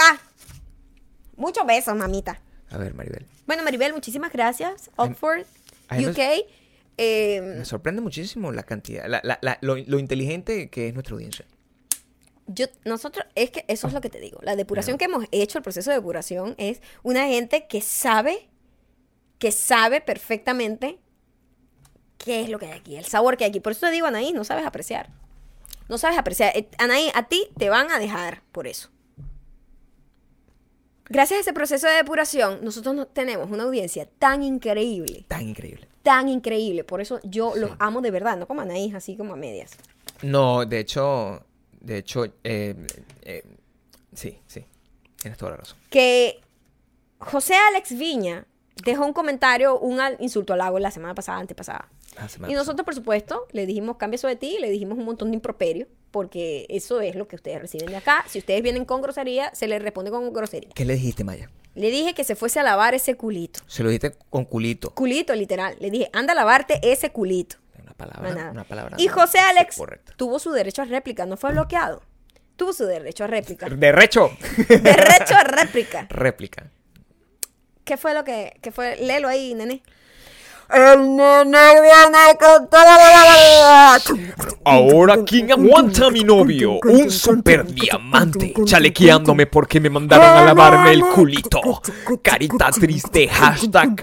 Muchos 1.37 1.65
besos, 1.65 1.95
mamita. 1.95 2.39
A 2.71 2.77
ver, 2.77 2.93
Maribel. 2.93 3.25
Bueno, 3.47 3.63
Maribel, 3.63 3.93
muchísimas 3.93 4.31
gracias. 4.31 4.89
Oxford, 4.95 5.45
UK. 5.91 6.45
Eh, 6.97 7.41
Me 7.41 7.65
sorprende 7.65 8.01
muchísimo 8.01 8.51
la 8.51 8.63
cantidad, 8.63 9.05
la- 9.07 9.21
la- 9.23 9.39
la- 9.41 9.57
lo, 9.61 9.75
lo 9.75 9.99
inteligente 9.99 10.69
que 10.69 10.87
es 10.87 10.93
nuestra 10.93 11.13
audiencia. 11.15 11.45
yo, 12.47 12.67
nosotros, 12.85 13.25
es 13.35 13.49
que 13.49 13.65
eso 13.67 13.87
es 13.87 13.93
lo 13.93 14.01
que 14.01 14.09
te 14.09 14.19
digo. 14.19 14.39
La 14.43 14.55
depuración 14.55 14.97
que 14.99 15.05
hemos 15.05 15.25
hecho, 15.31 15.57
el 15.57 15.63
proceso 15.63 15.89
de 15.89 15.95
depuración, 15.97 16.53
es 16.59 16.79
una 17.03 17.25
gente 17.27 17.65
que 17.67 17.81
sabe, 17.81 18.49
que 19.39 19.51
sabe 19.51 19.99
perfectamente 19.99 20.99
qué 22.19 22.41
es 22.43 22.49
lo 22.49 22.59
que 22.59 22.67
hay 22.67 22.79
aquí, 22.79 22.95
el 22.97 23.05
sabor 23.05 23.35
que 23.35 23.45
hay 23.45 23.49
aquí. 23.49 23.59
Por 23.61 23.71
eso 23.71 23.87
te 23.87 23.91
digo, 23.91 24.05
Anaí, 24.07 24.31
no 24.31 24.43
sabes 24.43 24.65
apreciar. 24.65 25.09
No 25.89 25.97
sabes 25.97 26.17
apreciar. 26.19 26.55
Eh, 26.55 26.67
Anaí, 26.77 27.11
a 27.15 27.27
ti 27.27 27.47
te 27.57 27.69
van 27.69 27.89
a 27.91 27.97
dejar 27.99 28.43
por 28.51 28.67
eso. 28.67 28.89
Gracias 31.07 31.37
a 31.37 31.41
ese 31.41 31.53
proceso 31.53 31.87
de 31.87 31.93
depuración, 31.93 32.63
nosotros 32.63 32.95
no- 32.95 33.05
tenemos 33.07 33.51
una 33.51 33.63
audiencia 33.63 34.07
tan 34.19 34.41
increíble, 34.43 35.25
Tan 35.27 35.41
increíble. 35.49 35.87
Tan 36.05 36.29
increíble. 36.29 36.83
Por 36.83 37.01
eso 37.01 37.19
yo 37.23 37.55
los 37.55 37.71
amo 37.79 37.99
de 37.99 38.11
verdad, 38.11 38.37
no 38.37 38.45
como 38.45 38.61
Anaís, 38.61 38.93
así 38.93 39.17
como 39.17 39.33
a 39.33 39.35
medias. 39.35 39.71
No, 40.21 40.63
de 40.63 40.79
hecho, 40.79 41.41
de 41.81 41.97
hecho, 41.97 42.25
eh, 42.43 42.75
eh, 43.23 43.43
sí, 44.13 44.37
sí, 44.45 44.63
tienes 45.17 45.37
toda 45.37 45.51
la 45.51 45.57
razón. 45.57 45.77
que 45.89 46.39
José 47.17 47.55
Alex 47.55 47.97
Viña 47.97 48.45
dejó 48.83 49.03
un 49.03 49.13
comentario, 49.13 49.79
un 49.79 49.99
insulto 50.19 50.53
al 50.53 50.59
lago 50.59 50.77
la 50.77 50.91
semana 50.91 51.15
pasada, 51.15 51.39
antepasada. 51.39 51.89
Semana 52.29 52.51
Y 52.51 52.55
nosotros, 52.55 52.85
por 52.85 52.95
supuesto, 52.95 53.47
le 53.51 53.65
dijimos, 53.65 53.97
cambia 53.97 54.15
eso 54.15 54.27
de 54.27 54.35
ti, 54.35 54.57
le 54.59 54.69
dijimos 54.69 54.97
un 54.97 55.05
montón 55.05 55.31
de 55.31 55.35
improperio, 55.35 55.87
porque 56.11 56.65
eso 56.69 57.01
es 57.01 57.15
lo 57.15 57.27
que 57.27 57.35
ustedes 57.35 57.61
reciben 57.61 57.89
de 57.89 57.97
acá. 57.97 58.23
Si 58.27 58.39
ustedes 58.39 58.61
vienen 58.61 58.85
con 58.85 59.01
grosería, 59.01 59.53
se 59.53 59.67
les 59.67 59.81
responde 59.81 60.11
con 60.11 60.31
grosería. 60.33 60.69
¿Qué 60.73 60.85
le 60.85 60.93
dijiste, 60.93 61.23
Maya? 61.23 61.49
Le 61.75 61.91
dije 61.91 62.13
que 62.13 62.23
se 62.23 62.35
fuese 62.35 62.59
a 62.59 62.63
lavar 62.63 62.93
ese 62.95 63.15
culito. 63.15 63.59
Se 63.67 63.83
lo 63.83 63.89
dijiste 63.89 64.17
con 64.29 64.45
culito. 64.45 64.91
Culito, 64.91 65.35
literal. 65.35 65.75
Le 65.79 65.91
dije, 65.91 66.09
anda 66.13 66.31
a 66.31 66.35
lavarte 66.35 66.79
ese 66.81 67.11
culito. 67.11 67.57
Una 67.81 67.93
palabra, 67.93 68.33
nada. 68.33 68.51
una 68.51 68.63
palabra. 68.63 68.95
y 68.97 69.07
no 69.07 69.13
José 69.13 69.39
Alex 69.39 69.77
Correcto. 69.77 70.13
tuvo 70.15 70.39
su 70.39 70.51
derecho 70.51 70.81
a 70.81 70.85
réplica, 70.85 71.25
no 71.25 71.35
fue 71.35 71.51
bloqueado. 71.51 72.01
Tuvo 72.55 72.71
su 72.71 72.85
derecho 72.85 73.25
a 73.25 73.27
réplica. 73.27 73.67
Derecho. 73.69 74.31
Derecho 74.69 75.35
a 75.35 75.43
réplica. 75.43 76.07
Réplica. 76.09 76.71
¿Qué 77.83 77.97
fue 77.97 78.13
lo 78.13 78.23
que, 78.23 78.57
qué 78.61 78.71
fue? 78.71 78.95
Léelo 78.95 79.27
ahí, 79.27 79.53
nene. 79.53 79.83
El 80.73 81.15
nene 81.15 81.81
viene 81.81 82.37
con 82.39 82.67
toda 82.69 82.85
la 82.97 83.99
Ahora, 84.65 85.17
¿quién 85.25 85.51
aguanta 85.51 86.07
a 86.07 86.09
mi 86.09 86.23
novio? 86.23 86.79
Un 86.83 87.11
super 87.11 87.65
diamante 87.65 88.53
chalequeándome 88.65 89.45
porque 89.45 89.79
me 89.79 89.89
mandaron 89.91 90.25
a 90.25 90.43
lavarme 90.43 90.91
el 90.93 91.01
culito. 91.01 91.81
Carita 92.23 92.71
triste, 92.71 93.27
hashtag 93.27 93.95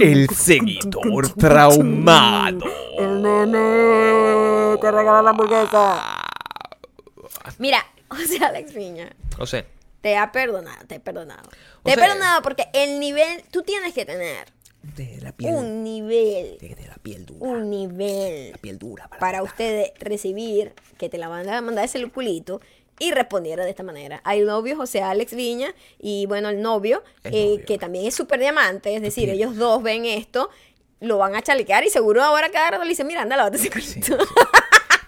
el 0.00 0.28
seguidor 0.28 1.30
traumado. 1.34 2.66
El 2.98 3.22
nene 3.22 4.76
te 4.80 4.90
regala 4.90 5.22
la 5.22 5.30
hamburguesa. 5.30 6.02
Mira, 7.58 7.84
José 8.08 8.44
Alex 8.44 8.74
Viña, 8.74 9.10
No 9.38 9.46
sé. 9.46 9.64
te 10.02 10.16
ha 10.18 10.30
perdonado, 10.30 10.84
te 10.86 10.96
he 10.96 11.00
perdonado. 11.00 11.48
O 11.48 11.82
Te 11.84 11.92
he 11.92 11.94
sea- 11.94 12.04
perdonado 12.04 12.42
porque 12.42 12.66
el 12.74 13.00
nivel, 13.00 13.42
tú 13.50 13.62
tienes 13.62 13.94
que 13.94 14.04
tener 14.04 14.46
De 14.82 15.18
la 15.20 15.32
piel. 15.32 15.54
un 15.54 15.84
nivel, 15.84 16.58
De, 16.58 16.74
de 16.74 16.86
la 16.88 16.96
piel 16.96 17.24
dura. 17.24 17.50
un 17.50 17.70
nivel 17.70 18.50
La 18.52 18.58
piel 18.58 18.78
dura. 18.78 19.08
Para, 19.08 19.20
para 19.20 19.42
ustedes 19.42 19.92
recibir 20.00 20.72
que 20.98 21.08
te 21.08 21.18
la 21.18 21.28
van 21.28 21.48
a 21.48 21.60
mandar 21.60 21.84
ese 21.84 22.04
culito 22.10 22.60
y 22.98 23.10
respondiera 23.12 23.64
de 23.64 23.70
esta 23.70 23.82
manera. 23.82 24.20
Hay 24.24 24.40
el 24.40 24.46
novio 24.46 24.76
José 24.76 25.00
Alex 25.00 25.34
Viña 25.34 25.74
y 25.98 26.26
bueno, 26.26 26.48
el 26.50 26.60
novio, 26.60 27.02
El 27.24 27.34
eh, 27.34 27.46
novio. 27.52 27.66
que 27.66 27.78
también 27.78 28.06
es 28.06 28.14
súper 28.14 28.38
diamante, 28.40 28.94
es 28.94 29.02
decir, 29.02 29.28
ellos 29.30 29.56
dos 29.56 29.82
ven 29.82 30.04
esto, 30.04 30.50
lo 31.00 31.18
van 31.18 31.34
a 31.34 31.42
chalequear 31.42 31.84
y 31.84 31.90
seguro 31.90 32.22
ahora 32.22 32.50
cada 32.50 32.72
rato 32.72 32.82
le 32.84 32.90
dicen, 32.90 33.06
mira, 33.06 33.22
anda, 33.22 33.36
lávate 33.36 33.56
ese 33.56 33.70
culito. 33.70 34.18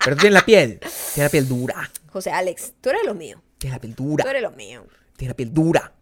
Pero 0.05 0.17
tiene 0.17 0.35
la 0.35 0.45
piel. 0.45 0.81
Tiene 1.15 1.27
la 1.27 1.31
piel 1.31 1.49
dura. 1.49 1.91
José 2.13 2.31
Alex, 2.31 2.75
tú 2.81 2.91
eres 2.91 3.05
lo 3.05 3.15
mío, 3.15 3.43
Tiene 3.59 3.77
la 3.77 3.81
piel 3.81 3.95
tú 3.95 4.05
dura. 4.11 4.29
eres 4.31 4.43
lo 4.43 4.51
mío. 4.53 4.87
Tiene 5.17 5.31
la 5.31 5.37
piel 5.37 5.53
dura. 5.55 5.93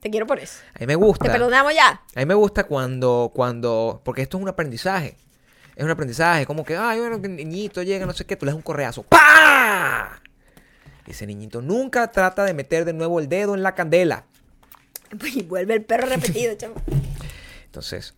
Te 0.00 0.10
quiero 0.10 0.26
por 0.26 0.38
eso. 0.38 0.60
A 0.74 0.78
mí 0.80 0.86
me 0.86 0.94
gusta. 0.94 1.24
Te 1.24 1.30
perdonamos 1.30 1.74
ya. 1.74 2.02
A 2.14 2.18
mí 2.20 2.26
me 2.26 2.34
gusta 2.34 2.64
cuando, 2.64 3.32
cuando, 3.34 4.00
porque 4.04 4.22
esto 4.22 4.36
es 4.36 4.42
un 4.42 4.48
aprendizaje. 4.48 5.16
Es 5.74 5.84
un 5.84 5.90
aprendizaje, 5.90 6.44
como 6.44 6.64
que, 6.64 6.76
ay, 6.76 6.98
bueno, 6.98 7.22
que 7.22 7.28
niñito 7.28 7.82
llega, 7.82 8.04
no 8.04 8.12
sé 8.12 8.24
qué, 8.24 8.36
tú 8.36 8.44
le 8.44 8.50
das 8.50 8.56
un 8.56 8.62
correazo. 8.62 9.04
¡Pah! 9.04 10.20
Ese 11.06 11.26
niñito 11.26 11.62
nunca 11.62 12.10
trata 12.10 12.44
de 12.44 12.52
meter 12.52 12.84
de 12.84 12.92
nuevo 12.92 13.20
el 13.20 13.28
dedo 13.28 13.54
en 13.54 13.62
la 13.62 13.74
candela. 13.74 14.24
Y 15.34 15.42
vuelve 15.42 15.74
el 15.74 15.84
perro 15.84 16.06
repetido, 16.06 16.54
chamo. 16.58 16.74
Entonces, 17.64 18.14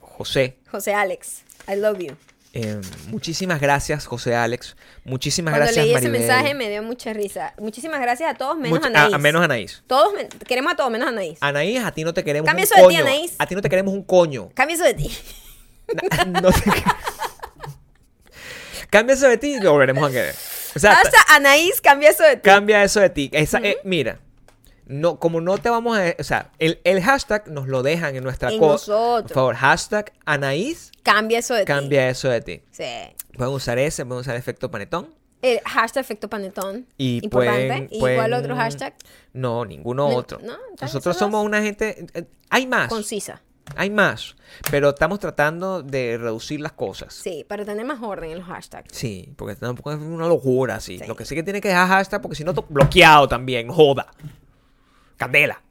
José, 0.00 0.58
José 0.70 0.92
Alex, 0.92 1.42
I 1.68 1.76
love 1.76 1.98
you. 1.98 2.16
Eh, 2.60 2.80
muchísimas 3.08 3.60
gracias, 3.60 4.06
José 4.06 4.34
Alex. 4.34 4.76
Muchísimas 5.04 5.52
Cuando 5.52 5.66
gracias, 5.66 5.84
leí 5.86 5.94
ese 5.94 6.08
Maribel. 6.08 6.20
mensaje 6.28 6.54
me 6.54 6.68
dio 6.68 6.82
mucha 6.82 7.12
risa. 7.12 7.54
Muchísimas 7.58 8.00
gracias 8.00 8.30
a 8.30 8.34
todos, 8.34 8.56
menos 8.58 8.78
Much- 8.80 8.84
a 8.84 8.88
Anaís. 8.88 9.14
a 9.14 9.18
menos 9.18 9.42
Anaís. 9.44 9.82
Todos 9.86 10.12
queremos 10.46 10.72
a 10.72 10.76
todos, 10.76 10.90
menos 10.90 11.06
a 11.06 11.10
Anaís. 11.10 11.38
Anaís, 11.40 11.82
a 11.84 11.92
ti 11.92 12.04
no 12.04 12.12
te 12.14 12.24
queremos 12.24 12.46
Cambia 12.46 12.64
un 12.64 12.72
eso 12.72 12.82
de 12.82 12.88
ti. 12.94 12.96
Anaís. 13.00 13.34
A 13.38 13.46
ti 13.46 13.54
no 13.54 13.62
te 13.62 13.68
queremos 13.68 13.94
un 13.94 14.02
coño. 14.02 14.50
Cambia 14.54 14.74
eso 14.74 14.84
de 14.84 14.94
ti. 14.94 15.16
Na- 15.94 16.24
no 16.42 16.50
te- 16.52 16.62
Cambia 18.90 19.14
eso 19.14 19.28
de 19.28 19.36
ti 19.38 19.54
y 19.54 19.60
lo 19.60 19.72
volveremos 19.72 20.08
a 20.08 20.12
querer. 20.12 20.34
O 20.74 20.78
sea, 20.78 20.96
Anaís, 21.28 21.80
cambia 21.80 22.10
eso 22.10 22.22
de 22.22 22.36
ti. 22.36 22.42
cambia 22.42 22.82
eso 22.84 23.00
de 23.00 23.10
ti. 23.10 23.30
Esa, 23.32 23.58
eh, 23.58 23.78
mira, 23.84 24.18
no, 24.88 25.18
como 25.20 25.40
no 25.40 25.58
te 25.58 25.70
vamos 25.70 25.96
a... 25.98 26.14
O 26.18 26.24
sea, 26.24 26.50
el, 26.58 26.80
el 26.84 27.00
hashtag 27.02 27.46
nos 27.48 27.68
lo 27.68 27.82
dejan 27.82 28.16
en 28.16 28.24
nuestra 28.24 28.50
En 28.50 28.60
nosotros. 28.60 29.22
Por 29.28 29.34
favor, 29.34 29.54
hashtag 29.54 30.12
Anaís, 30.24 30.90
Cambia 31.02 31.38
eso 31.38 31.54
de 31.54 31.60
ti. 31.60 31.66
cambia 31.66 32.08
eso 32.08 32.28
de 32.28 32.40
ti. 32.40 32.62
Sí. 32.70 32.84
Pueden 33.36 33.52
usar 33.54 33.78
ese, 33.78 34.04
pueden 34.04 34.22
usar 34.22 34.34
efecto 34.36 34.70
panetón. 34.70 35.14
El 35.42 35.60
hashtag 35.60 36.00
efecto 36.00 36.28
panetón. 36.28 36.86
Y 36.96 37.20
Importante. 37.22 37.66
pueden- 37.68 37.88
¿Y 37.92 38.00
cuál 38.00 38.32
otro 38.32 38.56
hashtag? 38.56 38.94
No, 39.32 39.64
ninguno 39.64 40.08
No, 40.08 40.16
otro. 40.16 40.40
no, 40.42 40.56
Nosotros 40.80 41.16
somos 41.16 41.44
una 41.44 41.62
gente... 41.62 42.06
eh, 42.14 42.24
Hay 42.50 42.66
más. 42.66 42.88
Concisa. 42.88 43.40
Hay 43.76 43.90
más. 43.90 44.34
Pero 44.70 44.88
estamos 44.88 45.18
tratando 45.18 45.82
de 45.82 46.16
reducir 46.18 46.58
las 46.60 46.72
cosas. 46.72 47.12
Sí, 47.12 47.44
para 47.46 47.66
tener 47.66 47.84
más 47.84 48.02
orden 48.02 48.30
en 48.30 48.38
los 48.38 48.46
hashtags. 48.48 48.96
Sí, 48.96 49.32
porque 49.36 49.54
tampoco 49.56 49.92
es 49.92 49.98
una 49.98 50.26
locura 50.26 50.76
así. 50.76 50.98
Sí. 50.98 51.04
Lo 51.06 51.14
que 51.14 51.26
sí 51.26 51.34
que 51.34 51.42
tiene 51.42 51.60
que 51.60 51.68
dejar 51.68 51.86
hashtag 51.88 52.22
porque 52.22 52.34
si 52.34 52.44
no, 52.44 52.54
bloqueado 52.54 53.28
también. 53.28 53.68
Joda. 53.68 54.10
Candela. 55.18 55.62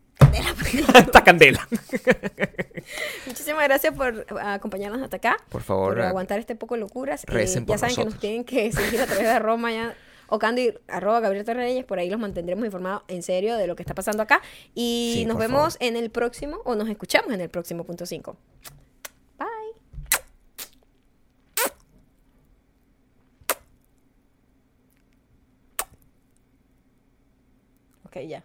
Hasta 0.94 1.24
candela. 1.24 1.68
Muchísimas 3.26 3.64
gracias 3.64 3.94
por 3.96 4.26
acompañarnos 4.40 5.02
hasta 5.02 5.18
acá. 5.18 5.38
Por 5.50 5.64
favor, 5.64 5.96
Por 5.96 6.04
eh, 6.04 6.08
aguantar 6.08 6.40
este 6.40 6.56
poco 6.56 6.76
de 6.76 6.82
locuras. 6.82 7.24
Eh, 7.24 7.28
recen 7.32 7.66
por 7.66 7.76
ya 7.76 7.80
saben 7.80 7.96
que 7.96 8.06
nos 8.06 8.20
tienen 8.20 8.44
que 8.44 8.72
seguir 8.72 9.02
a 9.02 9.06
través 9.06 9.24
de 9.24 9.30
arroba 9.32 9.72
ya. 9.72 9.96
O 10.30 10.40
Candy, 10.40 10.74
arroba 10.90 11.22
Gabriel 11.22 11.46
Torreyes, 11.46 11.86
por 11.86 12.00
ahí 12.00 12.10
los 12.10 12.20
mantendremos 12.20 12.66
informados 12.66 13.04
en 13.08 13.24
serio 13.24 13.56
de 13.56 13.66
lo 13.66 13.78
que 13.78 13.84
está 13.84 13.96
pasando 13.96 14.22
acá. 14.22 14.42
Y 14.76 15.14
Sí, 15.20 15.26
nos 15.26 15.38
vemos 15.38 15.76
favor. 15.76 15.88
en 15.88 15.96
el 15.96 16.10
próximo, 16.10 16.58
o 16.66 16.76
nos 16.76 16.90
escuchamos 16.90 17.34
en 17.34 17.40
el 17.40 17.50
próximo 17.50 17.86
punto 17.86 18.06
5. 18.06 18.36
Bye. 19.40 19.48
Ok, 28.06 28.18
ya. 28.28 28.44